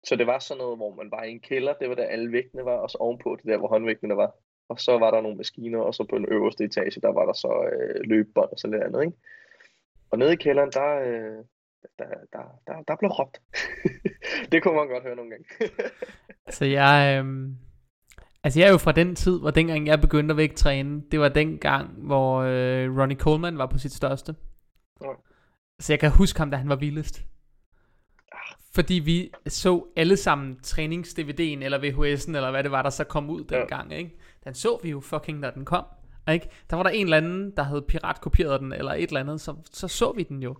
Så 0.04 0.16
det 0.16 0.26
var 0.26 0.38
sådan 0.38 0.58
noget, 0.58 0.78
hvor 0.78 0.94
man 0.94 1.10
var 1.10 1.22
i 1.24 1.30
en 1.30 1.40
kælder, 1.40 1.74
det 1.74 1.88
var 1.88 1.94
der 1.94 2.04
alle 2.04 2.32
vægtene 2.32 2.64
var, 2.64 2.76
og 2.76 2.90
så 2.90 2.98
ovenpå 2.98 3.36
det 3.36 3.44
der, 3.44 3.58
hvor 3.58 3.68
håndvægtene 3.68 4.16
var. 4.16 4.34
Og 4.72 4.80
så 4.80 4.98
var 4.98 5.10
der 5.10 5.20
nogle 5.20 5.36
maskiner, 5.36 5.78
og 5.78 5.94
så 5.94 6.02
på 6.10 6.18
den 6.18 6.26
øverste 6.28 6.64
etage, 6.64 7.00
der 7.00 7.12
var 7.12 7.24
der 7.26 7.32
så 7.32 7.52
øh, 7.72 8.00
løbebånd 8.04 8.50
og 8.52 8.58
så 8.58 8.66
lidt 8.68 8.82
andet, 8.82 9.00
ikke? 9.04 9.16
Og 10.10 10.18
nede 10.18 10.32
i 10.32 10.36
kælderen, 10.36 10.70
der, 10.70 10.90
øh, 11.08 11.38
der, 11.98 12.04
der, 12.32 12.44
der, 12.66 12.82
der 12.88 12.96
blev 12.96 13.10
råbt. 13.10 13.40
det 14.52 14.62
kunne 14.62 14.76
man 14.76 14.88
godt 14.88 15.02
høre 15.02 15.16
nogle 15.16 15.30
gange. 15.30 15.46
altså 16.46 16.64
jeg, 16.64 17.24
øh, 17.24 17.48
altså 18.44 18.60
jeg 18.60 18.66
er 18.66 18.72
jo 18.72 18.78
fra 18.78 18.92
den 18.92 19.14
tid, 19.14 19.40
hvor 19.40 19.50
dengang 19.50 19.86
jeg 19.86 20.00
begyndte 20.00 20.32
at 20.32 20.36
vægttræne, 20.36 21.02
det 21.10 21.20
var 21.20 21.28
den 21.28 21.58
gang, 21.58 22.06
hvor 22.06 22.36
øh, 22.38 22.98
Ronnie 22.98 23.18
Coleman 23.18 23.58
var 23.58 23.66
på 23.66 23.78
sit 23.78 23.92
største. 23.92 24.34
Ja. 25.02 25.12
Så 25.80 25.92
jeg 25.92 26.00
kan 26.00 26.10
huske 26.10 26.38
ham, 26.38 26.50
da 26.50 26.56
han 26.56 26.68
var 26.68 26.76
vildest. 26.76 27.24
Fordi 28.74 28.94
vi 28.94 29.30
så 29.46 29.86
alle 29.96 30.16
sammen 30.16 30.58
trænings-DVD'en, 30.62 31.64
eller 31.64 31.78
VHS'en, 31.78 32.36
eller 32.36 32.50
hvad 32.50 32.62
det 32.62 32.70
var, 32.70 32.82
der 32.82 32.90
så 32.90 33.04
kom 33.04 33.30
ud 33.30 33.44
dengang, 33.44 33.90
ja. 33.90 33.96
ikke? 33.96 34.16
Den 34.44 34.54
så 34.54 34.78
vi 34.82 34.90
jo 34.90 35.00
fucking, 35.00 35.42
da 35.42 35.50
den 35.50 35.64
kom. 35.64 35.84
Ikke? 36.30 36.48
Der 36.70 36.76
var 36.76 36.82
der 36.82 36.90
en 36.90 37.06
eller 37.06 37.16
anden, 37.16 37.52
der 37.56 37.62
havde 37.62 37.82
piratkopieret 37.82 38.60
den, 38.60 38.72
eller 38.72 38.92
et 38.92 39.02
eller 39.02 39.20
andet, 39.20 39.40
så, 39.40 39.54
så 39.72 39.88
så 39.88 40.12
vi 40.12 40.22
den 40.22 40.42
jo. 40.42 40.56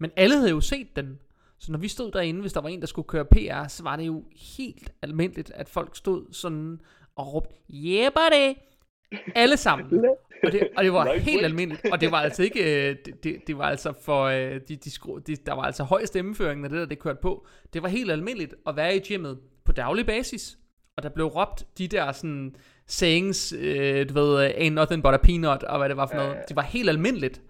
Men 0.00 0.10
alle 0.16 0.36
havde 0.36 0.50
jo 0.50 0.60
set 0.60 0.96
den. 0.96 1.18
Så 1.58 1.72
når 1.72 1.78
vi 1.78 1.88
stod 1.88 2.12
derinde, 2.12 2.40
hvis 2.40 2.52
der 2.52 2.60
var 2.60 2.68
en, 2.68 2.80
der 2.80 2.86
skulle 2.86 3.08
køre 3.08 3.24
PR, 3.24 3.68
så 3.68 3.82
var 3.82 3.96
det 3.96 4.06
jo 4.06 4.24
helt 4.58 4.92
almindeligt, 5.02 5.50
at 5.54 5.68
folk 5.68 5.96
stod 5.96 6.32
sådan 6.32 6.80
og 7.16 7.34
råbte, 7.34 7.54
yeah 7.74 8.12
buddy, 8.12 8.58
alle 9.34 9.56
sammen. 9.56 10.04
Og 10.42 10.52
det, 10.52 10.68
og 10.76 10.84
det 10.84 10.92
var 10.92 11.12
helt 11.18 11.44
almindeligt. 11.44 11.92
Og 11.92 12.00
det 12.00 12.10
var 12.10 12.18
altså 12.18 12.42
ikke, 12.42 12.88
øh, 12.90 12.96
det, 13.04 13.24
det, 13.24 13.36
det 13.46 13.58
var 13.58 13.64
altså 13.64 13.92
for, 14.02 14.24
øh, 14.24 14.60
de, 14.68 14.76
de, 14.76 14.90
skru, 14.90 15.18
de, 15.18 15.36
der 15.36 15.54
var 15.54 15.62
altså 15.62 15.84
høj 15.84 16.04
stemmeføring, 16.04 16.60
når 16.60 16.68
det 16.68 16.78
der 16.78 16.86
det 16.86 16.98
kørte 16.98 17.18
på. 17.22 17.46
Det 17.72 17.82
var 17.82 17.88
helt 17.88 18.10
almindeligt 18.10 18.54
at 18.66 18.76
være 18.76 18.96
i 18.96 19.00
gymmet 19.00 19.38
på 19.64 19.72
daglig 19.72 20.06
basis. 20.06 20.58
Og 20.96 21.02
der 21.02 21.08
blev 21.08 21.26
råbt 21.26 21.64
de 21.78 21.88
der 21.88 22.12
sådan 22.12 22.54
sayings, 22.86 23.54
øh, 23.58 24.08
du 24.08 24.14
ved, 24.14 24.50
ain't 24.50 24.68
nothing 24.68 25.02
but 25.02 25.14
a 25.14 25.16
peanut, 25.16 25.62
og 25.62 25.78
hvad 25.78 25.88
det 25.88 25.96
var 25.96 26.06
for 26.06 26.14
noget. 26.14 26.36
Det 26.48 26.56
var 26.56 26.62
helt 26.62 26.88
almindeligt. 26.88 27.42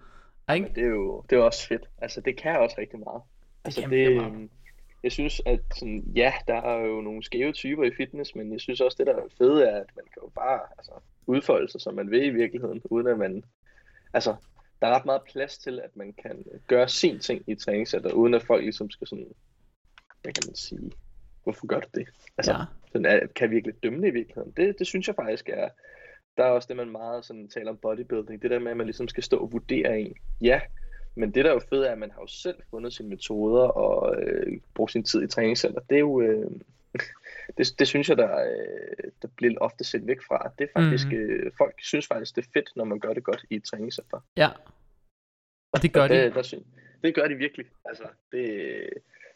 Ikke? 0.53 0.65
Ja, 0.67 0.73
det 0.75 0.83
er 0.83 0.87
jo 0.87 1.23
det 1.29 1.37
er 1.37 1.41
også 1.41 1.67
fedt. 1.67 1.89
Altså, 1.97 2.21
det 2.21 2.37
kan 2.37 2.59
også 2.59 2.75
rigtig 2.79 2.99
meget. 2.99 3.21
Altså, 3.65 3.81
det, 3.81 3.89
det, 3.89 4.15
meget. 4.15 4.49
Jeg 5.03 5.11
synes, 5.11 5.41
at 5.45 5.59
sådan, 5.75 6.03
ja, 6.15 6.33
der 6.47 6.55
er 6.55 6.85
jo 6.85 7.01
nogle 7.01 7.23
skæve 7.23 7.51
typer 7.51 7.83
i 7.83 7.95
fitness, 7.97 8.35
men 8.35 8.51
jeg 8.51 8.61
synes 8.61 8.81
også, 8.81 8.95
det 8.99 9.07
der 9.07 9.15
er 9.15 9.27
fedt 9.37 9.63
er, 9.63 9.75
at 9.75 9.89
man 9.95 10.05
kan 10.05 10.21
jo 10.21 10.31
bare 10.35 10.59
altså, 10.77 10.91
udfolde 11.27 11.71
sig, 11.71 11.81
som 11.81 11.93
man 11.93 12.11
vil 12.11 12.25
i 12.25 12.29
virkeligheden, 12.29 12.81
uden 12.85 13.07
at 13.07 13.17
man... 13.17 13.43
Altså, 14.13 14.35
der 14.81 14.87
er 14.87 14.95
ret 14.95 15.05
meget 15.05 15.21
plads 15.31 15.57
til, 15.57 15.79
at 15.79 15.95
man 15.95 16.13
kan 16.13 16.45
gøre 16.67 16.87
sin 16.87 17.19
ting 17.19 17.43
i 17.47 17.55
træningscenter, 17.55 18.11
uden 18.11 18.33
at 18.33 18.43
folk 18.43 18.63
ligesom 18.63 18.89
skal 18.89 19.07
sådan, 19.07 19.27
hvad 20.21 20.33
kan 20.33 20.43
man 20.47 20.55
sige, 20.55 20.91
hvorfor 21.43 21.67
gør 21.67 21.79
du 21.79 21.87
det? 21.95 22.07
Altså, 22.37 22.51
ja. 22.51 22.63
sådan, 22.91 23.05
er, 23.05 23.27
kan 23.35 23.51
virkelig 23.51 23.83
dømme 23.83 24.01
det 24.01 24.07
i 24.07 24.11
virkeligheden. 24.11 24.53
Det, 24.57 24.79
det 24.79 24.87
synes 24.87 25.07
jeg 25.07 25.15
faktisk 25.15 25.49
er, 25.49 25.69
der 26.37 26.43
er 26.43 26.49
også 26.49 26.67
det, 26.67 26.77
man 26.77 26.89
meget 26.89 27.25
sådan 27.25 27.47
taler 27.47 27.71
om 27.71 27.77
bodybuilding, 27.77 28.41
det 28.41 28.51
der 28.51 28.59
med, 28.59 28.71
at 28.71 28.77
man 28.77 28.87
ligesom 28.87 29.07
skal 29.07 29.23
stå 29.23 29.37
og 29.37 29.51
vurdere 29.51 29.99
en. 29.99 30.15
Ja, 30.41 30.61
men 31.15 31.31
det 31.31 31.45
der 31.45 31.49
er 31.49 31.53
jo 31.53 31.61
fedt 31.69 31.85
er, 31.87 31.91
at 31.91 31.97
man 31.97 32.11
har 32.11 32.21
jo 32.21 32.27
selv 32.27 32.55
fundet 32.69 32.93
sine 32.93 33.09
metoder 33.09 33.63
og 33.63 34.21
øh, 34.21 34.59
brugt 34.73 34.91
sin 34.91 35.03
tid 35.03 35.23
i 35.23 35.27
træningscenter. 35.27 35.81
Det 35.89 35.95
er 35.95 35.99
jo, 35.99 36.21
øh, 36.21 36.51
det, 37.57 37.79
det 37.79 37.87
synes 37.87 38.09
jeg, 38.09 38.17
der, 38.17 38.41
øh, 38.41 39.11
der 39.21 39.27
bliver 39.35 39.57
ofte 39.61 39.83
set 39.83 40.07
væk 40.07 40.21
fra. 40.27 40.51
Det 40.59 40.63
er 40.63 40.79
faktisk, 40.79 41.07
mm. 41.07 41.13
øh, 41.13 41.51
folk 41.57 41.75
synes 41.81 42.07
faktisk, 42.07 42.35
det 42.35 42.45
er 42.45 42.49
fedt, 42.53 42.71
når 42.75 42.85
man 42.85 42.99
gør 42.99 43.13
det 43.13 43.23
godt 43.23 43.45
i 43.49 43.55
et 43.55 43.63
træningscenter. 43.63 44.19
Ja, 44.37 44.49
og 45.71 45.81
det 45.81 45.93
gør 45.93 46.07
de. 46.07 46.13
Det, 46.13 46.35
der, 46.35 46.59
det 47.03 47.15
gør 47.15 47.27
de 47.27 47.35
virkelig. 47.35 47.65
Altså, 47.85 48.03
det, 48.31 48.43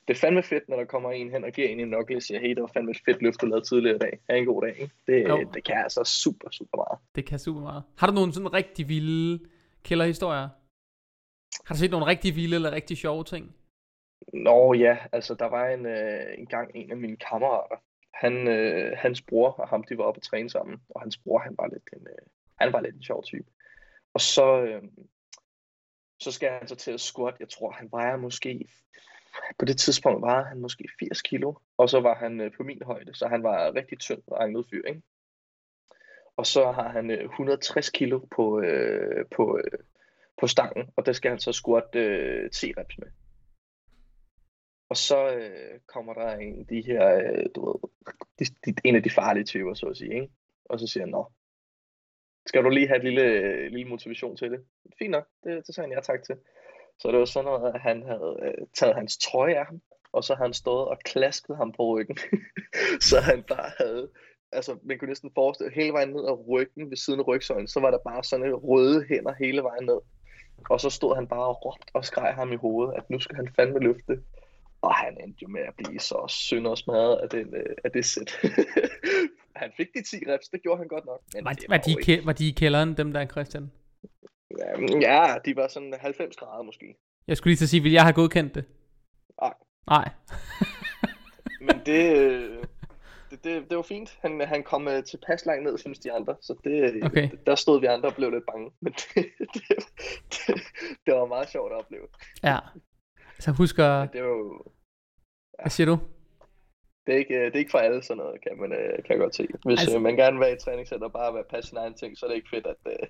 det 0.08 0.16
er 0.16 0.20
fandme 0.20 0.44
fedt, 0.44 0.70
når 0.70 0.78
der 0.78 0.86
kommer 0.86 1.12
en 1.12 1.32
hen 1.32 1.44
og 1.44 1.52
giver 1.52 1.68
en 1.68 1.80
en 1.80 1.88
nokkel 1.88 2.16
og 2.16 2.22
siger, 2.22 2.40
hey, 2.40 2.50
det 2.50 2.62
var 2.62 2.72
fandme 2.74 2.92
et 2.92 3.02
fedt 3.06 3.22
løft, 3.22 3.42
du 3.42 3.46
lavede 3.46 3.66
tidligere 3.66 3.96
i 3.96 4.00
dag. 4.00 4.20
Ha' 4.30 4.38
en 4.38 4.46
god 4.46 4.62
dag. 4.62 4.76
Ikke? 4.82 4.94
Det, 5.08 5.48
det 5.54 5.64
kan 5.64 5.78
altså 5.78 6.04
super, 6.04 6.50
super 6.52 6.78
meget. 6.78 7.00
Det 7.16 7.26
kan 7.26 7.40
super 7.40 7.62
meget. 7.62 7.84
Har 7.98 8.08
du 8.08 8.14
nogle 8.14 8.34
sådan 8.34 8.54
rigtig 8.54 8.90
vilde 8.90 9.40
kælderhistorier? 9.84 10.50
Har 11.66 11.76
du 11.76 11.80
set 11.80 11.92
nogle 11.92 12.06
rigtig 12.06 12.36
vilde 12.36 12.56
eller 12.56 12.72
rigtig 12.72 12.98
sjove 12.98 13.24
ting? 13.24 13.56
Nå 14.34 14.74
ja, 14.74 14.98
altså 15.12 15.34
der 15.34 15.46
var 15.46 15.70
en, 15.70 15.86
øh, 15.86 16.38
en 16.38 16.46
gang 16.46 16.72
en 16.76 16.92
af 16.92 16.98
mine 16.98 17.18
kammerater. 17.18 17.76
Han, 18.14 18.48
øh, 18.48 18.98
hans 18.98 19.22
bror 19.22 19.50
og 19.52 19.68
ham, 19.68 19.84
de 19.84 19.98
var 19.98 20.04
oppe 20.04 20.18
og 20.18 20.24
træne 20.24 20.50
sammen. 20.50 20.78
Og 20.90 21.02
hans 21.02 21.18
bror, 21.18 21.40
han 21.40 21.56
var 21.58 21.68
lidt 21.68 21.90
en, 21.94 22.08
øh, 22.08 22.26
han 22.60 22.74
var 22.74 22.82
lidt 22.82 22.96
en 22.96 23.04
sjov 23.04 23.24
type. 23.24 23.50
Og 24.14 24.22
så, 24.22 24.62
øh, 24.62 24.84
så 26.20 26.32
skal 26.32 26.50
han 26.50 26.68
så 26.68 26.76
til 26.76 26.92
at 26.92 27.00
squat. 27.00 27.36
Jeg 27.40 27.50
tror, 27.50 27.72
han 27.72 27.90
vejer 27.92 28.18
måske 28.18 28.68
på 29.60 29.66
det 29.66 29.78
tidspunkt 29.78 30.22
var 30.22 30.44
han 30.44 30.62
måske 30.62 30.90
80 31.00 31.22
kilo, 31.22 31.54
og 31.78 31.90
så 31.90 32.00
var 32.00 32.16
han 32.16 32.42
øh, 32.42 32.52
på 32.58 32.64
min 32.64 32.82
højde, 32.86 33.16
så 33.16 33.28
han 33.28 33.44
var 33.44 33.76
rigtig 33.76 34.00
tynd 34.00 34.22
og 34.28 34.44
anglet 34.44 34.66
fyr, 34.70 34.88
ikke? 34.88 35.02
Og 36.38 36.46
så 36.46 36.72
har 36.72 36.90
han 36.90 37.12
øh, 37.12 37.24
160 37.24 37.90
kilo 37.90 38.20
på, 38.36 38.62
øh, 38.62 39.26
på, 39.36 39.58
øh, 39.58 39.80
på 40.40 40.48
stangen, 40.48 40.90
og 40.96 41.06
der 41.06 41.14
skal 41.14 41.30
han 41.30 41.40
så 41.40 41.52
squat 41.52 41.96
øh, 41.96 42.52
10 42.52 42.74
reps 42.78 42.98
med. 42.98 43.08
Og 44.90 44.98
så 44.98 45.36
øh, 45.36 45.80
kommer 45.88 46.14
der 46.14 46.36
en 46.36 46.60
af 46.60 46.68
de 46.68 46.82
her, 46.82 47.16
øh, 47.16 47.46
du 47.56 47.66
ved, 47.66 47.90
de, 48.40 48.46
de, 48.66 48.76
en 48.84 48.96
af 48.96 49.04
de 49.04 49.10
farlige 49.10 49.46
typer, 49.46 49.74
så 49.74 49.86
at 49.86 49.98
sige, 49.98 50.14
ikke? 50.14 50.30
Og 50.66 50.80
så 50.80 50.88
siger 50.88 51.04
han, 51.04 51.12
nå, 51.12 51.32
skal 52.46 52.64
du 52.64 52.70
lige 52.70 52.88
have 52.88 52.98
et 52.98 53.04
lille, 53.04 53.22
øh, 53.22 53.72
lille 53.72 53.90
motivation 53.90 54.38
til 54.38 54.52
det? 54.52 54.66
Fint 55.00 55.12
nok, 55.12 55.28
det, 55.44 55.68
det 55.68 55.76
sagde 55.76 55.88
han 55.88 55.98
ja 55.98 56.02
tak 56.02 56.24
til. 56.24 56.36
Så 57.00 57.12
det 57.12 57.20
var 57.20 57.26
sådan 57.26 57.46
noget, 57.46 57.74
at 57.74 57.82
han 57.82 58.04
havde 58.04 58.38
øh, 58.42 58.68
taget 58.74 58.96
hans 58.96 59.18
trøje 59.18 59.56
af 59.56 59.66
ham, 59.66 59.82
og 60.12 60.24
så 60.24 60.36
havde 60.36 60.48
han 60.48 60.54
stået 60.54 60.88
og 60.88 60.98
klasket 61.06 61.58
ham 61.58 61.72
på 61.72 61.84
ryggen. 61.94 62.18
så 63.10 63.20
han 63.20 63.44
bare 63.44 63.72
havde, 63.78 64.12
altså 64.52 64.78
man 64.84 65.00
kunne 65.00 65.08
næsten 65.08 65.32
forestille, 65.34 65.74
hele 65.74 65.94
vejen 65.94 66.10
ned 66.10 66.26
ad 66.26 66.48
ryggen 66.50 66.90
ved 66.90 66.98
siden 66.98 67.20
af 67.20 67.28
rygsøjlen, 67.28 67.68
så 67.68 67.80
var 67.80 67.92
der 67.92 67.98
bare 67.98 68.24
sådan 68.24 68.46
en 68.46 68.56
røde 68.56 69.06
hænder 69.10 69.34
hele 69.34 69.64
vejen 69.64 69.86
ned. 69.86 70.00
Og 70.70 70.82
så 70.82 70.90
stod 70.90 71.16
han 71.16 71.28
bare 71.28 71.46
og 71.46 71.66
råbte 71.66 71.92
og 71.94 72.06
skreg 72.06 72.34
ham 72.34 72.52
i 72.52 72.56
hovedet, 72.56 72.94
at 72.98 73.10
nu 73.10 73.20
skal 73.20 73.36
han 73.36 73.50
fandme 73.56 73.80
løfte. 73.80 74.20
Og 74.82 74.96
han 74.96 75.18
endte 75.24 75.40
jo 75.42 75.48
med 75.48 75.62
at 75.62 75.74
blive 75.78 76.00
så 76.00 76.26
synd 76.28 76.68
og 76.68 76.78
smadret 76.78 77.18
af, 77.18 77.30
den, 77.30 77.56
øh, 77.56 77.76
af 77.84 77.92
det 77.92 78.06
sæt. 78.06 78.32
han 79.62 79.72
fik 79.78 79.88
de 79.94 80.04
10 80.04 80.16
reps, 80.28 80.48
det 80.48 80.62
gjorde 80.62 80.78
han 80.78 80.88
godt 80.88 81.06
nok. 81.06 81.22
Men 81.34 81.46
var, 81.46 81.50
var, 81.50 81.78
var, 81.78 81.78
de, 81.78 81.92
ikke... 81.92 82.26
var 82.26 82.34
de 82.34 82.48
i 82.48 82.52
kælderen, 82.52 82.98
dem 82.98 83.14
der, 83.14 83.26
Christian? 83.26 83.72
Ja, 85.02 85.36
de 85.46 85.56
var 85.56 85.68
sådan 85.68 85.94
90 86.00 86.36
grader 86.36 86.64
måske. 86.64 86.96
Jeg 87.28 87.38
skulle 87.38 87.52
lige 87.52 87.58
til 87.58 87.66
at 87.66 87.70
sige, 87.70 87.84
vil 87.84 87.92
jeg 87.92 88.04
have 88.04 88.14
godkendt 88.14 88.56
det? 88.56 88.66
Nej. 89.42 89.54
Nej. 89.88 90.10
Men 91.62 91.82
det, 91.86 92.18
øh, 92.18 92.64
det, 93.36 93.44
det, 93.44 93.70
det 93.70 93.78
var 93.78 93.84
fint. 93.84 94.20
Han, 94.22 94.42
han 94.42 94.64
kom 94.64 94.88
uh, 94.88 95.04
tilpas 95.04 95.46
langt 95.46 95.64
ned, 95.64 95.78
synes 95.78 96.00
de 96.00 96.12
andre. 96.12 96.36
Så 96.42 96.56
det, 96.64 97.04
okay. 97.06 97.30
der 97.46 97.56
stod 97.56 97.80
vi 97.80 97.86
andre 97.86 98.10
og 98.10 98.16
blev 98.16 98.32
lidt 98.32 98.46
bange. 98.52 98.72
Men 98.82 98.94
det, 98.94 99.16
det, 99.54 99.64
det, 100.32 100.56
det 101.06 101.14
var 101.14 101.26
meget 101.26 101.50
sjovt 101.50 101.72
at 101.72 101.78
opleve. 101.78 102.08
Ja. 102.44 102.58
Så 103.40 103.52
husker... 103.52 104.06
Det 104.06 104.22
var 104.22 104.28
jo... 104.28 104.64
Ja. 105.58 105.64
Hvad 105.64 105.70
siger 105.70 105.86
du? 105.86 105.98
det 107.08 107.14
er, 107.14 107.18
ikke, 107.18 107.36
øh, 107.36 107.46
det 107.46 107.56
er 107.56 107.60
ikke 107.60 107.72
for 107.72 107.78
alle 107.78 108.04
sådan 108.04 108.18
noget, 108.18 108.42
kan 108.42 108.60
man, 108.60 108.72
øh, 108.72 108.96
kan 109.04 109.10
jeg 109.10 109.18
godt 109.18 109.36
se. 109.36 109.48
Hvis 109.66 109.80
altså... 109.80 109.98
øh, 109.98 110.02
man 110.02 110.16
gerne 110.16 110.38
vil 110.38 110.46
være 110.46 110.56
i 110.56 110.60
træningscenter 110.60 111.06
og 111.08 111.14
bare 111.14 111.34
være 111.34 111.44
passe 111.44 111.70
sin 111.70 111.78
egen 111.78 111.94
ting, 111.94 112.18
så 112.18 112.26
er 112.26 112.30
det 112.30 112.36
ikke 112.36 112.50
fedt, 112.50 112.68
at... 112.68 112.82
Øh, 112.94 113.08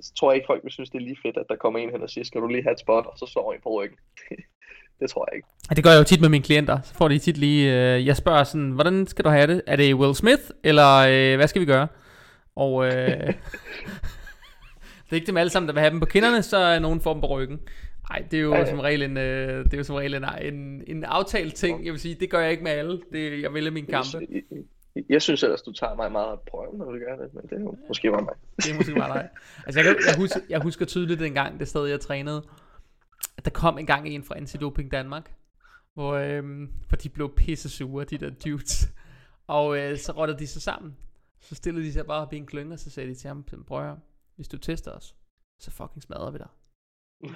så 0.00 0.14
tror 0.14 0.30
jeg 0.30 0.36
ikke, 0.36 0.46
folk 0.46 0.64
vil 0.64 0.72
synes, 0.72 0.90
det 0.90 0.98
er 0.98 1.08
lige 1.08 1.22
fedt, 1.24 1.36
at 1.36 1.46
der 1.48 1.56
kommer 1.56 1.78
en 1.78 1.90
hen 1.90 2.02
og 2.02 2.10
siger, 2.10 2.24
skal 2.24 2.40
du 2.40 2.46
lige 2.46 2.62
have 2.62 2.72
et 2.72 2.80
spot, 2.80 3.06
og 3.06 3.18
så 3.18 3.26
slår 3.26 3.52
en 3.52 3.60
på 3.60 3.70
ryggen. 3.78 3.98
det 5.00 5.10
tror 5.10 5.28
jeg 5.30 5.36
ikke. 5.36 5.48
Det 5.76 5.84
gør 5.84 5.90
jeg 5.90 5.98
jo 5.98 6.04
tit 6.04 6.20
med 6.20 6.28
mine 6.28 6.44
klienter. 6.44 6.78
Så 6.84 6.94
får 6.94 7.08
de 7.08 7.18
tit 7.18 7.36
lige... 7.36 7.94
Øh, 7.94 8.06
jeg 8.06 8.16
spørger 8.16 8.44
sådan, 8.44 8.70
hvordan 8.70 9.06
skal 9.06 9.24
du 9.24 9.30
have 9.30 9.46
det? 9.46 9.62
Er 9.66 9.76
det 9.76 9.94
Will 9.94 10.14
Smith, 10.14 10.42
eller 10.64 10.96
øh, 10.96 11.36
hvad 11.36 11.48
skal 11.48 11.60
vi 11.60 11.66
gøre? 11.66 11.88
Og... 12.56 12.86
Øh, 12.86 12.92
det 15.04 15.10
er 15.10 15.14
ikke 15.14 15.26
dem 15.26 15.36
alle 15.36 15.50
sammen, 15.50 15.68
der 15.68 15.72
vil 15.72 15.80
have 15.80 15.90
dem 15.90 16.00
på 16.00 16.06
kinderne, 16.06 16.42
så 16.42 16.56
er 16.56 16.78
nogen 16.78 17.00
får 17.00 17.12
dem 17.12 17.20
på 17.20 17.26
ryggen. 17.26 17.60
Nej, 18.10 18.24
det 18.30 18.36
er 18.36 18.42
jo 18.42 18.54
ja, 18.54 18.58
ja. 18.58 18.70
som 18.70 18.78
regel 18.80 19.02
en, 19.02 19.16
øh, 19.16 19.64
det 19.64 19.74
er 19.74 19.78
jo 19.78 19.84
som 19.84 19.96
regel 19.96 20.14
en, 20.14 20.24
en, 20.42 20.82
en 20.86 21.04
aftalt 21.04 21.54
ting. 21.54 21.84
Jeg 21.84 21.92
vil 21.92 22.00
sige, 22.00 22.14
det 22.14 22.30
gør 22.30 22.40
jeg 22.40 22.50
ikke 22.50 22.64
med 22.64 22.72
alle. 22.72 23.00
Det, 23.12 23.42
jeg 23.42 23.54
vælger 23.54 23.70
min 23.70 23.86
kampe. 23.86 24.08
Jeg, 24.20 24.42
jeg, 24.50 25.04
jeg 25.08 25.22
synes 25.22 25.42
ellers, 25.42 25.62
du 25.62 25.72
tager 25.72 25.94
mig 25.94 26.12
meget 26.12 26.38
på 26.38 26.44
prøve, 26.50 26.78
når 26.78 26.84
du 26.84 26.98
gør 26.98 27.24
det, 27.24 27.34
men 27.34 27.42
det 27.42 27.52
er 27.52 27.60
jo 27.60 27.76
måske 27.88 28.10
bare 28.10 28.22
mig. 28.22 28.34
Det 28.56 28.70
er 28.70 28.74
måske 28.74 28.94
bare 28.94 29.18
dig. 29.18 29.28
Altså, 29.66 29.80
jeg, 29.80 29.84
kan, 29.86 29.96
jeg, 30.06 30.16
husker, 30.16 30.40
jeg 30.48 30.60
husker 30.60 30.84
tydeligt 30.86 31.20
den 31.20 31.34
gang, 31.34 31.60
det 31.60 31.68
sted, 31.68 31.86
jeg 31.86 32.00
trænede, 32.00 32.42
der 33.44 33.50
kom 33.50 33.78
en 33.78 33.86
gang 33.86 34.08
en 34.08 34.24
fra 34.24 34.36
Antidoping 34.36 34.90
Danmark, 34.90 35.34
hvor, 35.94 36.12
øh, 36.12 36.68
hvor 36.88 36.96
de 36.96 37.08
blev 37.08 37.34
pisse 37.34 37.68
sure, 37.68 38.04
de 38.04 38.18
der 38.18 38.30
dudes. 38.30 38.92
Og 39.46 39.78
øh, 39.78 39.98
så 39.98 40.12
rottede 40.12 40.38
de 40.38 40.46
sig 40.46 40.62
sammen. 40.62 40.96
Så 41.40 41.54
stillede 41.54 41.86
de 41.86 41.92
sig 41.92 42.06
bare 42.06 42.22
op 42.22 42.32
i 42.32 42.36
en 42.36 42.46
klynge, 42.46 42.72
og 42.72 42.78
så 42.78 42.90
sagde 42.90 43.10
de 43.10 43.14
til 43.14 43.28
ham, 43.28 43.44
prøv 43.66 43.90
at 43.90 43.96
hvis 44.36 44.48
du 44.48 44.58
tester 44.58 44.92
os, 44.92 45.14
så 45.58 45.70
fucking 45.70 46.02
smadrer 46.02 46.30
vi 46.30 46.38
dig. 46.38 46.48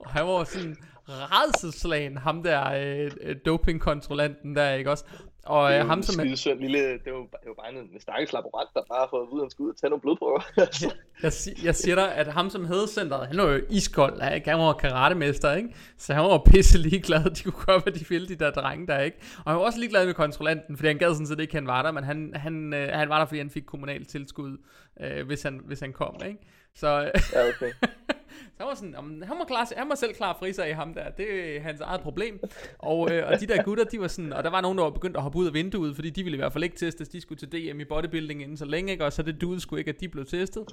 og 0.00 0.10
han 0.10 0.26
var 0.26 0.44
sådan 0.44 0.76
redselslagen, 1.08 2.16
ham 2.16 2.42
der 2.42 2.72
øh, 2.72 3.10
øh, 3.20 3.36
dopingkontrollanten 3.46 4.56
der, 4.56 4.72
ikke 4.72 4.90
også? 4.90 5.04
Og 5.48 5.70
Det 5.70 5.76
er 5.76 5.82
øh, 5.82 5.88
ham, 5.88 6.02
som... 6.02 6.12
skide 6.12 6.36
søn 6.36 6.58
lille, 6.60 6.78
det 6.78 7.06
jo, 7.06 7.22
det 7.22 7.56
bare 7.58 7.70
en, 7.72 7.76
en 7.76 8.00
stakkels 8.00 8.32
laborant, 8.32 8.70
der 8.74 8.82
bare 8.88 8.98
har 8.98 9.08
fået 9.10 9.22
at 9.22 9.28
vide, 9.32 9.40
at 9.40 9.44
han 9.44 9.50
skulle 9.50 9.66
ud 9.68 9.72
og 9.72 9.80
tage 9.80 9.90
nogle 9.90 10.00
blodprøver. 10.00 10.40
Jeg, 11.22 11.32
jeg 11.64 11.74
siger 11.74 11.94
dig, 11.94 12.14
at 12.14 12.26
ham 12.26 12.50
som 12.50 12.64
havde 12.64 12.88
centret, 12.88 13.26
han 13.26 13.38
var 13.38 13.44
jo 13.44 13.60
iskold, 13.70 14.20
han 14.20 14.42
han 14.44 14.58
var 14.58 14.72
karatemester, 14.72 15.54
ikke? 15.54 15.68
Så 15.96 16.14
han 16.14 16.24
var 16.24 16.42
pisse 16.52 16.78
ligeglad, 16.78 17.24
de 17.30 17.42
kunne 17.42 17.64
gøre, 17.66 17.80
hvad 17.80 17.92
de 17.92 18.08
ville, 18.08 18.28
de 18.28 18.34
der 18.34 18.50
drenge 18.50 18.86
der, 18.86 19.00
ikke? 19.00 19.18
Og 19.44 19.52
han 19.52 19.58
var 19.60 19.66
også 19.66 19.78
ligeglad 19.78 20.06
med 20.06 20.14
kontrollanten, 20.14 20.76
fordi 20.76 20.86
han 20.86 20.98
gad 20.98 21.12
sådan 21.12 21.26
set 21.26 21.40
ikke, 21.40 21.54
han 21.54 21.66
var 21.66 21.82
der, 21.82 21.92
men 21.92 22.04
han, 22.04 22.32
han, 22.34 22.74
øh, 22.74 22.88
han 22.92 23.08
var 23.08 23.18
der, 23.18 23.26
fordi 23.26 23.38
han 23.38 23.50
fik 23.50 23.62
kommunalt 23.66 24.08
tilskud, 24.08 24.56
øh, 25.00 25.26
hvis, 25.26 25.42
han, 25.42 25.60
hvis 25.64 25.80
han 25.80 25.92
kom, 25.92 26.14
ikke? 26.26 26.38
Så, 26.74 26.88
ja, 27.34 27.48
okay. 27.48 27.72
så 28.58 28.62
han 28.64 28.68
var 28.68 28.74
sådan, 28.74 28.94
"Jamen, 28.94 29.22
han, 29.22 29.36
klare, 29.46 29.66
sig- 29.66 29.76
han 29.78 29.88
må 29.88 29.94
selv 29.96 30.14
klare 30.14 30.34
friser 30.38 30.64
i 30.64 30.72
ham 30.72 30.94
der, 30.94 31.10
det 31.10 31.56
er 31.56 31.60
hans 31.60 31.80
eget 31.80 32.00
problem. 32.00 32.40
Og, 32.78 33.12
øh, 33.12 33.26
og 33.28 33.40
de 33.40 33.46
der 33.46 33.62
gutter, 33.62 33.84
de 33.84 34.00
var 34.00 34.08
sådan, 34.08 34.32
og 34.32 34.44
der 34.44 34.50
var 34.50 34.60
nogen, 34.60 34.78
der 34.78 34.84
var 34.84 34.90
begyndt 34.90 35.16
at 35.16 35.22
hoppe 35.22 35.38
ud 35.38 35.46
af 35.46 35.54
vinduet, 35.54 35.94
fordi 35.94 36.10
de 36.10 36.22
ville 36.24 36.36
i 36.36 36.40
hvert 36.40 36.52
fald 36.52 36.64
ikke 36.64 36.76
testes, 36.76 37.08
de 37.08 37.20
skulle 37.20 37.38
til 37.38 37.52
DM 37.52 37.80
i 37.80 37.84
bodybuilding 37.84 38.42
inden 38.42 38.56
så 38.56 38.64
længe, 38.64 38.92
ikke? 38.92 39.04
Og 39.04 39.12
så 39.12 39.22
det 39.22 39.40
duede 39.40 39.60
skulle 39.60 39.80
ikke, 39.80 39.88
at 39.88 40.00
de 40.00 40.08
blev 40.08 40.26
testet. 40.26 40.64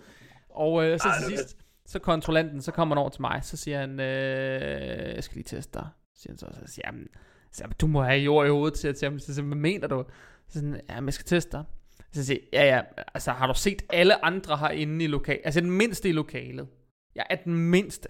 Og 0.49 0.85
øh, 0.85 0.99
så 0.99 1.07
Ej, 1.07 1.13
til 1.19 1.29
det 1.31 1.39
sidst, 1.39 1.57
så 1.85 1.99
kontrollanten, 1.99 2.61
så 2.61 2.71
kommer 2.71 2.95
han 2.95 3.01
over 3.01 3.09
til 3.09 3.21
mig, 3.21 3.39
så 3.43 3.57
siger 3.57 3.79
han, 3.79 3.99
øh, 3.99 5.15
jeg 5.15 5.23
skal 5.23 5.35
lige 5.35 5.43
teste 5.57 5.79
dig. 5.79 5.87
Så 6.15 6.21
siger 6.21 6.31
han 6.33 6.37
så, 6.37 6.45
så 6.67 6.73
siger 6.73 6.85
han, 6.87 7.07
så 7.51 7.63
du 7.81 7.87
må 7.87 8.01
have 8.03 8.19
jord 8.19 8.45
i 8.47 8.49
hovedet, 8.49 8.95
til 8.97 9.05
ham. 9.09 9.19
Så 9.19 9.25
siger 9.33 9.41
han, 9.43 9.47
hvad 9.47 9.57
mener 9.57 9.87
du? 9.87 10.03
Så 10.47 10.59
siger 10.59 10.71
han, 10.71 10.81
jamen 10.89 11.05
jeg 11.05 11.13
skal 11.13 11.25
teste 11.25 11.51
dig. 11.51 11.63
Så 12.11 12.25
siger 12.25 12.39
jeg, 12.53 12.59
ja 12.61 12.75
ja, 12.75 12.81
altså 13.13 13.31
har 13.31 13.47
du 13.47 13.53
set 13.53 13.81
alle 13.89 14.25
andre 14.25 14.57
herinde 14.57 15.05
i 15.05 15.07
lokalet, 15.07 15.41
altså 15.45 15.61
den 15.61 15.71
mindste 15.71 16.09
i 16.09 16.11
lokalet. 16.11 16.67
Jeg 17.15 17.25
er 17.29 17.35
den 17.35 17.55
mindste, 17.55 18.07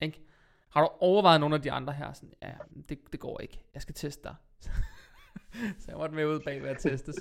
ikke? 0.00 0.22
Har 0.70 0.80
du 0.80 0.88
overvejet 1.00 1.40
nogle 1.40 1.54
af 1.54 1.62
de 1.62 1.72
andre 1.72 1.92
her? 1.92 2.12
Sådan, 2.12 2.32
ja, 2.42 2.52
det, 2.88 2.98
det 3.12 3.20
går 3.20 3.40
ikke. 3.40 3.64
Jeg 3.74 3.82
skal 3.82 3.94
teste 3.94 4.22
dig. 4.24 4.34
så 5.80 5.84
jeg 5.88 5.96
måtte 5.96 6.14
med 6.14 6.26
ud 6.26 6.40
bag 6.40 6.62
ved 6.62 6.68
at 6.68 6.78
testes. 6.78 7.16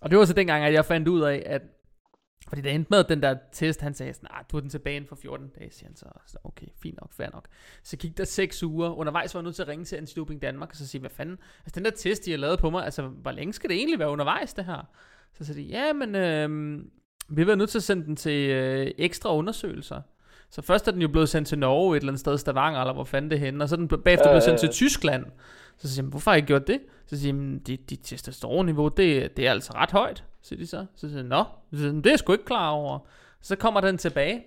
Og 0.00 0.10
det 0.10 0.18
var 0.18 0.24
så 0.24 0.32
dengang, 0.32 0.64
at 0.64 0.72
jeg 0.72 0.84
fandt 0.84 1.08
ud 1.08 1.20
af, 1.20 1.42
at 1.46 1.62
fordi 2.48 2.62
det 2.62 2.74
endte 2.74 2.90
med, 2.90 2.98
at 2.98 3.08
den 3.08 3.22
der 3.22 3.36
test, 3.52 3.80
han 3.80 3.94
sagde 3.94 4.14
sådan, 4.14 4.28
ah, 4.32 4.44
du 4.52 4.56
er 4.56 4.60
den 4.60 4.70
tilbage 4.70 4.96
inden 4.96 5.08
for 5.08 5.16
14 5.16 5.48
dage, 5.48 5.70
siger 5.70 5.88
han 5.88 5.96
så. 5.96 6.06
så 6.26 6.38
okay, 6.44 6.66
fint 6.82 7.00
nok, 7.00 7.12
fair 7.12 7.28
nok. 7.32 7.48
Så 7.82 7.96
gik 7.96 8.18
der 8.18 8.24
6 8.24 8.62
uger. 8.62 8.90
Undervejs 8.90 9.34
var 9.34 9.40
jeg 9.40 9.44
nødt 9.44 9.54
til 9.54 9.62
at 9.62 9.68
ringe 9.68 9.84
til 9.84 9.96
Antidoping 9.96 10.42
Danmark, 10.42 10.70
og 10.70 10.76
så 10.76 10.86
sige, 10.86 11.00
hvad 11.00 11.10
fanden, 11.10 11.38
altså 11.58 11.74
den 11.74 11.84
der 11.84 11.90
test, 11.90 12.24
de 12.24 12.30
har 12.30 12.38
lavet 12.38 12.58
på 12.58 12.70
mig, 12.70 12.84
altså 12.84 13.02
hvor 13.02 13.30
længe 13.30 13.52
skal 13.52 13.70
det 13.70 13.76
egentlig 13.76 13.98
være 13.98 14.10
undervejs, 14.10 14.54
det 14.54 14.64
her? 14.64 14.90
Så 15.34 15.44
sagde 15.44 15.60
de, 15.60 15.66
ja, 15.66 15.92
men 15.92 16.14
øh, 16.14 16.78
vi 17.28 17.40
har 17.40 17.46
været 17.46 17.58
nødt 17.58 17.70
til 17.70 17.78
at 17.78 17.82
sende 17.82 18.06
den 18.06 18.16
til 18.16 18.50
øh, 18.50 18.90
ekstra 18.98 19.36
undersøgelser. 19.36 20.02
Så 20.52 20.62
først 20.62 20.88
er 20.88 20.92
den 20.92 21.02
jo 21.02 21.08
blevet 21.08 21.28
sendt 21.28 21.48
til 21.48 21.58
Norge, 21.58 21.96
et 21.96 22.00
eller 22.00 22.12
andet 22.12 22.20
sted, 22.20 22.38
Stavanger, 22.38 22.80
eller 22.80 22.92
hvor 22.92 23.04
fanden 23.04 23.30
det 23.30 23.40
henne, 23.40 23.64
og 23.64 23.68
så 23.68 23.74
er 23.74 23.76
den 23.76 23.88
bagefter 23.88 24.28
blevet 24.28 24.42
sendt 24.42 24.60
til. 24.60 24.68
Tyskland. 24.68 25.24
Så 25.78 25.88
siger 25.88 26.04
jeg, 26.04 26.10
hvorfor 26.10 26.30
har 26.30 26.38
I 26.38 26.40
gjort 26.40 26.66
det? 26.66 26.80
Så 27.06 27.20
siger 27.20 27.34
jeg, 27.34 27.66
dit, 27.66 27.90
dit 27.90 28.00
testosteronniveau, 28.02 28.88
det, 28.88 29.36
det 29.36 29.46
er 29.46 29.50
altså 29.50 29.72
ret 29.74 29.90
højt, 29.90 30.24
siger 30.42 30.58
de 30.58 30.66
så. 30.66 30.86
Så 30.94 31.08
siger 31.08 31.18
jeg, 31.18 31.28
nå, 31.28 31.44
det 31.70 32.06
er 32.06 32.10
jeg 32.10 32.18
sgu 32.18 32.32
ikke 32.32 32.44
klar 32.44 32.70
over. 32.70 32.98
Så 33.40 33.56
kommer 33.56 33.80
den 33.80 33.98
tilbage, 33.98 34.44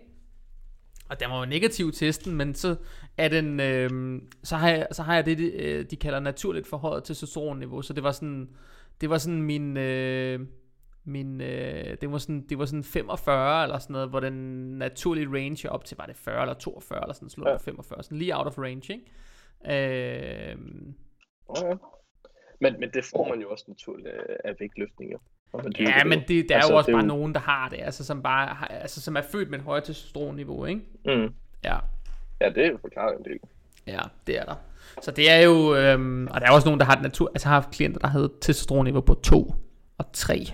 og 1.09 1.19
den 1.19 1.29
var 1.29 1.39
jo 1.39 1.45
negativ 1.45 1.91
testen, 1.91 2.35
men 2.35 2.55
så 2.55 2.75
er 3.17 3.27
den, 3.27 3.59
øh, 3.59 4.21
så, 4.43 4.55
har 4.55 4.69
jeg, 4.69 4.87
så 4.91 5.03
har 5.03 5.15
jeg 5.15 5.25
det, 5.25 5.37
de, 5.37 5.51
øh, 5.51 5.85
de 5.91 5.95
kalder 5.95 6.19
naturligt 6.19 6.67
forhøjet 6.67 7.03
testosteronniveau, 7.03 7.81
så 7.81 7.93
det 7.93 8.03
var 8.03 8.11
sådan, 8.11 8.49
det 9.01 9.09
var 9.09 9.17
sådan 9.17 9.41
min, 9.41 9.77
øh, 9.77 10.39
min, 11.05 11.41
øh, 11.41 11.97
det 12.01 12.11
var 12.11 12.17
sådan, 12.17 12.45
det 12.49 12.59
var 12.59 12.65
sådan 12.65 12.83
45 12.83 13.63
eller 13.63 13.79
sådan 13.79 13.93
noget, 13.93 14.09
hvor 14.09 14.19
den 14.19 14.33
naturlige 14.77 15.27
range 15.27 15.71
op 15.71 15.85
til, 15.85 15.97
var 15.97 16.05
det 16.05 16.15
40 16.15 16.41
eller 16.41 16.53
42 16.53 16.99
eller 17.03 17.13
sådan, 17.13 17.29
slået 17.29 17.47
Ja. 17.47 17.51
ja. 17.51 17.57
45, 17.57 18.03
sådan 18.03 18.17
lige 18.17 18.37
out 18.37 18.47
of 18.47 18.57
range, 18.57 18.93
ikke? 18.93 20.51
Øh, 20.51 20.57
okay. 21.47 21.75
Men, 22.61 22.75
men 22.79 22.89
det 22.93 23.05
får 23.05 23.27
man 23.29 23.39
jo 23.41 23.49
også 23.49 23.65
naturligt 23.67 24.07
af- 24.07 24.37
af 24.45 24.53
vægtløftning, 24.59 25.11
jo. 25.13 25.17
når 25.53 25.63
man 25.63 25.71
dyrker 25.79 25.91
ja, 25.97 26.03
men 26.03 26.19
det, 26.27 26.49
der 26.49 26.55
Altså, 26.55 26.69
er 26.69 26.73
jo 26.73 26.77
også 26.77 26.87
det 26.87 26.93
er 26.93 26.97
bare 26.97 27.03
jo- 27.03 27.07
nogen, 27.07 27.33
der 27.33 27.39
har 27.39 27.69
det, 27.69 27.79
altså 27.81 28.05
som 28.05 28.21
bare, 28.23 28.47
har, 28.47 28.67
altså 28.67 29.01
som 29.01 29.15
er 29.15 29.21
født 29.21 29.49
med 29.49 29.59
et 29.59 29.65
højt 29.65 29.83
testosteronniveau, 29.83 30.65
ikke? 30.65 30.81
Mm. 31.05 31.33
Ja. 31.63 31.77
Ja, 32.41 32.49
det 32.49 32.65
er 32.65 32.69
jo 32.71 32.77
forklaret 32.81 33.17
en 33.19 33.25
del. 33.25 33.39
Ja, 33.87 33.99
det 34.27 34.39
er 34.39 34.45
der. 34.45 34.55
Så 35.01 35.11
det 35.11 35.31
er 35.31 35.41
jo, 35.41 35.75
øhm, 35.75 36.27
og 36.27 36.41
der 36.41 36.47
er 36.47 36.51
også 36.51 36.67
nogen, 36.67 36.79
der 36.79 36.85
har 36.85 37.01
natur, 37.01 37.29
altså 37.29 37.47
har 37.47 37.55
haft 37.61 37.71
klienter, 37.71 37.99
der 37.99 38.07
havde 38.07 38.33
testosteronniveau 38.41 39.01
på 39.01 39.13
2 39.13 39.53
og 39.97 40.05
3. 40.13 40.35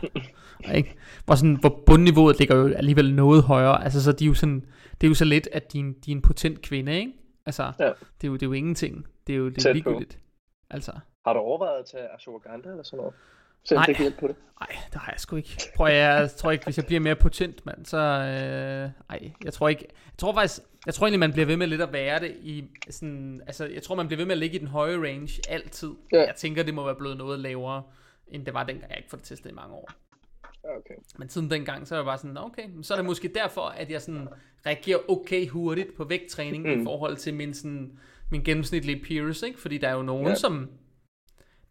ikke? 0.75 0.95
Hvor, 1.25 1.35
sådan, 1.35 1.55
hvor 1.55 1.81
bundniveauet 1.85 2.39
ligger 2.39 2.55
jo 2.55 2.67
alligevel 2.73 3.13
noget 3.13 3.43
højere. 3.43 3.83
Altså, 3.83 4.03
så 4.03 4.11
de 4.11 4.23
er 4.23 4.27
jo 4.27 4.33
sådan, 4.33 4.65
det 5.01 5.07
er 5.07 5.09
jo 5.09 5.13
så 5.15 5.25
lidt, 5.25 5.47
at 5.51 5.73
de 5.73 5.79
er 5.79 5.83
en, 5.83 5.93
de 6.05 6.11
er 6.11 6.15
en 6.15 6.21
potent 6.21 6.61
kvinde, 6.61 6.99
ikke? 6.99 7.11
Altså, 7.45 7.71
Ja. 7.79 7.85
det, 7.85 7.93
er 8.23 8.27
jo, 8.27 8.33
det 8.33 8.43
er 8.43 8.47
jo 8.47 8.53
ingenting. 8.53 9.05
Det 9.27 9.33
er 9.33 9.37
jo 9.37 9.49
det 9.49 9.65
er 9.65 9.73
ligegyldigt. 9.73 10.19
Altså, 10.69 10.91
Har 11.25 11.33
du 11.33 11.39
overvejet 11.39 11.79
at 11.79 11.85
tage 11.91 12.03
ashwagandha 12.15 12.69
eller 12.69 12.83
sådan 12.83 12.97
noget? 12.97 13.13
Så 13.63 13.75
Nej. 13.75 13.85
det 13.85 13.95
kan 13.95 14.11
på 14.19 14.27
det. 14.27 14.35
nej, 14.59 14.77
det 14.93 15.01
har 15.01 15.11
jeg 15.11 15.19
sgu 15.19 15.35
ikke. 15.35 15.57
Prøv 15.75 15.87
at, 15.87 15.93
jeg 15.93 16.29
tror 16.37 16.51
ikke, 16.51 16.63
hvis 16.63 16.77
jeg 16.77 16.85
bliver 16.85 16.99
mere 16.99 17.15
potent, 17.15 17.65
mand, 17.65 17.85
så, 17.85 17.97
øh, 17.97 18.89
ej, 19.09 19.31
jeg 19.43 19.53
tror 19.53 19.69
ikke, 19.69 19.85
jeg 19.89 20.17
tror 20.17 20.33
faktisk, 20.33 20.61
jeg 20.85 20.93
tror 20.93 21.05
egentlig, 21.07 21.19
man 21.19 21.31
bliver 21.31 21.45
ved 21.45 21.57
med 21.57 21.67
lidt 21.67 21.81
at 21.81 21.93
være 21.93 22.19
det 22.19 22.35
i 22.41 22.63
sådan, 22.89 23.41
altså, 23.47 23.65
jeg 23.65 23.83
tror, 23.83 23.95
man 23.95 24.07
bliver 24.07 24.17
ved 24.17 24.25
med 24.25 24.31
at 24.31 24.37
ligge 24.39 24.55
i 24.55 24.59
den 24.59 24.67
høje 24.67 24.97
range 24.97 25.41
altid. 25.49 25.89
Ja. 26.13 26.17
Jeg 26.25 26.35
tænker, 26.35 26.63
det 26.63 26.73
må 26.73 26.85
være 26.85 26.95
blevet 26.95 27.17
noget 27.17 27.39
lavere, 27.39 27.83
end 28.27 28.45
det 28.45 28.53
var 28.53 28.63
dengang, 28.63 28.89
jeg 28.89 28.97
ikke 28.97 29.09
får 29.09 29.17
det 29.17 29.25
testet 29.25 29.49
i 29.49 29.53
mange 29.53 29.73
år. 29.75 29.91
Okay. 30.63 30.95
Men 31.17 31.29
siden 31.29 31.51
dengang, 31.51 31.87
så 31.87 31.95
er 31.95 31.99
jeg 31.99 32.05
bare 32.05 32.17
sådan, 32.17 32.37
okay, 32.37 32.63
så 32.81 32.93
er 32.93 32.97
det 32.97 33.05
måske 33.05 33.27
derfor, 33.35 33.61
at 33.61 33.91
jeg 33.91 34.01
sådan 34.01 34.27
reagerer 34.65 34.99
okay 35.09 35.47
hurtigt 35.47 35.95
på 35.97 36.03
vægttræning 36.03 36.75
mm. 36.75 36.81
I 36.81 36.83
forhold 36.83 37.17
til 37.17 37.33
min, 37.33 37.53
sådan, 37.53 37.99
min 38.29 38.43
gennemsnitlige 38.43 39.03
peers, 39.03 39.41
ikke? 39.41 39.61
Fordi 39.61 39.77
der 39.77 39.87
er 39.87 39.93
jo 39.93 40.01
nogen, 40.01 40.27
ja. 40.27 40.35
Som... 40.35 40.69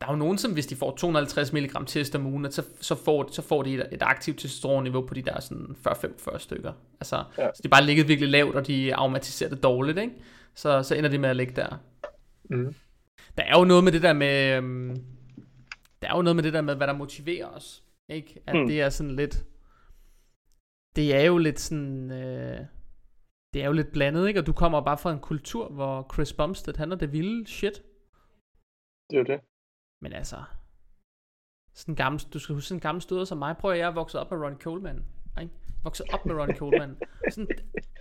Der 0.00 0.06
er 0.06 0.10
jo 0.10 0.16
nogen, 0.16 0.38
som 0.38 0.52
hvis 0.52 0.66
de 0.66 0.76
får 0.76 0.96
250 0.96 1.52
mg 1.52 1.86
test 1.86 2.14
om 2.14 2.26
ugen, 2.26 2.52
så, 2.52 2.64
så, 2.80 2.94
får, 2.94 3.28
så 3.32 3.42
får 3.42 3.62
de 3.62 3.74
et, 3.74 3.88
et 3.92 4.02
aktivt 4.02 4.38
testosteronniveau 4.38 5.06
på 5.06 5.14
de 5.14 5.22
der 5.22 5.40
sådan 5.40 5.76
40-45 5.88 6.38
stykker. 6.38 6.72
Altså, 7.00 7.24
ja. 7.38 7.48
Så 7.54 7.60
de 7.62 7.68
bare 7.68 7.84
ligget 7.84 8.08
virkelig 8.08 8.30
lavt, 8.30 8.54
og 8.54 8.66
de 8.66 8.94
aromatiserer 8.94 9.50
det 9.50 9.62
dårligt, 9.62 9.98
ikke? 9.98 10.12
Så, 10.54 10.82
så 10.82 10.94
ender 10.94 11.10
de 11.10 11.18
med 11.18 11.28
at 11.28 11.36
ligge 11.36 11.52
der. 11.56 11.80
Mm. 12.50 12.74
Der 13.36 13.42
er 13.42 13.58
jo 13.58 13.64
noget 13.64 13.84
med 13.84 13.92
det 13.92 14.02
der 14.02 14.12
med... 14.12 14.56
Øhm, 14.56 14.96
der 16.02 16.08
er 16.08 16.16
jo 16.16 16.22
noget 16.22 16.36
med 16.36 16.42
det 16.42 16.52
der 16.52 16.60
med, 16.60 16.74
hvad 16.74 16.86
der 16.86 16.92
motiverer 16.92 17.46
os. 17.46 17.82
Ikke? 18.10 18.42
At 18.46 18.56
Mm. 18.56 18.66
det 18.66 18.80
er 18.80 18.88
sådan 18.88 19.16
lidt... 19.16 19.44
Det 20.96 21.14
er 21.16 21.20
jo 21.24 21.38
lidt 21.38 21.60
sådan... 21.60 22.10
Øh, 22.10 22.60
det 23.54 23.62
er 23.62 23.66
jo 23.66 23.72
lidt 23.72 23.92
blandet, 23.92 24.28
ikke? 24.28 24.40
Og 24.40 24.46
du 24.46 24.52
kommer 24.52 24.80
bare 24.80 24.98
fra 24.98 25.12
en 25.12 25.20
kultur, 25.20 25.68
hvor 25.68 26.10
Chris 26.14 26.32
Bumstead, 26.32 26.76
han 26.76 26.92
er 26.92 26.96
det 26.96 27.12
vilde 27.12 27.46
shit. 27.46 27.82
Det 29.10 29.18
er 29.18 29.22
det. 29.24 29.40
Men 30.02 30.12
altså... 30.12 30.36
Sådan 31.74 31.94
gammel, 31.94 32.20
du 32.32 32.38
skal 32.38 32.54
huske 32.54 32.68
sådan 32.68 32.76
en 32.76 32.80
gammel 32.80 33.02
støder 33.02 33.24
som 33.24 33.38
mig. 33.38 33.56
Prøv 33.56 33.70
at 33.72 33.78
jeg 33.78 33.86
er 33.88 33.94
vokset 33.94 34.20
op 34.20 34.30
med 34.30 34.38
Ronnie 34.40 34.58
Coleman. 34.60 35.04
Ikke? 35.40 35.52
Vokset 35.84 36.06
op 36.12 36.26
med 36.26 36.34
Ronnie 36.34 36.56
Coleman. 36.56 36.96
Sådan, 37.30 37.48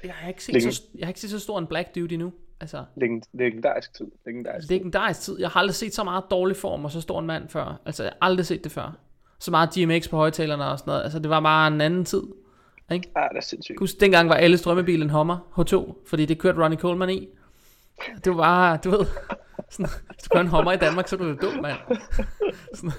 jeg, 0.03 0.13
har 0.13 0.27
ikke 0.29 0.43
set 0.43 0.63
så, 0.63 0.83
jeg 0.95 1.05
har 1.05 1.09
ikke 1.09 1.19
set 1.19 1.29
så 1.29 1.39
stor 1.39 1.59
en 1.59 1.67
black 1.67 1.95
dude 1.95 2.13
endnu. 2.13 2.33
Altså, 2.59 2.77
Legend- 2.77 3.29
Legendarisk 3.33 3.93
tid. 3.93 4.11
Legendarisk 4.25 4.69
legendarisk 4.69 5.21
tid. 5.21 5.39
Jeg 5.39 5.49
har 5.49 5.59
aldrig 5.59 5.75
set 5.75 5.93
så 5.93 6.03
meget 6.03 6.23
dårlig 6.31 6.55
form 6.57 6.85
og 6.85 6.91
så 6.91 7.01
stor 7.01 7.19
en 7.19 7.25
mand 7.27 7.49
før. 7.49 7.81
Altså, 7.85 8.03
jeg 8.03 8.11
har 8.11 8.17
aldrig 8.27 8.45
set 8.45 8.63
det 8.63 8.71
før. 8.71 8.97
Så 9.39 9.51
meget 9.51 9.69
GMX 9.69 10.09
på 10.09 10.15
højtalerne 10.17 10.65
og 10.65 10.79
sådan 10.79 10.91
noget. 10.91 11.03
Altså, 11.03 11.19
det 11.19 11.29
var 11.29 11.39
bare 11.39 11.67
en 11.67 11.81
anden 11.81 12.05
tid. 12.05 12.21
Ikke? 12.91 13.11
Ah, 13.15 13.29
det 13.29 13.37
er 13.37 13.41
sindssygt. 13.41 13.79
Huske, 13.79 13.99
dengang 13.99 14.29
var 14.29 14.35
alle 14.35 14.57
strømmebil 14.57 15.01
en 15.01 15.09
Hummer 15.09 15.37
H2, 15.57 16.03
fordi 16.09 16.25
det 16.25 16.39
kørte 16.39 16.63
Ronnie 16.63 16.79
Coleman 16.79 17.09
i. 17.09 17.27
Det 18.23 18.31
var 18.31 18.37
bare, 18.37 18.79
du 18.83 18.89
ved, 18.89 18.99
sådan, 19.69 19.85
hvis 20.13 20.23
du 20.23 20.29
kører 20.33 20.43
en 20.43 20.49
Hummer 20.49 20.71
i 20.71 20.77
Danmark, 20.77 21.07
så 21.07 21.15
er 21.15 21.19
du 21.19 21.35
dum, 21.41 21.61
mand. 21.61 21.77
Sådan, 22.73 22.91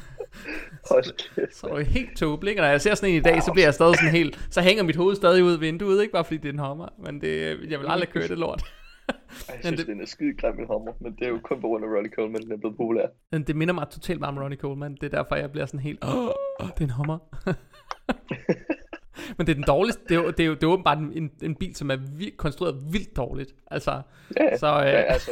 kæft. 1.34 1.56
så 1.56 1.66
er 1.66 1.74
du 1.74 1.80
helt 1.80 2.16
tåbelig? 2.16 2.54
Og 2.58 2.62
når 2.62 2.70
jeg 2.70 2.80
ser 2.80 2.94
sådan 2.94 3.10
en 3.10 3.16
i 3.16 3.20
dag, 3.20 3.42
så 3.42 3.52
bliver 3.52 3.66
jeg 3.66 3.74
stadig 3.74 3.96
sådan 3.96 4.10
helt, 4.10 4.40
så 4.50 4.60
hænger 4.60 4.82
mit 4.82 4.96
hoved 4.96 5.16
stadig 5.16 5.44
ud 5.44 5.52
af 5.52 5.60
vinduet, 5.60 6.02
ikke 6.02 6.12
bare 6.12 6.24
fordi 6.24 6.36
det 6.36 6.48
er 6.48 6.52
en 6.52 6.58
Hummer, 6.58 6.88
men 6.98 7.20
det, 7.20 7.58
jeg 7.70 7.80
vil 7.80 7.86
aldrig 7.88 8.08
køre 8.08 8.28
det 8.28 8.38
lort. 8.38 8.64
Ej, 9.10 9.54
Jeg 9.54 9.58
synes, 9.64 9.78
det- 9.78 9.78
det... 9.78 9.86
den 9.86 10.00
er 10.00 10.06
skide 10.06 10.34
grim 10.36 10.58
en 10.58 10.66
hummer, 10.66 10.92
men 11.00 11.12
det 11.16 11.22
er 11.24 11.28
jo 11.28 11.40
kun 11.44 11.60
på 11.60 11.66
grund 11.66 11.84
af 11.84 11.88
Ronnie 11.88 12.12
Coleman, 12.12 12.42
den 12.42 12.52
er 12.52 12.56
blevet 12.56 12.76
populær. 12.76 13.06
Men 13.32 13.42
det 13.42 13.56
minder 13.56 13.74
mig 13.74 13.86
totalt 13.90 14.20
meget 14.20 14.36
om 14.36 14.42
Ronnie 14.42 14.58
Coleman. 14.58 14.94
Det 14.94 15.02
er 15.02 15.08
derfor, 15.22 15.36
jeg 15.36 15.52
bliver 15.52 15.66
sådan 15.66 15.80
helt... 15.80 16.04
Åh, 16.04 16.26
oh, 16.26 16.68
det 16.68 16.80
er 16.80 16.84
en 16.84 16.90
Hummer. 16.90 17.18
Men 19.38 19.46
det 19.46 19.52
er 19.52 19.54
den 19.54 19.64
dårligste... 19.64 20.02
Det 20.08 20.16
er 20.16 20.20
jo, 20.22 20.30
det 20.30 20.40
er 20.40 20.44
jo, 20.44 20.54
det 20.54 20.62
er 20.62 20.66
åbenbart 20.66 20.98
en, 20.98 21.30
en, 21.42 21.54
bil, 21.54 21.76
som 21.76 21.90
er 21.90 21.96
vildt, 21.96 22.36
konstrueret 22.36 22.92
vildt 22.92 23.16
dårligt. 23.16 23.54
Altså, 23.70 24.02
Ja, 24.40 24.56
så... 24.56 24.66
Øh, 24.66 24.86
ja 24.86 25.00
altså, 25.00 25.30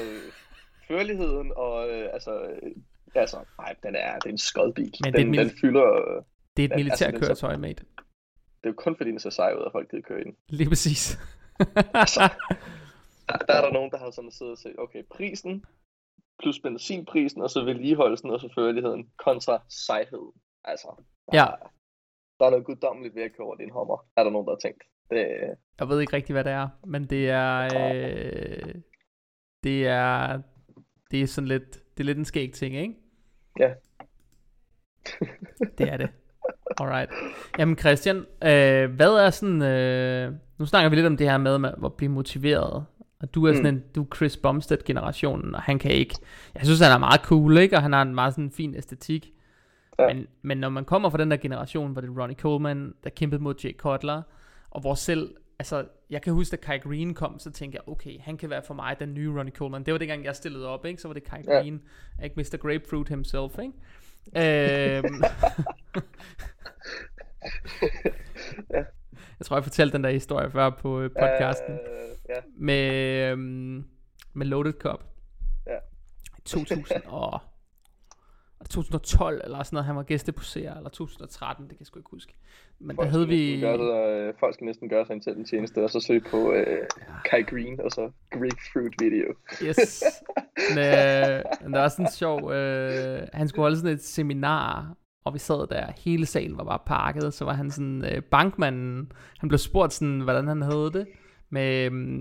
førligheden 0.88 1.52
og, 1.56 1.88
øh, 1.90 2.08
altså, 2.12 2.30
altså, 3.14 3.36
nej, 3.58 3.74
den 3.82 3.94
er, 3.94 4.14
det 4.18 4.26
er 4.26 4.30
en 4.30 4.38
skodbil. 4.38 4.92
Men 5.04 5.12
det 5.12 5.20
er 5.20 5.24
den, 5.24 5.34
et 5.34 5.40
den 5.50 5.58
fylder, 5.60 5.92
øh, 6.16 6.22
det 6.56 6.62
er 6.62 6.66
et 6.66 6.72
altså, 6.72 6.76
militærkøretøj, 6.76 7.56
mate. 7.56 7.84
det 8.60 8.64
er 8.64 8.68
jo 8.68 8.72
kun 8.76 8.96
fordi 8.96 9.08
den 9.08 9.16
er 9.16 9.20
så 9.20 9.30
sej 9.30 9.52
ud, 9.58 9.62
at 9.66 9.72
folk 9.72 9.90
gider 9.90 10.02
køre 10.02 10.20
i 10.20 10.24
den. 10.24 10.34
Lige 10.48 10.68
præcis. 10.68 11.18
Altså, 11.94 12.28
der, 13.28 13.38
der 13.38 13.54
er 13.54 13.60
der 13.64 13.72
nogen, 13.72 13.90
der 13.90 13.98
har 13.98 14.10
sådan 14.10 14.30
siddet 14.30 14.52
og 14.52 14.58
set, 14.58 14.74
okay, 14.78 15.02
prisen 15.10 15.64
plus 16.42 16.60
benzinprisen, 16.60 17.42
og 17.42 17.50
så 17.50 17.64
vedligeholdelsen 17.64 18.30
og 18.30 18.40
førligheden 18.54 19.10
kontra 19.24 19.62
sejhed. 19.86 20.32
Altså, 20.64 20.88
der, 21.32 21.38
Ja. 21.38 21.44
er- 21.46 21.72
der 22.38 22.46
er 22.46 22.50
noget 22.50 22.64
guddommeligt 22.66 23.14
ved 23.14 23.22
at 23.22 23.32
køre 23.36 23.46
over 23.46 23.56
din 23.56 23.70
hummer, 23.70 24.06
er 24.16 24.24
der 24.24 24.30
nogen, 24.30 24.46
der 24.46 24.52
har 24.52 24.58
tænkt. 24.58 24.82
Det, 25.10 25.26
Jeg 25.78 25.88
ved 25.88 26.00
ikke 26.00 26.12
rigtig, 26.12 26.32
hvad 26.32 26.44
det 26.44 26.52
er, 26.52 26.68
men 26.86 27.04
det 27.04 27.30
er... 27.30 27.58
Øh, 27.64 28.74
det 29.64 29.86
er... 29.86 30.42
Det 31.10 31.22
er 31.22 31.26
sådan 31.26 31.48
lidt... 31.48 31.72
Det 31.72 32.00
er 32.00 32.04
lidt 32.04 32.18
en 32.18 32.24
skæg 32.24 32.52
ting, 32.52 32.76
ikke? 32.76 32.94
det 35.78 35.88
er 35.92 35.96
det. 35.96 36.10
Alright. 36.80 37.10
Jamen 37.58 37.78
Christian, 37.78 38.16
øh, 38.16 38.94
hvad 38.96 39.12
er 39.26 39.30
sådan, 39.30 39.62
øh, 39.62 40.32
nu 40.58 40.66
snakker 40.66 40.90
vi 40.90 40.96
lidt 40.96 41.06
om 41.06 41.16
det 41.16 41.30
her 41.30 41.38
med, 41.38 41.58
med 41.58 41.70
at 41.84 41.94
blive 41.96 42.12
motiveret. 42.12 42.86
Og 43.20 43.34
du 43.34 43.44
er 43.46 43.52
sådan 43.54 43.74
Mm. 43.74 43.80
en, 43.80 43.84
du 43.94 44.02
er 44.02 44.16
Chris 44.16 44.36
Bumstead 44.36 44.78
generationen, 44.84 45.54
og 45.54 45.62
han 45.62 45.78
kan 45.78 45.90
ikke, 45.90 46.14
jeg 46.54 46.64
synes 46.64 46.80
han 46.80 46.92
er 46.92 46.98
meget 46.98 47.20
cool, 47.20 47.58
ikke? 47.58 47.76
Og 47.76 47.82
han 47.82 47.92
har 47.92 48.02
en 48.02 48.14
meget 48.14 48.34
sådan 48.34 48.50
fin 48.50 48.74
æstetik. 48.74 49.30
Ja. 49.98 50.14
Men, 50.14 50.26
men 50.42 50.58
når 50.58 50.68
man 50.68 50.84
kommer 50.84 51.10
fra 51.10 51.18
den 51.18 51.30
der 51.30 51.36
generation, 51.36 51.92
hvor 51.92 52.00
det 52.00 52.10
er 52.10 52.22
Ronnie 52.22 52.36
Coleman, 52.36 52.94
der 53.04 53.10
kæmpede 53.10 53.42
mod 53.42 53.54
Jay 53.64 53.76
Cutler, 53.76 54.22
og 54.70 54.80
hvor 54.80 54.94
selv, 54.94 55.34
altså, 55.58 55.84
jeg 56.10 56.22
kan 56.22 56.32
huske, 56.32 56.56
da 56.56 56.60
Kai 56.66 56.78
Green 56.78 57.14
kom, 57.14 57.38
så 57.38 57.50
tænkte 57.50 57.76
jeg, 57.76 57.88
okay, 57.92 58.20
han 58.20 58.36
kan 58.36 58.50
være 58.50 58.62
for 58.66 58.74
mig 58.74 58.96
den 59.00 59.14
nye 59.14 59.30
Ronnie 59.38 59.54
Coleman. 59.54 59.82
Det 59.84 59.92
var 59.92 59.98
dengang, 59.98 60.24
jeg 60.24 60.36
stillede 60.36 60.68
op, 60.68 60.86
ikke? 60.86 61.02
Så 61.02 61.08
var 61.08 61.12
det 61.12 61.24
Kai 61.24 61.42
Ja. 61.48 61.58
Green, 61.60 61.80
ikke 62.24 62.34
Mr. 62.36 62.56
Grapefruit 62.56 63.08
himself, 63.08 63.58
ikke? 63.58 63.72
Øhm, 64.36 65.22
Jeg 69.38 69.46
tror, 69.46 69.56
jeg 69.56 69.64
fortalte 69.64 69.96
den 69.96 70.04
der 70.04 70.10
historie 70.10 70.50
før 70.50 70.70
på 70.70 71.00
øh, 71.00 71.10
podcasten. 71.10 71.74
Øh, 71.74 71.78
ja. 72.28 72.40
med, 72.56 73.30
øhm, 73.30 73.84
med 74.32 74.46
Loaded 74.46 74.72
Cup. 74.72 75.04
Ja. 75.66 75.76
I 76.38 76.40
2000 76.44 77.02
og, 77.06 77.40
og 78.60 78.68
2012 78.70 79.40
eller 79.44 79.62
sådan 79.62 79.76
noget, 79.76 79.86
han 79.86 79.96
var 79.96 80.02
gæsteposerer, 80.02 80.76
eller 80.76 80.90
2013, 80.90 81.64
det 81.64 81.70
kan 81.70 81.80
jeg 81.80 81.86
sgu 81.86 81.98
ikke 81.98 82.10
huske. 82.10 82.34
Men 82.78 82.96
der 82.96 83.02
Folk 83.02 83.10
havde 83.10 83.24
skal 83.24 83.36
vi... 83.36 83.60
Gøre, 83.60 83.78
sig, 83.78 84.28
øh, 84.28 84.34
folk 84.40 84.54
skal 84.54 84.64
næsten 84.64 84.88
gøre 84.88 85.06
sig 85.06 85.14
en 85.14 85.22
selv 85.22 85.36
en 85.36 85.44
tjeneste, 85.44 85.84
og 85.84 85.90
så 85.90 86.00
søge 86.00 86.20
på 86.30 86.52
øh, 86.52 86.86
Kai 87.24 87.42
Green, 87.42 87.80
og 87.80 87.90
så 87.90 88.10
Grapefruit 88.30 88.94
Video. 89.00 89.34
Yes. 89.62 90.04
Men, 90.68 90.78
øh, 90.78 91.42
men 91.62 91.72
der 91.72 91.80
var 91.80 91.88
sådan 91.88 92.04
en 92.04 92.12
sjov... 92.12 92.52
Øh, 92.52 93.28
han 93.32 93.48
skulle 93.48 93.62
holde 93.62 93.76
sådan 93.76 93.92
et 93.92 94.04
seminar, 94.04 94.96
og 95.28 95.34
vi 95.34 95.38
sad 95.38 95.66
der, 95.66 95.86
hele 96.04 96.26
salen 96.26 96.58
var 96.58 96.64
bare 96.64 96.78
pakket, 96.86 97.34
så 97.34 97.44
var 97.44 97.52
han 97.52 97.70
sådan, 97.70 98.04
øh, 98.04 98.22
bankmanden, 98.22 99.12
han 99.38 99.48
blev 99.48 99.58
spurgt 99.58 99.92
sådan, 99.92 100.20
hvordan 100.20 100.48
han 100.48 100.62
havde 100.62 100.90
det, 100.92 101.06
med, 101.50 101.92
øh, 101.92 102.18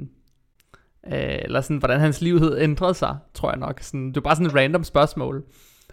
øh 1.14 1.40
eller 1.42 1.62
sådan, 1.62 1.78
hvordan 1.78 2.00
hans 2.00 2.22
liv 2.22 2.40
havde 2.40 2.62
ændret 2.62 2.96
sig, 2.96 3.18
tror 3.34 3.50
jeg 3.50 3.60
nok. 3.60 3.80
Sådan, 3.82 4.08
det 4.08 4.16
var 4.16 4.22
bare 4.22 4.36
sådan 4.36 4.48
et 4.48 4.56
random 4.56 4.84
spørgsmål. 4.84 5.44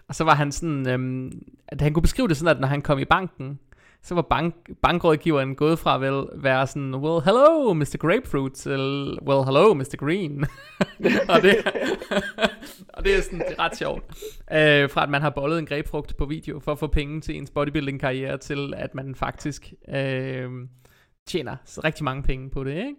Og 0.07 0.15
så 0.15 0.23
var 0.23 0.35
han 0.35 0.51
sådan, 0.51 0.89
øh, 0.89 1.31
at 1.67 1.81
han 1.81 1.93
kunne 1.93 2.01
beskrive 2.01 2.27
det 2.27 2.37
sådan, 2.37 2.55
at 2.55 2.61
når 2.61 2.67
han 2.67 2.81
kom 2.81 2.99
i 2.99 3.05
banken, 3.05 3.59
så 4.05 4.15
var 4.15 4.21
bank, 4.21 4.55
bankrådgiveren 4.81 5.55
gået 5.55 5.79
fra 5.79 5.95
at 5.95 6.01
vel 6.01 6.43
være 6.43 6.67
sådan, 6.67 6.95
well, 6.95 7.23
hello, 7.23 7.73
Mr. 7.73 7.97
Grapefruit, 7.97 8.51
til, 8.53 9.19
well, 9.27 9.45
hello, 9.45 9.73
Mr. 9.73 9.95
Green. 9.97 10.45
og, 11.33 11.41
det, 11.41 11.55
og 12.93 13.03
det 13.05 13.15
er 13.17 13.21
sådan, 13.21 13.39
det 13.39 13.55
er 13.57 13.59
ret 13.59 13.77
sjovt. 13.77 14.03
Øh, 14.51 14.89
fra 14.89 15.03
at 15.03 15.09
man 15.09 15.21
har 15.21 15.29
bollet 15.29 15.59
en 15.59 15.65
grapefrugt 15.65 16.17
på 16.17 16.25
video 16.25 16.59
for 16.59 16.71
at 16.71 16.79
få 16.79 16.87
penge 16.87 17.21
til 17.21 17.37
ens 17.37 17.51
bodybuilding-karriere, 17.51 18.37
til 18.37 18.73
at 18.77 18.95
man 18.95 19.15
faktisk 19.15 19.73
øh, 19.89 20.49
tjener 21.27 21.55
rigtig 21.83 22.03
mange 22.03 22.23
penge 22.23 22.49
på 22.49 22.63
det, 22.63 22.75
ikke? 22.75 22.95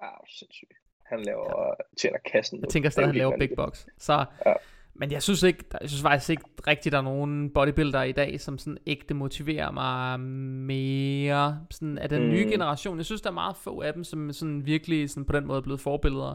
Ah, 0.00 0.08
sindssygt. 0.28 0.72
Han 1.06 1.22
laver, 1.22 1.74
tjener 2.00 2.18
kassen. 2.32 2.60
Jeg 2.60 2.68
tænker 2.68 2.90
stadig, 2.90 3.04
at 3.04 3.14
han 3.14 3.18
laver 3.18 3.38
big 3.38 3.50
box. 3.56 3.84
Så, 3.98 4.24
Ja. 4.46 4.52
Men 4.98 5.12
jeg 5.12 5.22
synes 5.22 5.42
ikke, 5.42 5.64
jeg 5.80 5.88
synes 5.88 6.02
faktisk 6.02 6.30
ikke 6.30 6.42
rigtigt, 6.66 6.92
der 6.92 6.98
er 6.98 7.02
nogen 7.02 7.50
bodybuilder 7.50 8.02
i 8.02 8.12
dag, 8.12 8.40
som 8.40 8.58
sådan 8.58 8.78
ægte 8.86 9.14
motiverer 9.14 9.70
mig 9.70 10.20
mere 10.20 11.60
sådan 11.70 11.98
af 11.98 12.08
den 12.08 12.22
mm. 12.22 12.28
nye 12.28 12.46
generation. 12.50 12.96
Jeg 12.96 13.06
synes, 13.06 13.20
der 13.20 13.30
er 13.30 13.34
meget 13.34 13.56
få 13.56 13.80
af 13.80 13.92
dem, 13.92 14.04
som 14.04 14.32
sådan 14.32 14.66
virkelig 14.66 15.10
sådan 15.10 15.24
på 15.24 15.32
den 15.32 15.46
måde 15.46 15.56
er 15.56 15.62
blevet 15.62 15.80
forbilleder. 15.80 16.34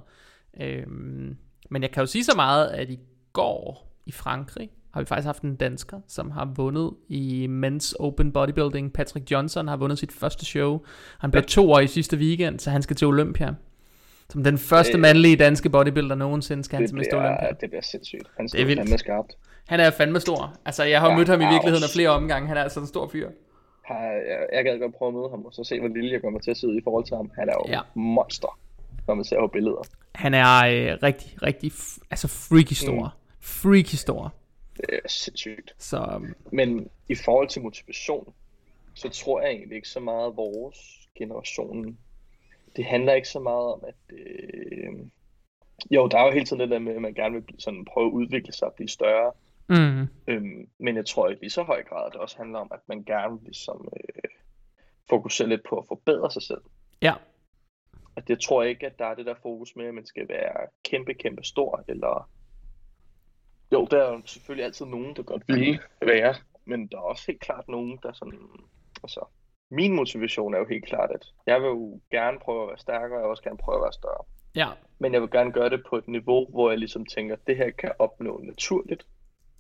Øhm, 0.61 1.38
men 1.70 1.82
jeg 1.82 1.91
kan 1.91 2.01
jo 2.01 2.07
sige 2.07 2.24
så 2.24 2.34
meget, 2.36 2.68
at 2.68 2.89
i 2.89 2.99
går 3.34 3.93
i 4.05 4.11
Frankrig 4.11 4.70
har 4.93 5.01
vi 5.01 5.05
faktisk 5.05 5.26
haft 5.26 5.41
en 5.41 5.55
dansker, 5.55 5.99
som 6.07 6.32
har 6.32 6.45
vundet 6.55 6.91
i 7.09 7.47
Men's 7.47 7.93
Open 7.99 8.32
Bodybuilding. 8.32 8.93
Patrick 8.93 9.32
Johnson 9.32 9.68
har 9.68 9.78
vundet 9.78 9.99
sit 9.99 10.11
første 10.11 10.45
show. 10.45 10.80
Han 11.20 11.32
blev 11.32 11.43
to 11.43 11.72
år 11.72 11.80
i 11.80 11.88
sidste 11.88 12.18
weekend, 12.18 12.59
så 12.59 12.70
han 12.70 12.82
skal 12.82 12.95
til 12.95 13.07
Olympia. 13.07 13.53
Som 14.34 14.43
den 14.43 14.57
første 14.57 14.91
Det- 14.93 14.99
mandlige 14.99 15.36
danske 15.36 15.69
bodybuilder 15.69 16.15
nogensinde 16.15 16.63
skal 16.63 16.79
han 16.79 16.88
til 16.88 16.95
Mr. 16.95 16.99
Olympia. 17.13 17.47
det 17.61 17.69
bliver 17.69 17.81
sindssygt. 17.81 18.27
Han 18.38 18.47
Det 18.47 18.61
er 18.61 18.65
vildt. 18.65 18.89
med 18.89 18.97
skarpt. 18.97 19.34
Han 19.67 19.79
er 19.79 19.91
fandme 19.91 20.19
stor. 20.19 20.55
Altså, 20.65 20.84
jeg 20.84 20.99
har 21.01 21.09
ja, 21.09 21.17
mødt 21.17 21.27
ham 21.27 21.41
i 21.41 21.45
virkeligheden 21.53 21.84
af 21.84 21.89
flere 21.95 22.09
omgange. 22.09 22.47
Han 22.47 22.57
er 22.57 22.63
altså 22.63 22.79
en 22.79 22.88
stor 22.88 23.07
fyr. 23.07 23.29
Jeg, 23.89 24.47
jeg 24.53 24.63
gad 24.63 24.79
godt 24.79 24.95
prøve 24.95 25.07
at 25.09 25.13
møde 25.13 25.29
ham, 25.29 25.45
og 25.45 25.53
så 25.53 25.63
se, 25.63 25.79
hvor 25.79 25.88
lille 25.89 26.11
jeg 26.11 26.21
kommer 26.21 26.39
til 26.39 26.51
at 26.51 26.63
ud 26.63 26.77
i 26.77 26.81
forhold 26.84 27.05
til 27.05 27.15
ham. 27.15 27.31
Han 27.39 27.49
er 27.49 27.53
jo 27.53 27.65
Ja. 27.75 27.79
monster, 27.95 28.59
når 29.07 29.13
man 29.15 29.25
ser 29.25 29.39
på 29.39 29.47
billeder. 29.47 29.84
Han 30.15 30.34
er 30.34 30.55
øh, 30.65 30.97
rigtig, 31.03 31.43
rigtig, 31.43 31.71
altså 32.11 32.27
freaky 32.27 32.73
stor. 32.73 33.03
Mm. 33.03 33.36
Freaky 33.41 33.95
stor. 33.95 34.34
Det 34.77 34.86
er 34.91 35.07
sindssygt. 35.07 35.73
Så 35.77 35.97
øhm, 36.15 36.36
Men 36.51 36.88
i 37.09 37.15
forhold 37.15 37.47
til 37.47 37.61
motivation, 37.61 38.34
så 38.95 39.09
tror 39.09 39.41
jeg 39.41 39.49
egentlig 39.51 39.75
ikke 39.75 39.88
så 39.89 39.99
meget, 39.99 40.27
at 40.27 40.34
vores 40.36 40.77
generation, 41.17 41.97
det 42.76 42.86
handler 42.86 43.13
ikke 43.13 43.28
så 43.28 43.39
meget 43.39 43.74
om, 43.74 43.84
at 43.88 44.17
øh, 44.17 44.93
jo, 45.91 46.07
der 46.07 46.17
er 46.17 46.26
jo 46.26 46.32
hele 46.32 46.45
tiden 46.45 46.59
det 46.59 46.69
der 46.69 46.80
med, 46.80 46.95
at 46.95 47.01
man 47.01 47.13
gerne 47.13 47.36
vil 47.36 47.55
sådan, 47.59 47.86
prøve 47.86 48.07
at 48.07 48.11
udvikle 48.11 48.53
sig 48.53 48.67
og 48.67 48.74
blive 48.74 48.88
større. 48.88 49.32
mm, 49.69 50.07
Øhm, 50.28 50.69
men 50.80 50.95
jeg 50.95 51.05
tror 51.05 51.30
ikke 51.30 51.41
lige 51.41 51.51
så 51.51 51.63
høj 51.63 51.84
grad, 51.84 52.05
at 52.05 52.13
det 52.13 52.21
også 52.21 52.38
handler 52.38 52.59
om, 52.59 52.71
at 52.74 52.80
man 52.88 53.03
gerne 53.03 53.39
ligesom, 53.43 53.88
øh, 53.97 54.30
fokuserer 55.09 55.47
lidt 55.49 55.61
på 55.69 55.78
at 55.78 55.86
forbedre 55.88 56.32
sig 56.32 56.41
selv. 56.41 56.61
ja, 57.01 57.13
At 58.15 58.30
jeg 58.30 58.39
tror 58.41 58.63
ikke, 58.63 58.86
at 58.86 58.99
der 58.99 59.05
er 59.05 59.15
det 59.15 59.26
der 59.26 59.36
fokus 59.41 59.76
med, 59.76 59.86
at 59.86 59.93
man 59.93 60.05
skal 60.05 60.30
være 60.30 60.67
kæmpe, 60.84 61.13
kæmpe 61.13 61.43
stor, 61.43 61.84
eller... 61.88 62.30
Jo, 63.71 63.88
der 63.91 64.03
er 64.03 64.13
jo 64.13 64.21
selvfølgelig 64.26 64.65
altid 64.65 64.86
nogen, 64.86 65.15
der 65.15 65.24
godt 65.24 65.43
vil 65.47 65.80
være, 66.01 66.36
men 66.65 66.88
der 66.88 66.97
er 66.97 67.01
også 67.01 67.24
helt 67.28 67.41
klart 67.41 67.67
nogen, 67.67 67.99
der 68.03 68.13
sådan... 68.13 68.49
Altså, 69.03 69.26
min 69.80 69.93
motivation 69.95 70.53
er 70.53 70.57
jo 70.57 70.65
helt 70.69 70.86
klart, 70.86 71.11
at 71.11 71.26
jeg 71.47 71.61
vil 71.61 71.67
jo 71.67 71.99
gerne 72.11 72.39
prøve 72.39 72.61
at 72.63 72.67
være 72.67 72.78
stærkere, 72.78 73.17
og 73.17 73.19
jeg 73.19 73.24
vil 73.24 73.30
også 73.30 73.43
gerne 73.43 73.57
prøve 73.57 73.78
at 73.78 73.82
være 73.82 73.93
større. 73.93 74.24
ja, 74.55 74.67
Men 74.99 75.13
jeg 75.13 75.21
vil 75.21 75.30
gerne 75.32 75.51
gøre 75.51 75.69
det 75.69 75.84
på 75.89 75.95
et 75.97 76.07
niveau, 76.07 76.47
hvor 76.49 76.69
jeg 76.69 76.80
ligesom 76.80 77.05
tænker, 77.05 77.36
at 77.36 77.47
det 77.47 77.57
her 77.57 77.69
kan 77.71 77.91
opnå 77.99 78.41
naturligt. 78.43 79.05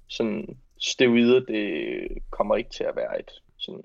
Sådan 0.07 0.57
steroider, 0.79 1.39
det 1.39 2.07
kommer 2.29 2.55
ikke 2.55 2.69
til 2.69 2.83
at 2.83 2.95
være 2.95 3.19
et 3.19 3.31
sådan, 3.57 3.83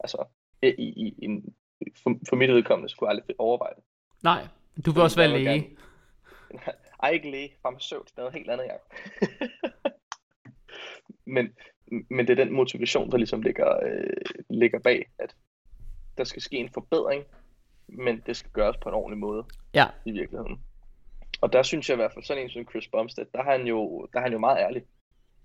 altså, 0.00 0.24
i, 0.62 0.68
i, 0.68 1.08
i 1.18 1.24
en, 1.24 1.54
for, 2.02 2.14
for 2.28 2.36
mit 2.36 2.50
vedkommende 2.50 2.88
skulle 2.88 3.10
jeg 3.10 3.16
aldrig 3.18 3.36
overveje 3.38 3.74
det. 3.76 3.84
nej. 4.22 4.42
Du 4.86 4.90
vil 4.92 5.02
også 5.02 5.16
være 5.16 5.28
læge. 5.28 5.44
gerne- 5.44 5.76
Ej, 7.02 7.10
ikke 7.10 7.30
læge, 7.30 7.52
farmaceut, 7.62 8.04
det 8.10 8.12
er 8.18 8.20
noget 8.22 8.34
helt 8.34 8.50
andet, 8.50 8.64
jeg. 8.66 8.78
men, 11.34 11.48
men 12.10 12.26
det 12.28 12.38
er 12.38 12.44
den 12.44 12.52
motivation, 12.52 13.10
der 13.10 13.16
ligesom 13.16 13.42
ligger, 13.42 13.76
øh, 13.86 14.16
ligger 14.50 14.78
bag, 14.78 15.06
at 15.18 15.34
der 16.18 16.24
skal 16.24 16.42
ske 16.42 16.56
en 16.56 16.70
forbedring, 16.74 17.24
men 17.88 18.22
det 18.26 18.36
skal 18.36 18.50
gøres 18.52 18.76
på 18.76 18.88
en 18.88 18.94
ordentlig 18.94 19.18
måde 19.18 19.44
Ja, 19.74 19.86
i 20.04 20.12
virkeligheden. 20.12 20.60
Og 21.40 21.52
der 21.52 21.62
synes 21.62 21.88
jeg 21.88 21.94
i 21.94 21.96
hvert 21.96 22.12
fald, 22.12 22.24
sådan 22.24 22.42
en 22.42 22.50
som 22.50 22.68
Chris 22.70 22.88
Bumstead, 22.88 23.26
der 23.32 23.38
er 23.38 23.42
han 23.58 23.66
jo, 23.66 24.06
der 24.12 24.18
er 24.18 24.22
han 24.22 24.32
jo 24.32 24.38
meget 24.38 24.58
ærlig 24.58 24.82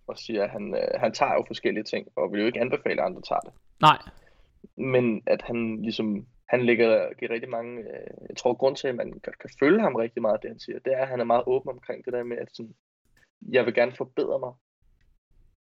og 0.07 0.18
siger, 0.18 0.43
at 0.43 0.49
han, 0.49 0.76
øh, 0.76 0.99
han 0.99 1.11
tager 1.13 1.34
jo 1.34 1.43
forskellige 1.47 1.84
ting, 1.84 2.07
og 2.16 2.32
vil 2.32 2.39
jo 2.39 2.45
ikke 2.45 2.61
anbefale, 2.61 3.01
at 3.01 3.05
andre 3.05 3.22
tager 3.22 3.39
det. 3.39 3.53
nej. 3.82 3.97
Men 4.78 5.24
at 5.28 5.41
han 5.41 5.82
ligesom, 5.82 6.26
han 6.49 6.66
lægger 6.66 7.13
giver 7.20 7.32
rigtig 7.32 7.49
mange, 7.49 7.80
øh, 7.80 8.28
jeg 8.30 8.38
tror 8.38 8.53
grund 8.53 8.76
til, 8.76 8.88
at 8.88 8.95
man 8.95 9.11
godt 9.11 9.39
kan 9.39 9.49
følge 9.59 9.82
ham 9.82 9.95
rigtig 9.95 10.22
meget, 10.22 10.41
det 10.41 10.49
han 10.49 10.59
siger, 10.59 10.80
det 10.80 10.93
er, 10.93 11.01
at 11.01 11.07
han 11.07 11.20
er 11.20 11.24
meget 11.24 11.43
åben 11.47 11.70
omkring 11.72 12.05
det 12.05 12.13
der 12.13 12.24
med, 12.24 12.38
at 12.38 12.47
sådan, 12.53 12.76
jeg 13.51 13.66
vil 13.66 13.74
gerne 13.74 13.91
forbedre 13.91 14.39
mig 14.39 14.53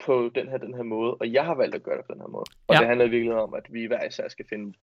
på 0.05 0.31
den 0.35 0.47
her, 0.49 0.57
den 0.57 0.73
her 0.73 0.83
måde, 0.83 1.13
og 1.15 1.33
jeg 1.33 1.45
har 1.45 1.55
valgt 1.55 1.75
at 1.75 1.83
gøre 1.83 1.97
det 1.97 2.05
på 2.05 2.13
den 2.13 2.21
her 2.21 2.27
måde. 2.27 2.45
Og 2.67 2.75
Ja. 2.75 2.79
det 2.79 2.87
handler 2.87 3.07
virkelig 3.07 3.33
om, 3.35 3.53
at 3.53 3.73
vi 3.73 3.85
hver 3.85 4.03
især 4.07 4.27
skal 4.27 4.45
finde 4.49 4.73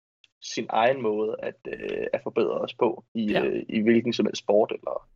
sin 0.43 0.67
egen 0.69 1.03
måde 1.03 1.37
at, 1.39 1.55
øh, 1.69 2.07
at 2.13 2.21
forbedre 2.23 2.53
os 2.61 2.75
på 2.75 3.05
i, 3.15 3.31
Ja. 3.31 3.45
øh, 3.45 3.63
i 3.69 3.81
hvilken 3.81 4.13
som 4.13 4.27
helst 4.27 4.43
sport 4.43 4.73
eller 4.73 5.09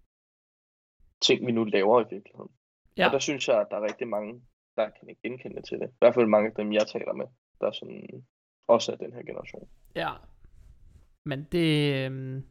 ting, 1.22 1.46
vi 1.46 1.52
nu 1.52 1.64
laver 1.64 2.00
i 2.00 2.14
virkeligheden. 2.14 2.50
Ja. 2.96 3.06
Og 3.06 3.12
der 3.12 3.18
synes 3.18 3.48
jeg, 3.48 3.60
at 3.60 3.66
der 3.70 3.76
er 3.76 3.82
rigtig 3.82 4.08
mange, 4.08 4.42
der 4.76 4.88
kan 5.00 5.08
ikke 5.08 5.20
genkende 5.22 5.62
til 5.62 5.78
det. 5.78 5.88
I 5.88 5.96
hvert 5.98 6.14
fald 6.14 6.26
mange 6.26 6.48
af 6.48 6.54
dem, 6.54 6.72
jeg 6.72 6.86
taler 6.86 7.12
med, 7.12 7.26
der 7.60 7.66
er 7.66 7.72
sådan, 7.72 8.24
også 8.68 8.92
af 8.92 8.98
den 8.98 9.12
her 9.12 9.22
generation. 9.22 9.68
Ja. 9.96 10.10
Men 11.24 11.46
det, 11.52 11.94
øhm, 12.04 12.44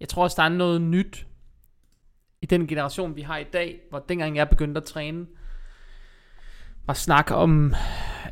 jeg 0.00 0.08
tror 0.08 0.22
også, 0.22 0.34
der 0.42 0.42
er 0.48 0.56
noget 0.56 0.80
nyt 0.82 1.26
i 2.42 2.46
den 2.46 2.66
generation, 2.66 3.16
vi 3.16 3.22
har 3.22 3.38
i 3.38 3.44
dag, 3.44 3.80
hvor 3.90 3.98
dengang 3.98 4.36
jeg 4.36 4.48
begyndte 4.48 4.78
at 4.78 4.84
træne, 4.84 5.26
var 6.86 6.94
snak 6.94 7.30
om 7.30 7.74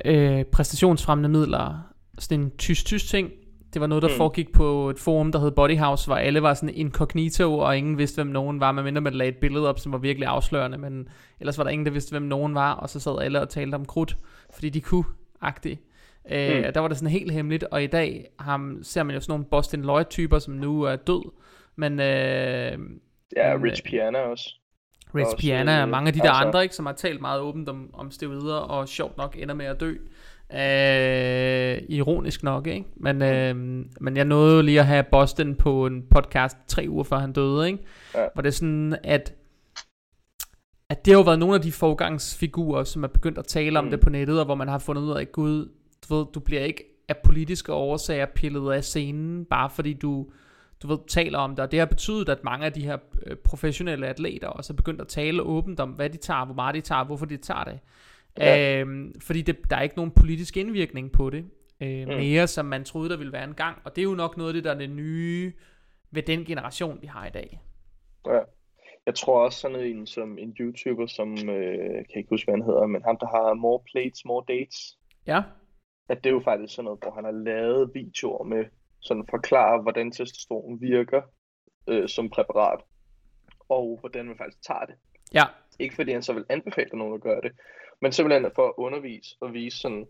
øh, 0.04 0.44
præstationsfremmende 0.44 1.28
midler, 1.28 1.94
sådan 2.18 2.40
en 2.44 2.56
tysk-tysk 2.56 3.08
ting. 3.08 3.30
Det 3.74 3.80
var 3.80 3.86
noget, 3.86 4.02
der 4.02 4.08
mm. 4.08 4.14
Foregik 4.14 4.52
på 4.52 4.90
et 4.90 4.98
forum, 4.98 5.32
der 5.32 5.38
hed 5.38 5.50
Bodyhouse, 5.50 6.06
hvor 6.06 6.16
alle 6.16 6.42
var 6.42 6.54
sådan 6.54 6.74
incognito, 6.74 7.58
og 7.58 7.76
ingen 7.78 7.98
vidste, 7.98 8.16
hvem 8.16 8.26
nogen 8.32 8.60
var, 8.60 8.72
medmindre 8.72 9.00
man 9.00 9.14
lagde 9.14 9.32
et 9.32 9.36
billede 9.36 9.68
op, 9.68 9.78
som 9.78 9.92
var 9.92 9.98
virkelig 9.98 10.28
afslørende, 10.28 10.78
men 10.78 11.08
ellers 11.40 11.58
var 11.58 11.64
der 11.64 11.70
ingen, 11.70 11.86
der 11.86 11.92
vidste, 11.92 12.10
hvem 12.10 12.22
nogen 12.22 12.54
var, 12.54 12.72
og 12.72 12.88
så 12.90 13.00
sad 13.00 13.18
alle 13.22 13.40
og 13.40 13.48
talte 13.48 13.74
om 13.74 13.84
krudt, 13.84 14.16
fordi 14.54 14.68
de 14.68 14.80
kunne, 14.80 15.04
agtigt. 15.40 15.80
Øh, 16.30 16.56
Mm. 16.66 16.72
Der 16.74 16.80
var 16.80 16.88
det 16.88 16.96
sådan 16.96 17.12
helt 17.12 17.32
hemmeligt, 17.32 17.64
og 17.64 17.82
i 17.82 17.86
dag 17.86 18.26
ham, 18.38 18.78
ser 18.82 19.02
man 19.02 19.14
jo 19.14 19.20
sådan 19.20 19.32
nogle 19.32 19.44
Boston 19.44 19.82
Lloyd-typer, 19.82 20.38
som 20.38 20.54
nu 20.54 20.82
er 20.82 20.96
død, 20.96 21.30
men 21.76 21.92
øh, 22.00 22.78
Ja, 23.36 23.56
Men, 23.56 23.64
Rich 23.64 23.82
øh, 23.86 23.90
Piana 23.90 24.18
også. 24.18 24.54
Rich 25.14 25.26
Også, 25.26 25.36
Piana 25.36 25.76
og 25.76 25.82
øh, 25.82 25.88
mange 25.88 26.08
af 26.08 26.12
de 26.12 26.18
der 26.18 26.30
altså- 26.30 26.46
andre, 26.46 26.62
ikke, 26.62 26.74
som 26.74 26.86
har 26.86 26.92
talt 26.92 27.20
meget 27.20 27.40
åbent 27.40 27.68
om, 27.68 27.90
om 27.92 28.10
steroider, 28.10 28.54
og 28.56 28.88
sjovt 28.88 29.16
nok 29.16 29.36
ender 29.38 29.54
med 29.54 29.66
at 29.66 29.80
dø. 29.80 29.90
Øh, 29.90 29.98
ironisk 31.88 32.42
nok, 32.42 32.66
ikke? 32.66 32.84
Men, 32.96 33.22
øh, 33.22 33.56
men 34.00 34.16
jeg 34.16 34.24
nåede 34.24 34.56
jo 34.56 34.62
lige 34.62 34.80
at 34.80 34.86
have 34.86 35.04
Boston 35.10 35.54
på 35.54 35.86
en 35.86 36.02
podcast 36.10 36.56
tre 36.68 36.86
uger 36.88 37.04
før 37.04 37.18
han 37.18 37.32
døde, 37.32 37.66
ikke? 37.66 37.78
Ja. 38.14 38.26
Hvor 38.34 38.42
det 38.42 38.48
er 38.48 38.52
sådan, 38.52 38.96
at 39.04 39.34
at 40.90 41.04
det 41.04 41.12
har 41.12 41.18
jo 41.18 41.24
været 41.24 41.38
nogle 41.38 41.54
af 41.54 41.60
de 41.60 41.72
forgangsfigurer, 41.72 42.84
som 42.84 43.04
er 43.04 43.08
begyndt 43.08 43.38
at 43.38 43.46
tale 43.46 43.78
om 43.78 43.84
Mm. 43.84 43.90
det 43.90 44.00
på 44.00 44.10
nettet, 44.10 44.38
og 44.38 44.44
hvor 44.44 44.54
man 44.54 44.68
har 44.68 44.78
fundet 44.78 45.02
ud 45.02 45.10
af, 45.12 45.32
gud, 45.32 45.68
du 46.08 46.14
ved, 46.16 46.26
du 46.34 46.40
bliver 46.40 46.62
ikke 46.64 46.84
af 47.08 47.16
politiske 47.24 47.72
årsager 47.72 48.26
pillet 48.26 48.72
af 48.72 48.84
scenen, 48.84 49.44
bare 49.44 49.70
fordi 49.70 49.92
du, 49.92 50.26
du 50.82 50.88
ved, 50.88 50.98
taler 51.08 51.38
om 51.38 51.50
det, 51.50 51.58
og 51.60 51.70
det 51.70 51.78
har 51.78 51.86
betydet, 51.86 52.28
at 52.28 52.44
mange 52.44 52.66
af 52.66 52.72
de 52.72 52.80
her 52.82 52.96
øh, 53.26 53.36
professionelle 53.36 54.06
atleter 54.06 54.48
også 54.48 54.72
er 54.72 54.76
begyndt 54.76 55.00
at 55.00 55.08
tale 55.08 55.42
åbent 55.42 55.80
om, 55.80 55.90
hvad 55.90 56.10
de 56.10 56.16
tager, 56.16 56.44
hvor 56.44 56.54
meget 56.54 56.74
de 56.74 56.80
tager, 56.80 57.04
hvorfor 57.04 57.26
de 57.26 57.36
tager 57.36 57.64
det. 57.64 57.78
Ja. 58.40 58.80
Øhm, 58.80 59.20
fordi 59.20 59.42
det, 59.42 59.70
der 59.70 59.76
er 59.76 59.82
ikke 59.82 59.96
nogen 59.96 60.10
politisk 60.10 60.56
indvirkning 60.56 61.12
på 61.12 61.30
det, 61.30 61.44
øh, 61.82 62.08
Mm. 62.08 62.14
mere 62.14 62.46
som 62.46 62.66
man 62.66 62.84
troede, 62.84 63.08
der 63.10 63.16
ville 63.16 63.32
være 63.32 63.44
en 63.44 63.54
gang, 63.54 63.78
og 63.84 63.96
det 63.96 64.02
er 64.02 64.10
jo 64.10 64.14
nok 64.14 64.36
noget 64.36 64.50
af 64.50 64.54
det, 64.54 64.64
der 64.64 64.74
er 64.74 64.78
det 64.78 64.90
nye 64.90 65.52
ved 66.10 66.22
den 66.22 66.44
generation, 66.44 66.98
vi 67.02 67.06
har 67.06 67.26
i 67.26 67.30
dag. 67.30 67.60
Ja. 68.26 68.40
Jeg 69.06 69.14
tror 69.14 69.44
også 69.44 69.58
sådan 69.60 69.80
en 69.80 70.06
som 70.06 70.38
en 70.38 70.56
YouTuber, 70.60 71.06
som 71.06 71.32
øh, 71.48 71.94
kan 71.94 72.16
ikke 72.16 72.30
huske, 72.30 72.46
hvad 72.46 72.54
han 72.54 72.62
hedder, 72.66 72.86
men 72.86 73.02
ham, 73.02 73.16
der 73.20 73.26
har 73.26 73.54
More 73.54 73.80
Plates, 73.92 74.24
More 74.24 74.44
Dates, 74.48 74.98
Ja, 75.26 75.42
at 76.08 76.24
det 76.24 76.30
er 76.30 76.34
jo 76.34 76.40
faktisk 76.44 76.74
sådan 76.74 76.84
noget, 76.84 77.00
hvor 77.02 77.10
han 77.14 77.24
har 77.24 77.30
lavet 77.32 77.90
videoer 77.94 78.44
med 78.44 78.64
sådan 79.00 79.24
forklare, 79.30 79.82
hvordan 79.82 80.10
testosteron 80.12 80.80
virker 80.80 81.22
øh, 81.88 82.08
som 82.08 82.30
præparat, 82.30 82.80
og 83.68 83.96
hvordan 84.00 84.26
man 84.26 84.36
faktisk 84.38 84.62
tager 84.62 84.84
det. 84.84 84.94
ja, 85.34 85.44
Ikke 85.78 85.94
fordi 85.94 86.12
han 86.12 86.22
så 86.22 86.32
vil 86.32 86.44
anbefale 86.48 86.90
nogen 86.98 87.14
at 87.14 87.20
gøre 87.20 87.40
det, 87.40 87.52
men 88.02 88.12
simpelthen 88.12 88.52
for 88.54 88.68
at 88.68 88.74
undervise 88.76 89.36
og 89.40 89.52
vise 89.52 89.78
sådan, 89.78 90.06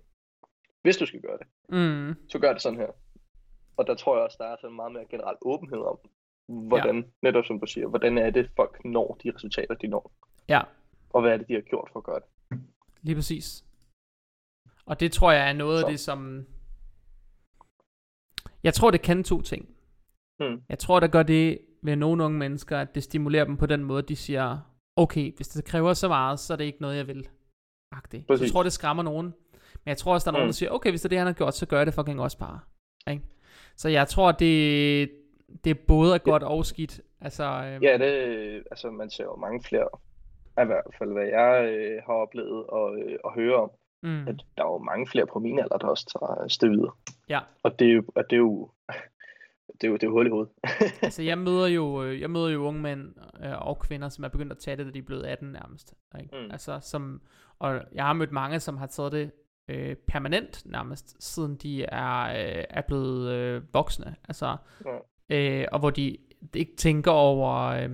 hvis 0.82 0.97
du 0.97 1.07
skal 1.07 1.20
gøre 1.20 1.39
det, 1.39 1.47
mm, 1.68 2.28
så 2.28 2.39
gør 2.39 2.53
det 2.53 2.62
sådan 2.62 2.78
her. 2.78 2.91
Og 3.76 3.86
der 3.86 3.95
tror 3.95 4.16
jeg 4.16 4.24
også, 4.24 4.36
der 4.41 4.47
er 4.47 4.57
sådan 4.61 4.76
meget 4.76 4.93
mere 4.93 5.07
generel 5.11 5.36
åbenhed 5.43 5.78
om, 5.78 5.99
hvordan, 6.68 6.97
ja. 6.97 7.03
netop 7.22 7.45
som 7.45 7.61
du 7.61 7.66
siger, 7.66 7.86
hvordan 7.86 8.18
er 8.18 8.30
det, 8.30 8.51
folk 8.57 8.84
når 8.84 9.18
de 9.22 9.32
resultater, 9.34 9.74
de 9.74 9.86
når, 9.86 10.12
ja, 10.49 10.61
og 11.11 11.20
hvad 11.20 11.32
er 11.32 11.36
det, 11.36 11.49
de 11.49 11.55
har 11.55 11.61
gjort 11.61 11.89
for 11.93 11.99
at 11.99 12.05
gøre 12.05 12.20
det. 12.20 12.61
lige 13.03 13.14
præcis. 13.14 13.64
Og 14.86 15.01
det 15.01 15.12
tror 15.12 15.32
jeg 15.32 15.49
er 15.49 15.53
noget 15.53 15.80
Så. 15.80 15.86
af 15.86 15.91
det, 15.93 16.01
som... 16.01 16.47
Jeg 18.62 18.74
tror, 18.74 18.91
det 18.91 19.03
kan 19.03 19.24
to 19.24 19.43
ting. 19.43 19.68
Hmm. 20.39 20.62
Jeg 20.68 20.78
tror, 20.78 21.01
der 21.01 21.09
gør 21.09 21.22
det 21.22 21.59
ved 21.82 21.97
nogle 21.97 22.24
unge 22.24 22.39
mennesker, 22.39 22.78
at 22.78 22.95
det 22.95 23.03
stimulerer 23.03 23.45
dem 23.45 23.57
på 23.57 23.66
den 23.66 23.84
måde, 23.84 24.03
de 24.03 24.16
siger, 24.16 24.59
okay, 24.97 25.36
hvis 25.36 25.49
det 25.49 25.64
kræver 25.64 25.95
så 25.95 26.09
meget, 26.09 26.41
så 26.41 26.53
er 26.53 26.57
det 26.57 26.64
ikke 26.64 26.80
noget, 26.80 26.97
jeg 26.97 27.07
vil. 27.07 27.28
Agtigt. 27.93 28.26
Så 28.26 28.32
jeg 28.32 28.39
Præcis. 28.39 28.53
tror, 28.53 28.62
det 28.62 28.72
skræmmer 28.72 29.03
nogen. 29.03 29.26
Men 29.84 29.86
jeg 29.91 29.97
tror 29.97 30.12
også, 30.14 30.24
der 30.24 30.30
er 30.30 30.32
nogen, 30.39 30.47
Mm. 30.47 30.49
der 30.49 30.53
siger, 30.53 30.70
okay, 30.70 30.91
hvis 30.91 31.01
det 31.01 31.07
er 31.07 31.09
det, 31.09 31.18
han 31.18 31.26
har 31.26 31.34
gjort, 31.34 31.55
så 31.55 31.66
gør 31.66 31.76
jeg 31.76 31.86
det 31.86 31.95
fucking 31.95 32.20
også 32.20 32.39
bare. 32.39 32.61
Ikke? 33.11 33.22
Så 33.76 33.89
jeg 33.89 34.09
tror, 34.09 34.32
det, 34.32 35.11
det 35.64 35.70
er 35.70 35.74
både 35.89 36.14
er 36.14 36.18
godt 36.18 36.43
og 36.43 36.66
skidt. 36.66 37.01
Altså, 37.20 37.45
øhm, 37.45 37.82
Ja, 37.82 37.99
det, 37.99 38.64
altså 38.70 38.91
man 38.91 39.11
ser 39.11 39.24
jo 39.24 39.36
mange 39.36 39.62
flere, 39.62 39.89
i 40.62 40.66
hvert 40.66 40.95
fald 40.99 41.12
hvad 41.12 41.26
jeg 41.26 41.68
øh, 41.72 42.03
har 42.07 42.12
oplevet 42.12 42.66
og, 42.66 42.97
øh, 42.99 43.18
og 43.24 43.34
høre 43.34 43.55
om, 43.57 43.70
mm, 44.03 44.28
at 44.28 44.34
der 44.57 44.62
er 44.64 44.68
jo 44.68 44.78
mange 44.78 45.07
flere 45.07 45.26
på 45.26 45.39
min 45.39 45.59
alder, 45.59 45.78
der 45.78 45.86
også 45.89 46.07
tager 46.18 46.49
steroider. 46.49 46.99
ja. 47.28 47.41
Og 47.62 47.78
det 47.78 48.05
og 48.14 48.24
det 48.30 48.36
er 48.36 48.41
jo, 48.41 48.70
det 49.73 49.85
er 49.85 49.89
jo, 49.89 49.95
det 49.95 50.03
er 50.03 50.07
jo 50.07 50.12
hul 50.12 50.27
i 50.27 50.31
hovedet. 50.31 50.53
altså 51.03 51.23
jeg 51.23 51.39
møder 51.39 51.66
jo 51.66 52.05
øh, 52.05 52.21
jeg 52.21 52.31
møder 52.31 52.49
jo 52.49 52.64
unge 52.64 52.81
mænd 52.81 53.14
øh, 53.45 53.66
og 53.66 53.79
kvinder 53.79 54.09
som 54.09 54.25
er 54.25 54.29
begyndt 54.29 54.53
at 54.53 54.59
tage 54.59 54.77
det 54.77 54.87
da 54.87 54.91
de 54.91 54.99
er 54.99 55.03
blevet 55.03 55.27
18 55.27 55.49
nærmest 55.49 55.95
ikke? 56.21 56.37
Mm. 56.37 56.51
altså 56.51 56.79
som 56.83 57.21
og 57.59 57.81
jeg 57.95 58.05
har 58.05 58.12
mødt 58.12 58.33
mange 58.33 58.61
som 58.61 58.77
har 58.77 58.87
taget 58.87 59.12
det 59.12 59.31
øh, 59.69 59.97
permanent 59.97 60.62
nærmest 60.66 61.23
siden 61.25 61.57
de 61.57 61.85
er 61.85 62.23
øh, 62.25 62.64
er 62.71 62.83
blevet 62.83 63.33
øh, 63.33 63.62
voksne 63.73 64.16
altså 64.29 64.57
øh, 65.31 65.64
og 65.73 65.79
hvor 65.79 65.91
de 65.91 66.16
ikke 66.55 66.77
tænker 66.77 67.11
over 67.11 67.51
øh, 67.64 67.91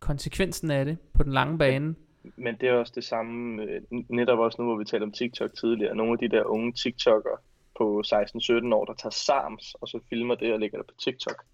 konsekvensen 0.00 0.70
af 0.70 0.84
det 0.84 0.98
på 1.14 1.22
den 1.22 1.32
lange 1.32 1.58
bane 1.58 1.94
Men 2.36 2.56
det 2.60 2.68
er 2.68 2.72
også 2.72 2.92
det 2.94 3.04
samme, 3.04 3.62
øh, 3.62 3.80
netop 4.08 4.38
også 4.38 4.62
nu, 4.62 4.68
hvor 4.68 4.76
vi 4.76 4.84
talte 4.84 5.04
om 5.04 5.12
TikTok 5.12 5.54
tidligere. 5.54 5.94
Nogle 5.94 6.12
af 6.12 6.18
de 6.18 6.36
der 6.36 6.44
unge 6.44 6.72
TikTokere 6.72 7.36
på 7.80 8.02
16-17 8.06 8.74
år, 8.74 8.84
der 8.84 8.94
tager 8.94 9.10
SARMS, 9.10 9.74
og 9.74 9.88
så 9.88 10.00
filmer 10.08 10.34
det 10.34 10.52
og 10.52 10.60
lægger 10.60 10.78
det 10.78 10.86
på 10.86 10.94
TikTok. 10.98 11.44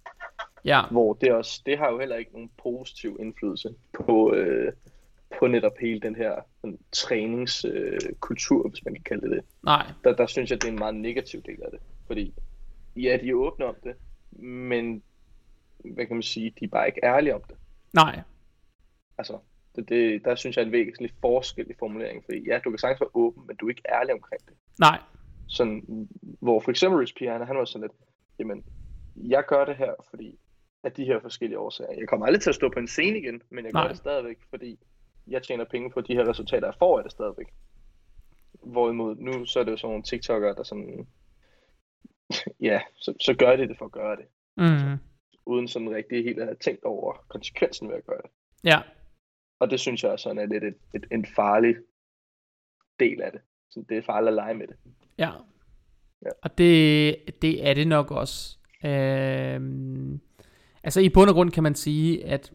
ja 0.64 0.82
Hvor 0.90 1.12
det 1.12 1.32
også, 1.32 1.62
det 1.66 1.78
har 1.78 1.90
jo 1.90 1.98
heller 1.98 2.16
ikke 2.16 2.32
nogen 2.32 2.50
positiv 2.62 3.16
indflydelse 3.20 3.74
på, 3.92 4.34
øh, 4.34 4.72
på 5.38 5.46
netop 5.46 5.78
hele 5.80 6.00
den 6.00 6.16
her 6.16 6.34
sådan, 6.60 6.78
træningskultur, 6.92 8.66
øh, 8.66 8.70
hvis 8.70 8.84
man 8.84 8.94
kan 8.94 9.02
kalde 9.02 9.22
det 9.22 9.30
det. 9.30 9.44
nej 9.62 9.86
Der, 10.04 10.14
der 10.14 10.26
synes 10.26 10.50
jeg, 10.50 10.62
det 10.62 10.68
er 10.68 10.72
en 10.72 10.78
meget 10.78 10.94
negativ 10.94 11.42
del 11.42 11.62
af 11.62 11.70
det. 11.70 11.80
Fordi, 12.06 12.34
ja, 12.96 13.18
de 13.22 13.28
er 13.28 13.34
åbne 13.34 13.64
om 13.64 13.76
det, 13.84 13.94
men, 14.40 15.02
hvad 15.84 16.06
kan 16.06 16.16
man 16.16 16.22
sige, 16.22 16.52
de 16.60 16.64
er 16.64 16.68
bare 16.68 16.86
ikke 16.86 17.00
ærlige 17.04 17.34
om 17.34 17.42
det. 17.48 17.56
nej 17.94 18.20
Altså, 19.18 19.38
det, 19.76 19.88
det, 19.88 20.24
der 20.24 20.34
synes 20.34 20.56
jeg 20.56 20.62
er 20.62 20.66
en 20.66 20.72
væsentlig 20.72 21.10
forskel 21.20 21.70
i 21.70 21.74
formuleringen, 21.78 22.22
fordi 22.24 22.38
ja, 22.46 22.58
du 22.64 22.70
kan 22.70 22.78
sagtens 22.78 23.00
være 23.00 23.10
åben, 23.14 23.42
men 23.46 23.56
du 23.56 23.66
er 23.66 23.70
ikke 23.70 23.88
ærlig 23.88 24.14
omkring 24.14 24.40
det. 24.46 24.54
nej 24.78 24.98
Sådan, 25.48 26.08
hvor 26.40 26.60
for 26.60 26.70
eksempel 26.70 26.98
Rich 26.98 27.14
Piana, 27.14 27.44
han 27.44 27.56
var 27.56 27.64
sådan 27.64 27.88
lidt, 27.88 27.92
jamen, 28.38 28.64
jeg 29.16 29.44
gør 29.48 29.64
det 29.64 29.76
her, 29.76 29.94
fordi 30.10 30.38
af 30.86 30.92
de 30.92 31.04
her 31.04 31.20
forskellige 31.20 31.58
årsager. 31.58 31.92
Jeg 31.92 32.08
kommer 32.08 32.26
aldrig 32.26 32.42
til 32.42 32.50
at 32.50 32.54
stå 32.54 32.68
på 32.68 32.78
en 32.78 32.88
scene 32.88 33.18
igen, 33.18 33.42
men 33.50 33.64
jeg 33.64 33.72
gør 33.72 33.80
Nej. 33.80 33.88
det 33.88 33.96
stadigvæk, 33.96 34.38
fordi 34.50 34.78
jeg 35.26 35.42
tjener 35.42 35.64
penge 35.64 35.90
på 35.90 36.00
de 36.00 36.14
her 36.14 36.28
resultater, 36.28 36.66
jeg 36.66 36.74
får 36.78 36.98
af 36.98 37.04
det 37.04 37.12
stadigvæk. 37.12 37.46
Hvorimod 38.62 39.16
nu, 39.16 39.44
så 39.44 39.60
er 39.60 39.64
det 39.64 39.72
jo 39.72 39.76
sådan 39.76 39.90
nogle 39.90 40.02
TikTokere, 40.02 40.54
der 40.54 40.62
sådan, 40.62 41.06
ja, 42.68 42.80
så, 42.96 43.14
så 43.20 43.34
gør 43.34 43.56
de 43.56 43.68
det 43.68 43.78
for 43.78 43.84
at 43.84 43.92
gøre 43.92 44.16
det, 44.16 44.26
mm, 44.56 44.98
uden 45.46 45.68
sådan 45.68 45.94
rigtig 45.94 46.24
helt 46.24 46.38
at 46.38 46.46
have 46.46 46.56
tænkt 46.56 46.84
over 46.84 47.24
konsekvensen 47.28 47.88
ved 47.88 47.96
at 47.96 48.06
gøre 48.06 48.20
det. 48.22 48.30
ja 48.64 48.82
Og 49.60 49.70
det 49.70 49.80
synes 49.80 50.04
jeg 50.04 50.18
sådan 50.18 50.38
er 50.38 50.46
lidt 50.46 50.64
et, 50.64 50.76
et, 50.94 51.06
en 51.12 51.26
farlig 51.36 51.76
del 53.00 53.22
af 53.22 53.32
det. 53.32 53.40
Så 53.70 53.84
det 53.88 53.98
er 53.98 54.02
farligt 54.02 54.28
at 54.28 54.34
lege 54.34 54.54
med 54.54 54.66
det. 54.66 54.76
Ja. 55.18 55.30
Ja. 56.24 56.30
Og 56.42 56.58
det, 56.58 57.16
det 57.42 57.68
er 57.68 57.74
det 57.74 57.88
nok 57.88 58.10
også. 58.10 58.58
Øhm, 58.84 60.20
altså 60.84 61.00
i 61.00 61.08
bund 61.08 61.30
og 61.30 61.34
grund 61.34 61.50
kan 61.50 61.62
man 61.62 61.74
sige, 61.74 62.26
at 62.26 62.52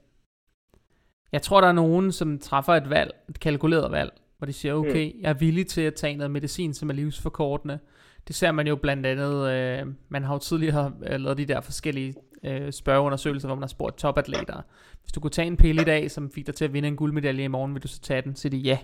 jeg 1.31 1.41
tror, 1.41 1.61
der 1.61 1.67
er 1.67 1.73
nogen, 1.73 2.11
som 2.11 2.39
træffer 2.39 2.73
et 2.73 2.89
valg, 2.89 3.11
et 3.29 3.39
kalkuleret 3.39 3.91
valg, 3.91 4.11
hvor 4.37 4.45
de 4.45 4.53
siger, 4.53 4.73
okay, 4.73 5.21
jeg 5.21 5.29
er 5.29 5.33
villig 5.33 5.67
til 5.67 5.81
at 5.81 5.95
tage 5.95 6.17
noget 6.17 6.31
medicin, 6.31 6.73
som 6.73 6.89
er 6.89 6.93
livsforkortende. 6.93 7.79
Det 8.27 8.35
ser 8.35 8.51
man 8.51 8.67
jo 8.67 8.75
blandt 8.75 9.05
andet, 9.05 9.51
øh, 9.51 9.87
man 10.09 10.23
har 10.23 10.33
jo 10.33 10.39
tidligere 10.39 10.93
øh, 11.07 11.19
lavet 11.19 11.37
de 11.37 11.45
der 11.45 11.61
forskellige 11.61 12.13
øh, 12.43 12.71
spørgeundersøgelser, 12.71 13.47
hvor 13.47 13.55
man 13.55 13.63
har 13.63 13.67
spurgt 13.67 13.97
topatleter. 13.97 14.61
Hvis 15.01 15.11
du 15.11 15.19
kunne 15.19 15.31
tage 15.31 15.47
en 15.47 15.57
pille 15.57 15.81
i 15.81 15.85
dag, 15.85 16.11
som 16.11 16.31
fik 16.31 16.47
dig 16.47 16.55
til 16.55 16.65
at 16.65 16.73
vinde 16.73 16.87
en 16.87 16.95
guldmedalje 16.95 17.43
i 17.43 17.47
morgen, 17.47 17.73
vil 17.73 17.83
du 17.83 17.87
så 17.87 18.01
tage 18.01 18.21
den? 18.21 18.35
Så 18.35 18.41
siger 18.41 18.49
de 18.49 18.57
ja. 18.57 18.77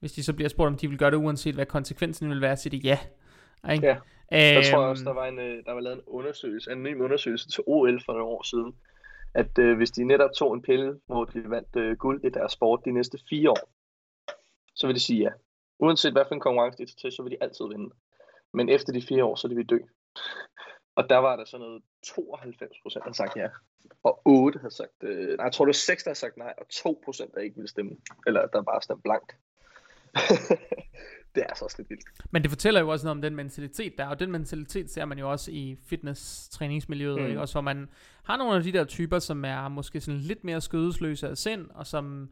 Hvis 0.00 0.12
de 0.12 0.22
så 0.24 0.32
bliver 0.32 0.48
spurgt, 0.48 0.68
om 0.68 0.76
de 0.76 0.88
vil 0.88 0.98
gøre 0.98 1.10
det, 1.10 1.16
uanset 1.16 1.54
hvad 1.54 1.66
konsekvensen 1.66 2.30
vil 2.30 2.40
være, 2.40 2.56
siger 2.56 2.70
de 2.70 2.88
ja. 2.88 2.98
Ikke? 3.72 3.86
Ja. 3.86 3.96
Jeg 4.30 4.64
tror 4.70 4.80
Øhm, 4.80 4.90
også, 4.90 5.04
der 5.04 5.12
var, 5.12 5.26
en, 5.26 5.38
øh, 5.38 5.64
der 5.64 5.72
var 5.72 5.80
lavet 5.80 5.96
en 5.96 6.02
undersøgelse, 6.06 6.72
en 6.72 6.82
ny 6.82 7.00
undersøgelse 7.00 7.48
til 7.48 7.64
OL 7.66 8.02
for 8.04 8.12
nogle 8.12 8.26
år 8.26 8.42
siden, 8.42 8.76
at 9.34 9.58
øh, 9.58 9.76
hvis 9.76 9.90
de 9.90 10.04
netop 10.04 10.30
tog 10.36 10.54
en 10.54 10.62
pille, 10.62 11.00
hvor 11.06 11.24
de 11.24 11.50
vandt 11.50 11.76
øh, 11.76 11.96
guld 11.96 12.24
i 12.24 12.28
deres 12.28 12.52
sport 12.52 12.80
de 12.84 12.92
næste 12.92 13.18
fire 13.30 13.50
år, 13.50 13.70
så 14.74 14.86
vil 14.86 14.96
de 14.96 15.00
sige 15.00 15.22
ja. 15.22 15.30
Uanset 15.78 16.12
hvad 16.12 16.24
for 16.28 16.34
en 16.34 16.40
konkurrence 16.40 16.78
de 16.78 16.86
tager 16.86 16.96
til, 17.00 17.12
så 17.16 17.22
vil 17.22 17.32
de 17.32 17.36
altid 17.40 17.64
vinde. 17.68 17.94
Men 18.52 18.68
efter 18.68 18.92
de 18.92 19.02
fire 19.02 19.24
år, 19.24 19.34
så 19.34 19.48
vil 19.48 19.56
de 19.56 19.64
dø. 19.64 19.78
Og 20.98 21.10
der 21.10 21.18
var 21.18 21.36
der 21.36 21.44
sådan 21.44 21.66
noget 21.66 21.82
92 22.02 22.76
procent, 22.82 23.04
der 23.04 23.12
sagt 23.12 23.36
ja. 23.36 23.48
Og 24.02 24.20
8 24.24 24.58
havde 24.58 24.74
sagt, 24.74 25.02
øh, 25.02 25.36
nej, 25.36 25.44
jeg 25.44 25.52
tror 25.52 25.64
det 25.64 25.68
var 25.68 25.72
6, 25.72 26.04
der 26.04 26.10
havde 26.10 26.18
sagt 26.18 26.36
nej, 26.36 26.54
og 26.58 26.68
2 26.68 27.02
procent, 27.04 27.34
der 27.34 27.40
ikke 27.40 27.56
ville 27.56 27.68
stemme. 27.68 27.96
Eller 28.26 28.46
der 28.46 28.62
bare 28.62 28.82
stemte 28.82 29.02
blankt. 29.02 29.36
det 31.34 31.42
er 31.42 31.46
altså 31.46 31.64
også 31.64 31.76
lidt 31.78 31.90
vildt. 31.90 32.04
Men 32.30 32.42
det 32.42 32.50
fortæller 32.50 32.80
jo 32.80 32.88
også 32.88 33.06
noget 33.06 33.16
om 33.16 33.22
den 33.22 33.36
mentalitet 33.36 33.98
der, 33.98 34.06
og 34.06 34.20
den 34.20 34.32
mentalitet 34.32 34.90
ser 34.90 35.04
man 35.04 35.18
jo 35.18 35.30
også 35.30 35.50
i 35.50 35.76
fitness-træningsmiljøet, 35.86 37.30
Mm. 37.30 37.36
også 37.36 37.54
hvor 37.54 37.60
man 37.60 37.88
har 38.24 38.36
nogle 38.36 38.56
af 38.56 38.62
de 38.62 38.72
der 38.72 38.84
typer, 38.84 39.18
som 39.18 39.44
er 39.44 39.68
måske 39.68 40.00
sådan 40.00 40.20
lidt 40.20 40.44
mere 40.44 40.60
skødesløse 40.60 41.28
af 41.28 41.38
sind, 41.38 41.66
og 41.74 41.86
som, 41.86 42.28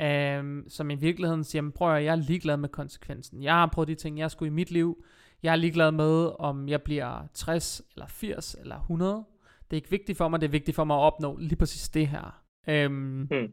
øhm, 0.00 0.64
som 0.68 0.90
i 0.90 0.94
virkeligheden 0.94 1.44
siger, 1.44 1.62
"Men 1.62 1.72
prøv 1.72 1.94
at 1.96 2.04
jeg 2.04 2.12
er 2.12 2.16
ligeglad 2.16 2.56
med 2.56 2.68
konsekvensen. 2.68 3.42
Jeg 3.42 3.54
har 3.54 3.66
prøvet 3.66 3.88
de 3.88 3.94
ting, 3.94 4.18
jeg 4.18 4.30
skulle 4.30 4.46
i 4.46 4.54
mit 4.54 4.70
liv. 4.70 5.04
Jeg 5.42 5.52
er 5.52 5.56
ligeglad 5.56 5.92
med, 5.92 6.30
om 6.38 6.68
jeg 6.68 6.82
bliver 6.82 7.28
60, 7.34 7.82
eller 7.94 8.06
80, 8.06 8.56
eller 8.60 8.76
100. 8.80 9.24
Det 9.70 9.72
er 9.72 9.76
ikke 9.76 9.90
vigtigt 9.90 10.18
for 10.18 10.28
mig, 10.28 10.40
det 10.40 10.46
er 10.46 10.50
vigtigt 10.50 10.74
for 10.74 10.84
mig 10.84 10.96
at 10.96 11.00
opnå 11.00 11.36
lige 11.36 11.56
præcis 11.56 11.88
det 11.88 12.08
her. 12.08 12.42
Øhm, 12.68 12.92
Mm. 13.30 13.52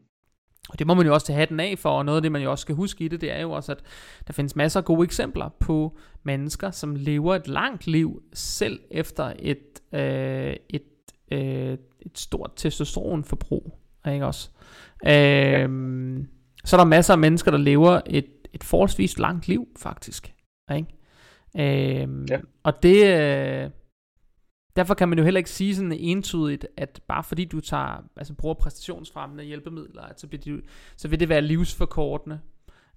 Og 0.68 0.78
det 0.78 0.86
må 0.86 0.94
man 0.94 1.06
jo 1.06 1.14
også 1.14 1.26
tage 1.26 1.38
hatten 1.38 1.60
af 1.60 1.74
for, 1.78 1.90
og 1.90 2.04
noget 2.04 2.16
af 2.18 2.22
det, 2.22 2.32
man 2.32 2.42
jo 2.42 2.50
også 2.50 2.62
skal 2.62 2.74
huske 2.74 3.04
i 3.04 3.08
det, 3.08 3.20
det 3.20 3.32
er 3.32 3.40
jo 3.40 3.50
også, 3.50 3.72
at 3.72 3.78
der 4.26 4.32
findes 4.32 4.56
masser 4.56 4.80
af 4.80 4.84
gode 4.84 5.04
eksempler 5.04 5.48
på 5.60 5.98
mennesker, 6.22 6.70
som 6.70 6.94
lever 6.96 7.34
et 7.34 7.48
langt 7.48 7.86
liv, 7.86 8.22
selv 8.32 8.80
efter 8.90 9.32
et, 9.38 9.80
øh, 9.92 10.56
et, 10.70 10.82
øh, 11.32 11.78
et 12.00 12.18
stort 12.18 12.50
testosteronforbrug. 12.56 13.78
Ikke 14.12 14.26
også? 14.26 14.50
Øh, 15.06 15.68
Så 16.64 16.76
er 16.76 16.80
der 16.80 16.84
masser 16.84 17.14
af 17.14 17.18
mennesker, 17.18 17.50
der 17.50 17.58
lever 17.58 18.00
et, 18.06 18.26
et 18.52 18.64
forholdsvis 18.64 19.18
langt 19.18 19.48
liv, 19.48 19.68
faktisk. 19.78 20.34
Ikke? 20.76 22.02
Øhm, 22.02 22.26
Ja. 22.30 22.38
Og 22.62 22.82
det, 22.82 23.04
øh, 23.06 23.70
derfor 24.76 24.94
kan 24.94 25.08
man 25.08 25.18
jo 25.18 25.24
heller 25.24 25.38
ikke 25.38 25.50
sige 25.50 25.76
sådan 25.76 25.92
entydigt, 25.92 26.66
at 26.76 27.00
bare 27.08 27.24
fordi 27.24 27.44
du 27.44 27.60
tager, 27.60 28.04
altså 28.16 28.34
bruger 28.34 28.54
præstationsfremmende 28.54 29.44
hjælpemidler, 29.44 30.02
at 30.02 30.20
så, 30.20 30.26
vil 30.26 30.44
det, 30.44 30.64
så 30.96 31.08
vil 31.08 31.20
det 31.20 31.28
være 31.28 31.42
livsforkortende. 31.42 32.40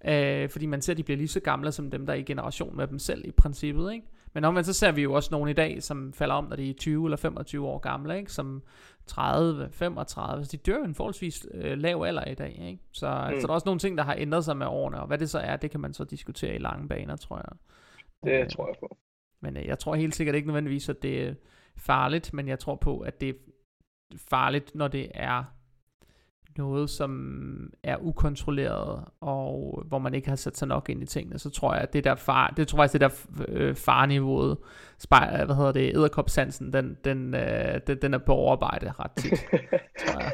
Øh, 0.05 0.49
fordi 0.49 0.65
man 0.65 0.81
ser, 0.81 0.93
at 0.93 0.97
de 0.97 1.03
bliver 1.03 1.17
lige 1.17 1.27
så 1.27 1.39
gamle 1.39 1.71
som 1.71 1.91
dem, 1.91 2.05
der 2.05 2.13
er 2.13 2.17
i 2.17 2.23
generation 2.23 2.77
med 2.77 2.87
dem 2.87 2.99
selv 2.99 3.27
i 3.27 3.31
princippet. 3.31 3.93
Ikke? 3.93 4.05
Men 4.33 4.43
omvendt 4.43 4.67
så 4.67 4.73
ser 4.73 4.91
vi 4.91 5.01
jo 5.01 5.13
også 5.13 5.29
nogen 5.31 5.49
i 5.49 5.53
dag, 5.53 5.83
som 5.83 6.13
falder 6.13 6.35
om, 6.35 6.45
når 6.45 6.55
de 6.55 6.69
er 6.69 6.73
20 6.73 7.05
eller 7.05 7.17
25 7.17 7.67
år 7.67 7.79
gamle, 7.79 8.17
ikke? 8.17 8.31
som 8.31 8.63
30, 9.07 9.69
35, 9.71 10.45
så 10.45 10.51
de 10.51 10.57
dør 10.57 10.77
jo 10.77 10.83
en 10.83 10.95
forholdsvis 10.95 11.47
øh, 11.53 11.77
lav 11.77 12.03
alder 12.03 12.25
i 12.25 12.33
dag. 12.33 12.61
Ikke? 12.69 12.83
Så, 12.91 13.29
mm. 13.31 13.41
så 13.41 13.47
der 13.47 13.51
er 13.51 13.55
også 13.55 13.65
nogle 13.65 13.79
ting, 13.79 13.97
der 13.97 14.03
har 14.03 14.15
ændret 14.17 14.45
sig 14.45 14.57
med 14.57 14.67
årene, 14.67 14.99
og 14.99 15.07
hvad 15.07 15.17
det 15.17 15.29
så 15.29 15.39
er, 15.39 15.55
det 15.55 15.71
kan 15.71 15.79
man 15.79 15.93
så 15.93 16.03
diskutere 16.03 16.55
i 16.55 16.57
lange 16.57 16.87
baner, 16.87 17.15
tror 17.15 17.37
jeg. 17.37 17.57
Det 18.23 18.41
Øh, 18.41 18.49
tror 18.49 18.67
jeg 18.67 18.75
på. 18.79 18.97
Men 19.41 19.57
øh, 19.57 19.65
jeg 19.65 19.79
tror 19.79 19.95
helt 19.95 20.15
sikkert 20.15 20.35
ikke 20.35 20.47
nødvendigvis, 20.47 20.89
at 20.89 21.03
det 21.03 21.35
farligt, 21.79 22.33
men 22.33 22.47
jeg 22.47 22.59
tror 22.59 22.75
på, 22.75 22.99
at 22.99 23.21
det 23.21 23.29
er 23.29 23.33
farligt, 24.29 24.75
når 24.75 24.87
det 24.87 25.11
er 25.13 25.43
noget, 26.57 26.89
som 26.89 27.73
er 27.83 27.97
ukontrolleret, 27.97 29.05
og 29.21 29.83
hvor 29.87 29.99
man 29.99 30.13
ikke 30.13 30.29
har 30.29 30.35
sat 30.35 30.57
sig 30.57 30.67
nok 30.67 30.89
ind 30.89 31.03
i 31.03 31.05
tingene, 31.05 31.39
så 31.39 31.49
tror 31.49 31.73
jeg, 31.73 31.83
at 31.83 31.93
det 31.93 32.03
der 32.03 32.15
far, 32.15 32.53
det 32.57 32.67
tror 32.67 32.83
jeg, 32.83 32.93
det 32.93 33.01
der 33.01 33.09
øh, 33.47 33.75
farniveauet, 33.75 34.57
spej, 34.97 35.45
hvad 35.45 35.55
hedder 35.55 35.71
det, 35.71 35.95
edderkopsansen, 35.95 36.73
den, 36.73 36.97
den, 37.03 37.35
øh, 37.35 37.79
den, 37.87 38.01
den 38.01 38.13
er 38.13 38.17
på 38.17 38.33
overarbejde 38.33 38.91
ret 38.99 39.11
tit, 39.11 39.39
tror 40.05 40.19
jeg. 40.19 40.31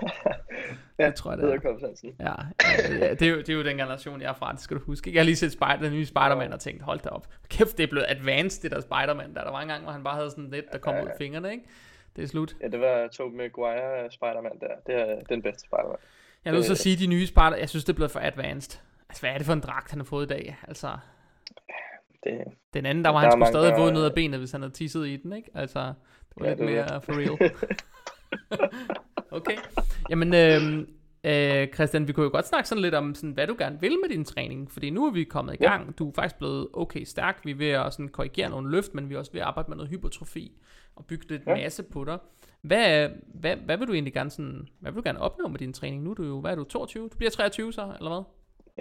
Ja, 0.99 1.05
det 1.05 1.15
tror 1.15 1.31
jeg, 1.31 1.38
det 1.38 1.45
er. 1.45 2.11
Ja, 2.19 2.26
ja, 2.26 3.05
ja 3.05 3.13
det, 3.13 3.22
er 3.22 3.30
jo, 3.31 3.38
det 3.38 3.49
er 3.49 3.53
jo 3.53 3.63
den 3.63 3.77
generation, 3.77 4.22
jeg 4.22 4.30
er 4.30 4.34
fra, 4.34 4.51
det 4.51 4.59
skal 4.61 4.77
du 4.77 4.81
huske. 4.84 5.13
Jeg 5.13 5.19
har 5.19 5.26
lige 5.26 5.35
set 5.35 5.51
Spider, 5.51 5.77
den 5.81 5.91
nye 5.93 6.05
Spider-Man 6.05 6.53
og 6.53 6.59
tænkt, 6.59 6.81
hold 6.81 6.99
da 6.99 7.09
op. 7.09 7.27
Kæft, 7.49 7.77
det 7.77 7.84
er 7.84 7.88
blevet 7.88 8.05
advanced, 8.09 8.61
det 8.63 8.72
der 8.72 8.80
Spider-Man. 8.81 9.34
Der, 9.35 9.43
der 9.43 9.51
var 9.51 9.61
en 9.61 9.67
gang, 9.67 9.84
hvor 9.84 9.91
han 9.91 10.03
bare 10.03 10.15
havde 10.15 10.30
sådan 10.30 10.49
lidt, 10.49 10.65
der 10.72 10.77
kom 10.77 10.93
Ja, 10.95 11.01
ud 11.03 11.07
af 11.07 11.11
ja. 11.19 11.26
fingrene, 11.26 11.51
ikke? 11.51 11.63
Det 12.15 12.23
er 12.23 12.27
slut. 12.27 12.55
Ja, 12.61 12.67
det 12.67 12.80
var 12.80 13.07
Tobey 13.07 13.35
Maguire 13.38 14.11
Spider-Man 14.11 14.51
der. 14.59 14.67
Det 14.88 14.95
er 14.95 15.19
den 15.30 15.41
bedste 15.41 15.61
Spider-Man. 15.67 15.97
Jeg 16.45 16.53
nødt 16.53 16.65
til 16.65 16.72
at 16.72 16.77
sige, 16.77 16.93
at 16.93 16.99
de 16.99 17.07
nye 17.07 17.27
Spider, 17.27 17.55
jeg 17.55 17.69
synes, 17.69 17.85
det 17.85 17.93
er 17.93 17.95
blevet 17.95 18.11
for 18.11 18.19
advanced. 18.19 18.80
Altså, 19.09 19.22
hvad 19.22 19.31
er 19.31 19.38
det 19.38 19.45
for 19.45 19.53
en 19.53 19.59
dragt, 19.59 19.89
han 19.91 19.99
har 19.99 20.05
fået 20.05 20.26
i 20.26 20.27
dag? 20.27 20.57
Altså, 20.67 20.97
Det, 22.23 22.43
den 22.73 22.85
anden, 22.85 23.03
der 23.05 23.09
var 23.11 23.22
Der 23.22 23.30
han 23.30 23.41
er 23.41 23.45
skulle 23.45 23.53
stadig 23.63 23.72
der- 23.77 23.80
våd 23.84 23.91
ned 23.91 24.05
af 24.05 24.13
benet, 24.13 24.39
hvis 24.39 24.51
han 24.51 24.61
havde 24.61 24.73
tisset 24.73 25.07
i 25.07 25.17
den, 25.17 25.34
ikke? 25.34 25.49
Altså, 25.53 25.80
det 25.80 25.93
var 26.38 26.45
Ja, 26.45 26.49
lidt 26.51 26.59
det 26.59 26.77
er 26.77 26.85
mere 26.89 27.01
for 27.01 27.13
real. 27.13 27.51
okay. 29.35 29.57
Jamen, 30.09 30.33
øhm, 30.33 30.79
øh, 31.23 31.67
Christian, 31.73 32.07
vi 32.07 32.13
kunne 32.13 32.23
jo 32.23 32.29
godt 32.31 32.47
snakke 32.47 32.69
sådan 32.69 32.81
lidt 32.81 32.95
om, 32.95 33.15
sådan, 33.15 33.31
hvad 33.31 33.47
du 33.47 33.55
gerne 33.59 33.79
vil 33.81 33.97
med 34.01 34.09
din 34.09 34.25
træning. 34.25 34.71
Fordi 34.71 34.89
nu 34.89 35.05
er 35.05 35.11
vi 35.11 35.23
kommet 35.23 35.53
i 35.53 35.57
Ja. 35.61 35.69
gang. 35.71 35.97
Du 35.99 36.09
er 36.09 36.13
faktisk 36.15 36.37
blevet 36.37 36.67
okay 36.73 37.03
stærk. 37.03 37.41
Vi 37.45 37.51
er 37.51 37.55
ved 37.55 37.69
at 37.69 37.93
sådan, 37.93 38.07
korrigere 38.09 38.49
nogle 38.49 38.71
løft, 38.71 38.93
men 38.93 39.09
vi 39.09 39.15
er 39.15 39.19
også 39.19 39.31
ved 39.31 39.41
at 39.41 39.47
arbejde 39.47 39.69
med 39.69 39.77
noget 39.77 39.89
hypertrofi 39.89 40.51
og 40.95 41.05
bygge 41.05 41.27
lidt 41.29 41.41
Ja. 41.47 41.55
masse 41.55 41.83
på 41.83 42.03
dig. 42.05 42.17
Hvad, 42.61 43.09
hvad, 43.33 43.55
hvad 43.55 43.77
vil 43.77 43.87
du 43.87 43.93
egentlig 43.93 44.13
gerne 44.13 44.29
sådan, 44.29 44.67
hvad 44.79 44.91
vil 44.91 44.97
du 45.03 45.07
gerne 45.07 45.19
opnå 45.21 45.47
med 45.47 45.59
din 45.59 45.73
træning? 45.73 46.03
Nu 46.03 46.09
er 46.11 46.15
du 46.15 46.23
jo, 46.23 46.41
hvad 46.41 46.51
er 46.51 46.55
du, 46.55 46.63
22? 46.63 47.09
Du 47.09 47.17
bliver 47.17 47.31
23 47.31 47.73
så, 47.73 47.93
eller 47.99 48.09
hvad? 48.13 48.23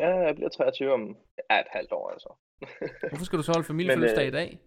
ja, 0.05 0.16
jeg 0.26 0.35
bliver 0.35 0.48
23 0.48 0.93
om 0.93 1.16
ja, 1.51 1.60
et 1.60 1.66
halvt 1.70 1.93
år, 1.93 2.10
altså. 2.10 2.28
Hvorfor 3.10 3.24
skal 3.24 3.39
du 3.39 3.43
så 3.43 3.52
holde 3.52 3.66
familiefødselsdag 3.66 4.22
øh, 4.22 4.28
i 4.28 4.31
dag? 4.31 4.59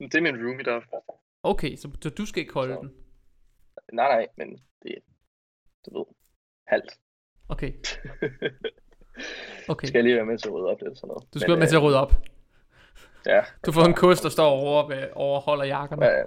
Men 0.00 0.08
Det 0.08 0.18
er 0.18 0.22
min 0.22 0.36
roomie, 0.46 0.64
der... 0.64 0.80
Okay, 1.42 1.76
så, 1.76 1.90
så 2.02 2.10
du 2.10 2.26
skal 2.26 2.40
ikke 2.40 2.54
holde 2.54 2.74
Så- 2.74 2.80
den. 2.80 2.90
Nej, 3.92 4.08
nej, 4.16 4.26
men 4.36 4.58
det 4.82 4.94
du 5.86 5.98
ved, 5.98 6.06
halvt. 6.66 6.98
Okay, 7.48 7.72
okay. 9.72 9.86
Skal 9.86 9.98
jeg 9.98 10.04
lige 10.04 10.16
være 10.16 10.24
med 10.26 10.38
til 10.38 10.48
at 10.48 10.54
rydde 10.54 10.66
op 10.68 10.82
og 10.82 10.96
sådan 10.96 11.08
noget. 11.08 11.24
Du 11.34 11.38
skal 11.38 11.50
Men, 11.50 11.54
være 11.56 11.60
med 11.64 11.68
til 11.68 11.76
at 11.76 11.82
rydde 11.82 12.00
op. 12.00 12.12
øh, 12.12 12.16
Ja, 13.26 13.40
Du 13.66 13.72
får 13.72 13.84
en 13.84 13.94
kurs, 13.94 14.20
der 14.20 14.28
står 14.28 14.48
over, 14.50 15.06
overholder 15.12 15.64
jakkerne. 15.64 16.06
ja, 16.06 16.16
ja. 16.18 16.24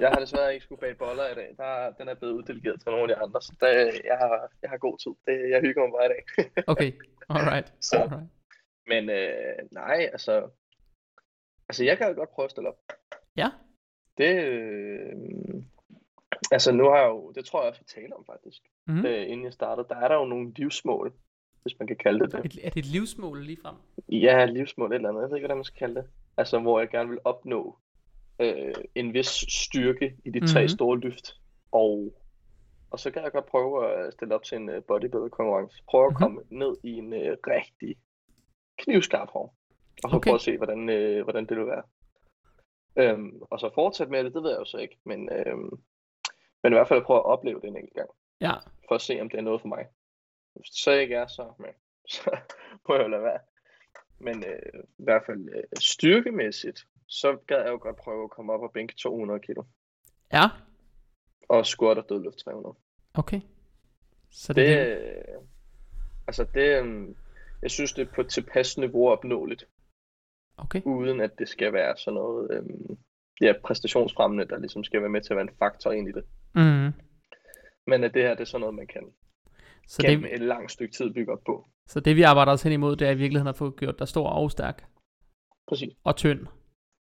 Jeg 0.00 0.08
har 0.08 0.20
desværre 0.20 0.54
ikke 0.54 0.64
skulle 0.64 0.80
bage 0.80 0.94
boller 0.94 1.28
i 1.32 1.34
dag. 1.34 1.54
Der, 1.56 1.90
den 1.98 2.08
er 2.08 2.14
blevet 2.14 2.32
uddelegeret 2.32 2.80
til 2.80 2.90
nogle 2.90 3.02
af 3.02 3.08
de 3.08 3.22
andre, 3.24 3.42
så 3.42 3.52
der, 3.60 3.68
jeg, 4.10 4.16
har, 4.22 4.52
jeg 4.62 4.70
har 4.70 4.76
god 4.78 4.98
tid. 4.98 5.12
Det, 5.26 5.50
jeg 5.50 5.60
hygger 5.60 5.82
mig 5.82 5.92
bare 5.96 6.06
i 6.06 6.12
dag. 6.14 6.22
Okay, 6.72 6.92
alright. 7.28 7.72
Så- 7.80 7.96
alright. 8.02 8.30
Men 8.86 9.10
øh, 9.10 9.56
nej, 9.72 10.08
altså... 10.12 10.50
Altså, 11.68 11.84
jeg 11.84 11.98
kan 11.98 12.08
jo 12.08 12.14
godt 12.14 12.30
prøve 12.30 12.44
at 12.44 12.50
stille 12.50 12.68
op. 12.68 12.78
Ja, 13.36 13.48
Det... 14.18 14.44
Øh, 14.44 15.14
altså, 16.52 16.72
nu 16.72 16.84
har 16.84 16.96
jeg 16.98 17.08
jo... 17.08 17.30
Det 17.34 17.44
tror 17.44 17.60
jeg 17.62 17.68
også, 17.68 17.80
vi 17.80 17.86
taler 18.00 18.16
om, 18.16 18.24
faktisk. 18.24 18.62
Mhm. 18.86 19.06
Øh, 19.06 19.22
inden 19.30 19.44
jeg 19.44 19.52
startede. 19.52 19.86
Der 19.88 19.96
er 19.96 20.08
der 20.08 20.14
jo 20.14 20.24
nogle 20.24 20.52
livsmål, 20.56 21.12
hvis 21.62 21.78
man 21.78 21.86
kan 21.86 21.96
kalde 21.96 22.20
det 22.20 22.32
det. 22.32 22.44
Et, 22.44 22.58
er 22.66 22.70
det 22.70 22.78
et 22.80 22.86
livsmål 22.86 23.42
lige 23.44 23.58
frem? 23.62 23.76
Ja, 24.08 24.44
livsmål 24.44 24.92
et 24.92 24.94
eller 24.96 25.08
andet. 25.08 25.20
Jeg 25.22 25.30
ved 25.30 25.36
ikke, 25.36 25.44
hvordan 25.46 25.56
man 25.56 25.64
skal 25.64 25.78
kalde 25.78 25.94
det. 25.94 26.04
Altså, 26.36 26.58
hvor 26.58 26.78
jeg 26.78 26.88
gerne 26.88 27.08
vil 27.10 27.18
opnå 27.24 27.78
øh, 28.40 28.74
en 28.94 29.14
vis 29.14 29.44
styrke 29.48 30.16
i 30.24 30.30
de 30.30 30.52
tre 30.52 30.60
Mhm. 30.60 30.68
store 30.68 30.98
løft. 30.98 31.34
Og, 31.72 32.14
og 32.90 32.98
så 33.00 33.10
kan 33.10 33.22
jeg 33.22 33.32
godt 33.32 33.46
prøve 33.46 33.92
at 33.92 34.12
stille 34.12 34.34
op 34.34 34.44
til 34.44 34.56
en 34.56 34.68
uh, 34.68 34.82
bodybuilder 34.88 35.28
konkurrence. 35.28 35.82
Prøve 35.90 36.04
at 36.06 36.10
Mhm. 36.12 36.18
komme 36.18 36.40
ned 36.50 36.76
i 36.82 36.90
en 36.92 37.12
uh, 37.12 37.18
rigtig 37.46 37.96
knivskarp 38.78 39.28
form. 39.32 39.50
Og 40.04 40.10
så 40.10 40.16
Okay. 40.16 40.28
prøve 40.30 40.34
at 40.34 40.40
se, 40.40 40.56
hvordan, 40.56 40.88
øh, 40.88 41.22
hvordan 41.22 41.46
det 41.46 41.56
vil 41.58 41.66
være. 41.66 41.82
Øhm, 42.96 43.42
og 43.50 43.60
så 43.60 43.70
fortsætte 43.74 44.10
med 44.10 44.24
det, 44.24 44.34
det 44.34 44.42
ved 44.42 44.50
jeg 44.50 44.58
jo 44.58 44.64
så 44.64 44.76
ikke. 44.76 44.98
Men, 45.04 45.28
øhm, 45.32 45.70
men 46.62 46.72
i 46.72 46.76
hvert 46.76 46.88
fald 46.88 47.04
prøve 47.04 47.18
at 47.18 47.24
opleve 47.24 47.60
det 47.60 47.68
en 47.68 47.76
enkelt 47.76 47.94
gang. 47.94 48.10
Ja, 48.40 48.52
For 48.88 48.94
at 48.94 49.00
se, 49.00 49.20
om 49.20 49.30
det 49.30 49.38
er 49.38 49.42
noget 49.42 49.60
for 49.60 49.68
mig. 49.68 49.86
Hvis 50.54 50.70
det 50.70 50.78
så 50.78 50.92
ikke 50.92 51.14
er, 51.14 51.26
så, 51.26 51.52
men, 51.58 51.70
så 52.14 52.30
må 52.88 52.94
jeg 52.94 53.02
jo 53.04 53.08
lade 53.08 53.22
være. 53.22 53.38
Men 54.18 54.44
øh, 54.44 54.82
i 54.98 55.04
hvert 55.04 55.22
fald 55.26 55.48
øh, 55.54 55.62
styrkemæssigt, 55.78 56.86
så 57.06 57.36
gad 57.46 57.58
jeg 57.58 57.68
jo 57.68 57.78
godt 57.82 57.96
prøve 57.96 58.24
at 58.24 58.30
komme 58.30 58.52
op 58.52 58.60
og 58.62 58.72
bænke 58.72 58.94
200 58.94 59.40
kilo. 59.40 59.62
ja, 60.32 60.44
Og 61.48 61.66
squat 61.66 61.98
og 61.98 62.08
dødløft 62.08 62.38
300. 62.38 62.76
okay. 63.14 63.40
Så 64.30 64.52
det, 64.52 64.68
Det, 64.68 64.98
øh, 64.98 65.42
altså 66.26 66.44
det, 66.54 66.82
øh, 66.82 67.14
jeg 67.62 67.70
synes, 67.70 67.92
det 67.92 68.08
er 68.08 68.12
på 68.14 68.22
tilpas 68.22 68.78
niveau 68.78 69.10
opnåeligt, 69.10 69.68
okay. 70.56 70.82
uden 70.84 71.20
at 71.20 71.38
det 71.38 71.48
skal 71.48 71.72
være 71.72 71.96
sådan 71.96 72.14
noget, 72.14 72.50
øh, 72.50 72.96
ja, 73.40 73.52
præstationsfremmende, 73.64 74.48
der 74.48 74.58
ligesom 74.58 74.84
skal 74.84 75.00
være 75.00 75.10
med 75.10 75.20
til 75.20 75.32
at 75.32 75.36
være 75.36 75.48
en 75.48 75.56
faktor 75.58 75.92
ind 75.92 76.08
i 76.08 76.12
det. 76.12 76.24
Mm. 76.54 76.92
Men 77.86 78.04
at 78.04 78.14
det 78.14 78.22
her, 78.22 78.30
det 78.30 78.40
er 78.40 78.44
sådan 78.44 78.60
noget, 78.60 78.74
man 78.74 78.86
kan 78.86 79.02
Så, 79.88 80.02
gennem 80.02 80.22
det, 80.22 80.34
et 80.34 80.40
langt 80.40 80.72
stykke 80.72 80.94
tid 80.96 81.14
bygge 81.14 81.32
op 81.32 81.38
på. 81.46 81.68
så 81.86 82.00
det 82.00 82.16
vi 82.16 82.22
arbejder 82.22 82.52
os 82.52 82.62
hen 82.62 82.72
imod, 82.72 82.96
det 82.96 83.08
er 83.08 83.12
i 83.12 83.16
virkeligheden 83.16 83.48
at 83.48 83.56
få 83.56 83.70
gjort 83.70 83.98
dig 83.98 84.08
stor 84.08 84.28
og 84.28 84.50
stærk. 84.50 84.84
Præcis. 85.68 85.92
Og 86.04 86.16
tynd. 86.16 86.46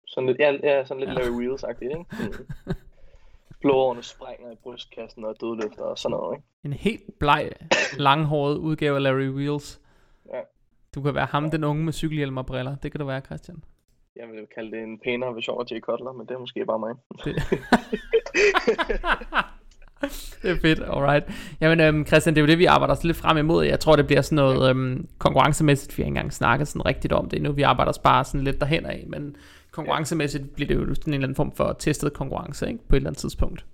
Sådan 0.07 0.28
lidt, 0.28 0.40
ja, 0.40 0.52
ja 0.64 0.86
sådan 0.86 0.99
lidt 1.03 1.10
Ja. 1.10 1.15
Larry 1.15 1.30
Wheels-agtigt, 1.40 1.90
ikke? 1.99 2.06
Mm. 2.11 2.74
Blodårene 3.61 4.03
springer 4.03 4.52
i 4.52 4.56
brystkassen 4.64 5.26
og 5.26 5.36
dødløfter 5.41 5.84
og 5.84 5.98
sådan 5.98 6.18
noget, 6.18 6.38
ikke? 6.38 6.48
En 6.64 6.74
helt 6.74 7.19
bleg, 7.19 7.52
langhåret 7.99 8.57
udgave 8.57 8.95
af 8.95 9.03
Larry 9.03 9.30
Wheels. 9.30 9.82
Ja. 10.34 10.40
Du 10.95 11.02
kan 11.02 11.15
være 11.15 11.26
ham, 11.26 11.52
den 11.52 11.64
unge 11.64 11.84
med 11.84 11.94
cykelhjelm 11.94 12.38
og 12.38 12.45
briller. 12.45 12.76
Det 12.76 12.91
kan 12.91 12.99
du 12.99 13.06
være, 13.06 13.22
Christian. 13.22 13.64
Jeg 14.19 14.27
vil 14.30 14.39
jo 14.39 14.45
kalde 14.56 14.72
det 14.72 14.84
en 14.84 14.99
pænere 14.99 15.35
version 15.35 15.61
af 15.61 15.72
Jay 15.72 15.80
Cutler, 15.80 16.11
men 16.11 16.27
det 16.27 16.35
er 16.35 16.39
måske 16.39 16.65
bare 16.65 16.80
mig. 16.80 16.95
Det, 17.26 17.35
det 20.41 20.52
er 20.52 20.56
fedt, 20.61 20.80
alright. 20.80 21.26
Jamen 21.61 21.80
øhm, 21.80 22.06
Christian, 22.06 22.35
det 22.35 22.41
er 22.41 22.44
jo 22.44 22.48
det, 22.48 22.60
vi 22.60 22.65
arbejder 22.65 22.94
os 22.94 23.03
lidt 23.03 23.18
frem 23.18 23.38
imod. 23.38 23.65
Jeg 23.65 23.80
tror, 23.80 23.95
det 23.95 24.07
bliver 24.07 24.22
sådan 24.22 24.35
noget 24.35 24.69
øhm, 24.69 25.07
konkurrencemæssigt. 25.18 25.98
Vi 25.98 26.03
har 26.03 26.06
ikke 26.06 26.18
engang 26.18 26.34
snakket 26.34 26.68
sådan 26.68 26.85
rigtigt 26.85 27.14
om 27.14 27.30
det 27.30 27.38
endnu. 27.38 27.52
Vi 27.52 27.61
arbejder 27.61 27.89
os 27.89 27.99
bare 27.99 28.26
sådan 28.26 28.44
lidt 28.44 28.60
derhen 28.60 28.85
af, 28.85 29.03
men 29.07 29.35
konkurrencemæssigt 29.72 30.56
bliver 30.56 30.68
det 30.68 30.76
jo 30.76 30.95
sådan 30.95 31.07
en 31.07 31.14
eller 31.14 31.27
anden 31.27 31.35
form 31.35 31.52
for 31.52 31.76
testet 31.80 32.14
konkurrence, 32.14 32.68
ikke? 32.68 32.80
På 32.89 32.95
et 32.95 32.98
eller 32.98 33.10
andet 33.10 33.19
tidspunkt. 33.19 33.65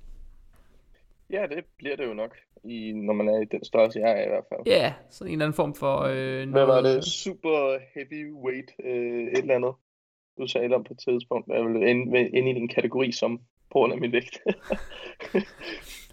Ja, 1.30 1.46
det 1.56 1.66
bliver 1.78 1.96
det 1.96 2.06
jo 2.06 2.14
nok, 2.14 2.36
i, 2.64 2.92
når 2.92 3.14
man 3.14 3.28
er 3.28 3.42
i 3.42 3.46
den 3.46 3.66
størrelse, 3.66 4.00
jeg 4.00 4.12
er 4.12 4.26
i 4.26 4.30
hvert 4.30 4.46
fald. 4.50 4.60
Ja, 4.66 4.82
yeah, 4.82 4.92
sådan 5.10 5.28
en 5.28 5.34
eller 5.34 5.46
anden 5.46 5.56
form 5.56 5.76
for 5.76 6.00
øh, 6.00 6.52
Hvad 6.52 6.66
var 6.66 6.82
det? 6.82 7.04
Super 7.04 7.78
heavyweight 7.94 8.72
øh, 8.84 9.24
et 9.24 9.38
eller 9.38 9.56
andet, 9.56 9.74
du 10.38 10.48
talte 10.48 10.74
om 10.74 10.84
på 10.84 10.94
et 10.94 11.00
tidspunkt. 11.00 11.48
Jeg 11.48 11.66
vil 11.66 11.88
inde, 11.88 12.30
inde 12.30 12.52
i 12.52 12.54
din 12.54 12.68
kategori 12.68 13.12
som 13.12 13.38
på 13.38 13.74
grund 13.80 13.94
af 13.94 14.00
min 14.00 14.12
vægt. 14.12 14.38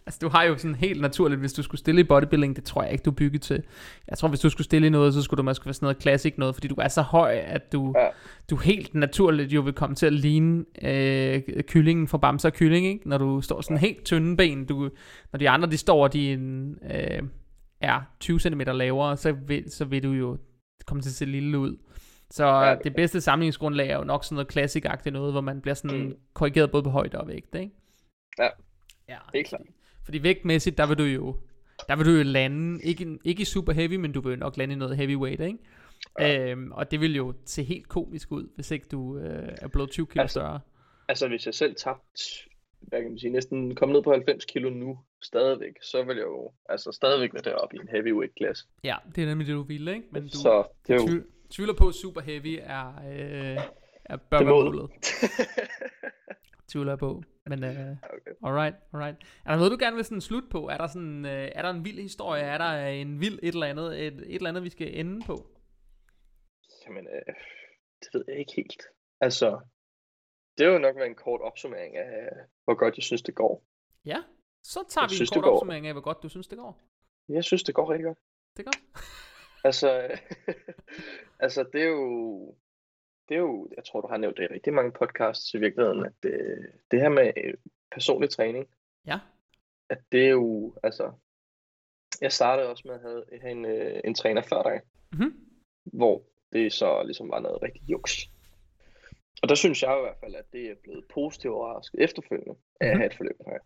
Altså, 0.06 0.18
du 0.22 0.28
har 0.28 0.44
jo 0.44 0.56
sådan 0.56 0.74
helt 0.74 1.00
naturligt, 1.00 1.40
hvis 1.40 1.52
du 1.52 1.62
skulle 1.62 1.78
stille 1.78 2.00
i 2.00 2.04
bodybuilding, 2.04 2.56
det 2.56 2.64
tror 2.64 2.82
jeg 2.82 2.92
ikke, 2.92 3.02
du 3.02 3.10
er 3.10 3.14
bygget 3.14 3.42
til. 3.42 3.62
Jeg 4.08 4.18
tror, 4.18 4.28
hvis 4.28 4.40
du 4.40 4.50
skulle 4.50 4.64
stille 4.64 4.86
i 4.86 4.90
noget, 4.90 5.14
så 5.14 5.22
skulle 5.22 5.38
du 5.38 5.42
måske 5.42 5.66
være 5.66 5.74
sådan 5.74 5.84
noget 5.84 6.02
classic 6.02 6.34
noget, 6.38 6.54
fordi 6.54 6.68
du 6.68 6.74
er 6.78 6.88
så 6.88 7.02
høj, 7.02 7.32
at 7.34 7.72
du, 7.72 7.94
Ja. 7.96 8.06
du 8.50 8.56
helt 8.56 8.94
naturligt 8.94 9.52
jo 9.52 9.60
vil 9.60 9.72
komme 9.72 9.96
til 9.96 10.06
at 10.06 10.12
ligne 10.12 10.64
øh, 10.82 11.42
kyllingen 11.62 12.08
fra 12.08 12.18
Bamse 12.18 12.48
og 12.48 12.52
Kylling, 12.52 12.86
ikke? 12.86 13.08
Når 13.08 13.18
du 13.18 13.40
står 13.40 13.60
sådan 13.60 13.76
helt 13.76 14.04
tynde 14.04 14.36
ben. 14.36 14.64
Du, 14.64 14.90
når 15.32 15.38
de 15.38 15.48
andre, 15.50 15.70
de 15.70 15.76
står, 15.76 16.02
og 16.02 16.12
de 16.12 16.30
øh, 16.94 17.22
er 17.80 18.00
20 18.20 18.40
cm 18.40 18.60
lavere, 18.60 19.16
så 19.16 19.32
vil, 19.32 19.70
så 19.70 19.84
vil 19.84 20.02
du 20.02 20.12
jo 20.12 20.38
komme 20.86 21.02
til 21.02 21.08
at 21.10 21.14
se 21.14 21.24
lille 21.24 21.58
ud. 21.58 21.76
Så 22.30 22.46
Ja, 22.46 22.74
det 22.84 22.94
bedste 22.94 23.20
sammenligningsgrundlag 23.20 23.88
er 23.90 23.96
jo 23.96 24.04
nok 24.04 24.24
sådan 24.24 24.34
noget 24.34 24.48
classic-agtigt 24.56 25.10
noget, 25.10 25.32
hvor 25.32 25.40
man 25.40 25.60
bliver 25.60 25.74
sådan 25.74 26.00
Mm. 26.06 26.16
korrigeret 26.34 26.70
både 26.70 26.82
på 26.82 26.90
højde 26.90 27.20
og 27.20 27.28
vægt, 27.28 27.54
ikke? 27.54 27.70
Ja. 28.38 28.48
Ja, 29.08 29.16
Helt 29.34 29.48
klart. 29.48 29.62
Fordi, 30.04 30.22
vægtmæssigt, 30.22 30.78
der 30.78 30.86
vil 30.86 30.98
du 30.98 31.02
jo, 31.02 31.36
der 31.88 31.96
vil 31.96 32.06
du 32.06 32.10
jo 32.10 32.22
lande, 32.22 32.82
ikke, 32.82 33.18
ikke 33.24 33.42
i 33.42 33.44
super 33.44 33.72
heavy, 33.72 33.94
men 33.96 34.12
du 34.12 34.20
vil 34.20 34.30
jo 34.30 34.36
nok 34.36 34.56
lande 34.56 34.74
i 34.74 34.76
noget 34.76 34.96
heavyweight, 34.96 35.40
ikke? 35.40 35.58
Ja. 36.18 36.50
Øhm, 36.50 36.72
og 36.72 36.90
det 36.90 37.00
vil 37.00 37.16
jo 37.16 37.34
se 37.46 37.62
helt 37.62 37.88
komisk 37.88 38.32
ud, 38.32 38.48
hvis 38.54 38.70
ikke 38.70 38.86
du 38.92 39.18
øh, 39.18 39.48
er 39.62 39.68
blevet 39.68 39.90
20 39.90 40.06
kilo 40.06 40.22
Altså, 40.22 40.32
større. 40.40 40.60
Altså, 41.08 41.28
hvis 41.28 41.46
jeg 41.46 41.54
selv 41.54 41.74
tabte, 41.74 42.22
hvad 42.80 43.00
kan 43.02 43.10
man 43.10 43.18
sige, 43.18 43.30
næsten 43.32 43.74
kom 43.74 43.88
ned 43.88 44.02
på 44.02 44.10
90 44.12 44.44
kilo 44.44 44.70
nu, 44.70 44.98
stadigvæk, 45.22 45.72
så 45.82 46.02
vil 46.02 46.16
jeg 46.16 46.24
jo 46.24 46.52
altså 46.68 46.92
stadigvæk 46.92 47.34
være 47.34 47.42
deroppe 47.42 47.76
i 47.76 47.78
en 47.80 47.88
heavyweight 47.88 48.34
klasse. 48.36 48.64
Ja, 48.84 48.96
det 49.14 49.22
er 49.22 49.26
nemlig 49.28 49.46
det, 49.46 49.54
du 49.54 49.62
vil, 49.62 49.88
ikke? 49.88 50.02
Men 50.12 50.22
du 50.22 50.28
så 50.28 50.64
det 50.86 50.94
er 50.94 51.00
jo 51.14 51.22
tvivler 51.50 51.74
på, 51.74 51.92
super 51.92 52.20
heavy 52.20 52.58
er, 52.62 52.86
øh, 53.12 53.58
er 54.04 54.16
bør 54.16 54.38
være 54.38 54.48
målet. 54.48 54.90
Tvivler 56.70 56.92
jeg 56.92 56.98
på. 56.98 57.22
Men 57.46 57.64
øh, 57.64 57.70
okay. 57.70 58.32
alright, 58.44 58.76
alright. 58.92 59.16
Er 59.44 59.50
der 59.50 59.56
noget, 59.56 59.72
du 59.72 59.76
gerne 59.80 59.96
vil 59.96 60.04
sådan 60.04 60.20
slutte 60.20 60.48
på? 60.48 60.68
Er 60.68 60.76
der, 60.78 60.86
sådan, 60.86 61.24
øh, 61.26 61.50
er 61.54 61.62
der 61.62 61.70
en 61.70 61.84
vild 61.84 62.00
historie? 62.00 62.42
Er 62.42 62.58
der 62.58 62.86
en 62.86 63.20
vild 63.20 63.38
et 63.42 63.54
eller 63.54 63.66
andet, 63.66 64.06
et, 64.06 64.12
et 64.12 64.34
eller 64.34 64.48
andet, 64.48 64.62
vi 64.64 64.70
skal 64.70 64.98
ende 65.00 65.26
på? 65.26 65.46
Jamen, 66.86 67.06
øh, 67.06 67.34
det 68.00 68.08
ved 68.14 68.24
jeg 68.28 68.38
ikke 68.38 68.52
helt. 68.56 68.82
Altså, 69.20 69.60
det 70.58 70.66
er 70.66 70.70
jo 70.72 70.78
nok 70.78 70.96
været 70.96 71.08
en 71.08 71.14
kort 71.14 71.40
opsummering 71.40 71.96
af, 71.96 72.28
hvor 72.64 72.74
godt 72.74 72.96
jeg 72.96 73.04
synes, 73.04 73.22
det 73.22 73.34
går. 73.34 73.64
Ja, 74.04 74.18
så 74.62 74.80
tager 74.88 75.04
Jeg 75.04 75.10
vi 75.10 75.14
synes, 75.14 75.30
en 75.30 75.34
kort 75.34 75.44
går. 75.44 75.52
opsummering 75.52 75.86
af, 75.86 75.94
hvor 75.94 76.02
godt 76.02 76.22
du 76.22 76.28
synes, 76.28 76.48
det 76.48 76.58
går. 76.58 76.80
Jeg 77.28 77.44
synes, 77.44 77.62
det 77.62 77.74
går 77.74 77.90
rigtig 77.90 78.04
godt. 78.04 78.18
Det 78.56 78.64
godt. 78.64 78.80
Altså, 79.64 80.08
altså 81.44 81.64
det 81.72 81.82
er 81.82 81.86
jo, 81.88 82.54
det 83.28 83.34
er 83.34 83.38
jo, 83.40 83.68
jeg 83.76 83.84
tror, 83.84 84.00
du 84.00 84.06
har 84.08 84.16
nævnt 84.16 84.36
det 84.36 84.42
i 84.50 84.54
rigtig 84.54 84.74
mange 84.74 84.92
podcasts 84.92 85.54
i 85.54 85.58
virkeligheden, 85.58 86.06
at 86.06 86.12
det, 86.22 86.56
det 86.90 87.00
her 87.00 87.08
med 87.08 87.32
øh, 87.36 87.54
personlig 87.92 88.30
træning, 88.30 88.66
Ja. 89.06 89.18
at 89.88 89.98
det 90.12 90.24
er 90.26 90.30
jo, 90.30 90.74
altså, 90.82 91.12
jeg 92.20 92.32
startede 92.32 92.68
også 92.68 92.82
med 92.86 92.94
at 92.94 93.00
have, 93.00 93.24
have 93.40 93.50
en, 93.50 93.64
øh, 93.64 94.00
en 94.04 94.14
træner 94.14 94.42
før 94.42 94.62
dig, 94.62 94.80
Mhm. 95.12 95.34
hvor 95.84 96.22
det 96.52 96.72
så 96.72 97.02
ligesom 97.02 97.30
var 97.30 97.40
noget 97.40 97.62
rigtig 97.62 97.82
juks. 97.82 98.26
Og 99.42 99.48
der 99.48 99.54
synes 99.54 99.82
jeg 99.82 99.98
i 99.98 100.00
hvert 100.00 100.16
fald, 100.20 100.34
at 100.34 100.52
det 100.52 100.70
er 100.70 100.74
blevet 100.82 101.04
positivt 101.14 101.54
overrasket 101.54 102.00
efterfølgende 102.00 102.54
af 102.80 102.86
at 102.86 102.92
Mhm. 102.92 103.00
have 103.00 103.06
et 103.10 103.16
forløb 103.16 103.36
her. 103.46 103.58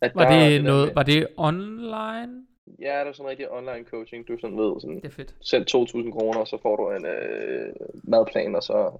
At 0.00 0.14
Var 0.14 0.30
det, 0.30 0.64
noget, 0.64 0.86
med- 0.86 0.94
var 0.94 1.02
det 1.02 1.28
online? 1.36 2.46
Ja, 2.80 2.86
der 2.88 3.04
er 3.04 3.12
sådan 3.12 3.30
rigtig 3.30 3.50
online 3.50 3.84
coaching, 3.84 4.28
du 4.28 4.38
sådan 4.40 4.56
ved, 4.58 4.80
sådan, 4.80 4.96
Det 4.96 5.04
er 5.04 5.10
fedt. 5.10 5.36
selv 5.40 5.66
2.000 5.70 6.12
kroner, 6.12 6.40
og 6.40 6.48
så 6.48 6.58
får 6.62 6.76
du 6.76 6.90
en 6.90 7.06
øh, 7.06 7.74
madplan, 8.04 8.54
og 8.54 8.62
så 8.62 8.98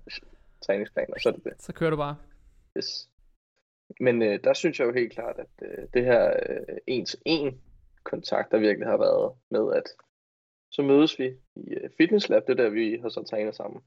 træningsplan, 0.63 1.15
og 1.15 1.21
så 1.21 1.29
er 1.29 1.33
det 1.33 1.45
det. 1.45 1.53
Så 1.63 1.73
kører 1.73 1.91
du 1.91 1.97
bare. 1.97 2.17
Yes. 2.79 3.09
Men 4.01 4.23
øh, 4.23 4.41
der 4.45 4.53
synes 4.55 4.79
jeg 4.81 4.87
jo 4.87 4.93
helt 4.93 5.13
klart, 5.13 5.39
at 5.39 5.69
øh, 5.69 5.85
det 5.95 6.05
her 6.05 6.27
øh, 6.49 6.77
en-til-en 6.87 7.61
kontakt, 8.05 8.53
der 8.53 8.59
virkelig 8.59 8.89
har 8.89 8.97
været 8.97 9.33
med, 9.51 9.73
at 9.73 9.85
så 10.71 10.83
mødes 10.83 11.19
vi 11.19 11.27
i 11.57 11.75
øh, 11.75 11.91
Fitness 11.99 12.29
Lab, 12.29 12.43
det 12.47 12.51
er 12.61 12.63
der, 12.63 12.69
vi 12.71 12.99
har 13.03 13.09
så 13.09 13.23
trænet 13.23 13.55
sammen. 13.57 13.81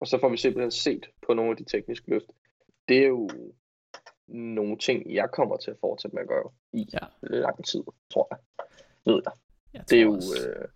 Og 0.00 0.06
så 0.06 0.18
får 0.20 0.28
vi 0.28 0.36
simpelthen 0.36 0.70
set 0.70 1.06
på 1.26 1.34
nogle 1.34 1.50
af 1.50 1.56
de 1.56 1.64
tekniske 1.64 2.10
løft. 2.10 2.26
Det 2.88 2.98
er 2.98 3.06
jo 3.08 3.28
nogle 4.28 4.78
ting, 4.78 5.14
jeg 5.14 5.30
kommer 5.30 5.56
til 5.56 5.70
at 5.70 5.76
fortsætte 5.80 6.14
med 6.14 6.22
at 6.22 6.28
gøre 6.28 6.50
i 6.72 6.88
Ja. 6.92 6.98
lang 7.22 7.64
tid, 7.64 7.82
tror 8.12 8.28
jeg. 8.30 8.38
Ved 9.06 9.22
jeg. 9.24 9.32
Jeg 9.74 9.82
Det 9.90 9.98
er 9.98 10.02
jo, 10.02 10.14
øh, 10.14 10.68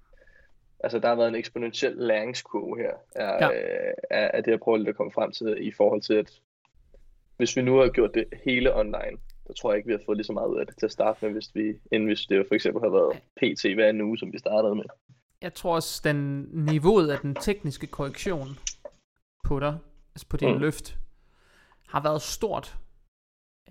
altså 0.80 0.98
der 0.98 1.08
har 1.08 1.14
været 1.16 1.28
en 1.28 1.34
eksponentiel 1.34 1.96
læringskurve 1.96 2.76
her, 2.82 2.92
af, 3.14 3.40
Ja. 3.40 3.48
øh, 3.52 3.94
af, 4.10 4.30
af 4.34 4.42
det, 4.42 4.50
jeg 4.50 4.60
prøver 4.60 4.78
lidt 4.78 4.88
at 4.88 4.96
komme 4.96 5.12
frem 5.12 5.32
til, 5.32 5.66
i 5.66 5.72
forhold 5.72 6.02
til, 6.02 6.14
at 6.14 6.40
hvis 7.36 7.56
vi 7.56 7.62
nu 7.62 7.76
har 7.76 7.88
gjort 7.88 8.14
det 8.14 8.24
hele 8.44 8.76
online, 8.76 9.18
så 9.46 9.52
tror 9.52 9.70
jeg 9.72 9.76
ikke, 9.76 9.86
vi 9.86 9.92
har 9.92 10.02
fået 10.06 10.16
lige 10.16 10.24
så 10.24 10.32
meget 10.32 10.48
ud 10.48 10.58
af 10.60 10.66
det 10.66 10.76
til 10.78 10.86
at 10.86 10.92
starte 10.92 11.18
med, 11.24 11.32
hvis 11.32 11.54
vi, 11.54 11.80
end 11.92 12.04
hvis 12.04 12.20
det 12.26 12.46
for 12.48 12.54
eksempel 12.54 12.82
har 12.82 12.90
været 12.90 13.22
PT 13.36 13.74
hver 13.74 13.90
en 13.90 14.00
uge, 14.00 14.18
som 14.18 14.32
vi 14.32 14.38
startede 14.38 14.74
med. 14.74 14.84
Jeg 15.42 15.54
tror 15.54 15.74
også, 15.74 16.00
den 16.04 16.48
niveauet 16.52 17.10
af 17.10 17.18
den 17.18 17.34
tekniske 17.34 17.86
korrektion 17.86 18.48
på 19.44 19.60
dig, 19.60 19.78
altså 20.14 20.28
på 20.28 20.36
din 20.36 20.48
mm. 20.48 20.54
Mm. 20.54 20.60
løft, 20.60 20.98
har 21.88 22.02
været 22.02 22.22
stort. 22.22 22.76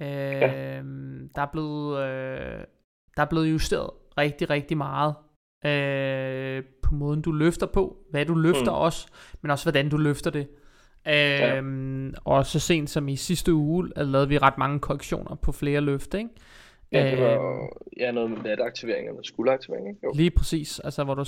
Øh, 0.02 0.08
ja. 0.08 0.82
Der 1.36 1.42
er 1.42 1.52
blevet 1.52 1.98
øh, 2.00 2.64
der 3.18 3.24
er 3.24 3.30
blevet 3.30 3.52
justeret 3.52 3.90
rigtig, 4.18 4.50
rigtig 4.50 4.78
meget 4.78 5.14
øh, 5.66 6.64
på 6.84 6.96
måden, 6.96 7.22
du 7.22 7.32
løfter 7.32 7.66
på, 7.66 7.98
hvad 8.12 8.26
du 8.26 8.36
løfter 8.36 8.72
mm. 8.72 8.78
Også, 8.78 9.08
men 9.42 9.52
også 9.52 9.66
hvordan 9.66 9.90
du 9.90 9.98
løfter 9.98 10.32
det. 10.32 10.48
Øh, 11.08 11.14
ja. 11.14 11.62
Og 12.26 12.46
så 12.46 12.60
sent 12.60 12.90
som 12.90 13.08
i 13.08 13.16
sidste 13.16 13.54
uge, 13.54 13.90
øh, 13.98 14.08
lavede 14.08 14.30
vi 14.30 14.38
ret 14.38 14.58
mange 14.58 14.80
korrektioner 14.80 15.36
på 15.36 15.52
flere 15.52 15.82
løft, 15.82 16.14
ikke? 16.14 16.30
Ja, 16.92 17.12
det 17.12 17.20
var 17.22 17.32
jo- 17.34 17.70
ja, 18.00 18.12
noget 18.12 18.30
med 18.30 18.38
nataktivering 18.38 19.08
eller 19.08 19.22
skulderaktivering, 19.24 19.88
ikke? 19.88 20.00
Jo. 20.04 20.12
Lige 20.16 20.32
præcis, 20.32 20.80
altså 20.80 21.04
hvor 21.04 21.14
du, 21.16 21.26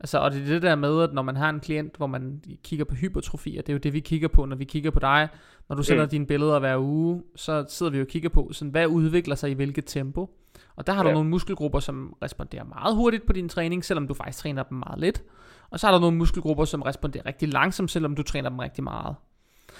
altså, 0.00 0.18
og 0.18 0.30
det 0.32 0.42
er 0.42 0.46
det 0.46 0.62
der 0.62 0.74
med, 0.76 1.02
at 1.02 1.12
når 1.12 1.22
man 1.22 1.36
har 1.36 1.50
en 1.50 1.60
klient, 1.60 1.96
hvor 1.96 2.06
man 2.06 2.42
kigger 2.64 2.84
på 2.84 2.94
hypertrofi, 2.94 3.56
og 3.58 3.66
det 3.66 3.72
er 3.72 3.74
jo 3.74 3.78
det, 3.78 3.92
vi 3.92 4.00
kigger 4.00 4.28
på, 4.28 4.44
når 4.44 4.56
vi 4.56 4.64
kigger 4.64 4.90
på 4.90 4.98
dig, 5.00 5.28
når 5.68 5.76
du 5.76 5.82
sender. 5.82 6.04
Mm. 6.04 6.08
dine 6.10 6.26
billeder 6.26 6.58
hver 6.58 6.76
uge, 6.78 7.22
så 7.36 7.64
sidder 7.68 7.92
vi 7.92 7.98
jo 7.98 8.04
og 8.04 8.08
kigger 8.08 8.28
på, 8.28 8.48
sådan, 8.52 8.70
hvad 8.70 8.86
udvikler 8.86 9.34
sig 9.34 9.50
i 9.50 9.54
hvilket 9.54 9.84
tempo, 9.86 10.30
og 10.78 10.86
der 10.86 10.92
har 10.92 11.02
du 11.02 11.08
Ja. 11.08 11.14
nogle 11.14 11.28
muskelgrupper, 11.30 11.80
som 11.80 12.16
responderer 12.22 12.64
meget 12.64 12.96
hurtigt 12.96 13.26
på 13.26 13.32
din 13.32 13.48
træning, 13.48 13.84
selvom 13.84 14.08
du 14.08 14.14
faktisk 14.14 14.38
træner 14.38 14.62
dem 14.62 14.78
meget 14.78 15.00
lidt, 15.00 15.22
og 15.70 15.80
så 15.80 15.86
er 15.86 15.90
der 15.90 16.00
nogle 16.00 16.16
muskelgrupper, 16.16 16.64
som 16.64 16.82
responderer 16.82 17.26
rigtig 17.26 17.48
langsomt, 17.52 17.90
selvom 17.90 18.14
du 18.14 18.22
træner 18.22 18.48
dem 18.48 18.58
rigtig 18.58 18.84
meget. 18.84 19.14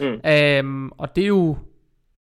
Mm. 0.01 0.21
Øhm, 0.31 0.91
og 0.99 1.17
det 1.17 1.25
er 1.25 1.29
jo 1.29 1.57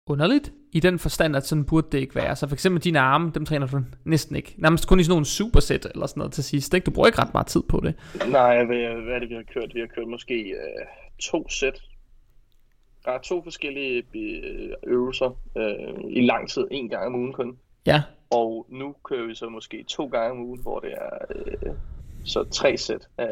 underligt, 0.07 0.53
i 0.73 0.81
den 0.81 0.99
forstand, 0.99 1.37
at 1.37 1.47
sådan 1.47 1.65
burde 1.65 1.87
det 1.93 1.99
ikke 1.99 2.15
være. 2.15 2.37
Så 2.37 2.49
for 2.49 2.55
eksempel 2.55 2.85
dine 2.85 3.01
arme, 3.01 3.31
dem 3.35 3.45
træner 3.47 3.67
du 3.67 3.81
næsten 4.05 4.37
ikke. 4.37 4.55
Nærmest 4.59 4.89
kun 4.89 5.01
i 5.01 5.03
sådan 5.05 5.13
nogle 5.13 5.25
supersæt 5.27 5.87
eller 5.95 6.07
sådan 6.07 6.21
noget 6.21 6.33
til 6.33 6.45
sidst. 6.45 6.75
Ikke? 6.75 6.85
Du 6.85 6.91
bruger 6.91 7.07
ikke 7.07 7.19
ret 7.23 7.35
meget 7.35 7.47
tid 7.47 7.63
på 7.69 7.81
det. 7.85 7.95
Nej, 8.31 8.65
hvad, 8.65 8.77
hvad 9.05 9.15
er 9.15 9.19
det, 9.19 9.29
vi 9.29 9.35
har 9.35 9.43
kørt? 9.55 9.75
Vi 9.75 9.81
har 9.81 9.87
kørt 9.87 10.09
måske 10.09 10.35
øh, 10.35 10.87
to 11.23 11.49
sæt. 11.49 11.83
Der 13.05 13.11
er 13.13 13.19
to 13.19 13.43
forskellige 13.43 14.03
øh, 14.15 14.73
øvelser 14.87 15.39
øh, 15.57 16.05
i 16.11 16.21
lang 16.27 16.49
tid, 16.49 16.65
en 16.71 16.89
gang 16.89 17.07
om 17.07 17.15
ugen 17.15 17.33
kun. 17.33 17.57
Ja, 17.87 18.03
Og 18.31 18.67
nu 18.71 18.95
kører 19.05 19.27
vi 19.27 19.35
så 19.35 19.49
måske 19.49 19.85
to 19.89 20.07
gange 20.07 20.31
om 20.31 20.45
ugen, 20.47 20.63
hvor 20.63 20.81
det 20.81 20.93
er 20.93 21.19
øh, 21.37 21.75
så 22.25 22.45
tre 22.45 22.77
sæt 22.77 23.09
af 23.19 23.27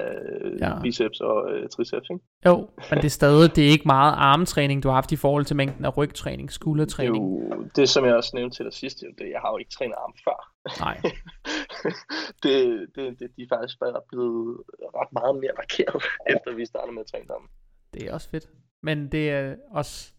Ja. 0.61 0.69
ja. 0.69 0.81
biceps 0.83 1.21
og 1.21 1.53
øh, 1.53 1.69
triceps. 1.69 2.09
Ikke? 2.11 2.25
jo, 2.47 2.69
men 2.91 2.97
det 2.99 3.05
er 3.05 3.09
stadig, 3.11 3.57
det 3.57 3.65
er 3.67 3.71
ikke 3.71 3.87
meget 3.87 4.15
armtræning, 4.17 4.83
du 4.83 4.89
har 4.89 4.95
haft 4.95 5.13
i 5.13 5.17
forhold 5.17 5.45
til 5.45 5.57
mængden 5.57 5.85
af 5.85 5.97
rygtræning, 5.97 6.49
Det 6.49 6.53
er 6.53 6.55
skuldertræning. 6.55 7.17
jo 7.17 7.65
det, 7.77 7.89
som 7.89 8.05
jeg 8.05 8.15
også 8.15 8.31
nævnte 8.35 8.57
til 8.57 8.65
dig 8.65 8.73
sidst. 8.73 8.99
Det, 9.19 9.31
jeg 9.31 9.41
har 9.41 9.51
jo 9.53 9.57
ikke 9.59 9.71
trænet 9.71 9.95
arm 9.99 10.15
før. 10.25 10.39
Nej, 10.81 11.01
det, 12.43 12.87
det, 12.95 13.19
det, 13.21 13.31
de 13.37 13.43
er 13.43 13.47
faktisk 13.57 13.79
bare 13.81 14.01
blevet 14.09 14.61
ret 14.99 15.13
meget 15.13 15.35
mere 15.43 15.53
markeret, 15.57 16.03
efter 16.37 16.55
vi 16.55 16.67
startede 16.67 16.93
med 16.95 17.01
at 17.03 17.07
træne 17.07 17.25
arm. 17.31 17.49
det 17.95 18.03
er 18.09 18.13
også 18.15 18.29
fedt. 18.31 18.49
Men 18.83 19.09
det 19.13 19.31
er 19.31 19.55
også 19.71 20.13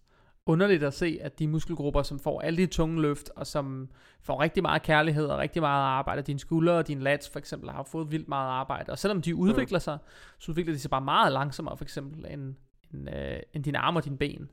underligt 0.48 0.84
at 0.84 0.94
se, 0.94 1.20
at 1.22 1.40
de 1.40 1.48
muskelgrupper, 1.48 2.02
som 2.04 2.20
får 2.20 2.42
alle 2.42 2.58
de 2.58 2.66
tunge 2.66 3.02
løft, 3.02 3.30
og 3.36 3.48
som 3.48 3.90
får 4.22 4.42
rigtig 4.42 4.64
meget 4.64 4.82
kærlighed 4.82 5.26
og 5.26 5.38
rigtig 5.38 5.62
meget 5.62 5.84
arbejde, 5.84 6.22
dine 6.22 6.40
skuldre 6.40 6.74
og 6.74 6.88
dine 6.88 7.02
lats 7.02 7.30
for 7.30 7.40
eksempel, 7.40 7.70
har 7.70 7.84
fået 7.84 8.12
vildt 8.12 8.28
meget 8.28 8.50
arbejde. 8.50 8.92
Og 8.92 9.00
selvom 9.00 9.22
de 9.22 9.36
udvikler 9.36 9.80
sig, 9.80 9.98
så 10.40 10.52
udvikler 10.52 10.74
de 10.74 10.80
sig 10.80 10.92
bare 10.92 11.02
meget 11.02 11.34
langsommere 11.34 11.78
for 11.78 11.84
eksempel, 11.84 12.26
end, 12.30 12.56
end, 12.94 13.10
øh, 13.10 13.40
end 13.54 13.64
dine 13.64 13.78
arme 13.78 14.00
og 14.00 14.06
dine 14.06 14.18
ben. 14.18 14.52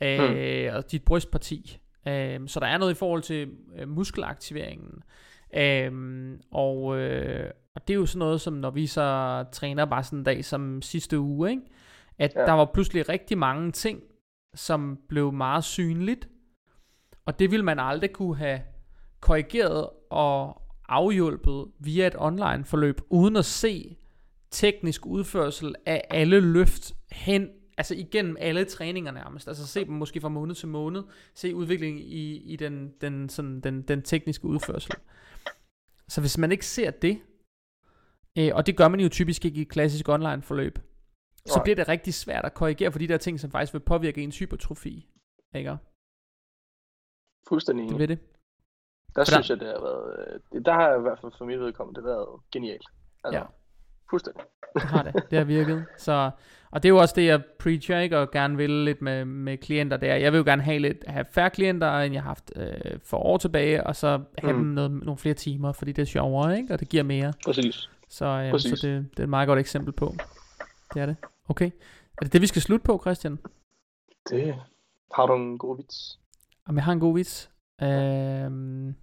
Øh, 0.00 0.74
og 0.74 0.92
dit 0.92 1.04
brystparti. 1.04 1.80
Øh, 2.08 2.40
så 2.46 2.60
der 2.60 2.66
er 2.66 2.78
noget 2.78 2.92
i 2.92 2.98
forhold 2.98 3.22
til 3.22 3.50
øh, 3.78 3.88
muskelaktiveringen. 3.88 5.02
Øh, 5.56 5.92
og, 6.50 6.98
øh, 6.98 7.50
og 7.74 7.88
det 7.88 7.94
er 7.94 7.98
jo 7.98 8.06
sådan 8.06 8.18
noget, 8.18 8.40
som 8.40 8.52
når 8.52 8.70
vi 8.70 8.86
så 8.86 9.44
træner 9.52 9.84
bare 9.84 10.02
sådan 10.02 10.18
en 10.18 10.24
dag 10.24 10.44
som 10.44 10.82
sidste 10.82 11.18
uge, 11.18 11.50
ikke? 11.50 11.62
at. 12.18 12.32
Ja. 12.36 12.40
der 12.40 12.52
var 12.52 12.70
pludselig 12.74 13.08
rigtig 13.08 13.38
mange 13.38 13.72
ting, 13.72 14.02
som 14.56 14.98
blev 15.08 15.32
meget 15.32 15.64
synligt, 15.64 16.28
og 17.26 17.38
det 17.38 17.50
ville 17.50 17.64
man 17.64 17.78
aldrig 17.78 18.12
kunne 18.12 18.36
have 18.36 18.60
korrigeret 19.20 19.88
og 20.10 20.62
afhjulpet 20.88 21.66
via 21.78 22.06
et 22.06 22.14
online 22.18 22.64
forløb, 22.64 23.00
uden 23.10 23.36
at 23.36 23.44
se 23.44 23.96
teknisk 24.50 25.06
udførsel 25.06 25.74
af 25.86 26.04
alle 26.10 26.40
løft 26.40 26.92
hen, 27.12 27.48
altså 27.78 27.94
igennem 27.94 28.36
alle 28.40 28.64
træninger 28.64 29.12
nærmest, 29.12 29.48
altså 29.48 29.66
se 29.66 29.84
dem 29.84 29.94
måske 29.94 30.20
fra 30.20 30.28
måned 30.28 30.54
til 30.54 30.68
måned, 30.68 31.02
se 31.34 31.54
udviklingen 31.54 32.02
i, 32.02 32.36
i 32.36 32.56
den, 32.56 32.92
den, 33.00 33.28
sådan, 33.28 33.60
den, 33.60 33.82
den 33.82 34.02
tekniske 34.02 34.44
udførsel. 34.44 34.92
Så 36.08 36.20
hvis 36.20 36.38
man 36.38 36.52
ikke 36.52 36.66
ser 36.66 36.90
det, 36.90 37.20
øh, 38.38 38.50
og 38.54 38.66
det 38.66 38.76
gør 38.76 38.88
man 38.88 39.00
jo 39.00 39.08
typisk 39.08 39.44
ikke 39.44 39.58
i 39.58 39.62
et 39.62 39.68
klassisk 39.68 40.08
online 40.08 40.42
forløb, 40.42 40.78
så 41.46 41.60
bliver 41.62 41.76
det 41.76 41.88
rigtig 41.88 42.14
svært 42.14 42.44
at 42.44 42.54
korrigere 42.54 42.92
for 42.92 42.98
de 42.98 43.08
der 43.08 43.16
ting, 43.16 43.40
som 43.40 43.50
faktisk 43.50 43.72
vil 43.72 43.80
påvirke 43.80 44.22
ens 44.22 44.38
hypertrofi. 44.38 45.08
Ikke? 45.54 45.76
Fuldstændig 47.48 47.88
Det 47.88 47.98
ved 47.98 48.08
det. 48.08 48.18
Der 49.16 49.24
synes 49.24 49.50
jeg, 49.50 49.60
det 49.60 49.66
har 49.68 49.80
været... 49.80 50.40
øh, 50.54 50.64
der 50.64 50.72
har 50.72 50.98
i 50.98 51.00
hvert 51.00 51.18
fald 51.20 51.32
for 51.38 51.44
mit 51.44 51.60
vedkommende 51.60 52.00
det 52.00 52.06
været 52.06 52.40
genialt. 52.52 52.86
Altså, 53.24 53.38
Ja. 53.38 53.44
Fuldstændig. 54.10 54.42
Det 54.74 54.82
har 54.82 55.02
det. 55.02 55.14
Det 55.30 55.38
har 55.38 55.44
virket. 55.44 55.84
Så, 55.98 56.30
og 56.70 56.82
det 56.82 56.88
er 56.88 56.90
jo 56.90 56.98
også 56.98 57.14
det, 57.16 57.26
jeg 57.26 57.42
preacher, 57.58 57.98
ikke? 57.98 58.18
Og 58.18 58.30
gerne 58.30 58.56
vil 58.56 58.70
lidt 58.70 59.02
med, 59.02 59.24
med 59.24 59.58
klienter 59.58 59.96
der. 59.96 60.14
Jeg 60.14 60.32
vil 60.32 60.38
jo 60.38 60.44
gerne 60.44 60.62
have 60.62 60.78
lidt 60.78 61.04
have 61.06 61.24
færre 61.32 61.50
klienter, 61.50 61.98
end 61.98 62.14
jeg 62.14 62.22
har 62.22 62.28
haft 62.28 62.52
øh, 62.56 63.00
for 63.04 63.16
år 63.16 63.38
tilbage, 63.38 63.86
og 63.86 63.96
så 63.96 64.08
have 64.38 64.52
mm. 64.52 64.58
Dem 64.58 64.66
noget, 64.66 64.90
nogle 64.90 65.18
flere 65.18 65.34
timer, 65.34 65.72
fordi 65.72 65.92
det 65.92 66.02
er 66.02 66.06
sjovere, 66.06 66.56
ikke? 66.56 66.74
Og 66.74 66.80
det 66.80 66.88
giver 66.88 67.02
mere. 67.02 67.32
Præcis. 67.44 67.90
Så, 68.08 68.24
øh, 68.24 68.46
så 68.46 68.50
Præcis. 68.50 68.80
det, 68.80 69.06
det 69.10 69.18
er 69.18 69.22
et 69.22 69.28
meget 69.28 69.46
godt 69.46 69.58
eksempel 69.58 69.92
på. 69.92 70.14
Det 70.94 71.02
er 71.02 71.06
det. 71.06 71.16
Okay. 71.48 71.70
Er 72.18 72.24
det 72.24 72.32
det, 72.32 72.40
vi 72.40 72.46
skal 72.46 72.62
slutte 72.62 72.84
på, 72.84 72.98
Christian? 73.02 73.38
Det 74.30 74.54
har 75.14 75.26
du 75.26 75.34
en 75.34 75.58
god 75.58 75.76
vits. 75.76 76.20
Om 76.66 76.76
jeg 76.76 76.84
har 76.84 76.92
en 76.92 77.00
god 77.00 77.14
vits. 77.14 77.50
Øhm... 77.82 78.94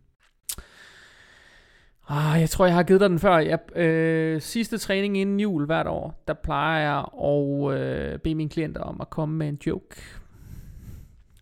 Ah, 2.11 2.41
jeg 2.41 2.49
tror, 2.49 2.65
jeg 2.65 2.75
har 2.75 2.83
givet 2.83 3.01
dig 3.01 3.09
den 3.09 3.19
før. 3.19 3.37
Jeg, 3.37 3.77
øh, 3.77 4.41
sidste 4.41 4.77
træning 4.77 5.17
inden 5.17 5.39
jul 5.39 5.65
hvert 5.65 5.87
år, 5.87 6.23
der 6.27 6.33
plejer 6.33 6.79
jeg 6.79 7.05
at 7.23 7.79
øh, 7.79 8.19
bede 8.19 8.35
mine 8.35 8.49
klienter 8.49 8.81
om 8.81 9.01
at 9.01 9.09
komme 9.09 9.37
med 9.37 9.47
en 9.47 9.59
joke. 9.67 10.01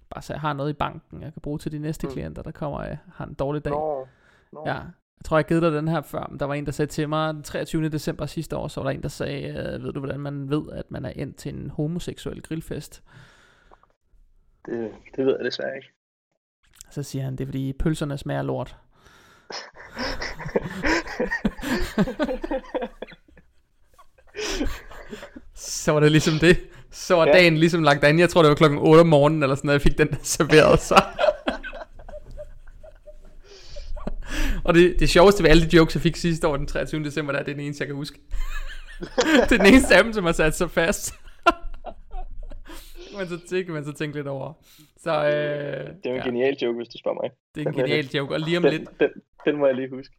Bare 0.09 0.21
så 0.21 0.33
jeg 0.33 0.41
har 0.41 0.53
noget 0.53 0.69
i 0.69 0.73
banken, 0.73 1.21
jeg 1.21 1.33
kan 1.33 1.41
bruge 1.41 1.59
til 1.59 1.71
de 1.71 1.79
næste 1.79 2.07
mm. 2.07 2.13
klienter, 2.13 2.41
der 2.41 2.51
kommer 2.51 2.77
og 2.77 2.97
har 3.13 3.25
en 3.25 3.33
dårlig 3.33 3.65
dag. 3.65 3.71
Nå, 3.71 4.07
nå. 4.53 4.63
Ja, 4.65 4.79
jeg 5.19 5.25
tror, 5.25 5.37
jeg 5.37 5.45
givet 5.45 5.61
dig 5.61 5.71
den 5.71 5.87
her 5.87 6.01
før, 6.01 6.27
men 6.29 6.39
der 6.39 6.45
var 6.45 6.53
en, 6.53 6.65
der 6.65 6.71
sagde 6.71 6.91
til 6.91 7.09
mig, 7.09 7.33
den 7.33 7.43
23. 7.43 7.89
december 7.89 8.25
sidste 8.25 8.57
år, 8.57 8.67
så 8.67 8.79
var 8.81 8.89
der 8.89 8.95
en, 8.95 9.03
der 9.03 9.09
sagde, 9.09 9.47
øh, 9.47 9.83
ved 9.83 9.93
du, 9.93 9.99
hvordan 9.99 10.19
man 10.19 10.49
ved, 10.49 10.63
at 10.73 10.91
man 10.91 11.05
er 11.05 11.09
endt 11.09 11.35
til 11.37 11.53
en 11.53 11.69
homoseksuel 11.69 12.41
grillfest? 12.41 13.03
Det, 14.65 14.91
det 15.15 15.25
ved 15.25 15.35
jeg 15.37 15.45
desværre 15.45 15.75
ikke. 15.75 15.87
Så 16.91 17.03
siger 17.03 17.23
han, 17.23 17.35
det 17.35 17.41
er 17.41 17.47
fordi 17.47 17.73
pølserne 17.73 18.17
smager 18.17 18.41
lort. 18.41 18.75
så 25.55 25.91
var 25.91 25.99
det 25.99 26.11
ligesom 26.11 26.33
det. 26.41 26.57
Så 26.91 27.15
var 27.15 27.25
Ja. 27.27 27.31
dagen 27.31 27.57
ligesom 27.57 27.83
lagt 27.83 28.03
an. 28.03 28.19
Jeg 28.19 28.29
tror, 28.29 28.41
det 28.41 28.49
var 28.49 28.55
klokken 28.55 28.79
8 28.79 29.01
om 29.01 29.07
morgenen, 29.07 29.43
eller 29.43 29.55
sådan 29.55 29.67
noget, 29.67 29.79
jeg 29.79 29.91
fik 29.91 29.97
den 29.97 30.15
serveret. 30.23 30.79
Så. 30.79 31.03
Og 34.67 34.73
det, 34.73 34.99
det 34.99 35.09
sjoveste 35.09 35.43
ved 35.43 35.49
alle 35.49 35.65
de 35.65 35.75
jokes, 35.77 35.95
jeg 35.95 36.01
fik 36.01 36.15
sidste 36.15 36.47
år, 36.47 36.57
den 36.57 36.67
23. 36.67 37.03
december, 37.03 37.31
der 37.31 37.39
er 37.39 37.43
det 37.43 37.51
er 37.51 37.55
den 37.55 37.65
eneste, 37.65 37.81
jeg 37.81 37.87
kan 37.87 37.95
huske. 37.95 38.19
det 39.49 39.51
er 39.51 39.57
den 39.57 39.65
eneste 39.65 39.95
af 39.95 40.03
dem, 40.03 40.13
som 40.13 40.23
har 40.23 40.31
sat 40.31 40.55
sig 40.55 40.71
fast. 40.71 41.13
men 43.17 43.27
så 43.27 43.39
tænker 43.49 43.73
man 43.73 43.85
så 43.85 43.93
tænke 43.93 44.15
lidt 44.15 44.27
over. 44.27 44.53
Så 44.97 45.25
øh, 45.25 45.31
Det 45.31 45.33
er 45.33 46.09
jo 46.09 46.11
en 46.11 46.15
ja, 46.15 46.25
genial 46.25 46.57
joke, 46.61 46.77
hvis 46.77 46.87
du 46.87 46.97
spørger 46.97 47.21
mig. 47.23 47.31
det 47.55 47.65
er 47.65 47.69
en 47.69 47.75
genial 47.75 48.05
joke. 48.05 48.33
Og 48.33 48.39
lige 48.39 48.57
om 48.57 48.63
Den, 48.63 48.71
lidt, 48.71 48.99
den, 48.99 49.09
den 49.45 49.57
må 49.57 49.65
jeg 49.65 49.75
lige 49.75 49.89
huske. 49.89 50.15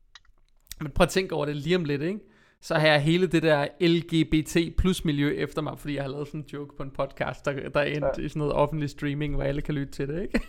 men 0.81 0.91
prøv 0.93 1.05
at 1.05 1.09
tænke 1.11 1.35
over 1.35 1.47
det 1.47 1.57
lige 1.57 1.77
om 1.77 1.85
lidt, 1.85 2.03
ikke? 2.03 2.19
Så 2.61 2.75
har 2.75 2.87
jeg 2.89 3.01
hele 3.03 3.27
det 3.27 3.43
der 3.43 3.67
LGBT 3.81 4.77
plus 4.79 5.05
miljø 5.05 5.35
efter 5.37 5.63
mig, 5.63 5.79
fordi 5.79 5.95
jeg 5.95 6.03
har 6.03 6.11
lavet 6.11 6.29
sådan 6.29 6.41
en 6.41 6.47
joke 6.53 6.77
på 6.77 6.83
en 6.83 6.91
podcast, 6.91 7.45
der, 7.45 7.69
der 7.69 7.81
er 7.81 7.85
endt 7.85 8.19
ja. 8.19 8.23
i 8.23 8.29
sådan 8.29 8.39
noget 8.41 8.53
offentlig 8.55 8.91
streaming, 8.91 9.35
hvor 9.35 9.45
alle 9.45 9.63
kan 9.63 9.75
lytte 9.75 9.93
til 9.93 10.09
det, 10.09 10.23
ikke? 10.23 10.41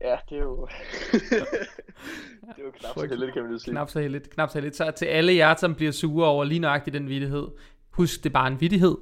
Ja, 0.00 0.16
det 0.30 0.38
er 0.38 0.42
jo... 0.42 0.66
det 1.12 2.58
er 2.58 2.62
jo 2.64 2.70
knap 2.70 2.94
så 2.94 3.06
heldigt, 3.10 3.32
kan 3.32 3.42
man 3.42 3.52
jo 3.52 3.58
sige. 3.58 3.72
Knap 3.72 3.90
så 3.90 4.00
heldigt, 4.00 4.30
knap 4.30 4.50
så 4.50 4.54
heldigt. 4.58 4.76
Så 4.76 4.90
til 4.90 5.06
alle 5.06 5.34
jer, 5.34 5.54
som 5.54 5.74
bliver 5.74 5.92
sure 5.92 6.28
over 6.28 6.44
lige 6.44 6.58
nøjagtigt 6.58 6.94
den 6.94 7.08
vittighed, 7.08 7.48
husk, 7.90 8.24
det 8.24 8.30
er 8.30 8.34
bare 8.34 8.48
en 8.48 8.60
vittighed. 8.60 8.96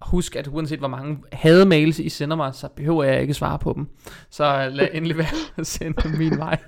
Og 0.00 0.08
husk, 0.08 0.36
at 0.36 0.48
uanset 0.48 0.78
hvor 0.78 0.88
mange 0.88 1.18
hademails 1.32 1.98
I 1.98 2.08
sender 2.08 2.36
mig, 2.36 2.54
så 2.54 2.68
behøver 2.68 3.04
jeg 3.04 3.20
ikke 3.20 3.34
svare 3.34 3.58
på 3.58 3.72
dem. 3.76 3.88
Så 4.30 4.68
lad 4.72 4.88
endelig 4.94 5.18
være 5.18 5.36
at 5.56 5.66
sende 5.66 6.02
dem 6.02 6.10
min 6.10 6.38
vej. 6.38 6.58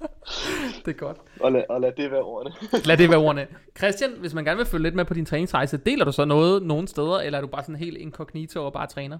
det 0.84 0.94
er 0.94 0.98
godt. 0.98 1.16
Og 1.40 1.52
lad, 1.52 1.62
og 1.68 1.80
lad 1.80 1.92
det 1.96 2.10
være 2.10 2.22
ordene. 2.22 2.54
Lad 2.84 2.96
det 2.96 3.08
være 3.10 3.18
ordene. 3.18 3.46
Christian, 3.78 4.10
hvis 4.20 4.34
man 4.34 4.44
gerne 4.44 4.56
vil 4.56 4.66
følge 4.66 4.82
lidt 4.82 4.94
med 4.94 5.04
på 5.04 5.14
din 5.14 5.26
træningsrejse, 5.26 5.76
deler 5.76 6.04
du 6.04 6.12
så 6.12 6.24
noget 6.24 6.62
nogle 6.62 6.88
steder, 6.88 7.18
eller 7.18 7.38
er 7.38 7.42
du 7.42 7.48
bare 7.48 7.62
sådan 7.62 7.76
helt 7.76 7.96
inkognito 7.96 8.64
og 8.64 8.72
bare 8.72 8.86
træner? 8.86 9.18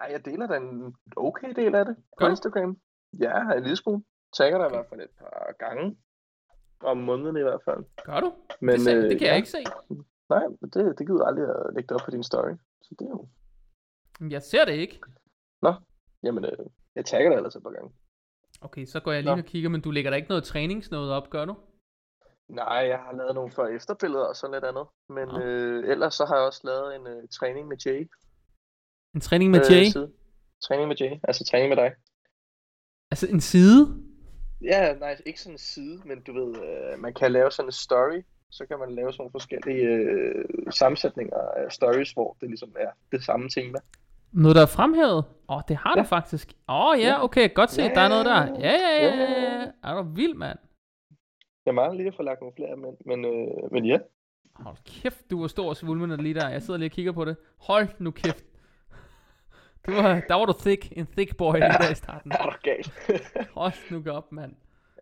Nej, 0.00 0.08
jeg 0.12 0.24
deler 0.24 0.46
da 0.46 0.56
en 0.56 0.94
okay 1.16 1.52
del 1.56 1.74
af 1.74 1.84
det 1.84 1.96
på 1.96 2.24
Gør? 2.24 2.30
Instagram. 2.30 2.78
Ja, 3.20 3.52
en 3.56 3.62
lille 3.62 3.76
smule. 3.76 4.04
Tagger 4.36 4.58
der 4.58 4.66
i 4.66 4.68
hvert 4.68 4.86
fald 4.88 5.00
et 5.00 5.10
par 5.18 5.54
gange. 5.58 5.96
Om 6.80 6.96
måneden 6.96 7.36
i 7.36 7.42
hvert 7.42 7.62
fald. 7.64 7.84
Gør 8.04 8.20
du? 8.20 8.32
Men, 8.60 8.80
det, 8.80 8.96
øh, 8.96 9.02
det 9.02 9.18
kan 9.18 9.26
ja. 9.26 9.26
jeg 9.26 9.36
ikke 9.36 9.50
se. 9.50 9.64
Nej, 10.28 10.44
det, 10.74 10.98
det 10.98 11.06
gider 11.06 11.24
aldrig 11.24 11.44
at 11.48 11.74
lægge 11.74 11.88
det 11.88 11.96
op 12.00 12.04
på 12.04 12.10
din 12.10 12.22
story. 12.22 12.52
Så 12.82 12.94
det 12.98 13.04
er 13.04 13.10
jo... 13.10 13.28
Jeg 14.30 14.42
ser 14.42 14.64
det 14.64 14.72
ikke. 14.72 15.00
Jamen, 16.22 16.44
øh, 16.44 16.66
jeg 16.94 17.04
tagger 17.04 17.30
det 17.30 17.36
ellers 17.36 17.56
et 17.56 17.62
par 17.62 17.70
gange. 17.70 17.94
Okay, 18.60 18.84
så 18.86 19.00
går 19.00 19.12
jeg 19.12 19.22
lige 19.22 19.36
Nå. 19.36 19.42
og 19.42 19.44
kigger, 19.44 19.70
men 19.70 19.80
du 19.80 19.90
lægger 19.90 20.10
der 20.10 20.16
ikke 20.16 20.28
noget 20.28 20.44
træningsnoget 20.44 21.12
op, 21.12 21.30
gør 21.30 21.44
du? 21.44 21.56
Nej, 22.48 22.82
jeg 22.92 22.98
har 22.98 23.12
lavet 23.16 23.34
nogle 23.34 23.52
før 23.52 23.62
og 23.62 23.74
efterbilleder 23.74 24.24
og 24.24 24.36
sådan 24.36 24.54
lidt 24.54 24.64
andet. 24.64 24.86
Men 25.08 25.28
Nå. 25.28 25.40
øh, 25.40 25.90
ellers 25.90 26.14
så 26.14 26.24
har 26.24 26.36
jeg 26.36 26.46
også 26.46 26.60
lavet 26.64 26.96
en 26.96 27.06
øh, 27.06 27.28
træning 27.28 27.68
med 27.68 27.76
Jay. 27.86 28.10
En 29.14 29.20
træning 29.20 29.50
med 29.50 29.60
Jay? 29.70 29.84
Side. 29.84 30.10
Træning 30.62 30.88
med 30.88 30.96
Jay, 31.00 31.10
altså 31.28 31.44
træning 31.44 31.68
med 31.68 31.76
dig. 31.76 31.90
Altså 33.10 33.26
en 33.30 33.40
side? 33.40 34.02
Ja, 34.62 34.94
nej, 34.94 35.16
ikke 35.26 35.40
sådan 35.40 35.54
en 35.54 35.58
side, 35.58 36.00
men 36.04 36.20
du 36.22 36.32
ved, 36.32 36.56
øh, 36.64 36.98
man 36.98 37.14
kan 37.14 37.32
lave 37.32 37.50
sådan 37.50 37.68
en 37.68 37.72
story, 37.72 38.20
så 38.50 38.66
kan 38.66 38.78
man 38.78 38.94
lave 38.94 39.12
sådan 39.12 39.20
nogle 39.22 39.32
forskellige 39.32 39.82
øh, 39.86 40.44
sammensætninger 40.70 41.36
af 41.56 41.72
stories, 41.72 42.12
hvor 42.12 42.36
det 42.40 42.48
ligesom 42.48 42.74
er 42.80 42.90
det 43.12 43.24
samme 43.24 43.48
tema. 43.50 43.78
Noget, 44.32 44.56
der 44.56 44.62
er 44.62 44.66
fremhævet? 44.66 45.24
Åh, 45.48 45.56
oh, 45.56 45.62
det 45.68 45.76
har 45.76 45.94
ja. 45.96 46.02
Du 46.02 46.06
faktisk. 46.06 46.52
Åh 46.68 46.86
oh, 46.86 46.98
ja, 47.00 47.06
Ja. 47.06 47.24
okay, 47.24 47.54
godt 47.54 47.70
set, 47.70 47.82
Ja, 47.82 47.88
der 47.94 48.00
er 48.00 48.08
noget 48.08 48.26
der. 48.26 48.46
ja, 48.46 48.72
Ja, 49.00 49.16
ja, 49.16 49.60
ja. 49.60 49.66
Er 49.84 49.94
du 50.02 50.02
vild, 50.14 50.34
mand? 50.34 50.58
Jeg 51.66 51.74
mangler 51.74 51.96
lige 51.96 52.08
at 52.08 52.14
få 52.16 52.22
lagt 52.22 52.40
nogle 52.40 52.54
flere, 52.56 52.76
men, 52.76 52.96
men, 53.06 53.24
øh, 53.24 53.72
men 53.72 53.84
ja. 53.84 53.98
Hold 54.54 54.76
kæft, 54.84 55.30
du 55.30 55.40
var 55.40 55.46
stor 55.46 55.68
og 55.68 55.76
svulmende 55.76 56.16
lige 56.22 56.34
der. 56.34 56.48
Jeg 56.48 56.62
sidder 56.62 56.78
lige 56.78 56.88
og 56.88 56.92
kigger 56.92 57.12
på 57.12 57.24
det. 57.24 57.36
Hold 57.58 57.88
nu 57.98 58.10
kæft. 58.10 58.44
Det 59.88 59.96
var, 59.96 60.20
der 60.28 60.34
var 60.34 60.44
du 60.44 60.54
thick, 60.58 60.92
en 60.92 61.06
thick 61.06 61.36
boy 61.36 61.52
lige 61.54 61.62
der 61.84 61.90
i 61.92 61.94
starten. 61.94 62.32
Er 62.40 62.50
du 62.50 62.56
galt? 62.62 62.92
Hold 63.60 63.90
nu 63.90 64.12
op, 64.12 64.32
mand. 64.32 64.54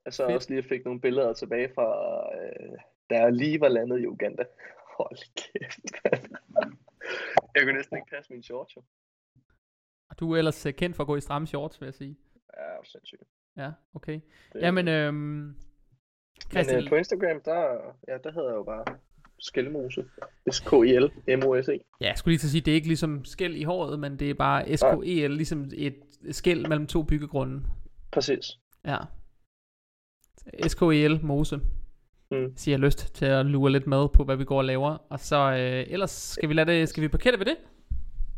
jeg 0.05 0.13
så 0.13 0.27
Fedt. 0.27 0.37
også 0.37 0.51
lige 0.51 0.63
fik 0.63 0.85
nogle 0.85 1.01
billeder 1.01 1.33
tilbage 1.33 1.69
fra, 1.75 1.89
øh, 2.37 2.79
da 3.11 3.15
jeg 3.23 3.33
lige 3.33 3.61
var 3.61 3.69
landet 3.69 4.01
i 4.01 4.07
Uganda. 4.07 4.45
Hold 4.99 5.19
kæft. 5.37 5.81
Jeg 7.55 7.63
kunne 7.65 7.73
næsten 7.77 7.97
ikke 7.97 8.11
passe 8.11 8.33
mine 8.33 8.43
shorts, 8.45 8.77
jo. 8.77 8.83
Du 10.21 10.33
er 10.33 10.39
ellers 10.39 10.67
øh, 10.67 10.75
kendt 10.75 10.97
for 10.97 11.03
at 11.03 11.07
gå 11.07 11.17
i 11.17 11.21
stramme 11.21 11.47
shorts, 11.47 11.81
vil 11.81 11.87
jeg 11.87 11.95
sige. 11.95 12.17
Ja, 12.57 12.85
sindssygt. 12.85 13.23
Ja, 13.57 13.71
okay. 13.95 14.21
Det- 14.53 14.61
Jamen, 14.61 14.89
øhm, 14.89 15.15
Men 15.15 15.57
Christian, 16.51 16.83
øh, 16.83 16.89
på 16.89 16.95
Instagram, 16.95 17.41
der, 17.45 17.61
ja, 18.09 18.19
der 18.25 18.33
hedder 18.33 18.49
jeg 18.49 18.57
jo 18.57 18.63
bare 18.63 18.85
Skelmose. 19.39 20.05
S-K-I-L-M-O-S-E. 20.51 21.73
ja, 22.01 22.09
jeg 22.09 22.19
skulle 22.19 22.33
lige 22.33 22.39
til 22.39 22.47
at 22.47 22.51
sige, 22.51 22.61
det 22.61 22.71
er 22.71 22.75
ikke 22.75 22.87
ligesom 22.87 23.25
skæld 23.25 23.57
i 23.57 23.63
håret, 23.63 23.99
men 23.99 24.19
det 24.19 24.31
er 24.31 24.35
bare 24.35 24.77
SKEL, 24.77 25.31
ligesom 25.31 25.71
et 25.75 25.95
skæld 26.31 26.69
mellem 26.69 26.87
to 26.87 27.03
byggegrunde. 27.03 27.63
Præcis. 28.13 28.59
Ja. 28.87 28.99
SKEL 30.67 31.21
Mose. 31.23 31.61
Mm. 32.31 32.57
Så 32.57 32.71
jeg 32.71 32.79
har 32.79 32.85
lyst 32.85 33.15
til 33.15 33.25
at 33.25 33.47
lure 33.47 33.73
lidt 33.73 33.87
med 33.87 34.09
på, 34.09 34.25
hvad 34.25 34.37
vi 34.37 34.45
går 34.45 34.59
og 34.59 34.65
laver. 34.65 34.97
Og 35.11 35.21
så 35.21 35.37
øh, 35.37 35.93
ellers 35.93 36.11
skal 36.11 36.49
vi 36.49 36.55
lade 36.55 36.73
det, 36.73 36.89
skal 36.89 37.03
vi 37.03 37.09
parkere 37.09 37.33
det 37.33 37.39
ved 37.39 37.47
det? 37.47 37.57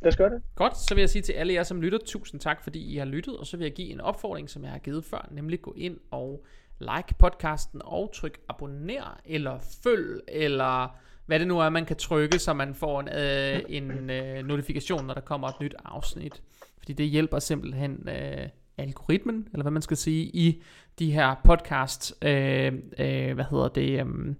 Lad 0.02 0.08
os 0.08 0.16
gøre 0.16 0.30
det. 0.30 0.42
Godt, 0.54 0.76
så 0.76 0.94
vil 0.94 1.02
jeg 1.02 1.10
sige 1.10 1.22
til 1.22 1.32
alle 1.32 1.52
jer, 1.52 1.62
som 1.62 1.82
lytter, 1.82 1.98
tusind 2.06 2.40
tak, 2.40 2.62
fordi 2.62 2.94
I 2.94 2.96
har 2.96 3.04
lyttet. 3.04 3.36
Og 3.36 3.46
så 3.46 3.56
vil 3.56 3.64
jeg 3.64 3.72
give 3.74 3.90
en 3.90 4.00
opfordring, 4.00 4.50
som 4.50 4.62
jeg 4.62 4.70
har 4.70 4.78
givet 4.78 5.04
før, 5.04 5.28
nemlig 5.30 5.62
gå 5.62 5.74
ind 5.76 5.96
og 6.10 6.44
like 6.80 7.14
podcasten 7.18 7.80
og 7.84 8.10
tryk 8.14 8.38
abonner, 8.48 9.20
eller 9.24 9.58
følg, 9.84 10.20
eller 10.28 10.96
hvad 11.26 11.38
det 11.38 11.48
nu 11.48 11.60
er, 11.60 11.68
man 11.68 11.84
kan 11.84 11.96
trykke, 11.96 12.38
så 12.38 12.52
man 12.52 12.74
får 12.74 13.00
en, 13.00 13.08
øh, 13.08 13.60
en 13.68 14.10
øh, 14.10 14.46
notifikation, 14.46 15.06
når 15.06 15.14
der 15.14 15.20
kommer 15.20 15.48
et 15.48 15.60
nyt 15.60 15.74
afsnit. 15.84 16.42
Fordi 16.78 16.92
det 16.92 17.06
hjælper 17.06 17.38
simpelthen 17.38 18.08
øh, 18.08 18.48
algoritmen, 18.78 19.48
eller 19.52 19.62
hvad 19.62 19.72
man 19.72 19.82
skal 19.82 19.96
sige, 19.96 20.24
i 20.24 20.62
de 20.98 21.12
her 21.12 21.34
podcast, 21.44 22.24
øh, 22.24 22.72
øh, 22.98 23.34
hvad 23.34 23.44
hedder 23.50 23.68
det, 23.68 24.00
øh, 24.00 24.34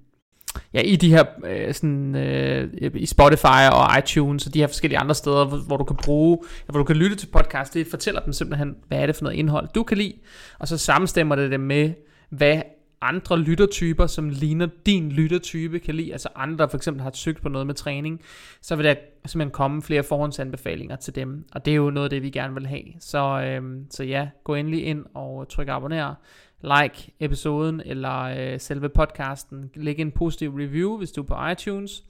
ja, 0.74 0.80
i 0.80 0.96
de 0.96 1.10
her, 1.10 1.24
øh, 1.44 1.74
sådan, 1.74 2.14
øh, 2.14 2.90
i 2.94 3.06
Spotify 3.06 3.70
og 3.72 3.98
iTunes 3.98 4.46
og 4.46 4.54
de 4.54 4.58
her 4.58 4.66
forskellige 4.66 4.98
andre 4.98 5.14
steder, 5.14 5.44
hvor, 5.44 5.58
hvor 5.58 5.76
du 5.76 5.84
kan 5.84 5.96
bruge, 5.96 6.38
hvor 6.66 6.78
du 6.78 6.84
kan 6.84 6.96
lytte 6.96 7.16
til 7.16 7.26
podcast, 7.26 7.74
det 7.74 7.86
fortæller 7.86 8.20
dem 8.20 8.32
simpelthen, 8.32 8.76
hvad 8.88 8.98
er 8.98 9.06
det 9.06 9.16
for 9.16 9.24
noget 9.24 9.36
indhold, 9.36 9.68
du 9.74 9.82
kan 9.82 9.98
lide, 9.98 10.14
og 10.58 10.68
så 10.68 10.78
sammenstemmer 10.78 11.36
det 11.36 11.50
det 11.50 11.60
med, 11.60 11.92
hvad 12.28 12.62
andre 13.00 13.38
lyttertyper, 13.38 14.06
som 14.06 14.28
ligner 14.28 14.68
din 14.86 15.12
lyttertype, 15.12 15.78
kan 15.78 15.94
lide, 15.94 16.12
altså 16.12 16.28
andre, 16.34 16.64
der 16.64 16.70
for 16.70 16.76
eksempel 16.76 17.02
har 17.02 17.10
søgt 17.14 17.42
på 17.42 17.48
noget 17.48 17.66
med 17.66 17.74
træning, 17.74 18.20
så 18.60 18.76
vil 18.76 18.84
der 18.84 18.94
simpelthen 19.26 19.52
komme 19.52 19.82
flere 19.82 20.02
forhåndsanbefalinger 20.02 20.96
til 20.96 21.14
dem, 21.14 21.44
og 21.52 21.64
det 21.64 21.70
er 21.70 21.76
jo 21.76 21.90
noget 21.90 22.06
af 22.06 22.10
det, 22.10 22.22
vi 22.22 22.30
gerne 22.30 22.54
vil 22.54 22.66
have. 22.66 22.84
Så, 23.00 23.40
øhm, 23.40 23.86
så 23.90 24.04
ja, 24.04 24.28
gå 24.44 24.54
endelig 24.54 24.84
ind 24.86 25.04
og 25.14 25.48
tryk 25.48 25.68
abonner, 25.68 26.14
like 26.62 27.12
episoden 27.20 27.82
eller 27.84 28.20
øh, 28.20 28.60
selve 28.60 28.88
podcasten, 28.88 29.70
læg 29.74 29.98
en 29.98 30.12
positiv 30.12 30.50
review, 30.50 30.96
hvis 30.96 31.12
du 31.12 31.22
er 31.22 31.26
på 31.26 31.48
iTunes, 31.52 32.04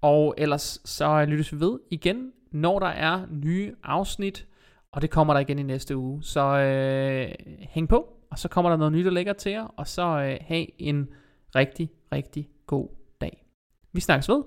og 0.00 0.34
ellers 0.38 0.80
så 0.84 1.08
øh, 1.08 1.28
lyttes 1.28 1.52
vi 1.52 1.60
ved 1.60 1.78
igen, 1.90 2.32
når 2.52 2.78
der 2.78 2.86
er 2.86 3.20
nye 3.30 3.74
afsnit, 3.82 4.46
og 4.92 5.02
det 5.02 5.10
kommer 5.10 5.34
der 5.34 5.40
igen 5.40 5.58
i 5.58 5.62
næste 5.62 5.96
uge. 5.96 6.22
Så 6.22 6.40
øh, 6.40 7.34
hæng 7.60 7.88
på, 7.88 8.17
og 8.30 8.38
så 8.38 8.48
kommer 8.48 8.70
der 8.70 8.76
noget 8.76 8.92
nyt 8.92 9.06
og 9.06 9.12
lækkert 9.12 9.36
til 9.36 9.52
jer, 9.52 9.64
og 9.64 9.88
så 9.88 10.02
øh, 10.02 10.38
have 10.40 10.82
en 10.82 11.08
rigtig, 11.54 11.90
rigtig 12.12 12.48
god 12.66 12.88
dag. 13.20 13.44
Vi 13.92 14.00
snakkes 14.00 14.28
ved, 14.28 14.44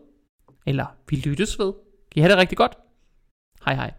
eller 0.66 0.86
vi 1.10 1.16
lyttes 1.16 1.60
ved. 1.60 1.74
Kan 2.12 2.20
I 2.20 2.22
have 2.22 2.32
det 2.32 2.40
rigtig 2.40 2.58
godt? 2.58 2.78
Hej 3.66 3.76
hej. 3.76 3.94